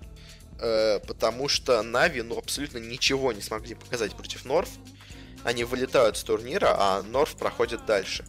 Э, 0.61 1.01
потому 1.07 1.49
что 1.49 1.83
Нави 1.83 2.23
ну 2.23 2.39
абсолютно 2.39 2.79
ничего 2.79 3.33
не 3.33 3.41
смогли 3.41 3.75
показать 3.75 4.15
против 4.15 4.45
Норф. 4.45 4.69
Они 5.43 5.65
вылетают 5.65 6.17
с 6.17 6.23
турнира, 6.23 6.75
а 6.79 7.03
North 7.03 7.37
проходит 7.37 7.85
дальше. 7.87 8.25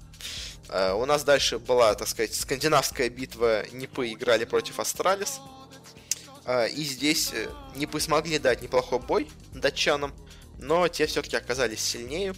Э, 0.69 0.93
у 0.93 1.05
нас 1.05 1.23
дальше 1.23 1.59
была, 1.59 1.93
так 1.95 2.07
сказать, 2.07 2.33
скандинавская 2.33 3.09
битва. 3.09 3.65
Нипы 3.71 4.11
играли 4.11 4.45
против 4.45 4.79
Astralis. 4.79 5.39
Э, 6.45 6.69
и 6.69 6.83
здесь 6.83 7.31
э, 7.33 7.49
Нипы 7.75 7.99
смогли 7.99 8.39
дать 8.39 8.61
неплохой 8.61 8.99
бой 8.99 9.27
датчанам, 9.53 10.13
но 10.59 10.87
те 10.87 11.05
все-таки 11.07 11.35
оказались 11.35 11.81
сильнее. 11.81 12.33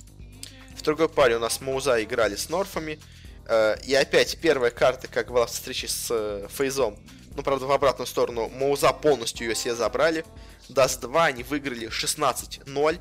В 0.76 0.82
другой 0.84 1.10
паре 1.10 1.38
у 1.38 1.40
нас 1.40 1.62
Маузы 1.62 2.04
играли 2.04 2.36
с 2.36 2.50
Норфами. 2.50 3.00
И 3.86 3.94
опять 3.94 4.38
первая 4.42 4.72
карта, 4.72 5.08
как 5.08 5.32
была 5.32 5.46
в 5.46 5.52
встрече 5.52 5.88
с 5.88 6.48
Фейзами, 6.50 6.98
ну, 7.38 7.44
правда, 7.44 7.68
в 7.68 7.72
обратную 7.72 8.08
сторону, 8.08 8.50
Маузы 8.50 8.92
полностью 8.92 9.48
ее 9.48 9.56
себе 9.56 9.76
забрали. 9.76 10.26
Даст 10.70 11.02
2 11.02 11.26
они 11.26 11.44
выиграли 11.44 11.88
16-0. 11.88 13.00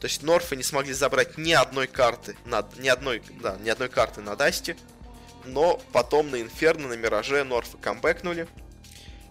То 0.00 0.06
есть 0.06 0.22
Норфы 0.22 0.56
не 0.56 0.62
смогли 0.62 0.92
забрать 0.92 1.38
ни 1.38 1.52
одной 1.52 1.86
карты, 1.86 2.36
на, 2.44 2.68
ни, 2.76 2.86
одной, 2.86 3.22
да, 3.40 3.56
ни 3.56 3.70
одной 3.70 3.88
карты 3.88 4.20
на 4.20 4.36
Дасте. 4.36 4.76
Но 5.46 5.80
потом 5.92 6.30
на 6.30 6.42
Инферно, 6.42 6.88
на 6.88 6.94
Мираже 6.94 7.42
Норфы 7.44 7.78
камбэкнули. 7.78 8.46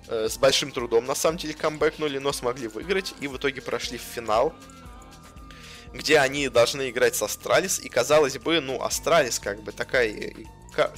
Э, 0.07 0.27
с 0.27 0.37
большим 0.39 0.71
трудом, 0.71 1.05
на 1.05 1.13
самом 1.13 1.37
деле, 1.37 1.53
камбэкнули, 1.53 2.17
но 2.17 2.33
смогли 2.33 2.67
выиграть. 2.67 3.13
И 3.21 3.27
в 3.27 3.37
итоге 3.37 3.61
прошли 3.61 3.99
в 3.99 4.01
финал. 4.01 4.55
Где 5.93 6.17
они 6.17 6.49
должны 6.49 6.89
играть 6.89 7.15
с 7.15 7.21
Астралис. 7.21 7.79
И 7.79 7.89
казалось 7.89 8.39
бы, 8.39 8.59
ну, 8.59 8.81
Astralis 8.81 9.37
как 9.37 9.61
бы 9.61 9.71
такая, 9.71 10.33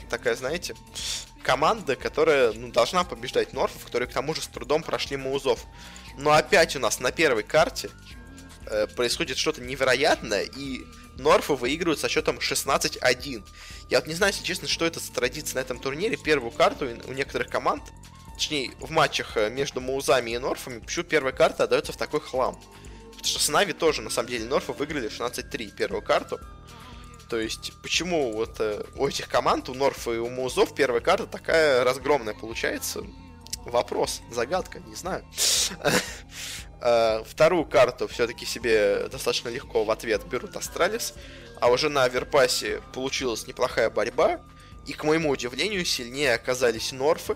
такая 0.09 0.35
знаете, 0.35 0.75
команда, 1.43 1.95
которая 1.95 2.51
ну, 2.53 2.71
должна 2.71 3.03
побеждать 3.03 3.53
Норфов, 3.53 3.85
которые 3.85 4.07
к 4.07 4.13
тому 4.13 4.33
же 4.35 4.41
с 4.41 4.47
трудом 4.47 4.83
прошли 4.83 5.17
Маузов. 5.17 5.65
Но 6.17 6.31
опять 6.31 6.75
у 6.75 6.79
нас 6.79 6.99
на 6.99 7.11
первой 7.11 7.43
карте 7.43 7.89
Э, 8.69 8.85
происходит 8.87 9.37
что-то 9.37 9.61
невероятное, 9.61 10.43
и 10.43 10.85
Норфы 11.17 11.53
выигрывают 11.53 11.99
со 11.99 12.07
счетом 12.07 12.37
16-1. 12.37 13.43
Я 13.89 13.99
вот 13.99 14.07
не 14.07 14.13
знаю, 14.13 14.31
если 14.31 14.45
честно, 14.45 14.67
что 14.67 14.85
это 14.85 14.99
за 14.99 15.11
традиция 15.11 15.55
на 15.55 15.61
этом 15.61 15.79
турнире. 15.79 16.17
Первую 16.17 16.51
карту 16.51 16.87
у 17.07 17.13
некоторых 17.13 17.49
команд, 17.49 17.83
точнее, 18.35 18.71
в 18.79 18.91
матчах 18.91 19.37
э, 19.37 19.49
между 19.49 19.81
Маузами 19.81 20.31
и 20.31 20.37
Норфами, 20.37 20.79
почему 20.79 21.03
первая 21.05 21.33
карта 21.33 21.63
отдается 21.63 21.93
в 21.93 21.97
такой 21.97 22.21
хлам. 22.21 22.61
Потому 23.09 23.25
что 23.25 23.39
с 23.39 23.49
Нави 23.49 23.73
тоже, 23.73 24.03
на 24.03 24.11
самом 24.11 24.29
деле, 24.29 24.45
Норфы 24.45 24.71
выиграли 24.71 25.09
16-3 25.09 25.75
первую 25.75 26.03
карту. 26.03 26.39
То 27.29 27.39
есть, 27.39 27.73
почему 27.83 28.33
вот 28.33 28.59
э, 28.59 28.83
у 28.95 29.07
этих 29.07 29.29
команд, 29.29 29.69
у 29.69 29.75
Норфа 29.75 30.11
и 30.11 30.17
у 30.17 30.29
Маузов 30.29 30.73
первая 30.73 30.99
карта 30.99 31.27
такая 31.27 31.83
разгромная 31.83 32.33
получается? 32.33 33.03
Вопрос, 33.65 34.21
загадка, 34.31 34.79
не 34.79 34.95
знаю. 34.95 35.23
Э, 36.81 37.25
вторую 37.27 37.65
карту 37.65 38.07
все-таки 38.07 38.45
себе 38.45 39.09
достаточно 39.09 39.49
легко 39.49 39.83
в 39.83 39.91
ответ 39.91 40.25
берут 40.25 40.55
Астралис. 40.55 41.13
А 41.59 41.69
уже 41.69 41.89
на 41.89 42.05
Overpass'е 42.05 42.81
получилась 42.93 43.47
неплохая 43.47 43.89
борьба. 43.89 44.39
И, 44.87 44.93
к 44.93 45.03
моему 45.03 45.29
удивлению, 45.29 45.83
сильнее 45.83 46.35
оказались 46.35 46.93
North'ы. 46.93 47.35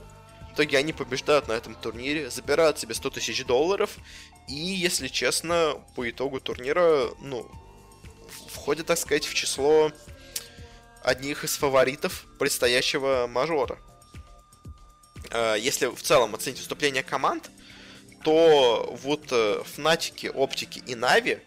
В 0.49 0.53
итоге 0.53 0.77
они 0.77 0.93
побеждают 0.93 1.49
на 1.49 1.51
этом 1.51 1.75
турнире, 1.75 2.29
забирают 2.29 2.79
себе 2.79 2.93
100 2.93 3.09
тысяч 3.09 3.43
долларов. 3.43 3.97
И, 4.47 4.53
если 4.53 5.09
честно, 5.09 5.75
по 5.93 6.09
итогу 6.09 6.39
турнира, 6.39 7.09
ну, 7.19 7.51
входят, 8.53 8.87
так 8.87 8.97
сказать, 8.97 9.25
в 9.25 9.33
число 9.33 9.91
одних 11.01 11.43
из 11.43 11.57
фаворитов 11.57 12.25
предстоящего 12.39 13.27
мажора. 13.27 13.77
Э, 15.31 15.55
если 15.59 15.87
в 15.87 16.01
целом 16.01 16.35
оценить 16.35 16.59
выступление 16.59 17.03
команд, 17.03 17.49
то 18.23 18.97
вот 19.03 19.27
э, 19.31 19.63
Фнатики, 19.75 20.27
Оптики 20.27 20.81
и 20.85 20.95
Нави 20.95 21.39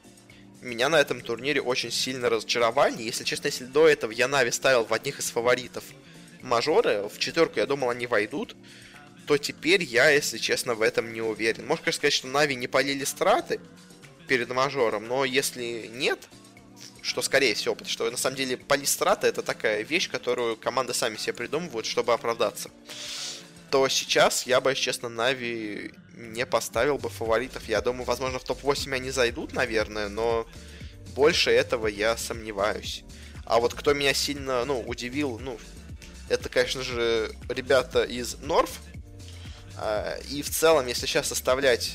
меня 0.61 0.89
на 0.89 0.97
этом 0.97 1.21
турнире 1.21 1.63
очень 1.63 1.91
сильно 1.91 2.29
разочаровали. 2.29 3.03
Если 3.03 3.25
честно, 3.25 3.47
если 3.47 3.65
до 3.65 3.89
этого 3.89 4.11
я 4.11 4.29
Нави 4.29 4.51
ставил 4.51 4.85
в 4.85 4.93
одних 4.93 5.21
из 5.21 5.31
фаворитов 5.31 5.85
мажоры, 6.43 7.09
в 7.09 7.19
четверку 7.19 7.61
я 7.61 7.67
думал 7.67 7.91
они 7.91 8.07
войдут, 8.07 8.57
то 9.27 9.39
теперь 9.39 9.83
я, 9.83 10.11
если 10.11 10.39
честно, 10.39 10.75
в 10.75 10.83
этом 10.83 11.13
не 11.13 11.21
уверен. 11.21 11.67
Можно, 11.67 11.85
конечно, 11.85 11.99
сказать, 11.99 12.13
что 12.15 12.27
Нави 12.29 12.55
не 12.55 12.69
полили 12.69 13.05
страты 13.05 13.61
перед 14.29 14.49
мажором, 14.51 15.07
но 15.07 15.25
если 15.25 15.89
нет, 15.93 16.29
что 17.03 17.23
скорее 17.23 17.55
всего, 17.55 17.75
потому 17.75 17.91
что 17.91 18.11
на 18.11 18.17
самом 18.17 18.37
деле 18.37 18.57
полить 18.57 18.89
страты 18.89 19.27
это 19.27 19.43
такая 19.43 19.83
вещь, 19.83 20.11
которую 20.11 20.57
команды 20.57 20.95
сами 20.95 21.17
себе 21.17 21.33
придумывают, 21.35 21.87
чтобы 21.87 22.13
оправдаться 22.13 22.71
то 23.71 23.89
сейчас 23.89 24.47
я 24.47 24.61
бы, 24.61 24.75
честно, 24.75 25.09
Нави 25.09 25.93
не 26.15 26.47
поставил 26.47 26.99
бы 26.99 27.09
фаворитов. 27.09 27.69
Я 27.69 27.81
думаю, 27.81 28.05
возможно, 28.05 28.39
в 28.39 28.45
топ-8 28.45 28.95
они 28.95 29.11
зайдут, 29.11 29.53
наверное, 29.53 30.09
но 30.09 30.47
больше 31.15 31.51
этого 31.51 31.87
я 31.87 32.17
сомневаюсь. 32.17 33.05
А 33.45 33.61
вот 33.61 33.75
кто 33.75 33.93
меня 33.93 34.15
сильно, 34.15 34.65
ну, 34.65 34.81
удивил, 34.81 35.39
ну, 35.39 35.59
это, 36.29 36.49
конечно 36.49 36.83
же, 36.83 37.31
ребята 37.49 38.05
из 38.05 38.37
North. 38.39 38.81
А, 39.77 40.17
и 40.31 40.43
в 40.43 40.51
целом, 40.51 40.87
если 40.87 41.07
сейчас 41.07 41.29
составлять 41.29 41.93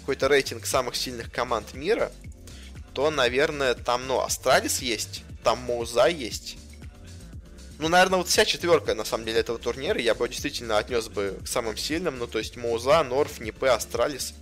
какой-то 0.00 0.28
рейтинг 0.28 0.66
самых 0.66 0.96
сильных 0.96 1.30
команд 1.30 1.74
мира, 1.74 2.10
то, 2.96 3.10
наверное, 3.10 3.74
там, 3.74 4.06
ну, 4.06 4.20
Астралис 4.20 4.80
есть, 4.80 5.22
там 5.44 5.58
Моуза 5.58 6.06
есть, 6.06 6.56
ну, 7.78 7.88
наверное, 7.88 8.16
вот 8.16 8.28
вся 8.28 8.46
четверка, 8.46 8.94
на 8.94 9.04
самом 9.04 9.26
деле, 9.26 9.40
этого 9.40 9.58
турнира 9.58 10.00
я 10.00 10.14
бы 10.14 10.26
действительно 10.30 10.78
отнес 10.78 11.08
бы 11.08 11.38
к 11.44 11.46
самым 11.46 11.76
сильным. 11.76 12.18
Ну, 12.18 12.26
то 12.26 12.38
есть 12.38 12.56
Моуза, 12.56 13.02
North, 13.02 13.38
Нипы, 13.38 13.68
Астралис. 13.68 14.32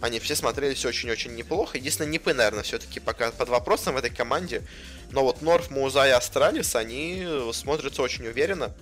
Они 0.00 0.18
все 0.18 0.34
смотрелись 0.34 0.84
очень-очень 0.84 1.36
неплохо. 1.36 1.78
Единственное, 1.78 2.10
Нипы, 2.10 2.34
наверное, 2.34 2.64
все-таки 2.64 2.98
пока 2.98 3.30
под 3.30 3.50
вопросом 3.50 3.94
в 3.94 3.98
этой 3.98 4.10
команде. 4.10 4.66
Но 5.12 5.22
вот 5.22 5.42
North, 5.42 5.70
Моуза 5.70 6.08
и 6.08 6.10
Астралис, 6.10 6.74
они 6.74 7.24
смотрятся 7.52 8.02
очень 8.02 8.26
уверенно. 8.26 8.74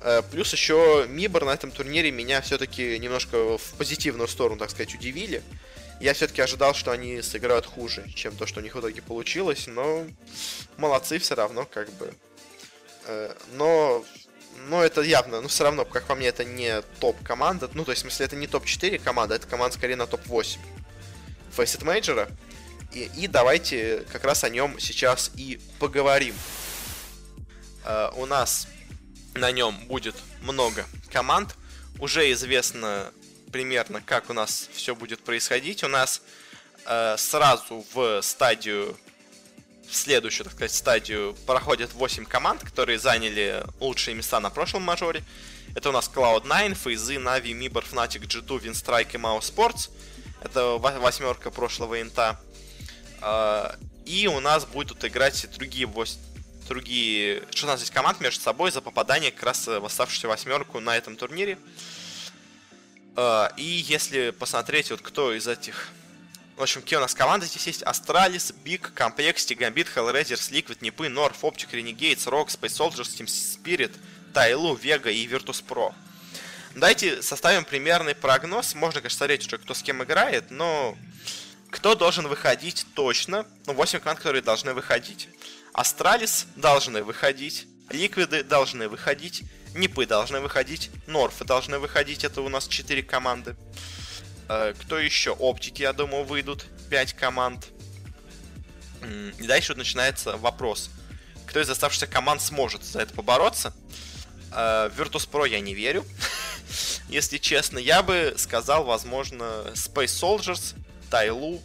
Э, 0.00 0.22
плюс 0.28 0.52
еще 0.52 1.06
MIBR 1.08 1.44
на 1.44 1.50
этом 1.54 1.70
турнире 1.70 2.10
меня 2.10 2.40
все-таки 2.40 2.98
немножко 2.98 3.56
в 3.56 3.74
позитивную 3.78 4.26
сторону, 4.26 4.58
так 4.58 4.70
сказать, 4.70 4.96
удивили. 4.96 5.44
Я 6.00 6.12
все-таки 6.12 6.42
ожидал, 6.42 6.74
что 6.74 6.90
они 6.90 7.22
сыграют 7.22 7.64
хуже, 7.64 8.06
чем 8.14 8.36
то, 8.36 8.46
что 8.46 8.60
у 8.60 8.62
них 8.62 8.74
в 8.74 8.80
итоге 8.80 9.00
получилось, 9.00 9.66
но 9.66 10.06
молодцы 10.76 11.18
все 11.18 11.34
равно, 11.34 11.64
как 11.64 11.90
бы. 11.94 12.12
Э, 13.06 13.34
но, 13.54 14.04
но 14.68 14.84
это 14.84 15.00
явно, 15.00 15.40
ну 15.40 15.48
все 15.48 15.64
равно, 15.64 15.84
как 15.84 16.04
по 16.04 16.14
мне, 16.14 16.28
это 16.28 16.44
не 16.44 16.82
топ-команда. 17.00 17.70
Ну, 17.72 17.84
то 17.84 17.92
есть, 17.92 18.02
в 18.02 18.04
смысле, 18.04 18.26
это 18.26 18.36
не 18.36 18.46
топ-4 18.46 18.98
команда, 18.98 19.36
это 19.36 19.46
команда 19.46 19.76
скорее 19.76 19.96
на 19.96 20.06
топ-8 20.06 20.58
Facet 21.56 21.82
Major. 21.82 22.30
И, 22.92 23.10
и 23.16 23.26
давайте 23.26 24.04
как 24.12 24.24
раз 24.24 24.44
о 24.44 24.50
нем 24.50 24.78
сейчас 24.78 25.30
и 25.36 25.60
поговорим. 25.78 26.34
Uh, 27.84 28.12
у 28.16 28.26
нас 28.26 28.66
на 29.34 29.52
нем 29.52 29.76
будет 29.86 30.16
много 30.42 30.84
команд. 31.12 31.54
Уже 31.98 32.30
известно 32.32 33.12
примерно, 33.56 34.02
как 34.02 34.28
у 34.28 34.34
нас 34.34 34.68
все 34.74 34.94
будет 34.94 35.20
происходить. 35.20 35.82
У 35.82 35.88
нас 35.88 36.20
uh, 36.84 37.16
сразу 37.16 37.86
в 37.94 38.20
стадию, 38.20 38.98
в 39.88 39.96
следующую, 39.96 40.44
так 40.44 40.52
сказать, 40.52 40.74
стадию 40.74 41.34
проходят 41.46 41.94
8 41.94 42.26
команд, 42.26 42.62
которые 42.62 42.98
заняли 42.98 43.64
лучшие 43.80 44.14
места 44.14 44.40
на 44.40 44.50
прошлом 44.50 44.82
мажоре. 44.82 45.24
Это 45.74 45.88
у 45.88 45.92
нас 45.92 46.10
Cloud9, 46.14 46.76
FaZe, 46.84 47.16
Navi, 47.16 47.58
Mibor, 47.58 47.82
Fnatic, 47.90 48.26
G2, 48.26 48.62
Winstrike 48.62 49.14
и 49.14 49.16
Mao 49.16 49.40
Sports. 49.40 49.88
Это 50.42 50.76
восьмерка 50.76 51.50
прошлого 51.50 52.02
инта. 52.02 52.38
А, 53.22 53.74
и 54.04 54.26
у 54.26 54.40
нас 54.40 54.66
будут 54.66 55.02
играть 55.02 55.48
другие, 55.56 55.88
другие 56.68 57.42
16 57.54 57.90
команд 57.90 58.20
между 58.20 58.42
собой 58.42 58.70
за 58.70 58.82
попадание 58.82 59.30
как 59.32 59.44
раз 59.44 59.66
в 59.66 59.82
оставшуюся 59.86 60.28
восьмерку 60.28 60.78
на 60.80 60.94
этом 60.94 61.16
турнире. 61.16 61.56
А, 61.56 61.96
и 63.56 63.84
если 63.88 64.30
посмотреть, 64.30 64.90
вот 64.90 65.00
кто 65.00 65.32
из 65.32 65.48
этих... 65.48 65.88
В 66.56 66.62
общем, 66.62 66.80
какие 66.80 66.96
у 66.96 67.02
нас 67.02 67.14
команды 67.14 67.46
здесь 67.46 67.66
есть? 67.66 67.82
Астралис, 67.82 68.52
Биг, 68.64 68.92
Complexity, 68.94 69.56
Gambit, 69.56 69.88
Hellraisers, 69.94 70.50
Liquid, 70.50 70.78
Нипы, 70.80 71.06
North, 71.06 71.40
Optic, 71.42 71.70
Renegades, 71.72 72.26
Rogue, 72.26 72.48
Space 72.48 72.76
Soldiers, 72.76 73.14
Team 73.14 73.26
Spirit, 73.26 73.92
TyLoo, 74.32 74.74
Vega 74.76 75.12
и 75.12 75.26
Virtus.pro. 75.26 75.92
Давайте 76.74 77.22
составим 77.22 77.64
примерный 77.64 78.14
прогноз. 78.14 78.74
Можно, 78.74 79.00
конечно, 79.00 79.18
смотреть 79.18 79.46
уже, 79.46 79.58
кто 79.58 79.72
с 79.74 79.82
кем 79.82 80.02
играет, 80.02 80.50
но 80.50 80.96
кто 81.70 81.94
должен 81.94 82.28
выходить 82.28 82.86
точно? 82.94 83.46
Ну, 83.66 83.74
8 83.74 84.00
команд, 84.00 84.18
которые 84.18 84.42
должны 84.42 84.74
выходить. 84.74 85.28
Астралис 85.72 86.46
должны 86.56 87.02
выходить. 87.02 87.66
Ликвиды 87.90 88.42
должны 88.42 88.88
выходить. 88.88 89.42
Нипы 89.76 90.06
должны 90.06 90.40
выходить. 90.40 90.90
Норфы 91.06 91.44
должны 91.44 91.78
выходить. 91.78 92.24
Это 92.24 92.40
у 92.40 92.48
нас 92.48 92.66
4 92.66 93.02
команды. 93.02 93.56
Э, 94.48 94.74
кто 94.78 94.98
еще? 94.98 95.30
Оптики, 95.30 95.82
я 95.82 95.92
думаю, 95.92 96.24
выйдут. 96.24 96.66
5 96.90 97.12
команд. 97.14 97.68
И 99.38 99.46
дальше 99.46 99.72
вот 99.72 99.78
начинается 99.78 100.36
вопрос. 100.36 100.90
Кто 101.46 101.60
из 101.60 101.70
оставшихся 101.70 102.06
команд 102.06 102.42
сможет 102.42 102.82
за 102.84 103.00
это 103.00 103.14
побороться? 103.14 103.72
Э, 104.52 104.90
Virtus.pro 104.96 105.48
я 105.48 105.60
не 105.60 105.74
верю. 105.74 106.04
Если 107.08 107.38
честно, 107.38 107.78
я 107.78 108.02
бы 108.02 108.34
сказал, 108.36 108.84
возможно, 108.84 109.66
Space 109.74 110.06
Soldiers, 110.06 110.74
Тайлу 111.10 111.60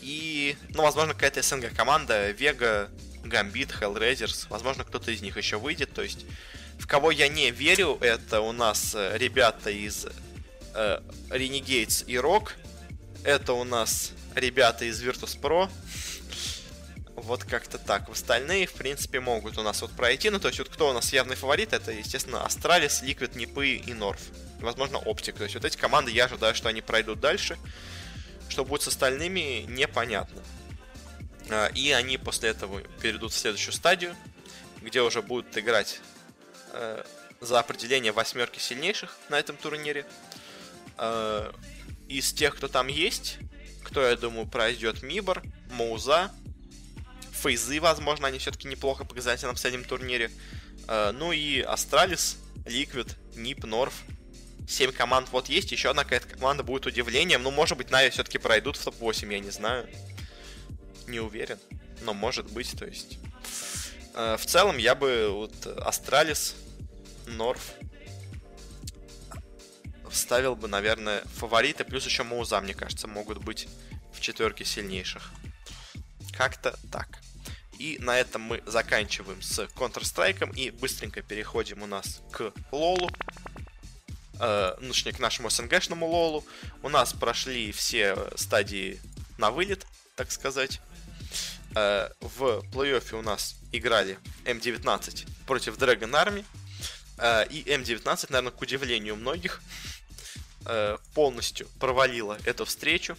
и, 0.00 0.56
ну, 0.70 0.82
возможно, 0.82 1.14
какая-то 1.14 1.42
СНГ 1.42 1.74
команда, 1.74 2.30
Вега, 2.32 2.90
Gambit, 3.24 3.70
Hellraisers, 3.70 4.46
возможно, 4.48 4.84
кто-то 4.84 5.10
из 5.10 5.22
них 5.22 5.36
еще 5.36 5.58
выйдет, 5.58 5.92
то 5.92 6.02
есть 6.02 6.26
в 6.78 6.86
кого 6.86 7.10
я 7.10 7.28
не 7.28 7.50
верю, 7.50 7.98
это 8.00 8.40
у 8.40 8.52
нас 8.52 8.94
э, 8.94 9.16
ребята 9.16 9.70
из 9.70 10.06
э, 10.74 11.00
Renegades 11.30 12.04
и 12.06 12.14
Rogue, 12.14 12.50
это 13.22 13.52
у 13.54 13.64
нас 13.64 14.12
ребята 14.34 14.84
из 14.84 15.02
Virtus.pro, 15.02 15.70
вот 17.16 17.44
как-то 17.44 17.78
так. 17.78 18.08
В 18.08 18.12
остальные, 18.12 18.66
в 18.66 18.72
принципе, 18.72 19.20
могут 19.20 19.56
у 19.58 19.62
нас 19.62 19.80
вот 19.82 19.92
пройти. 19.92 20.30
Ну, 20.30 20.38
то 20.38 20.48
есть, 20.48 20.58
вот 20.58 20.68
кто 20.68 20.90
у 20.90 20.92
нас 20.92 21.12
явный 21.12 21.36
фаворит, 21.36 21.72
это, 21.72 21.92
естественно, 21.92 22.44
Астралис, 22.44 23.02
Liquid, 23.02 23.36
Нипы 23.36 23.76
и 23.76 23.94
North. 23.94 24.20
Возможно, 24.60 24.98
Optic. 24.98 25.36
То 25.36 25.44
есть, 25.44 25.54
вот 25.54 25.64
эти 25.64 25.76
команды, 25.76 26.10
я 26.10 26.24
ожидаю, 26.24 26.54
что 26.54 26.68
они 26.68 26.82
пройдут 26.82 27.20
дальше. 27.20 27.56
Что 28.48 28.64
будет 28.64 28.82
с 28.82 28.88
остальными, 28.88 29.64
непонятно. 29.68 30.42
А, 31.50 31.66
и 31.74 31.90
они 31.90 32.18
после 32.18 32.50
этого 32.50 32.80
перейдут 33.00 33.32
в 33.32 33.36
следующую 33.36 33.72
стадию, 33.72 34.16
где 34.80 35.02
уже 35.02 35.22
будут 35.22 35.56
играть 35.56 36.00
э, 36.72 37.04
за 37.40 37.58
определение 37.58 38.12
восьмерки 38.12 38.58
сильнейших 38.58 39.16
на 39.28 39.38
этом 39.38 39.56
турнире. 39.56 40.06
Э, 40.98 41.52
из 42.08 42.32
тех, 42.32 42.56
кто 42.56 42.68
там 42.68 42.88
есть, 42.88 43.38
кто, 43.82 44.02
я 44.02 44.16
думаю, 44.16 44.46
пройдет 44.46 45.02
MIBR, 45.02 45.42
Мауза, 45.70 46.30
Фейзы, 47.32 47.80
возможно, 47.80 48.28
они 48.28 48.38
все-таки 48.38 48.68
неплохо 48.68 49.04
показали 49.04 49.40
на 49.42 49.52
последнем 49.52 49.84
турнире. 49.84 50.30
Э, 50.88 51.12
ну 51.12 51.32
и 51.32 51.60
Астралис, 51.60 52.38
Liquid, 52.66 53.16
NiP, 53.36 53.64
North. 53.64 54.02
Семь 54.66 54.92
команд 54.92 55.28
вот 55.30 55.50
есть, 55.50 55.72
еще 55.72 55.90
одна 55.90 56.04
какая-то 56.04 56.28
команда 56.28 56.62
будет 56.62 56.86
удивлением. 56.86 57.42
Ну, 57.42 57.50
может 57.50 57.76
быть, 57.76 57.90
Нави 57.90 58.08
все-таки 58.08 58.38
пройдут 58.38 58.78
в 58.78 58.84
топ-8, 58.84 59.30
я 59.30 59.40
не 59.40 59.50
знаю. 59.50 59.86
Не 61.06 61.20
уверен, 61.20 61.58
но 62.02 62.14
может 62.14 62.50
быть, 62.50 62.78
то 62.78 62.84
есть... 62.84 63.18
Э, 64.14 64.36
в 64.36 64.46
целом, 64.46 64.78
я 64.78 64.94
бы 64.94 65.28
вот 65.30 65.66
Астралис, 65.66 66.56
North 67.26 67.74
вставил 70.10 70.54
бы, 70.54 70.68
наверное, 70.68 71.22
фавориты, 71.36 71.84
плюс 71.84 72.06
еще 72.06 72.22
Мауза, 72.22 72.60
мне 72.60 72.74
кажется, 72.74 73.08
могут 73.08 73.38
быть 73.38 73.68
в 74.12 74.20
четверке 74.20 74.64
сильнейших. 74.64 75.30
Как-то 76.32 76.78
так. 76.90 77.18
И 77.78 77.98
на 78.00 78.18
этом 78.18 78.42
мы 78.42 78.62
заканчиваем 78.66 79.42
с 79.42 79.58
Counter-Strike 79.58 80.54
и 80.54 80.70
быстренько 80.70 81.22
переходим 81.22 81.82
у 81.82 81.86
нас 81.86 82.22
к 82.30 82.52
Лолу. 82.70 83.10
Э, 84.38 84.76
ну, 84.80 84.88
точнее, 84.88 85.12
к 85.12 85.18
нашему 85.18 85.50
СНГшному 85.50 86.06
Лолу. 86.06 86.44
У 86.82 86.88
нас 86.88 87.12
прошли 87.12 87.72
все 87.72 88.16
стадии 88.36 89.00
на 89.38 89.50
вылет, 89.50 89.86
так 90.14 90.30
сказать. 90.30 90.80
Э, 91.74 92.08
в 92.20 92.62
плей-оффе 92.72 93.18
у 93.18 93.22
нас 93.22 93.56
играли 93.72 94.18
М19 94.44 95.26
против 95.46 95.76
Dragon 95.76 96.10
Army. 96.10 96.44
Э, 97.18 97.46
и 97.48 97.62
М19, 97.64 98.26
наверное, 98.30 98.52
к 98.52 98.60
удивлению 98.60 99.16
многих, 99.16 99.60
э, 100.66 100.96
полностью 101.14 101.68
провалила 101.80 102.38
эту 102.44 102.64
встречу. 102.64 103.16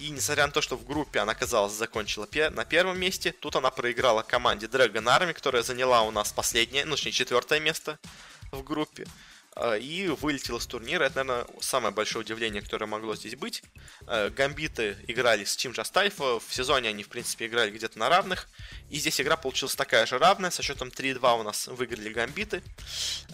И 0.00 0.10
несмотря 0.10 0.46
на 0.46 0.52
то, 0.52 0.60
что 0.60 0.76
в 0.76 0.84
группе 0.84 1.20
она, 1.20 1.34
казалось, 1.34 1.72
закончила 1.72 2.26
на 2.50 2.64
первом 2.64 2.98
месте, 2.98 3.30
тут 3.30 3.54
она 3.54 3.70
проиграла 3.70 4.22
команде 4.22 4.66
Dragon 4.66 5.04
Army, 5.04 5.32
которая 5.34 5.62
заняла 5.62 6.02
у 6.02 6.10
нас 6.10 6.32
последнее, 6.32 6.84
ну, 6.84 6.96
точнее, 6.96 7.12
четвертое 7.12 7.60
место 7.60 7.96
в 8.50 8.64
группе. 8.64 9.06
Э, 9.54 9.78
и 9.78 10.08
вылетела 10.08 10.58
с 10.58 10.66
турнира. 10.66 11.04
Это, 11.04 11.24
наверное, 11.24 11.46
самое 11.60 11.92
большое 11.92 12.24
удивление, 12.24 12.62
которое 12.62 12.86
могло 12.86 13.14
здесь 13.14 13.36
быть. 13.36 13.62
Э, 14.06 14.30
гамбиты 14.30 14.96
играли 15.06 15.44
с 15.44 15.56
Just 15.56 15.92
Alpha. 15.92 16.42
В 16.46 16.54
сезоне 16.54 16.88
они, 16.88 17.02
в 17.02 17.08
принципе, 17.08 17.46
играли 17.46 17.70
где-то 17.70 17.98
на 17.98 18.08
равных. 18.08 18.48
И 18.90 18.98
здесь 18.98 19.20
игра 19.20 19.36
получилась 19.36 19.74
такая 19.74 20.06
же 20.06 20.18
равная. 20.18 20.50
Со 20.50 20.62
счетом 20.62 20.88
3-2 20.88 21.40
у 21.40 21.42
нас 21.42 21.66
выиграли 21.66 22.10
гамбиты. 22.10 22.62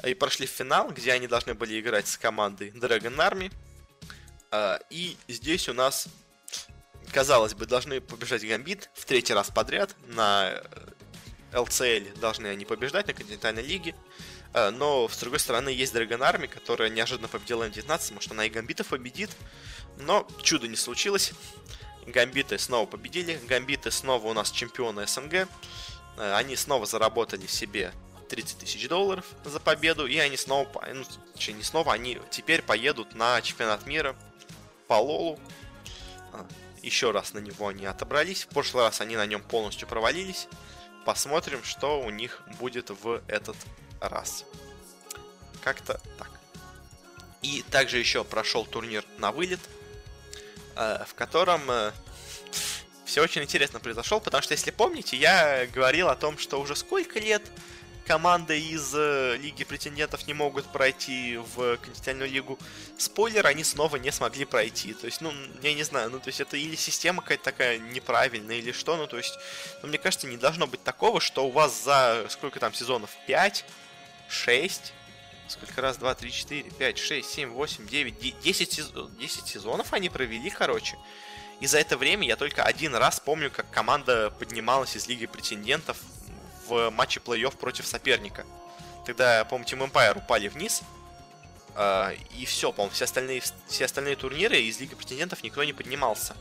И 0.05 0.15
прошли 0.15 0.47
в 0.47 0.51
финал, 0.51 0.91
где 0.91 1.13
они 1.13 1.29
должны 1.29 1.55
были 1.55 1.81
играть 1.81 2.09
с 2.09 2.19
командой 2.19 2.71
Dragon 2.71 3.17
Army. 3.17 3.53
А, 4.51 4.81
и 4.91 5.17
здесь 5.29 5.69
у 5.69 5.73
нас, 5.73 6.09
казалось 7.13 7.55
бы, 7.55 7.67
должны 7.67 8.01
побежать 8.01 8.47
Гамбит 8.47 8.91
в 8.95 9.05
третий 9.05 9.35
раз 9.35 9.51
подряд. 9.51 9.95
На 10.09 10.63
LCL 11.53 12.15
э, 12.15 12.19
должны 12.19 12.47
они 12.49 12.65
побеждать 12.65 13.07
на 13.07 13.15
континентальной 13.15 13.63
лиге. 13.63 13.95
А, 14.53 14.71
но, 14.71 15.09
с 15.09 15.19
другой 15.19 15.39
стороны, 15.39 15.69
есть 15.69 15.95
Dragon 15.95 16.21
Army, 16.21 16.49
которая 16.49 16.89
неожиданно 16.89 17.29
победила 17.29 17.69
М19. 17.69 18.15
Может, 18.15 18.33
она 18.33 18.45
и 18.47 18.51
Гамбитов 18.51 18.89
победит. 18.89 19.31
Но 19.99 20.27
чудо 20.43 20.69
не 20.69 20.77
случилось. 20.77 21.33
Гамбиты 22.07 22.59
снова 22.59 22.87
победили. 22.87 23.41
Гамбиты 23.45 23.91
снова 23.91 24.27
у 24.27 24.33
нас 24.33 24.51
чемпионы 24.51 25.07
СНГ. 25.07 25.49
А, 26.17 26.37
они 26.37 26.57
снова 26.57 26.87
заработали 26.87 27.47
себе 27.47 27.93
30 28.29 28.59
тысяч 28.59 28.89
долларов 28.89 29.25
за 29.45 29.61
победу. 29.61 30.07
И 30.07 30.17
они 30.19 30.37
снова, 30.37 30.69
ну, 30.93 31.05
не 31.53 31.63
снова, 31.63 31.93
они 31.93 32.19
теперь 32.31 32.63
поедут 32.63 33.15
на 33.15 33.41
чемпионат 33.43 33.87
мира 33.87 34.17
по 34.87 34.95
Лолу. 34.95 35.39
А, 36.33 36.47
еще 36.83 37.11
раз 37.11 37.35
на 37.35 37.39
него 37.39 37.69
они 37.69 37.85
отобрались. 37.85 38.45
В 38.45 38.49
прошлый 38.49 38.85
раз 38.85 39.01
они 39.01 39.17
на 39.17 39.27
нем 39.27 39.43
полностью 39.43 39.87
провалились. 39.87 40.49
Посмотрим, 41.05 41.63
что 41.65 42.01
у 42.01 42.11
них 42.11 42.43
будет 42.59 42.91
в 42.91 43.23
этот 43.29 43.57
раз. 44.01 44.45
Как-то 45.63 46.01
так. 46.19 46.31
И 47.43 47.63
также 47.71 47.99
еще 47.99 48.25
прошел 48.25 48.65
турнир 48.65 49.05
на 49.19 49.33
вылет, 49.33 49.61
э, 50.77 51.05
в 51.07 51.15
котором 51.15 51.71
э, 51.71 51.93
все 53.05 53.23
очень 53.23 53.43
интересно 53.43 53.81
произошел, 53.81 54.21
потому 54.21 54.43
что, 54.43 54.55
если 54.55 54.71
помните, 54.71 55.17
я 55.17 55.67
говорил 55.67 56.09
о 56.09 56.17
том, 56.17 56.37
что 56.39 56.61
уже 56.61 56.77
сколько 56.77 57.19
лет 57.19 57.43
команды 58.09 58.59
из 58.59 58.95
э, 58.95 59.37
Лиги 59.37 59.65
претендентов 59.65 60.27
не 60.27 60.33
могут 60.33 60.65
пройти 60.73 61.37
в 61.37 61.77
континентальную 61.77 62.31
лигу. 62.31 62.59
Спойлер, 62.97 63.47
они 63.47 63.63
снова 63.63 63.97
не 63.97 64.11
смогли 64.11 64.47
пройти. 64.47 64.95
То 64.95 65.05
есть, 65.05 65.21
ну, 65.21 65.31
я 65.63 65.75
не 65.75 65.83
знаю, 65.83 66.11
ну, 66.11 66.19
то 66.19 66.29
есть 66.29 66.41
это 66.41 66.57
или 66.57 66.75
система 66.75 67.21
какая-то 67.21 67.45
такая 67.45 67.79
неправильная, 67.79 68.57
или 68.57 68.73
что, 68.73 68.97
ну, 68.97 69.07
то 69.07 69.19
есть, 69.19 69.39
ну, 69.83 69.89
мне 69.89 69.99
кажется, 69.99 70.27
не 70.27 70.39
должно 70.39 70.67
быть 70.67 70.83
такого, 70.83 71.21
что 71.21 71.47
у 71.47 71.51
вас 71.51 71.85
за 71.85 72.27
сколько 72.31 72.59
там 72.59 72.73
сезонов? 72.73 73.11
5, 73.27 73.67
6, 74.29 74.93
сколько 75.49 75.81
раз? 75.81 75.97
2, 75.97 76.15
3, 76.15 76.31
4, 76.31 76.71
5, 76.71 76.99
6, 76.99 77.31
7, 77.31 77.51
8, 77.51 77.87
9, 77.89 78.41
10, 78.41 78.81
10 79.19 79.47
сезонов 79.47 79.93
они 79.93 80.09
провели, 80.09 80.51
короче. 80.51 80.97
И 81.61 81.67
за 81.67 81.79
это 81.79 81.97
время 81.97 82.27
я 82.27 82.37
только 82.37 82.63
один 82.63 82.95
раз 82.95 83.19
помню, 83.21 83.51
как 83.51 83.69
команда 83.71 84.31
поднималась 84.31 84.97
из 84.97 85.09
Лиги 85.09 85.27
претендентов 85.27 85.97
в 86.69 86.91
матче 86.91 87.21
плей-офф 87.21 87.57
против 87.57 87.87
соперника. 87.87 88.47
Тогда, 89.07 89.45
помню, 89.45 89.67
Team 89.67 89.91
Empire 89.91 90.19
упали 90.19 90.49
вниз, 90.49 90.83
э, 91.75 92.15
и 92.37 92.45
все, 92.45 92.73
по-моему, 92.73 92.95
все 92.95 93.05
остальные, 93.05 93.43
все 93.67 93.87
остальные 93.87 94.17
турниры 94.17 94.61
из 94.61 94.79
Лиги 94.79 94.95
претендентов 94.95 95.43
никто 95.43 95.65
не 95.65 95.73
поднимался. 95.73 96.37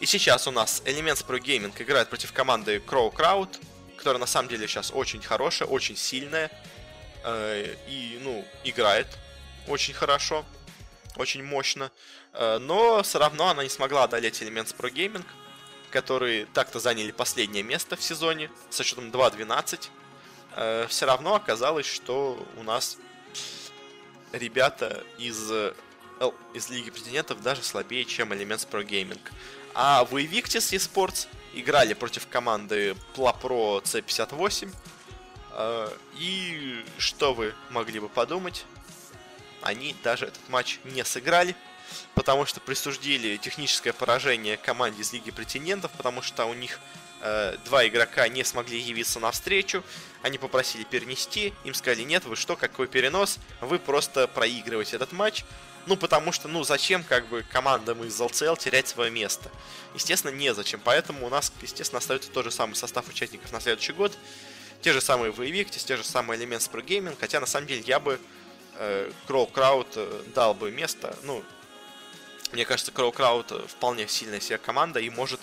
И 0.00 0.06
сейчас 0.06 0.46
у 0.46 0.50
нас 0.50 0.82
Elements 0.84 1.26
Pro 1.26 1.38
Gaming 1.40 1.74
играет 1.82 2.08
против 2.08 2.32
команды 2.32 2.78
Crow 2.78 3.12
Crowd, 3.12 3.50
которая 3.96 4.18
на 4.18 4.26
самом 4.26 4.48
деле 4.48 4.66
сейчас 4.66 4.90
очень 4.92 5.20
хорошая, 5.20 5.68
очень 5.68 5.96
сильная, 5.96 6.50
э, 7.24 7.74
и, 7.88 8.18
ну, 8.22 8.44
играет 8.64 9.06
очень 9.68 9.94
хорошо, 9.94 10.44
очень 11.16 11.42
мощно. 11.42 11.90
Э, 12.32 12.58
но 12.58 13.02
все 13.02 13.18
равно 13.18 13.48
она 13.48 13.62
не 13.62 13.70
смогла 13.70 14.04
одолеть 14.04 14.42
Elements 14.42 14.76
Pro 14.76 14.92
Gaming– 14.92 15.24
которые 15.92 16.46
так-то 16.46 16.80
заняли 16.80 17.12
последнее 17.12 17.62
место 17.62 17.96
в 17.96 18.02
сезоне 18.02 18.50
со 18.70 18.82
счетом 18.82 19.10
2-12, 19.10 19.88
э, 20.56 20.86
все 20.88 21.06
равно 21.06 21.34
оказалось, 21.34 21.86
что 21.86 22.44
у 22.56 22.62
нас 22.64 22.96
ребята 24.32 25.04
из, 25.18 25.52
из 26.54 26.70
Лиги 26.70 26.90
Претендентов 26.90 27.42
даже 27.42 27.62
слабее, 27.62 28.04
чем 28.04 28.32
Elements 28.32 28.66
Pro 28.68 28.84
Gaming. 28.84 29.20
А 29.74 30.04
в 30.04 30.14
Invictus 30.14 30.74
eSports 30.74 31.28
играли 31.54 31.92
против 31.94 32.26
команды 32.26 32.96
Plapro 33.14 33.82
C58. 33.82 34.74
Э, 35.52 35.88
и 36.18 36.84
что 36.98 37.34
вы 37.34 37.54
могли 37.70 38.00
бы 38.00 38.08
подумать? 38.08 38.64
Они 39.62 39.94
даже 40.02 40.26
этот 40.26 40.48
матч 40.48 40.80
не 40.84 41.04
сыграли 41.04 41.54
потому 42.14 42.46
что 42.46 42.60
присуждили 42.60 43.36
техническое 43.36 43.92
поражение 43.92 44.56
команде 44.56 45.02
из 45.02 45.12
Лиги 45.12 45.30
Претендентов, 45.30 45.90
потому 45.92 46.22
что 46.22 46.46
у 46.46 46.54
них 46.54 46.78
э, 47.20 47.56
два 47.64 47.86
игрока 47.86 48.28
не 48.28 48.44
смогли 48.44 48.80
явиться 48.80 49.20
на 49.20 49.30
встречу, 49.30 49.82
они 50.22 50.38
попросили 50.38 50.84
перенести, 50.84 51.52
им 51.64 51.74
сказали, 51.74 52.02
нет, 52.02 52.24
вы 52.24 52.36
что, 52.36 52.56
какой 52.56 52.86
перенос, 52.86 53.38
вы 53.60 53.78
просто 53.78 54.28
проигрываете 54.28 54.96
этот 54.96 55.12
матч, 55.12 55.44
ну, 55.86 55.96
потому 55.96 56.30
что, 56.30 56.46
ну, 56.46 56.62
зачем, 56.62 57.02
как 57.02 57.26
бы, 57.26 57.44
командам 57.50 58.04
из 58.04 58.20
LCL 58.20 58.56
терять 58.56 58.86
свое 58.86 59.10
место? 59.10 59.50
Естественно, 59.94 60.30
незачем, 60.30 60.80
поэтому 60.82 61.26
у 61.26 61.28
нас, 61.28 61.52
естественно, 61.60 61.98
остается 61.98 62.30
тот 62.30 62.44
же 62.44 62.52
самый 62.52 62.74
состав 62.74 63.08
участников 63.08 63.50
на 63.50 63.60
следующий 63.60 63.92
год, 63.92 64.16
те 64.82 64.92
же 64.92 65.00
самые 65.00 65.30
Воевиктис, 65.30 65.84
те 65.84 65.96
же 65.96 66.04
самые 66.04 66.38
элементы 66.38 66.68
Pro 66.70 66.84
Gaming, 66.84 67.16
хотя, 67.18 67.40
на 67.40 67.46
самом 67.46 67.66
деле, 67.66 67.82
я 67.86 68.00
бы 68.00 68.20
э, 68.74 69.10
Кроу 69.26 69.46
Крауд 69.46 69.88
э, 69.94 70.22
дал 70.34 70.54
бы 70.54 70.70
место, 70.70 71.16
ну, 71.22 71.42
мне 72.52 72.66
кажется, 72.66 72.92
Кроу 72.92 73.12
Крауд 73.12 73.50
вполне 73.68 74.06
сильная 74.08 74.40
себе 74.40 74.58
команда 74.58 75.00
и 75.00 75.08
может 75.08 75.40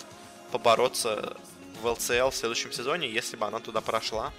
побороться 0.52 1.36
в 1.82 1.86
LCL 1.86 2.30
в 2.30 2.36
следующем 2.36 2.72
сезоне, 2.72 3.10
если 3.10 3.36
бы 3.36 3.46
она 3.46 3.58
туда 3.58 3.80
прошла. 3.80 4.32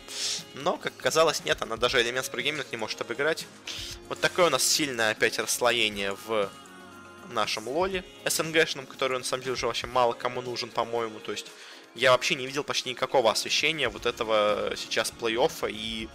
Но, 0.53 0.77
как 0.77 0.93
оказалось, 0.97 1.43
нет, 1.43 1.61
она 1.61 1.75
даже 1.75 2.01
элемент 2.01 2.27
спрыгейминг 2.27 2.67
не 2.71 2.77
может 2.77 3.01
обыграть. 3.01 3.47
Вот 4.07 4.19
такое 4.21 4.47
у 4.47 4.49
нас 4.49 4.63
сильное 4.63 5.11
опять 5.11 5.39
расслоение 5.39 6.15
в 6.27 6.49
нашем 7.29 7.67
лоле 7.67 8.03
СНГшном, 8.25 8.85
который 8.85 9.17
на 9.17 9.23
самом 9.23 9.43
деле 9.43 9.53
уже 9.53 9.67
вообще 9.67 9.87
мало 9.87 10.13
кому 10.13 10.41
нужен, 10.41 10.69
по-моему. 10.69 11.19
То 11.19 11.31
есть 11.31 11.47
я 11.95 12.11
вообще 12.11 12.35
не 12.35 12.45
видел 12.45 12.63
почти 12.63 12.89
никакого 12.89 13.31
освещения 13.31 13.89
вот 13.89 14.05
этого 14.05 14.73
сейчас 14.75 15.11
плей-оффа 15.19 15.69
и 15.71 16.09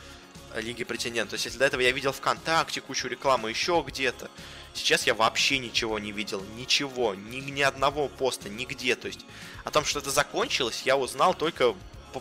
Лиги 0.56 0.84
Претендентов. 0.84 1.30
То 1.30 1.34
есть 1.34 1.44
если 1.46 1.58
до 1.58 1.66
этого 1.66 1.80
я 1.80 1.90
видел 1.90 2.12
ВКонтакте 2.12 2.80
кучу 2.80 3.08
рекламы 3.08 3.50
еще 3.50 3.84
где-то, 3.86 4.30
Сейчас 4.76 5.06
я 5.06 5.14
вообще 5.14 5.58
ничего 5.58 5.98
не 5.98 6.12
видел, 6.12 6.44
ничего, 6.54 7.14
ни, 7.14 7.36
ни 7.36 7.62
одного 7.62 8.08
поста, 8.08 8.50
нигде. 8.50 8.94
То 8.94 9.06
есть 9.06 9.24
о 9.64 9.70
том, 9.70 9.86
что 9.86 10.00
это 10.00 10.10
закончилось, 10.10 10.82
я 10.84 10.98
узнал 10.98 11.32
только 11.32 11.74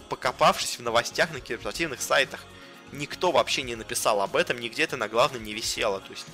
покопавшись 0.09 0.79
в 0.79 0.81
новостях 0.81 1.31
на 1.33 1.41
киберспортивных 1.41 2.01
сайтах. 2.01 2.45
Никто 2.93 3.33
вообще 3.33 3.61
не 3.61 3.75
написал 3.75 4.21
об 4.21 4.37
этом, 4.37 4.57
нигде 4.59 4.83
это 4.83 4.95
на 4.95 5.09
главном 5.09 5.43
не 5.43 5.53
висело. 5.53 5.99
То 5.99 6.11
есть 6.11 6.25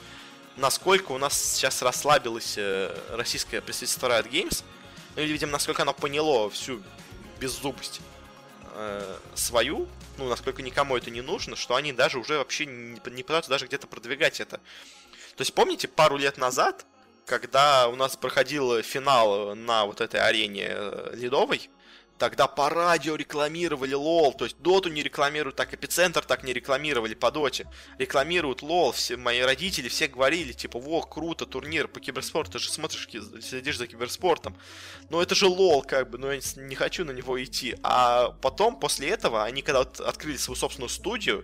насколько 0.57 1.11
у 1.11 1.17
нас 1.17 1.33
сейчас 1.55 1.81
расслабилось 1.81 2.53
э, 2.55 2.95
российское 3.09 3.59
представительство 3.59 4.07
Riot 4.07 4.29
Games, 4.29 4.63
ну 5.15 5.23
или, 5.23 5.31
видимо, 5.31 5.53
насколько 5.53 5.81
оно 5.81 5.93
поняло 5.93 6.51
всю 6.51 6.83
беззубость 7.41 7.99
э, 8.75 9.17
свою, 9.35 9.87
ну, 10.17 10.29
насколько 10.29 10.61
никому 10.61 10.95
это 10.95 11.09
не 11.09 11.21
нужно, 11.21 11.55
что 11.55 11.75
они 11.75 11.91
даже 11.91 12.19
уже 12.19 12.37
вообще 12.37 12.67
не, 12.67 13.23
пытаются 13.23 13.49
даже 13.49 13.65
где-то 13.65 13.87
продвигать 13.87 14.39
это. 14.39 14.57
То 15.35 15.41
есть 15.41 15.53
помните 15.53 15.87
пару 15.87 16.17
лет 16.17 16.37
назад, 16.37 16.85
когда 17.25 17.87
у 17.87 17.95
нас 17.95 18.15
проходил 18.15 18.81
финал 18.83 19.55
на 19.55 19.85
вот 19.85 20.01
этой 20.01 20.21
арене 20.21 20.67
э, 20.69 21.13
ледовой, 21.15 21.69
тогда 22.21 22.45
по 22.45 22.69
радио 22.69 23.15
рекламировали 23.15 23.95
лол, 23.95 24.31
то 24.31 24.43
есть 24.43 24.55
доту 24.59 24.89
не 24.89 25.01
рекламируют, 25.01 25.55
так 25.55 25.73
эпицентр 25.73 26.23
так 26.23 26.43
не 26.43 26.53
рекламировали 26.53 27.15
по 27.15 27.31
доте, 27.31 27.65
рекламируют 27.97 28.61
лол, 28.61 28.91
все 28.91 29.17
мои 29.17 29.39
родители 29.39 29.89
все 29.89 30.07
говорили, 30.07 30.51
типа, 30.51 30.79
во, 30.79 31.01
круто, 31.01 31.47
турнир 31.47 31.87
по 31.87 31.99
киберспорту, 31.99 32.51
ты 32.51 32.59
же 32.59 32.71
смотришь, 32.71 33.09
следишь 33.41 33.79
за 33.79 33.87
киберспортом, 33.87 34.55
но 35.09 35.19
это 35.19 35.33
же 35.33 35.47
лол, 35.47 35.81
как 35.81 36.11
бы, 36.11 36.19
но 36.19 36.31
я 36.31 36.39
не 36.57 36.75
хочу 36.75 37.05
на 37.05 37.11
него 37.11 37.43
идти, 37.43 37.75
а 37.81 38.29
потом, 38.39 38.79
после 38.79 39.09
этого, 39.09 39.43
они 39.43 39.63
когда 39.63 39.79
вот 39.79 39.99
открыли 39.99 40.37
свою 40.37 40.55
собственную 40.55 40.89
студию, 40.89 41.43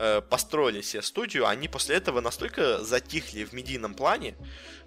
Э, 0.00 0.20
построили 0.20 0.80
себе 0.80 1.02
студию, 1.02 1.48
они 1.48 1.66
после 1.66 1.96
этого 1.96 2.20
настолько 2.20 2.84
затихли 2.84 3.42
в 3.42 3.52
медийном 3.52 3.94
плане, 3.94 4.36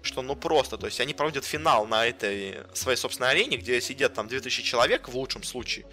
что 0.00 0.22
ну 0.22 0.34
просто, 0.34 0.78
то 0.78 0.86
есть 0.86 1.00
они 1.00 1.12
проводят 1.12 1.44
финал 1.44 1.86
на 1.86 2.06
этой 2.06 2.60
своей 2.72 2.96
собственной 2.96 3.32
арене, 3.32 3.58
где 3.58 3.78
сидят 3.82 4.14
там 4.14 4.26
2000 4.26 4.62
человек 4.62 5.08
в 5.08 5.14
лучшем 5.14 5.42
случае. 5.42 5.84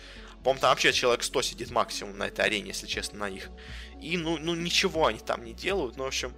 По-моему, 0.41 0.61
там 0.61 0.69
вообще 0.69 0.93
человек 0.93 1.23
100 1.23 1.41
сидит 1.41 1.69
максимум 1.69 2.17
на 2.17 2.27
этой 2.27 2.45
арене, 2.45 2.69
если 2.69 2.87
честно, 2.87 3.19
на 3.19 3.29
них. 3.29 3.49
И, 4.01 4.15
ну, 4.15 4.37
ну 4.37 4.55
ничего 4.55 5.07
они 5.07 5.19
там 5.19 5.43
не 5.43 5.51
делают. 5.51 5.97
Ну, 5.97 6.05
в 6.05 6.07
общем, 6.07 6.33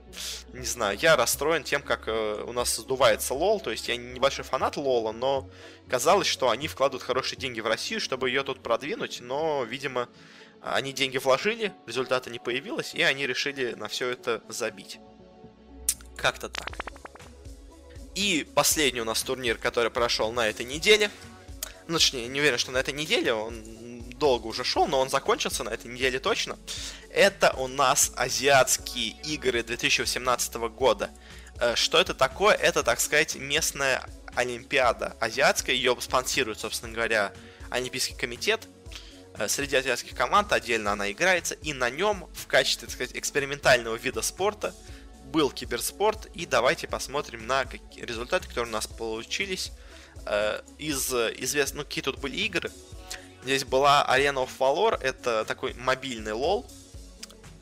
не 0.51 0.65
знаю, 0.65 0.97
я 0.99 1.15
расстроен 1.15 1.63
тем, 1.63 1.83
как 1.83 2.07
э, 2.07 2.43
у 2.47 2.51
нас 2.51 2.77
сдувается 2.77 3.35
лол. 3.35 3.59
То 3.59 3.69
есть 3.69 3.87
я 3.89 3.95
небольшой 3.95 4.43
фанат 4.43 4.75
лола, 4.75 5.11
но 5.11 5.47
казалось, 5.87 6.25
что 6.25 6.49
они 6.49 6.67
вкладывают 6.67 7.03
хорошие 7.03 7.37
деньги 7.37 7.59
в 7.59 7.67
Россию, 7.67 7.99
чтобы 8.01 8.29
ее 8.29 8.41
тут 8.41 8.63
продвинуть. 8.63 9.19
Но, 9.21 9.63
видимо, 9.65 10.09
они 10.63 10.93
деньги 10.93 11.17
вложили, 11.17 11.73
результата 11.88 12.29
не 12.29 12.39
появилось, 12.39 12.93
и 12.93 13.01
они 13.01 13.25
решили 13.25 13.73
на 13.73 13.88
все 13.88 14.09
это 14.09 14.43
забить. 14.47 14.99
Как-то 16.15 16.49
так. 16.49 16.69
И 18.15 18.47
последний 18.53 19.01
у 19.01 19.05
нас 19.05 19.23
турнир, 19.23 19.57
который 19.57 19.89
прошел 19.89 20.31
на 20.31 20.47
этой 20.47 20.65
неделе. 20.65 21.09
Ну, 21.88 21.97
точнее, 21.97 22.27
не 22.27 22.39
уверен, 22.39 22.57
что 22.57 22.71
на 22.71 22.77
этой 22.77 22.93
неделе, 22.93 23.33
он 23.33 23.63
долго 24.21 24.47
уже 24.47 24.63
шел, 24.63 24.88
но 24.88 24.99
он 24.99 25.09
закончился 25.09 25.63
на 25.63 25.69
этой 25.69 25.88
неделе 25.91 26.19
точно. 26.19 26.57
Это 27.09 27.53
у 27.57 27.67
нас 27.67 28.11
азиатские 28.15 29.15
игры 29.23 29.63
2018 29.63 30.55
года. 30.55 31.09
Э, 31.59 31.75
что 31.75 31.99
это 31.99 32.13
такое? 32.13 32.53
Это, 32.55 32.83
так 32.83 32.99
сказать, 32.99 33.35
местная 33.35 34.03
Олимпиада 34.35 35.15
азиатская. 35.19 35.75
Ее 35.75 35.97
спонсирует, 35.99 36.59
собственно 36.59 36.93
говоря, 36.93 37.33
Олимпийский 37.69 38.15
комитет. 38.15 38.67
Э, 39.37 39.47
среди 39.47 39.75
азиатских 39.75 40.15
команд 40.15 40.51
отдельно 40.51 40.91
она 40.91 41.11
играется, 41.11 41.55
и 41.55 41.73
на 41.73 41.89
нем 41.89 42.27
в 42.33 42.47
качестве, 42.47 42.87
так 42.87 42.95
сказать, 42.95 43.15
экспериментального 43.15 43.95
вида 43.95 44.21
спорта 44.21 44.73
был 45.25 45.49
киберспорт, 45.49 46.25
и 46.33 46.45
давайте 46.45 46.87
посмотрим 46.87 47.47
на 47.47 47.65
какие 47.65 48.03
результаты, 48.03 48.47
которые 48.47 48.69
у 48.69 48.73
нас 48.73 48.87
получились 48.87 49.71
э, 50.25 50.61
из 50.77 51.13
известных, 51.13 51.83
ну 51.83 51.83
какие 51.85 52.03
тут 52.03 52.19
были 52.19 52.37
игры. 52.37 52.71
Здесь 53.43 53.63
была 53.63 54.05
Arena 54.09 54.45
of 54.45 54.49
Valor, 54.59 55.01
это 55.01 55.45
такой 55.45 55.73
мобильный 55.75 56.33
лол, 56.33 56.69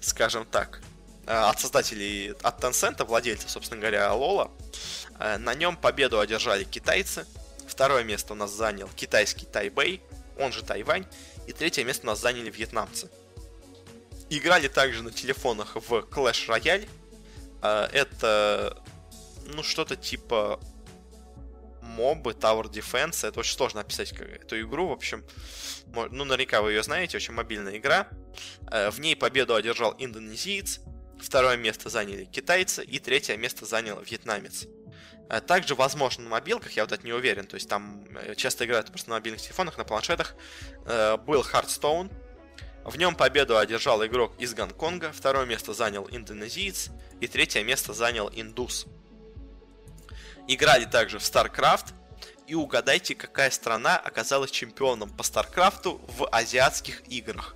скажем 0.01 0.45
так, 0.45 0.81
э, 1.27 1.31
от 1.31 1.59
создателей, 1.59 2.33
от 2.41 2.63
Tencent, 2.63 3.03
владельцев, 3.05 3.51
собственно 3.51 3.79
говоря, 3.79 4.11
лола. 4.13 4.51
На 5.19 5.53
нем 5.53 5.75
победу 5.75 6.21
одержали 6.21 6.63
китайцы. 6.63 7.25
Второе 7.67 8.05
место 8.05 8.31
у 8.31 8.35
нас 8.37 8.51
занял 8.51 8.87
китайский 8.95 9.45
Тайбэй, 9.45 10.01
он 10.37 10.53
же 10.53 10.63
Тайвань. 10.63 11.05
И 11.49 11.51
третье 11.51 11.83
место 11.83 12.05
у 12.05 12.11
нас 12.11 12.21
заняли 12.21 12.51
вьетнамцы. 12.51 13.09
Играли 14.29 14.67
также 14.67 15.01
на 15.01 15.09
телефонах 15.09 15.75
в 15.75 15.93
Clash 16.11 16.47
Royale. 16.47 16.87
А, 17.63 17.89
это, 17.91 18.77
ну, 19.47 19.63
что-то 19.63 19.95
типа 19.95 20.59
мобы, 21.81 22.33
Tower 22.33 22.71
Defense. 22.71 23.27
Это 23.27 23.39
очень 23.39 23.57
сложно 23.57 23.81
описать 23.81 24.11
эту 24.11 24.61
игру. 24.61 24.89
В 24.89 24.91
общем, 24.91 25.25
ну, 25.87 26.23
наверняка 26.23 26.61
вы 26.61 26.73
ее 26.73 26.83
знаете. 26.83 27.17
Очень 27.17 27.33
мобильная 27.33 27.77
игра. 27.77 28.09
Э, 28.71 28.91
в 28.91 28.99
ней 28.99 29.15
победу 29.15 29.55
одержал 29.55 29.95
индонезиец, 29.97 30.81
второе 31.19 31.57
место 31.57 31.89
заняли 31.89 32.25
китайцы 32.25 32.83
и 32.83 32.99
третье 32.99 33.37
место 33.37 33.65
занял 33.65 33.99
вьетнамец. 33.99 34.67
Э, 35.29 35.39
также, 35.41 35.75
возможно, 35.75 36.23
на 36.25 36.29
мобилках, 36.31 36.71
я 36.73 36.83
вот 36.83 36.91
это 36.91 37.05
не 37.05 37.13
уверен, 37.13 37.45
то 37.45 37.55
есть 37.55 37.69
там 37.69 38.03
э, 38.15 38.35
часто 38.35 38.65
играют 38.65 38.87
просто 38.87 39.09
на 39.09 39.15
мобильных 39.15 39.41
телефонах, 39.41 39.77
на 39.77 39.83
планшетах, 39.83 40.35
был 40.85 41.41
Hearthstone. 41.41 42.11
В 42.83 42.97
нем 42.97 43.15
победу 43.15 43.57
одержал 43.57 44.03
игрок 44.05 44.33
из 44.39 44.53
Гонконга, 44.53 45.11
второе 45.11 45.45
место 45.45 45.73
занял 45.73 46.07
индонезиец 46.09 46.89
и 47.19 47.27
третье 47.27 47.63
место 47.63 47.93
занял 47.93 48.29
индус. 48.33 48.87
Играли 50.47 50.85
также 50.85 51.19
в 51.19 51.21
StarCraft, 51.21 51.93
и 52.47 52.55
угадайте, 52.55 53.13
какая 53.13 53.51
страна 53.51 53.97
оказалась 53.97 54.49
чемпионом 54.49 55.11
по 55.11 55.21
StarCraft 55.21 56.01
в 56.17 56.27
азиатских 56.31 57.07
играх. 57.07 57.55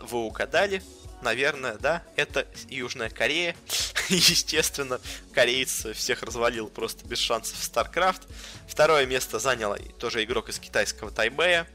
Вы 0.00 0.18
угадали? 0.18 0.82
Наверное, 1.22 1.74
да, 1.78 2.02
это 2.16 2.46
Южная 2.68 3.10
Корея. 3.10 3.56
Естественно, 4.08 5.00
кореец 5.32 5.86
всех 5.94 6.22
развалил 6.22 6.68
просто 6.68 7.06
без 7.06 7.18
шансов 7.18 7.58
в 7.58 7.70
StarCraft. 7.70 8.22
Второе 8.68 9.04
место 9.06 9.38
занял 9.38 9.76
тоже 9.98 10.22
игрок 10.24 10.48
из 10.48 10.58
китайского 10.58 11.10
Тайбэя. 11.10 11.66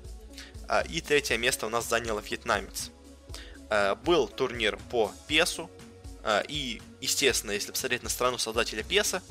А, 0.68 0.82
и 0.82 1.02
третье 1.02 1.38
место 1.38 1.68
у 1.68 1.70
нас 1.70 1.88
занял 1.88 2.18
вьетнамец. 2.20 2.90
А, 3.70 3.95
был 3.95 4.28
турнир 4.28 4.78
по 4.90 5.11
песу. 5.28 5.70
А, 6.24 6.41
и, 6.48 6.82
естественно, 7.02 7.52
если 7.52 7.72
посмотреть 7.72 8.03
на 8.03 8.10
страну 8.10 8.38
создателя 8.38 8.84
песа, 8.84 9.22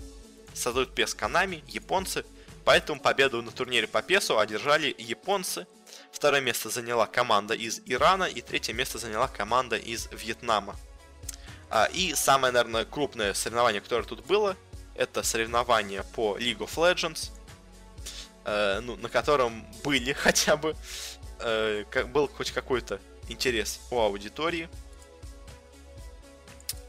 создают 0.53 0.95
пес 0.95 1.15
Канами, 1.15 1.65
японцы. 1.67 2.25
Поэтому 2.65 3.01
победу 3.01 3.43
на 3.43 3.51
турнире 3.51 3.89
по 3.89 4.03
песу 4.03 4.39
одержали 4.39 4.95
японцы– 4.99 5.67
Второе 6.13 6.41
место 6.41 6.69
заняла 6.71 7.07
команда 7.07 7.55
из 7.55 7.81
Ирана, 7.87 8.25
и 8.25 8.41
третье 8.41 8.73
место 8.73 8.99
заняла 8.99 9.29
команда 9.29 9.77
из 9.77 10.09
Вьетнама. 10.13 10.77
А, 11.71 11.87
и 11.87 12.15
самое, 12.15 12.53
наверное, 12.53 12.85
крупное 12.85 13.35
соревнование, 13.35 13.81
которое 13.81 14.05
тут 14.05 14.25
было, 14.27 14.57
это 14.95 15.23
соревнование 15.23 16.05
по 16.15 16.37
League 16.37 16.59
of 16.59 16.75
Legends, 16.77 17.31
э, 18.45 18.81
ну, 18.81 18.97
на 18.97 19.09
котором 19.09 19.67
были 19.83 20.13
хотя 20.13 20.57
бы, 20.57 20.77
э, 21.41 21.85
был 22.07 22.29
хоть 22.29 22.51
какой-то 22.51 23.01
интерес 23.29 23.81
у 23.91 23.99
аудитории, 23.99 24.69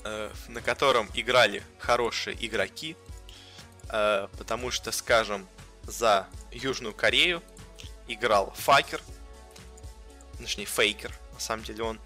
э, 0.03 0.31
на 0.49 0.61
котором 0.61 1.09
играли 1.13 1.63
хорошие 1.79 2.35
игроки, 2.45 2.95
потому 4.37 4.71
что, 4.71 4.91
скажем, 4.91 5.47
за 5.83 6.27
Южную 6.51 6.95
Корею 6.95 7.43
играл 8.13 8.53
Факер, 8.57 9.01
точнее 10.39 10.65
Фейкер, 10.65 11.11
на 11.33 11.39
самом 11.39 11.63
деле 11.63 11.83
он 11.83 11.99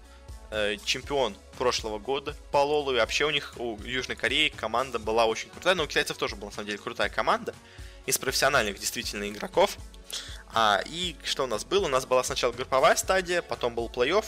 э, 0.50 0.76
чемпион 0.84 1.36
прошлого 1.56 1.98
года 1.98 2.36
по 2.50 2.58
Лолу, 2.58 2.92
и 2.92 2.96
вообще 2.96 3.24
у 3.24 3.30
них, 3.30 3.54
у 3.56 3.78
Южной 3.82 4.16
Кореи 4.16 4.48
команда 4.48 4.98
была 4.98 5.26
очень 5.26 5.50
крутая, 5.50 5.74
но 5.74 5.84
у 5.84 5.86
китайцев 5.86 6.16
тоже 6.16 6.36
была, 6.36 6.50
на 6.50 6.54
самом 6.54 6.66
деле, 6.66 6.78
крутая 6.78 7.08
команда 7.08 7.54
из 8.06 8.18
профессиональных 8.18 8.78
действительно 8.78 9.28
игроков. 9.28 9.76
А, 10.54 10.80
и 10.86 11.16
что 11.24 11.44
у 11.44 11.46
нас 11.46 11.64
было? 11.64 11.86
У 11.86 11.88
нас 11.88 12.06
была 12.06 12.24
сначала 12.24 12.52
групповая 12.52 12.96
стадия, 12.96 13.42
потом 13.42 13.74
был 13.74 13.88
плей-офф. 13.88 14.24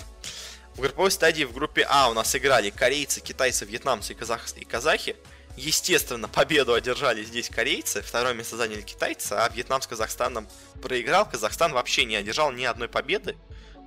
В 0.74 0.80
групповой 0.80 1.10
стадии 1.10 1.44
в 1.44 1.52
группе 1.52 1.86
А 1.88 2.08
у 2.10 2.14
нас 2.14 2.34
играли 2.36 2.70
корейцы, 2.70 3.20
китайцы, 3.20 3.64
вьетнамцы 3.64 4.12
и, 4.12 4.16
казах... 4.16 4.46
и 4.56 4.64
казахи. 4.64 5.16
Естественно, 5.60 6.26
победу 6.26 6.72
одержали 6.72 7.22
здесь 7.22 7.50
корейцы, 7.50 8.00
второе 8.00 8.32
место 8.32 8.56
заняли 8.56 8.80
китайцы, 8.80 9.34
а 9.34 9.46
Вьетнам 9.50 9.82
с 9.82 9.86
Казахстаном 9.86 10.48
проиграл. 10.80 11.28
Казахстан 11.28 11.72
вообще 11.72 12.06
не 12.06 12.16
одержал 12.16 12.50
ни 12.50 12.64
одной 12.64 12.88
победы. 12.88 13.36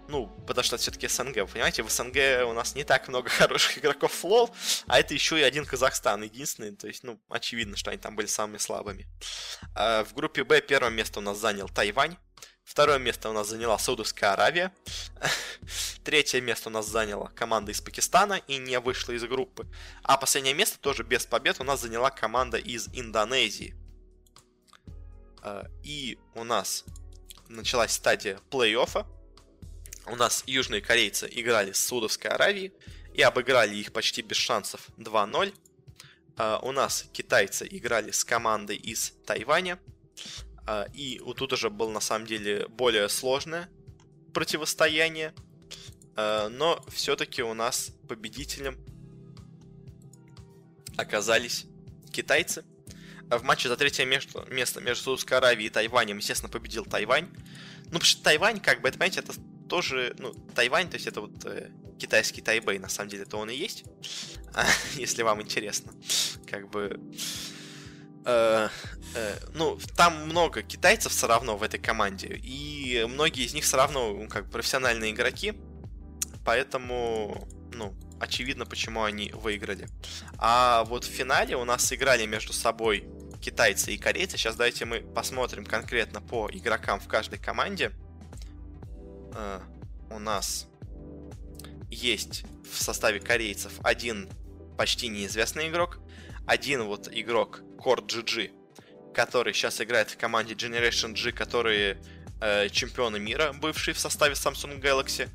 Ну, 0.08 0.28
потому 0.46 0.64
что 0.64 0.78
все-таки 0.78 1.08
СНГ, 1.08 1.50
понимаете, 1.52 1.82
в 1.82 1.90
СНГ 1.90 2.48
у 2.48 2.54
нас 2.54 2.76
не 2.76 2.84
так 2.84 3.08
много 3.08 3.30
хороших 3.40 3.80
игроков 3.80 4.14
в 4.14 4.24
лол, 4.24 4.56
а 4.86 5.00
это 5.00 5.16
еще 5.16 5.40
и 5.40 5.42
один 5.42 5.66
Казахстан 5.66 6.22
единственный, 6.22 6.76
то 6.76 6.86
есть, 6.88 7.04
ну, 7.04 7.20
очевидно, 7.30 7.76
что 7.76 7.90
они 7.90 7.98
там 7.98 8.16
были 8.16 8.28
самыми 8.28 8.60
слабыми. 8.60 9.08
А 9.74 10.04
в 10.04 10.14
группе 10.14 10.44
Б 10.44 10.62
первое 10.62 10.92
место 10.92 11.20
у 11.20 11.24
нас 11.24 11.40
занял 11.40 11.70
Тайвань, 11.70 12.18
Второе 12.64 12.98
место 12.98 13.30
у 13.30 13.34
нас 13.34 13.50
заняла 13.50 13.78
Саудовская 13.78 14.34
Аравия. 14.34 14.74
Третье 16.04 16.42
место 16.42 16.70
у 16.70 16.72
нас 16.72 16.88
заняла 16.88 17.30
команда 17.36 17.72
из 17.72 17.82
Пакистана 17.82 18.42
и 18.48 18.58
не 18.58 18.80
вышла 18.80 19.12
из 19.12 19.24
группы. 19.24 19.68
А 20.02 20.18
последнее 20.18 20.54
место 20.54 20.80
тоже 20.80 21.04
без 21.04 21.26
побед 21.26 21.60
у 21.60 21.64
нас 21.64 21.82
заняла 21.82 22.10
команда 22.10 22.58
из 22.58 22.88
Индонезии. 22.94 23.76
А, 25.42 25.66
и 25.84 26.18
у 26.36 26.44
нас 26.44 26.86
началась 27.48 27.92
стадия 27.92 28.40
плей-оффа 28.50 29.06
у 30.06 30.16
нас 30.16 30.44
южные 30.46 30.82
корейцы 30.82 31.30
играли 31.32 31.72
с 31.72 31.80
Саудовской 31.80 32.30
Аравией 32.30 32.74
и 33.14 33.22
обыграли 33.22 33.76
их 33.76 33.94
почти 33.94 34.22
без 34.22 34.38
шансов 34.38 34.90
2-0. 34.98 35.54
Uh, 36.36 36.60
у 36.64 36.72
нас 36.72 37.06
китайцы 37.14 37.68
играли 37.70 38.12
с 38.12 38.26
командой 38.26 38.76
из 38.76 39.14
Тайваня. 39.26 39.80
Uh, 40.66 40.90
и 40.94 41.20
вот 41.20 41.38
тут 41.38 41.54
уже 41.54 41.70
было 41.70 41.90
на 41.90 42.00
самом 42.00 42.26
деле 42.26 42.68
более 42.70 43.10
сложное 43.10 43.70
противостояние. 44.34 45.34
Uh, 46.16 46.48
но 46.48 46.84
все-таки 46.90 47.44
у 47.44 47.54
нас 47.54 47.92
победителем 48.08 48.78
оказались 50.98 51.66
китайцы. 52.12 52.64
В 53.30 53.44
матче 53.44 53.68
за 53.68 53.78
третье 53.78 54.06
место, 54.06 54.46
место 54.50 54.80
между 54.80 55.04
Саудовской 55.04 55.38
Аравией 55.38 55.68
и 55.68 55.70
Тайванем, 55.70 56.18
естественно, 56.18 56.52
победил 56.52 56.86
Тайвань. 56.86 57.30
Ну, 57.86 58.00
потому 58.00 58.04
что 58.04 58.24
Тайвань, 58.24 58.60
как 58.60 58.82
бы, 58.82 58.90
это, 58.90 58.98
понимаете, 58.98 59.22
это 59.22 59.34
тоже, 59.68 60.16
ну, 60.20 60.34
Тайвань, 60.56 60.90
то 60.90 60.96
есть 60.96 61.08
это 61.08 61.22
вот 61.22 61.46
э, 61.46 61.72
китайский 61.98 62.42
Тайбэй, 62.42 62.80
на 62.80 62.90
самом 62.90 63.10
деле, 63.10 63.26
то 63.26 63.38
он 63.38 63.50
и 63.50 63.56
есть, 63.56 63.86
если 64.96 65.24
вам 65.24 65.42
интересно. 65.42 65.94
Как 66.46 66.70
бы... 66.70 67.00
Э, 68.26 68.70
э, 69.16 69.36
ну, 69.54 69.78
там 69.96 70.26
много 70.28 70.62
китайцев 70.62 71.12
все 71.12 71.28
равно 71.28 71.58
в 71.58 71.64
этой 71.64 71.80
команде, 71.80 72.40
и 72.42 73.06
многие 73.08 73.46
из 73.46 73.54
них 73.54 73.64
все 73.64 73.78
равно, 73.78 74.14
ну, 74.14 74.28
как 74.30 74.50
профессиональные 74.50 75.12
игроки, 75.12 75.54
поэтому, 76.46 77.48
ну, 77.74 77.94
очевидно, 78.20 78.66
почему 78.66 79.04
они 79.04 79.32
выиграли. 79.34 79.88
А 80.38 80.86
вот 80.86 81.04
в 81.04 81.10
финале 81.10 81.58
у 81.58 81.66
нас 81.66 81.86
сыграли 81.86 82.26
между 82.26 82.54
собой 82.54 83.08
китайцы 83.42 83.94
и 83.94 83.98
корейцы. 83.98 84.38
Сейчас 84.38 84.56
давайте 84.56 84.86
мы 84.86 85.02
посмотрим 85.02 85.66
конкретно 85.66 86.22
по 86.22 86.50
игрокам 86.50 87.02
в 87.02 87.08
каждой 87.08 87.40
команде 87.40 87.92
э, 89.36 89.60
у 90.10 90.20
нас 90.20 90.68
есть 91.90 92.46
в 92.72 92.82
составе 92.82 93.20
корейцев 93.20 93.74
один 93.84 94.30
почти 94.78 95.10
неизвестный 95.10 95.70
игрок, 95.70 96.00
один 96.48 96.84
вот 96.84 97.10
игрок 97.12 97.62
Core 97.84 98.06
GG, 98.06 99.14
который 99.14 99.54
сейчас 99.54 99.82
играет 99.82 100.10
в 100.10 100.18
команде 100.18 100.54
Generation 100.54 101.14
G, 101.14 101.32
которые 101.32 101.98
э, 102.40 102.70
чемпионы 102.70 103.20
мира, 103.20 103.54
бывшие 103.54 103.94
в 103.94 104.00
составе 104.00 104.36
Samsung 104.36 104.80
Galaxy. 104.80 105.28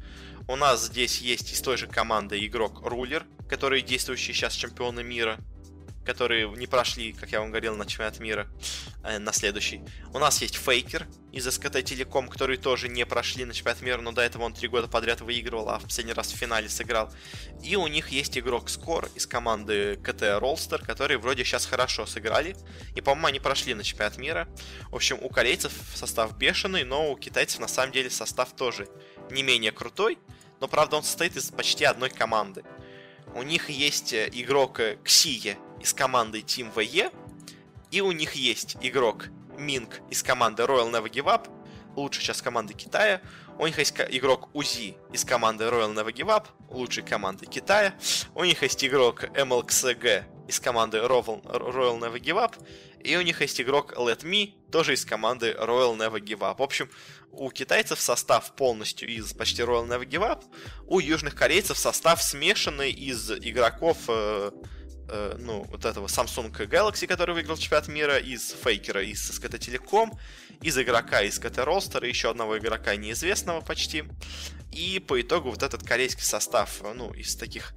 У 0.49 0.57
нас 0.57 0.87
здесь 0.87 1.19
есть 1.19 1.53
из 1.53 1.61
той 1.61 1.77
же 1.77 1.87
команды 1.87 2.45
игрок 2.47 2.81
Рулер, 2.83 3.27
который 3.49 3.83
действующий 3.83 4.33
сейчас 4.33 4.55
чемпионы 4.55 5.03
мира 5.03 5.39
которые 6.09 6.49
не 6.49 6.67
прошли, 6.67 7.13
как 7.13 7.33
я 7.33 7.41
вам 7.41 7.51
говорил, 7.51 7.77
на 7.77 7.85
чемпионат 7.85 8.19
мира, 8.19 8.49
э, 9.05 9.19
на 9.19 9.31
следующий. 9.31 9.83
У 10.15 10.19
нас 10.19 10.41
есть 10.41 10.57
Фейкер 10.57 11.07
из 11.33 11.45
СКТ 11.45 11.85
Телеком, 11.85 12.29
которые 12.29 12.57
тоже 12.57 12.89
не 12.89 13.05
прошли 13.05 13.45
на 13.45 13.53
чемпионат 13.53 13.83
мира, 13.83 14.01
но 14.01 14.13
до 14.13 14.23
этого 14.23 14.45
он 14.45 14.55
три 14.55 14.69
года 14.69 14.89
подряд 14.89 15.21
выигрывал, 15.21 15.69
а 15.69 15.79
в 15.79 15.83
последний 15.83 16.15
раз 16.15 16.33
в 16.33 16.37
финале 16.37 16.71
сыграл. 16.71 17.13
И 17.63 17.77
у 17.77 17.87
них 17.89 18.09
есть 18.09 18.39
игрок 18.39 18.71
Скор 18.71 19.11
из 19.17 19.27
команды 19.27 19.97
КТ 20.03 20.39
Ролстер, 20.41 20.83
которые 20.83 21.19
вроде 21.19 21.45
сейчас 21.45 21.67
хорошо 21.67 22.07
сыграли, 22.07 22.57
и, 22.97 23.03
по-моему, 23.03 23.27
они 23.27 23.41
прошли 23.41 23.75
на 23.75 23.85
чемпионат 23.85 24.17
мира. 24.17 24.49
В 24.91 24.97
общем, 24.97 25.19
у 25.21 25.29
корейцев 25.29 25.73
состав 25.95 26.39
бешеный, 26.39 26.85
но 26.85 27.13
у 27.13 27.17
китайцев 27.19 27.61
на 27.61 27.69
самом 27.69 27.93
деле 27.93 28.09
состав 28.09 28.57
тоже 28.57 28.89
не 29.31 29.43
менее 29.43 29.73
крутой, 29.73 30.17
но, 30.59 30.69
правда, 30.69 30.97
он 30.97 31.03
состоит 31.03 31.37
из 31.37 31.51
почти 31.51 31.85
одной 31.85 32.09
команды. 32.09 32.65
У 33.35 33.43
них 33.43 33.69
есть 33.69 34.15
э, 34.15 34.31
игрок 34.33 34.81
Ксие 35.05 35.59
из 35.81 35.95
команды 35.95 36.41
Team 36.41 36.73
VE, 36.75 37.13
и 37.91 38.01
у 38.01 38.13
них 38.13 38.35
есть 38.35 38.77
игрок 38.81 39.29
Минг 39.57 40.01
из 40.11 40.23
команды 40.23 40.63
Royal 40.63 40.91
Never 40.91 41.11
Give 41.11 41.25
Up, 41.25 41.49
лучшая 41.97 42.23
сейчас 42.23 42.43
команды 42.43 42.75
Китая. 42.75 43.21
У 43.59 43.67
них 43.67 43.79
есть 43.79 43.95
игрок 43.99 44.51
Узи 44.55 44.97
из 45.13 45.25
команды 45.25 45.65
Royal 45.65 45.93
Never 45.93 46.13
Give 46.13 46.29
Up, 46.29 46.47
лучшей 46.69 47.03
команды 47.03 47.47
Китая. 47.47 47.95
У 48.35 48.45
них 48.45 48.63
есть 48.63 48.85
игрок 48.85 49.25
MLXG 49.25 50.25
из 50.49 50.61
команды 50.61 50.99
Royal 50.99 51.43
Never 51.99 52.21
Give 52.21 52.37
Up. 52.37 52.55
И 53.01 53.17
у 53.17 53.23
них 53.23 53.41
есть 53.41 53.61
игрок 53.61 53.95
Let 53.95 54.23
Me, 54.23 54.55
тоже 54.71 54.95
из 54.95 55.05
команды 55.05 55.53
Royal 55.53 55.97
Never 55.97 56.21
Give 56.21 56.39
Up. 56.39 56.59
В 56.59 56.63
общем, 56.63 56.91
у 57.33 57.51
китайцев 57.51 58.01
состав 58.01 58.55
полностью 58.55 59.09
из 59.09 59.33
почти 59.33 59.63
Royal 59.63 59.87
Never 59.89 60.07
Give 60.07 60.29
Up. 60.29 60.45
У 60.87 61.01
южных 61.01 61.35
корейцев 61.35 61.79
состав 61.79 62.23
смешанный 62.23 62.91
из 62.91 63.31
игроков 63.31 63.99
э, 65.09 65.37
ну, 65.39 65.65
вот 65.65 65.85
этого 65.85 66.07
Samsung 66.07 66.51
Galaxy, 66.51 67.07
который 67.07 67.35
выиграл 67.35 67.57
чемпионат 67.57 67.89
мира, 67.89 68.19
из 68.19 68.55
Фейкера, 68.63 69.03
из 69.03 69.31
SKT 69.31 69.59
Telecom, 69.59 70.17
из 70.63 70.79
игрока 70.79 71.23
из 71.23 71.39
КТ 71.39 71.59
Ростера, 71.59 72.07
еще 72.07 72.31
одного 72.31 72.59
игрока 72.59 72.97
неизвестного 72.97 73.61
почти. 73.61 74.05
И 74.73 74.99
по 75.01 75.21
итогу 75.21 75.51
вот 75.51 75.63
этот 75.63 75.83
корейский 75.83 76.25
состав, 76.25 76.83
ну, 76.95 77.13
из 77.13 77.37
таких 77.37 77.75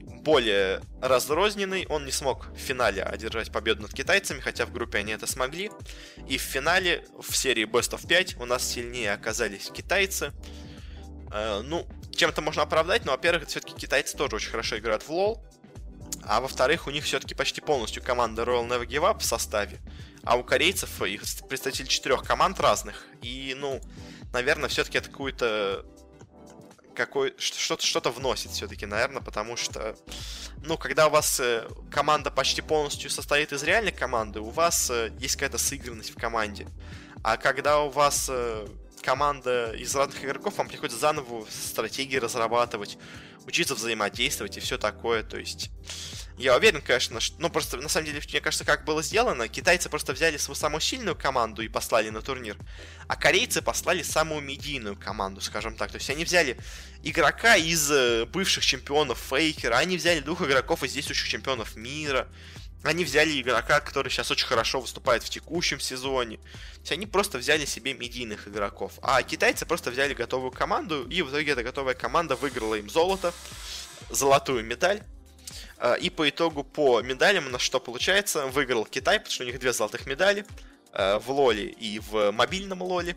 более 0.00 0.80
разрозненный, 1.00 1.86
он 1.88 2.04
не 2.04 2.12
смог 2.12 2.46
в 2.54 2.56
финале 2.56 3.02
одержать 3.02 3.52
победу 3.52 3.82
над 3.82 3.92
китайцами, 3.92 4.40
хотя 4.40 4.66
в 4.66 4.72
группе 4.72 4.98
они 4.98 5.12
это 5.12 5.26
смогли. 5.26 5.70
И 6.28 6.38
в 6.38 6.42
финале, 6.42 7.04
в 7.20 7.36
серии 7.36 7.66
Best 7.66 7.92
of 7.92 8.06
5, 8.06 8.36
у 8.38 8.46
нас 8.46 8.66
сильнее 8.66 9.12
оказались 9.12 9.70
китайцы. 9.70 10.32
Э, 11.32 11.62
ну, 11.62 11.86
чем-то 12.14 12.42
можно 12.42 12.62
оправдать, 12.62 13.04
но, 13.04 13.12
во-первых, 13.12 13.48
все-таки 13.48 13.74
китайцы 13.74 14.16
тоже 14.16 14.36
очень 14.36 14.50
хорошо 14.50 14.78
играют 14.78 15.02
в 15.02 15.10
лол. 15.10 15.44
А 16.22 16.40
во-вторых, 16.40 16.86
у 16.86 16.90
них 16.90 17.04
все-таки 17.04 17.34
почти 17.34 17.60
полностью 17.60 18.02
команда 18.02 18.42
Royal 18.42 18.68
Never 18.68 18.86
Give 18.86 19.10
Up 19.10 19.20
в 19.20 19.24
составе. 19.24 19.80
А 20.24 20.36
у 20.36 20.44
корейцев 20.44 21.02
их 21.02 21.22
представитель 21.48 21.88
четырех 21.88 22.22
команд 22.22 22.60
разных. 22.60 23.06
И, 23.22 23.56
ну, 23.58 23.80
наверное, 24.32 24.68
все-таки 24.68 24.98
это 24.98 25.10
какую-то 25.10 25.84
какой 26.94 27.34
что-то 27.38 27.84
что-то 27.84 28.10
вносит 28.10 28.50
все-таки, 28.50 28.86
наверное, 28.86 29.22
потому 29.22 29.56
что, 29.56 29.96
ну, 30.62 30.76
когда 30.76 31.06
у 31.06 31.10
вас 31.10 31.40
э, 31.40 31.66
команда 31.90 32.30
почти 32.30 32.60
полностью 32.60 33.10
состоит 33.10 33.52
из 33.52 33.62
реальной 33.62 33.92
команды, 33.92 34.40
у 34.40 34.50
вас 34.50 34.90
э, 34.90 35.10
есть 35.18 35.36
какая-то 35.36 35.58
сыгранность 35.58 36.10
в 36.10 36.20
команде. 36.20 36.66
А 37.24 37.36
когда 37.36 37.80
у 37.80 37.88
вас 37.88 38.28
э, 38.30 38.66
команда 39.02 39.72
из 39.72 39.94
разных 39.94 40.24
игроков, 40.24 40.58
вам 40.58 40.68
приходится 40.68 40.98
заново 40.98 41.46
стратегии 41.50 42.16
разрабатывать, 42.16 42.98
учиться 43.46 43.74
взаимодействовать 43.74 44.56
и 44.56 44.60
все 44.60 44.78
такое. 44.78 45.22
То 45.22 45.38
есть, 45.38 45.70
я 46.38 46.56
уверен, 46.56 46.80
конечно, 46.80 47.20
что... 47.20 47.36
Ну, 47.38 47.50
просто, 47.50 47.76
на 47.76 47.88
самом 47.88 48.06
деле, 48.06 48.20
мне 48.26 48.40
кажется, 48.40 48.64
как 48.64 48.84
было 48.84 49.02
сделано, 49.02 49.48
китайцы 49.48 49.88
просто 49.88 50.12
взяли 50.12 50.36
свою 50.36 50.56
самую 50.56 50.80
сильную 50.80 51.16
команду 51.16 51.62
и 51.62 51.68
послали 51.68 52.10
на 52.10 52.22
турнир, 52.22 52.56
а 53.08 53.16
корейцы 53.16 53.62
послали 53.62 54.02
самую 54.02 54.40
медийную 54.40 54.96
команду, 54.96 55.40
скажем 55.40 55.76
так. 55.76 55.90
То 55.90 55.98
есть, 55.98 56.10
они 56.10 56.24
взяли 56.24 56.56
игрока 57.02 57.56
из 57.56 57.90
э, 57.90 58.26
бывших 58.26 58.64
чемпионов 58.64 59.18
Фейкера, 59.30 59.76
они 59.76 59.96
взяли 59.96 60.20
двух 60.20 60.42
игроков 60.42 60.82
из 60.82 60.92
действующих 60.92 61.28
чемпионов 61.28 61.76
мира, 61.76 62.28
они 62.82 63.04
взяли 63.04 63.40
игрока, 63.40 63.80
который 63.80 64.10
сейчас 64.10 64.30
очень 64.30 64.46
хорошо 64.46 64.80
выступает 64.80 65.22
в 65.22 65.30
текущем 65.30 65.78
сезоне. 65.80 66.38
То 66.38 66.80
есть 66.80 66.92
они 66.92 67.06
просто 67.06 67.38
взяли 67.38 67.64
себе 67.64 67.94
медийных 67.94 68.48
игроков. 68.48 68.92
А 69.02 69.22
китайцы 69.22 69.66
просто 69.66 69.90
взяли 69.90 70.14
готовую 70.14 70.50
команду, 70.50 71.06
и 71.08 71.22
в 71.22 71.30
итоге 71.30 71.52
эта 71.52 71.62
готовая 71.62 71.94
команда 71.94 72.34
выиграла 72.34 72.74
им 72.74 72.90
золото, 72.90 73.32
золотую 74.10 74.64
медаль. 74.64 75.02
А, 75.78 75.94
и 75.94 76.10
по 76.10 76.28
итогу 76.28 76.64
по 76.64 77.00
медалям 77.02 77.46
у 77.46 77.50
нас 77.50 77.60
что 77.60 77.78
получается? 77.78 78.46
Выиграл 78.46 78.84
Китай, 78.84 79.18
потому 79.18 79.32
что 79.32 79.44
у 79.44 79.46
них 79.46 79.60
две 79.60 79.72
золотых 79.72 80.06
медали 80.06 80.44
а, 80.92 81.20
в 81.20 81.30
лоле 81.30 81.66
и 81.68 82.00
в 82.00 82.32
мобильном 82.32 82.82
лоле. 82.82 83.16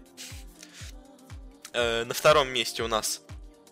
А, 1.74 2.06
на 2.06 2.14
втором 2.14 2.50
месте 2.50 2.84
у 2.84 2.88
нас 2.88 3.22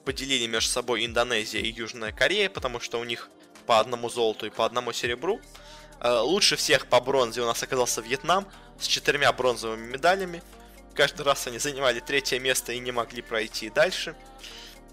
поделили 0.05 0.47
между 0.47 0.71
собой 0.71 1.05
Индонезия 1.05 1.61
и 1.61 1.71
Южная 1.71 2.11
Корея, 2.11 2.49
потому 2.49 2.79
что 2.79 2.99
у 2.99 3.03
них 3.03 3.29
по 3.65 3.79
одному 3.79 4.09
золоту 4.09 4.45
и 4.45 4.49
по 4.49 4.65
одному 4.65 4.91
серебру. 4.91 5.39
Э, 6.03 6.19
лучше 6.19 6.57
всех 6.57 6.88
по 6.88 6.99
бронзе 6.99 7.41
у 7.41 7.45
нас 7.45 7.63
оказался 7.63 8.01
Вьетнам 8.01 8.45
с 8.77 8.85
четырьмя 8.85 9.31
бронзовыми 9.31 9.88
медалями. 9.88 10.43
Каждый 10.93 11.21
раз 11.21 11.47
они 11.47 11.59
занимали 11.59 12.01
третье 12.01 12.39
место 12.39 12.73
и 12.73 12.80
не 12.80 12.91
могли 12.91 13.21
пройти 13.21 13.69
дальше. 13.69 14.15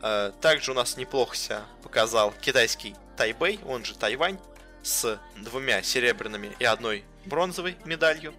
Э, 0.03 0.31
также 0.41 0.71
у 0.71 0.75
нас 0.75 0.97
неплохо 0.97 1.37
себя 1.37 1.65
показал 1.83 2.33
китайский 2.41 2.95
Тайбэй, 3.17 3.59
он 3.67 3.85
же 3.85 3.97
Тайвань, 3.97 4.39
с 4.85 5.21
двумя 5.37 5.83
серебряными 5.83 6.55
и 6.61 6.65
одной 6.65 7.05
бронзовой 7.27 7.77
медалью. 7.85 8.33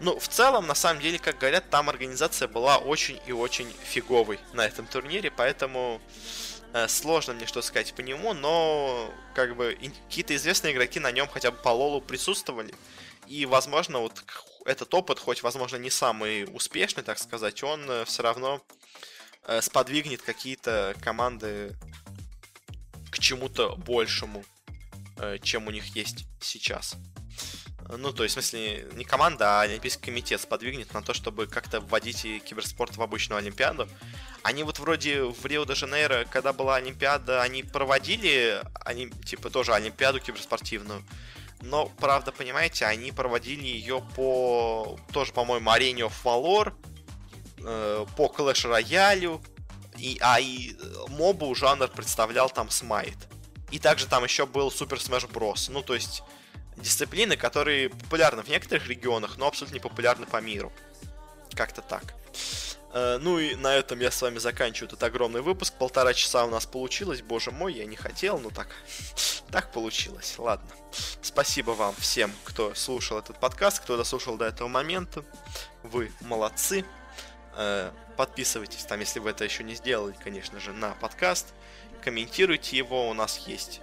Ну, 0.00 0.18
в 0.18 0.26
целом, 0.26 0.66
на 0.66 0.74
самом 0.74 1.00
деле, 1.00 1.18
как 1.18 1.38
говорят, 1.38 1.70
там 1.70 1.88
организация 1.88 2.48
была 2.48 2.78
очень 2.78 3.20
и 3.26 3.32
очень 3.32 3.70
фиговой 3.84 4.40
на 4.52 4.66
этом 4.66 4.86
турнире, 4.86 5.30
поэтому 5.30 6.00
сложно 6.88 7.34
мне 7.34 7.46
что 7.46 7.62
сказать 7.62 7.94
по 7.94 8.00
нему, 8.00 8.34
но 8.34 9.10
как 9.34 9.56
бы 9.56 9.76
какие-то 10.08 10.34
известные 10.34 10.72
игроки 10.72 11.00
на 11.00 11.12
нем 11.12 11.28
хотя 11.28 11.50
бы 11.50 11.56
по 11.58 11.68
лолу 11.68 12.00
присутствовали. 12.00 12.74
И, 13.26 13.46
возможно, 13.46 14.00
вот 14.00 14.22
этот 14.64 14.92
опыт, 14.92 15.18
хоть, 15.18 15.42
возможно, 15.42 15.76
не 15.76 15.90
самый 15.90 16.44
успешный, 16.52 17.02
так 17.02 17.18
сказать, 17.18 17.62
он 17.62 17.88
э, 17.88 18.04
все 18.04 18.22
равно 18.22 18.62
э, 19.44 19.60
сподвигнет 19.62 20.22
какие-то 20.22 20.94
команды 21.00 21.76
к 23.10 23.18
чему-то 23.18 23.76
большему, 23.76 24.44
чем 25.42 25.68
у 25.68 25.70
них 25.70 25.94
есть 25.94 26.26
сейчас. 26.40 26.96
Ну, 27.88 28.12
то 28.12 28.22
есть, 28.22 28.34
в 28.36 28.40
смысле, 28.40 28.88
не 28.94 29.04
команда, 29.04 29.60
а 29.60 29.62
Олимпийский 29.62 30.02
комитет 30.02 30.40
сподвигнет 30.40 30.92
на 30.94 31.02
то, 31.02 31.12
чтобы 31.12 31.46
как-то 31.46 31.80
вводить 31.80 32.22
киберспорт 32.44 32.96
в 32.96 33.02
обычную 33.02 33.38
Олимпиаду. 33.38 33.88
Они 34.42 34.62
вот 34.62 34.78
вроде 34.78 35.24
в 35.24 35.44
Рио-де-Жанейро, 35.44 36.24
когда 36.30 36.52
была 36.52 36.76
Олимпиада, 36.76 37.42
они 37.42 37.62
проводили, 37.62 38.62
они, 38.84 39.10
типа, 39.10 39.50
тоже 39.50 39.74
Олимпиаду 39.74 40.18
киберспортивную. 40.18 41.04
Но, 41.60 41.86
правда, 41.98 42.32
понимаете, 42.32 42.86
они 42.86 43.12
проводили 43.12 43.66
ее 43.66 44.02
по, 44.16 44.98
тоже, 45.12 45.32
по-моему, 45.32 45.70
арене 45.70 46.02
of 46.02 46.12
Valor, 46.24 46.72
э, 47.58 48.06
по 48.16 48.26
Clash 48.26 48.68
Royale, 48.70 49.40
и, 49.98 50.18
а 50.20 50.40
и 50.40 50.74
мобу 51.08 51.54
жанр 51.54 51.88
представлял 51.88 52.50
там 52.50 52.70
Смайт. 52.70 53.16
И 53.70 53.78
также 53.78 54.06
там 54.06 54.24
еще 54.24 54.46
был 54.46 54.68
Super 54.68 54.98
Smash 54.98 55.30
Bros. 55.30 55.70
Ну, 55.70 55.82
то 55.82 55.94
есть, 55.94 56.22
дисциплины, 56.76 57.36
которые 57.36 57.90
популярны 57.90 58.42
в 58.42 58.48
некоторых 58.48 58.88
регионах, 58.88 59.36
но 59.36 59.46
абсолютно 59.46 59.74
не 59.74 59.80
популярны 59.80 60.26
по 60.26 60.40
миру. 60.40 60.72
Как-то 61.54 61.82
так. 61.82 62.14
Э, 62.94 63.18
ну 63.20 63.38
и 63.40 63.56
на 63.56 63.74
этом 63.74 64.00
я 64.00 64.10
с 64.10 64.22
вами 64.22 64.38
заканчиваю 64.38 64.88
этот 64.88 65.02
огромный 65.02 65.42
выпуск. 65.42 65.74
Полтора 65.74 66.14
часа 66.14 66.44
у 66.44 66.50
нас 66.50 66.64
получилось. 66.64 67.22
Боже 67.22 67.50
мой, 67.50 67.74
я 67.74 67.84
не 67.84 67.96
хотел, 67.96 68.38
но 68.38 68.50
так, 68.50 68.68
так 69.50 69.72
получилось. 69.72 70.36
Ладно. 70.38 70.70
Спасибо 71.20 71.72
вам 71.72 71.94
всем, 71.96 72.32
кто 72.44 72.74
слушал 72.74 73.18
этот 73.18 73.40
подкаст, 73.40 73.80
кто 73.80 73.96
дослушал 73.96 74.36
до 74.36 74.46
этого 74.46 74.68
момента. 74.68 75.24
Вы 75.82 76.12
молодцы. 76.20 76.84
Э, 77.56 77.90
подписывайтесь 78.16 78.84
там, 78.84 79.00
если 79.00 79.18
вы 79.18 79.30
это 79.30 79.44
еще 79.44 79.64
не 79.64 79.74
сделали, 79.74 80.14
конечно 80.22 80.60
же, 80.60 80.72
на 80.72 80.92
подкаст. 80.94 81.52
Комментируйте 82.00 82.76
его. 82.76 83.08
У 83.08 83.14
нас 83.14 83.38
есть 83.38 83.80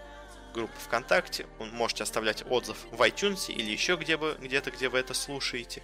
группа 0.54 0.78
ВКонтакте. 0.80 1.46
Вы 1.60 1.66
можете 1.68 2.04
оставлять 2.04 2.44
отзыв 2.50 2.78
в 2.92 3.02
iTunes 3.02 3.52
или 3.52 3.72
еще 3.72 3.96
где 3.96 4.18
бы, 4.18 4.38
где-то, 4.40 4.72
где 4.72 4.90
вы 4.90 5.00
это 5.00 5.14
слушаете. 5.14 5.84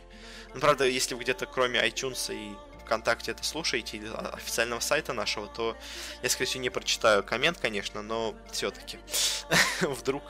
Ну, 0.53 0.59
правда, 0.59 0.85
если 0.85 1.15
вы 1.15 1.23
где-то 1.23 1.45
кроме 1.45 1.79
iTunes 1.79 2.33
и 2.33 2.55
ВКонтакте 2.85 3.31
это 3.31 3.43
слушаете, 3.43 3.97
или 3.97 4.07
официального 4.33 4.79
сайта 4.79 5.13
нашего, 5.13 5.47
то 5.47 5.75
я, 6.23 6.29
скорее 6.29 6.47
всего, 6.47 6.63
не 6.63 6.69
прочитаю 6.69 7.23
коммент, 7.23 7.59
конечно, 7.59 8.01
но 8.01 8.35
все-таки 8.51 8.97
вдруг 9.81 10.23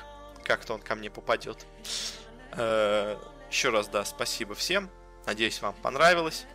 как-то 0.43 0.73
он 0.73 0.81
ко 0.81 0.95
мне 0.95 1.09
попадет. 1.09 1.65
Э, 2.53 3.17
Еще 3.51 3.69
раз, 3.69 3.87
да, 3.87 4.03
спасибо 4.05 4.55
всем. 4.55 4.89
Надеюсь, 5.25 5.61
вам 5.61 5.75
понравилось. 5.75 6.45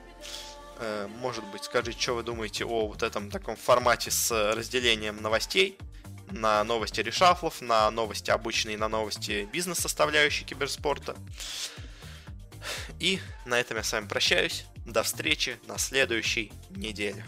Э, 0.78 1.06
может 1.06 1.44
быть, 1.44 1.64
скажите, 1.64 2.00
что 2.00 2.14
вы 2.14 2.22
думаете 2.22 2.64
о 2.64 2.86
вот 2.86 3.02
этом 3.02 3.30
таком 3.30 3.56
формате 3.56 4.10
с 4.10 4.52
разделением 4.54 5.22
новостей 5.22 5.78
на 6.32 6.62
новости 6.64 7.00
решафлов, 7.00 7.60
на 7.60 7.90
новости 7.90 8.30
обычные, 8.30 8.78
на 8.78 8.88
новости 8.88 9.48
бизнес-составляющей 9.52 10.44
киберспорта. 10.44 11.16
И 12.98 13.20
на 13.44 13.58
этом 13.60 13.76
я 13.76 13.82
с 13.82 13.92
вами 13.92 14.06
прощаюсь. 14.06 14.64
До 14.84 15.02
встречи 15.02 15.58
на 15.66 15.78
следующей 15.78 16.52
неделе. 16.70 17.24